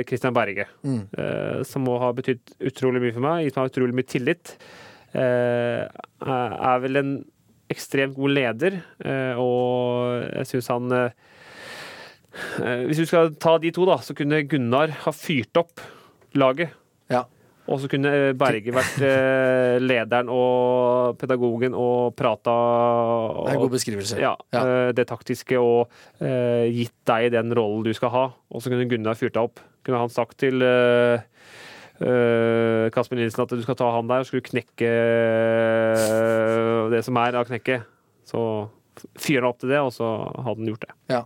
Christian 0.09 0.33
Berge, 0.37 0.65
Mm. 0.87 1.03
eh, 1.19 1.59
som 1.69 1.83
må 1.85 1.99
ha 2.01 2.13
betydd 2.17 2.55
utrolig 2.71 3.03
mye 3.03 3.13
for 3.17 3.21
meg, 3.27 3.43
gitt 3.49 3.59
meg 3.59 3.73
utrolig 3.75 3.97
mye 3.99 4.09
tillit. 4.09 4.55
Eh, 5.13 5.83
er 6.25 6.81
vel 6.85 6.97
en 7.03 7.13
ekstremt 7.73 8.17
god 8.17 8.35
leder, 8.37 8.79
eh, 9.05 9.39
og 9.41 10.23
jeg 10.33 10.49
syns 10.53 10.71
han 10.73 10.93
eh, 10.97 11.11
eh, 12.63 12.85
Hvis 12.89 13.03
du 13.03 13.09
skal 13.09 13.35
ta 13.41 13.57
de 13.61 13.73
to, 13.75 13.87
da, 13.89 13.99
så 14.05 14.17
kunne 14.17 14.45
Gunnar 14.49 14.95
ha 15.05 15.13
fyrt 15.15 15.61
opp 15.61 15.83
laget. 16.39 16.73
Ja. 17.13 17.25
Og 17.69 17.83
så 17.83 17.91
kunne 17.93 18.33
Berge 18.41 18.73
vært 18.73 18.95
lederen 19.85 20.31
og 20.33 21.19
pedagogen 21.21 21.75
og 21.77 22.15
prata 22.17 22.55
Det 22.55 23.51
er 23.53 23.59
en 23.59 23.65
god 23.67 23.75
beskrivelse. 23.75 24.21
ja, 24.23 24.31
Ja. 24.57 24.63
det 24.97 25.05
taktiske 25.11 25.59
og 25.61 25.93
gitt 26.19 26.95
deg 27.05 27.29
den 27.35 27.53
rollen 27.53 27.85
du 27.85 27.93
skal 27.93 28.09
ha. 28.15 28.25
Og 28.49 28.65
så 28.65 28.73
kunne 28.73 28.89
Gunnar 28.89 29.21
fyrt 29.21 29.37
deg 29.37 29.51
opp. 29.51 29.61
Kunne 29.85 30.01
han 30.01 30.09
sagt 30.09 30.39
til 30.41 30.65
Kasper 32.95 33.19
Nilsen 33.19 33.43
at 33.43 33.51
du 33.51 33.63
skal 33.65 33.77
ta 33.79 33.91
han 33.95 34.09
der, 34.11 34.23
og 34.23 34.29
skulle 34.29 34.47
knekke 34.47 34.89
eh, 34.89 36.83
det 36.93 37.03
som 37.07 37.19
er 37.21 37.39
av 37.39 37.49
knekket. 37.49 37.87
Så 38.29 38.43
fyrer 39.19 39.45
han 39.45 39.51
opp 39.51 39.63
til 39.63 39.73
det, 39.73 39.81
og 39.85 39.91
så 39.95 40.11
hadde 40.35 40.57
han 40.59 40.71
gjort 40.73 40.85
det. 40.85 40.93
Ja. 41.13 41.23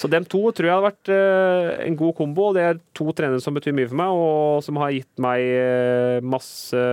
Så 0.00 0.10
dem 0.10 0.26
to 0.28 0.42
tror 0.50 0.68
jeg 0.68 0.74
hadde 0.74 0.88
vært 0.88 1.12
eh, 1.14 1.70
en 1.86 1.96
god 2.00 2.16
kombo. 2.18 2.50
Det 2.56 2.66
er 2.66 2.82
to 2.96 3.08
trenere 3.16 3.42
som 3.44 3.56
betyr 3.56 3.76
mye 3.76 3.90
for 3.90 4.00
meg, 4.00 4.18
og 4.24 4.66
som 4.66 4.80
har 4.82 4.94
gitt 4.96 5.22
meg 5.22 5.46
eh, 5.46 6.18
masse, 6.24 6.84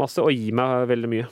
masse 0.00 0.24
og 0.24 0.32
gir 0.34 0.56
meg 0.58 0.88
veldig 0.90 1.12
mye. 1.14 1.30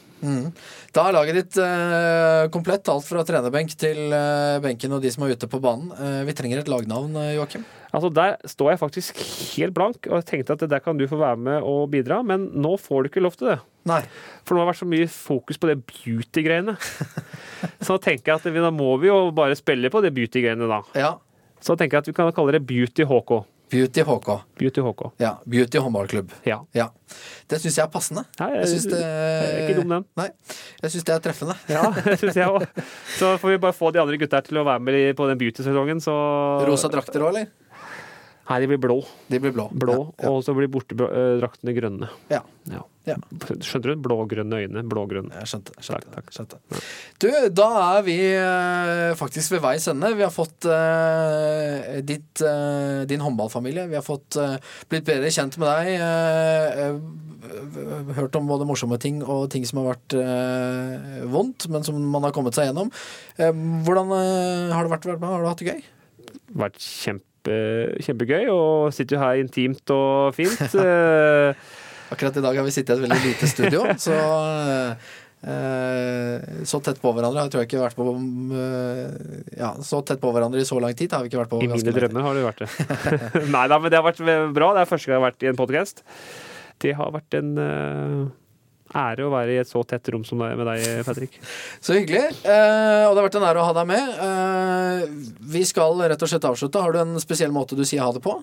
Da 0.93 1.07
er 1.07 1.15
laget 1.16 1.37
ditt 1.39 1.57
uh, 1.65 2.45
komplett, 2.53 2.91
alt 2.93 3.07
fra 3.09 3.23
trenerbenk 3.24 3.73
til 3.81 4.12
uh, 4.12 4.59
benken 4.61 4.93
og 4.93 5.01
de 5.01 5.09
som 5.15 5.24
er 5.24 5.32
ute 5.32 5.49
på 5.49 5.62
banen. 5.65 5.95
Vi 6.28 6.35
trenger 6.37 6.61
et 6.61 6.69
lagnavn, 6.69 7.16
Joakim. 7.39 7.65
Altså 7.91 8.11
Der 8.12 8.37
står 8.45 8.74
jeg 8.74 8.82
faktisk 8.82 9.23
helt 9.57 9.74
blank, 9.74 10.05
og 10.11 10.20
jeg 10.20 10.28
tenkte 10.28 10.59
at 10.59 10.69
der 10.69 10.85
kan 10.85 11.01
du 11.01 11.09
få 11.09 11.19
være 11.23 11.41
med 11.41 11.65
og 11.65 11.89
bidra, 11.95 12.20
men 12.27 12.51
nå 12.53 12.77
får 12.77 13.03
du 13.03 13.11
ikke 13.11 13.24
lov 13.24 13.39
til 13.41 13.55
det. 13.55 13.61
Nei. 13.89 14.02
For 14.44 14.55
nå 14.57 14.61
har 14.61 14.69
det 14.69 14.73
vært 14.74 14.81
så 14.82 14.89
mye 14.90 15.07
fokus 15.12 15.61
på 15.61 15.70
det 15.70 15.78
beauty-greiene. 15.89 16.74
Så 17.85 17.94
da 17.97 18.01
tenker 18.11 18.32
jeg 18.32 18.40
at 18.40 18.48
vi, 18.51 18.61
da 18.61 18.73
må 18.74 18.93
vi 19.01 19.09
jo 19.09 19.31
bare 19.36 19.57
spille 19.59 19.89
på 19.93 20.02
det 20.05 20.12
beauty-greiene, 20.16 20.69
da. 20.69 20.82
Ja. 20.98 21.15
Så 21.61 21.74
da 21.74 21.82
tenker 21.82 21.98
jeg 21.98 22.05
at 22.05 22.11
vi 22.12 22.16
kan 22.16 22.31
kalle 22.36 22.57
det 22.57 22.62
Beauty 22.69 23.05
HK. 23.09 23.32
Beauty 23.70 24.02
HK. 24.02 24.28
Beauty 24.59 24.82
HK. 24.82 25.02
Ja. 25.23 25.36
Beauty 25.47 25.78
håndballklubb. 25.78 26.32
Ja. 26.48 26.59
Ja. 26.74 26.89
Det 27.47 27.61
syns 27.62 27.77
jeg 27.78 27.85
er 27.85 27.93
passende. 27.93 28.24
Nei, 28.40 28.48
Jeg 28.57 28.70
syns 28.73 28.86
det 28.90 28.98
er 28.98 29.59
ikke 29.62 29.77
dum, 29.78 29.93
den. 29.94 30.07
Nei. 30.19 30.27
Jeg 30.82 30.94
syns 30.97 31.07
det 31.07 31.15
er 31.15 31.23
treffende. 31.23 31.55
Ja, 31.70 31.85
det 32.09 32.16
syns 32.19 32.40
jeg 32.40 32.51
òg. 32.51 32.66
Så 33.20 33.31
får 33.39 33.55
vi 33.55 33.61
bare 33.62 33.77
få 33.77 33.93
de 33.94 34.02
andre 34.02 34.19
gutta 34.19 34.40
her 34.40 34.48
til 34.48 34.59
å 34.59 34.66
være 34.66 34.82
med 34.89 35.15
på 35.19 35.28
den 35.31 35.39
beauty-sesongen, 35.39 36.02
så 36.02 36.15
Rosa 36.66 36.90
drakter 36.90 37.23
òg, 37.23 37.31
eller? 37.31 37.52
Nei, 38.49 38.61
de 38.62 38.67
blir 38.73 38.81
blå. 38.83 38.97
De 39.31 39.39
blir 39.43 39.53
blå. 39.55 39.69
Blå, 39.71 39.99
Ja. 40.19 40.31
Og 40.31 40.43
så 40.47 40.55
blir 40.57 40.71
bortedraktene 40.73 41.75
grønne. 41.77 42.09
ja. 42.31 42.43
Ja. 42.71 42.83
Ja. 43.09 43.15
Skjønner 43.65 43.95
du? 43.95 44.01
Blågrønne 44.05 44.59
øyne. 44.61 44.83
Blågrønne. 44.89 45.33
Jeg 45.41 45.49
skjønte. 45.49 45.73
skjønte, 45.81 46.11
Takk, 46.12 46.29
skjønte. 46.35 46.59
Du, 47.23 47.29
da 47.57 47.69
er 47.97 48.03
vi 48.07 48.17
faktisk 49.19 49.55
ved 49.55 49.62
veis 49.65 49.89
ende. 49.91 50.12
Vi 50.19 50.25
har 50.27 50.33
fått 50.35 50.69
uh, 50.69 52.01
ditt, 52.07 52.43
uh, 52.45 53.03
din 53.11 53.25
håndballfamilie. 53.25 53.89
Vi 53.91 53.97
har 53.99 54.05
fått 54.07 54.37
uh, 54.39 54.59
blitt 54.93 55.09
bedre 55.09 55.33
kjent 55.33 55.57
med 55.61 55.67
deg. 55.73 55.87
hørt 58.21 58.37
om 58.37 58.51
både 58.51 58.69
morsomme 58.69 59.01
ting 59.01 59.23
og 59.25 59.49
ting 59.51 59.65
som 59.67 59.81
har 59.81 59.95
vært 59.95 60.15
vondt, 61.33 61.67
men 61.73 61.87
som 61.87 61.97
man 62.12 62.23
har 62.29 62.35
kommet 62.37 62.55
seg 62.55 62.69
gjennom. 62.69 62.93
Hvordan 63.41 64.12
har 64.12 64.85
det 64.85 64.93
vært, 64.93 65.09
vært 65.15 65.23
med? 65.25 65.31
Har 65.33 65.41
du 65.43 65.49
hatt 65.49 65.65
det 65.65 65.73
gøy? 65.73 65.81
Vært 66.61 66.79
kjempe, 66.83 67.30
kjempegøy, 67.49 68.49
og 68.53 68.93
sitter 68.95 69.17
jo 69.17 69.23
her 69.23 69.41
intimt 69.43 69.95
og 69.95 70.35
fint. 70.37 70.61
Eh, 70.81 71.55
Akkurat 72.11 72.37
i 72.37 72.43
dag 72.43 72.57
har 72.59 72.65
vi 72.67 72.73
sittet 72.75 72.91
i 72.91 72.99
et 72.99 73.05
veldig 73.05 73.21
lite 73.23 73.47
studio, 73.47 73.85
så 74.07 74.17
eh, 75.47 76.65
så 76.67 76.81
tett 76.85 76.99
på 77.01 77.12
hverandre 77.15 77.45
jeg 77.47 77.53
tror 77.53 77.62
jeg 77.62 77.69
ikke 77.71 77.85
vært 77.85 77.97
på 77.97 78.07
eh, 78.11 79.07
Ja, 79.61 79.71
så 79.87 80.03
tett 80.05 80.21
på 80.21 80.33
hverandre 80.35 80.61
i 80.61 80.67
så 80.67 80.81
lang 80.83 80.97
tid 80.99 81.15
har 81.15 81.23
vi 81.23 81.31
ikke 81.31 81.41
vært 81.45 81.53
på. 81.55 81.62
I 81.62 81.71
mine 81.71 81.95
drømmer 81.95 82.27
har 82.27 82.37
det 82.37 82.45
vært 82.49 82.65
det. 82.65 82.71
Nei 83.55 83.65
da, 83.71 83.79
men 83.79 83.93
det 83.93 84.01
har 84.01 84.09
vært 84.09 84.25
bra. 84.57 84.73
Det 84.75 84.83
er 84.83 84.91
første 84.91 85.07
gang 85.07 85.17
jeg 85.17 85.23
har 85.23 85.29
vært 85.31 85.47
i 85.47 85.53
en 85.53 85.61
podkast. 85.62 86.05
Det 86.83 86.97
har 86.99 87.15
vært 87.15 87.39
en 87.39 87.55
ære 88.97 89.27
å 89.27 89.33
være 89.33 89.55
i 89.55 89.61
et 89.62 89.71
så 89.71 89.83
tett 89.87 90.11
rom 90.12 90.25
som 90.27 90.41
med 90.41 90.65
deg, 90.67 91.05
Patrick. 91.07 91.37
Så 91.85 91.97
hyggelig. 91.97 92.25
Eh, 92.43 93.05
og 93.07 93.15
det 93.15 93.21
har 93.21 93.27
vært 93.29 93.39
en 93.41 93.49
ære 93.51 93.62
å 93.62 93.69
ha 93.69 93.77
deg 93.77 93.89
med. 93.91 94.12
Eh, 94.27 95.05
vi 95.55 95.65
skal 95.69 96.01
rett 96.11 96.23
og 96.25 96.31
slett 96.31 96.49
avslutte. 96.49 96.83
Har 96.83 96.95
du 96.95 97.01
en 97.03 97.17
spesiell 97.23 97.55
måte 97.55 97.79
du 97.79 97.85
sier 97.87 98.05
ha 98.05 98.11
det 98.15 98.23
på? 98.25 98.37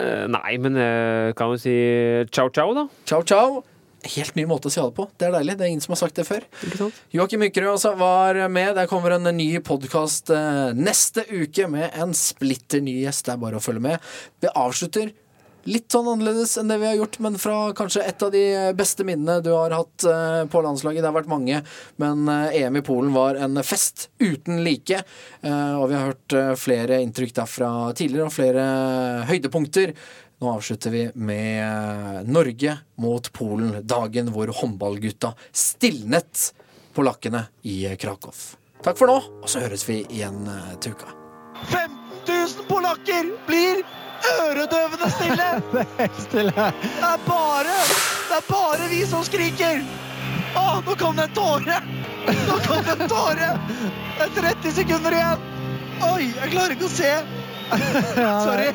Eh, 0.00 0.26
nei, 0.30 0.54
men 0.62 0.78
eh, 0.80 1.32
kan 1.38 1.52
vi 1.54 1.60
si 1.62 1.76
ciao, 2.32 2.52
ciao, 2.52 2.74
da? 2.76 2.86
Ciao, 3.08 3.24
ciao. 3.26 3.62
Helt 4.00 4.36
ny 4.38 4.46
måte 4.48 4.70
å 4.70 4.72
si 4.72 4.80
ha 4.80 4.86
det 4.88 4.96
på. 4.96 5.04
Det 5.20 5.28
er 5.28 5.34
deilig. 5.34 5.58
Det 5.60 5.66
er 5.66 5.72
ingen 5.74 5.84
som 5.84 5.92
har 5.92 6.00
sagt 6.00 6.16
det 6.16 6.24
før. 6.24 6.46
Joakim 7.12 7.42
Mykrød 7.44 7.74
altså 7.74 7.92
var 8.00 8.38
med. 8.48 8.72
Der 8.78 8.88
kommer 8.88 9.12
en 9.18 9.28
ny 9.36 9.50
podkast 9.60 10.32
neste 10.72 11.26
uke 11.28 11.68
med 11.68 11.92
en 12.00 12.16
splitter 12.16 12.80
ny 12.80 13.02
gjest. 13.02 13.26
Det 13.28 13.34
er 13.34 13.42
bare 13.42 13.60
å 13.60 13.64
følge 13.64 13.84
med. 13.90 14.08
Vi 14.40 14.48
avslutter 14.56 15.12
litt 15.68 15.90
sånn 15.92 16.06
annerledes 16.08 16.54
enn 16.60 16.70
det 16.70 16.78
vi 16.80 16.86
har 16.88 16.94
gjort, 16.96 17.18
men 17.24 17.36
fra 17.40 17.56
kanskje 17.76 18.04
et 18.08 18.22
av 18.24 18.30
de 18.32 18.42
beste 18.78 19.04
minnene 19.04 19.40
du 19.44 19.50
har 19.52 19.74
hatt 19.76 20.06
eh, 20.08 20.44
på 20.52 20.62
landslaget. 20.64 21.02
Det 21.02 21.10
har 21.10 21.16
vært 21.18 21.28
mange, 21.32 21.60
men 22.00 22.28
eh, 22.32 22.62
EM 22.62 22.78
i 22.80 22.84
Polen 22.86 23.12
var 23.12 23.36
en 23.36 23.60
fest 23.66 24.08
uten 24.22 24.62
like. 24.64 25.02
Eh, 25.42 25.74
Og 25.80 25.88
vi 25.90 25.98
har 25.98 26.08
hørt 26.12 26.32
eh, 26.38 26.54
flere 26.56 27.02
inntrykk 27.04 27.34
derfra 27.42 27.70
tidligere, 27.98 28.30
og 28.30 28.34
flere 28.36 28.64
høydepunkter. 29.28 29.92
Nå 30.40 30.54
avslutter 30.56 30.94
vi 30.94 31.02
med 31.20 31.60
eh, 31.66 32.22
Norge 32.24 32.78
mot 33.02 33.28
Polen, 33.36 33.74
dagen 33.84 34.32
hvor 34.32 34.48
håndballgutta 34.62 35.34
stilnet 35.52 36.52
polakkene 36.96 37.44
i 37.68 37.82
Krakow. 38.00 38.32
Takk 38.80 38.96
for 38.96 39.12
nå, 39.12 39.18
og 39.44 39.48
så 39.52 39.60
høres 39.60 39.84
vi 39.84 40.00
igjen 40.08 40.40
eh, 40.48 40.70
til 40.80 40.96
uka. 40.96 41.12
5000 41.68 42.64
polakker 42.70 43.28
blir 43.46 43.82
øredøvende 44.28 45.10
stille! 45.14 45.48
Helt 46.00 46.22
stille. 46.22 46.68
Det 46.82 47.08
er 47.10 47.24
bare 47.26 47.76
Det 48.28 48.38
er 48.38 48.46
bare 48.50 48.88
vi 48.92 49.02
som 49.06 49.24
skriker! 49.24 49.82
Å, 50.58 50.80
nå 50.86 50.96
kom 50.98 51.16
det 51.16 51.28
en 51.28 51.36
tåre! 51.36 51.80
Nå 52.48 52.58
kom 52.66 52.82
det 52.86 52.96
en 52.96 53.10
tåre! 53.10 53.52
Det 54.18 54.26
er 54.26 54.34
30 54.40 54.76
sekunder 54.80 55.18
igjen! 55.18 55.46
Oi, 56.10 56.30
jeg 56.32 56.52
klarer 56.54 56.76
ikke 56.76 56.88
å 56.88 56.94
se! 56.94 57.12
Sorry. 58.46 58.72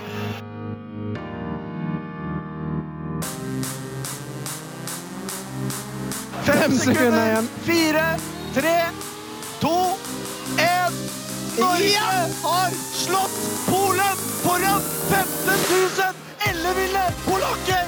Fem 6.45 6.77
sekunder 6.77 7.25
igjen. 7.25 7.51
Fire, 7.65 8.07
tre, 8.53 8.77
to, 9.59 9.75
én. 10.61 11.24
Norge 11.59 11.99
har 12.43 12.71
slått 12.93 13.37
Polen 13.65 14.17
foran 14.43 14.81
15 15.09 15.53
000 15.97 16.49
elleville 16.49 17.03
polakker! 17.25 17.85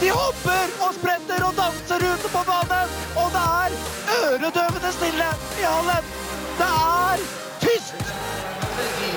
De 0.00 0.10
hopper 0.12 0.74
og 0.84 0.92
spretter 0.98 1.44
og 1.46 1.54
danser 1.56 2.04
ute 2.04 2.28
på 2.32 2.42
banen, 2.48 2.92
og 3.16 3.30
det 3.32 3.44
er 3.62 3.78
øredøvende 4.18 4.92
stille 4.98 5.30
i 5.56 5.64
hallen. 5.64 6.12
Det 6.58 6.68
er 6.68 7.24
tyst! 7.64 8.12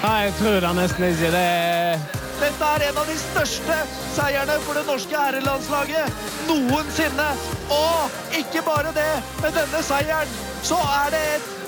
Nei, 0.06 0.16
jeg 0.30 0.34
tror 0.40 0.60
det 0.64 0.74
nesten 0.80 1.10
ikke. 1.10 1.34
Det 1.36 1.44
er 1.44 2.08
Dette 2.40 2.72
er 2.72 2.88
en 2.88 3.04
av 3.04 3.10
de 3.12 3.20
største 3.20 3.78
seierne 4.16 4.56
for 4.64 4.80
det 4.80 4.86
norske 4.88 5.24
herrelandslaget 5.26 6.28
noensinne. 6.48 7.30
Og 7.76 8.20
ikke 8.40 8.64
bare 8.64 8.96
det, 8.96 9.12
med 9.44 9.60
denne 9.60 9.84
seieren 9.84 10.38
så 10.64 10.80
er 11.04 11.12
det 11.18 11.26
et 11.36 11.59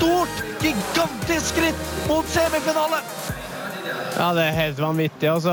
stort, 0.00 0.42
gigantisk 0.60 1.46
skritt 1.46 2.08
mot 2.08 2.28
semifinale. 2.28 3.02
Ja, 4.16 4.32
det 4.32 4.46
er 4.48 4.56
helt 4.56 4.80
vanvittig. 4.80 5.28
Altså 5.28 5.52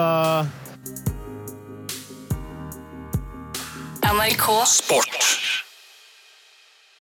NRK 4.07 4.47
Sport. 4.71 5.17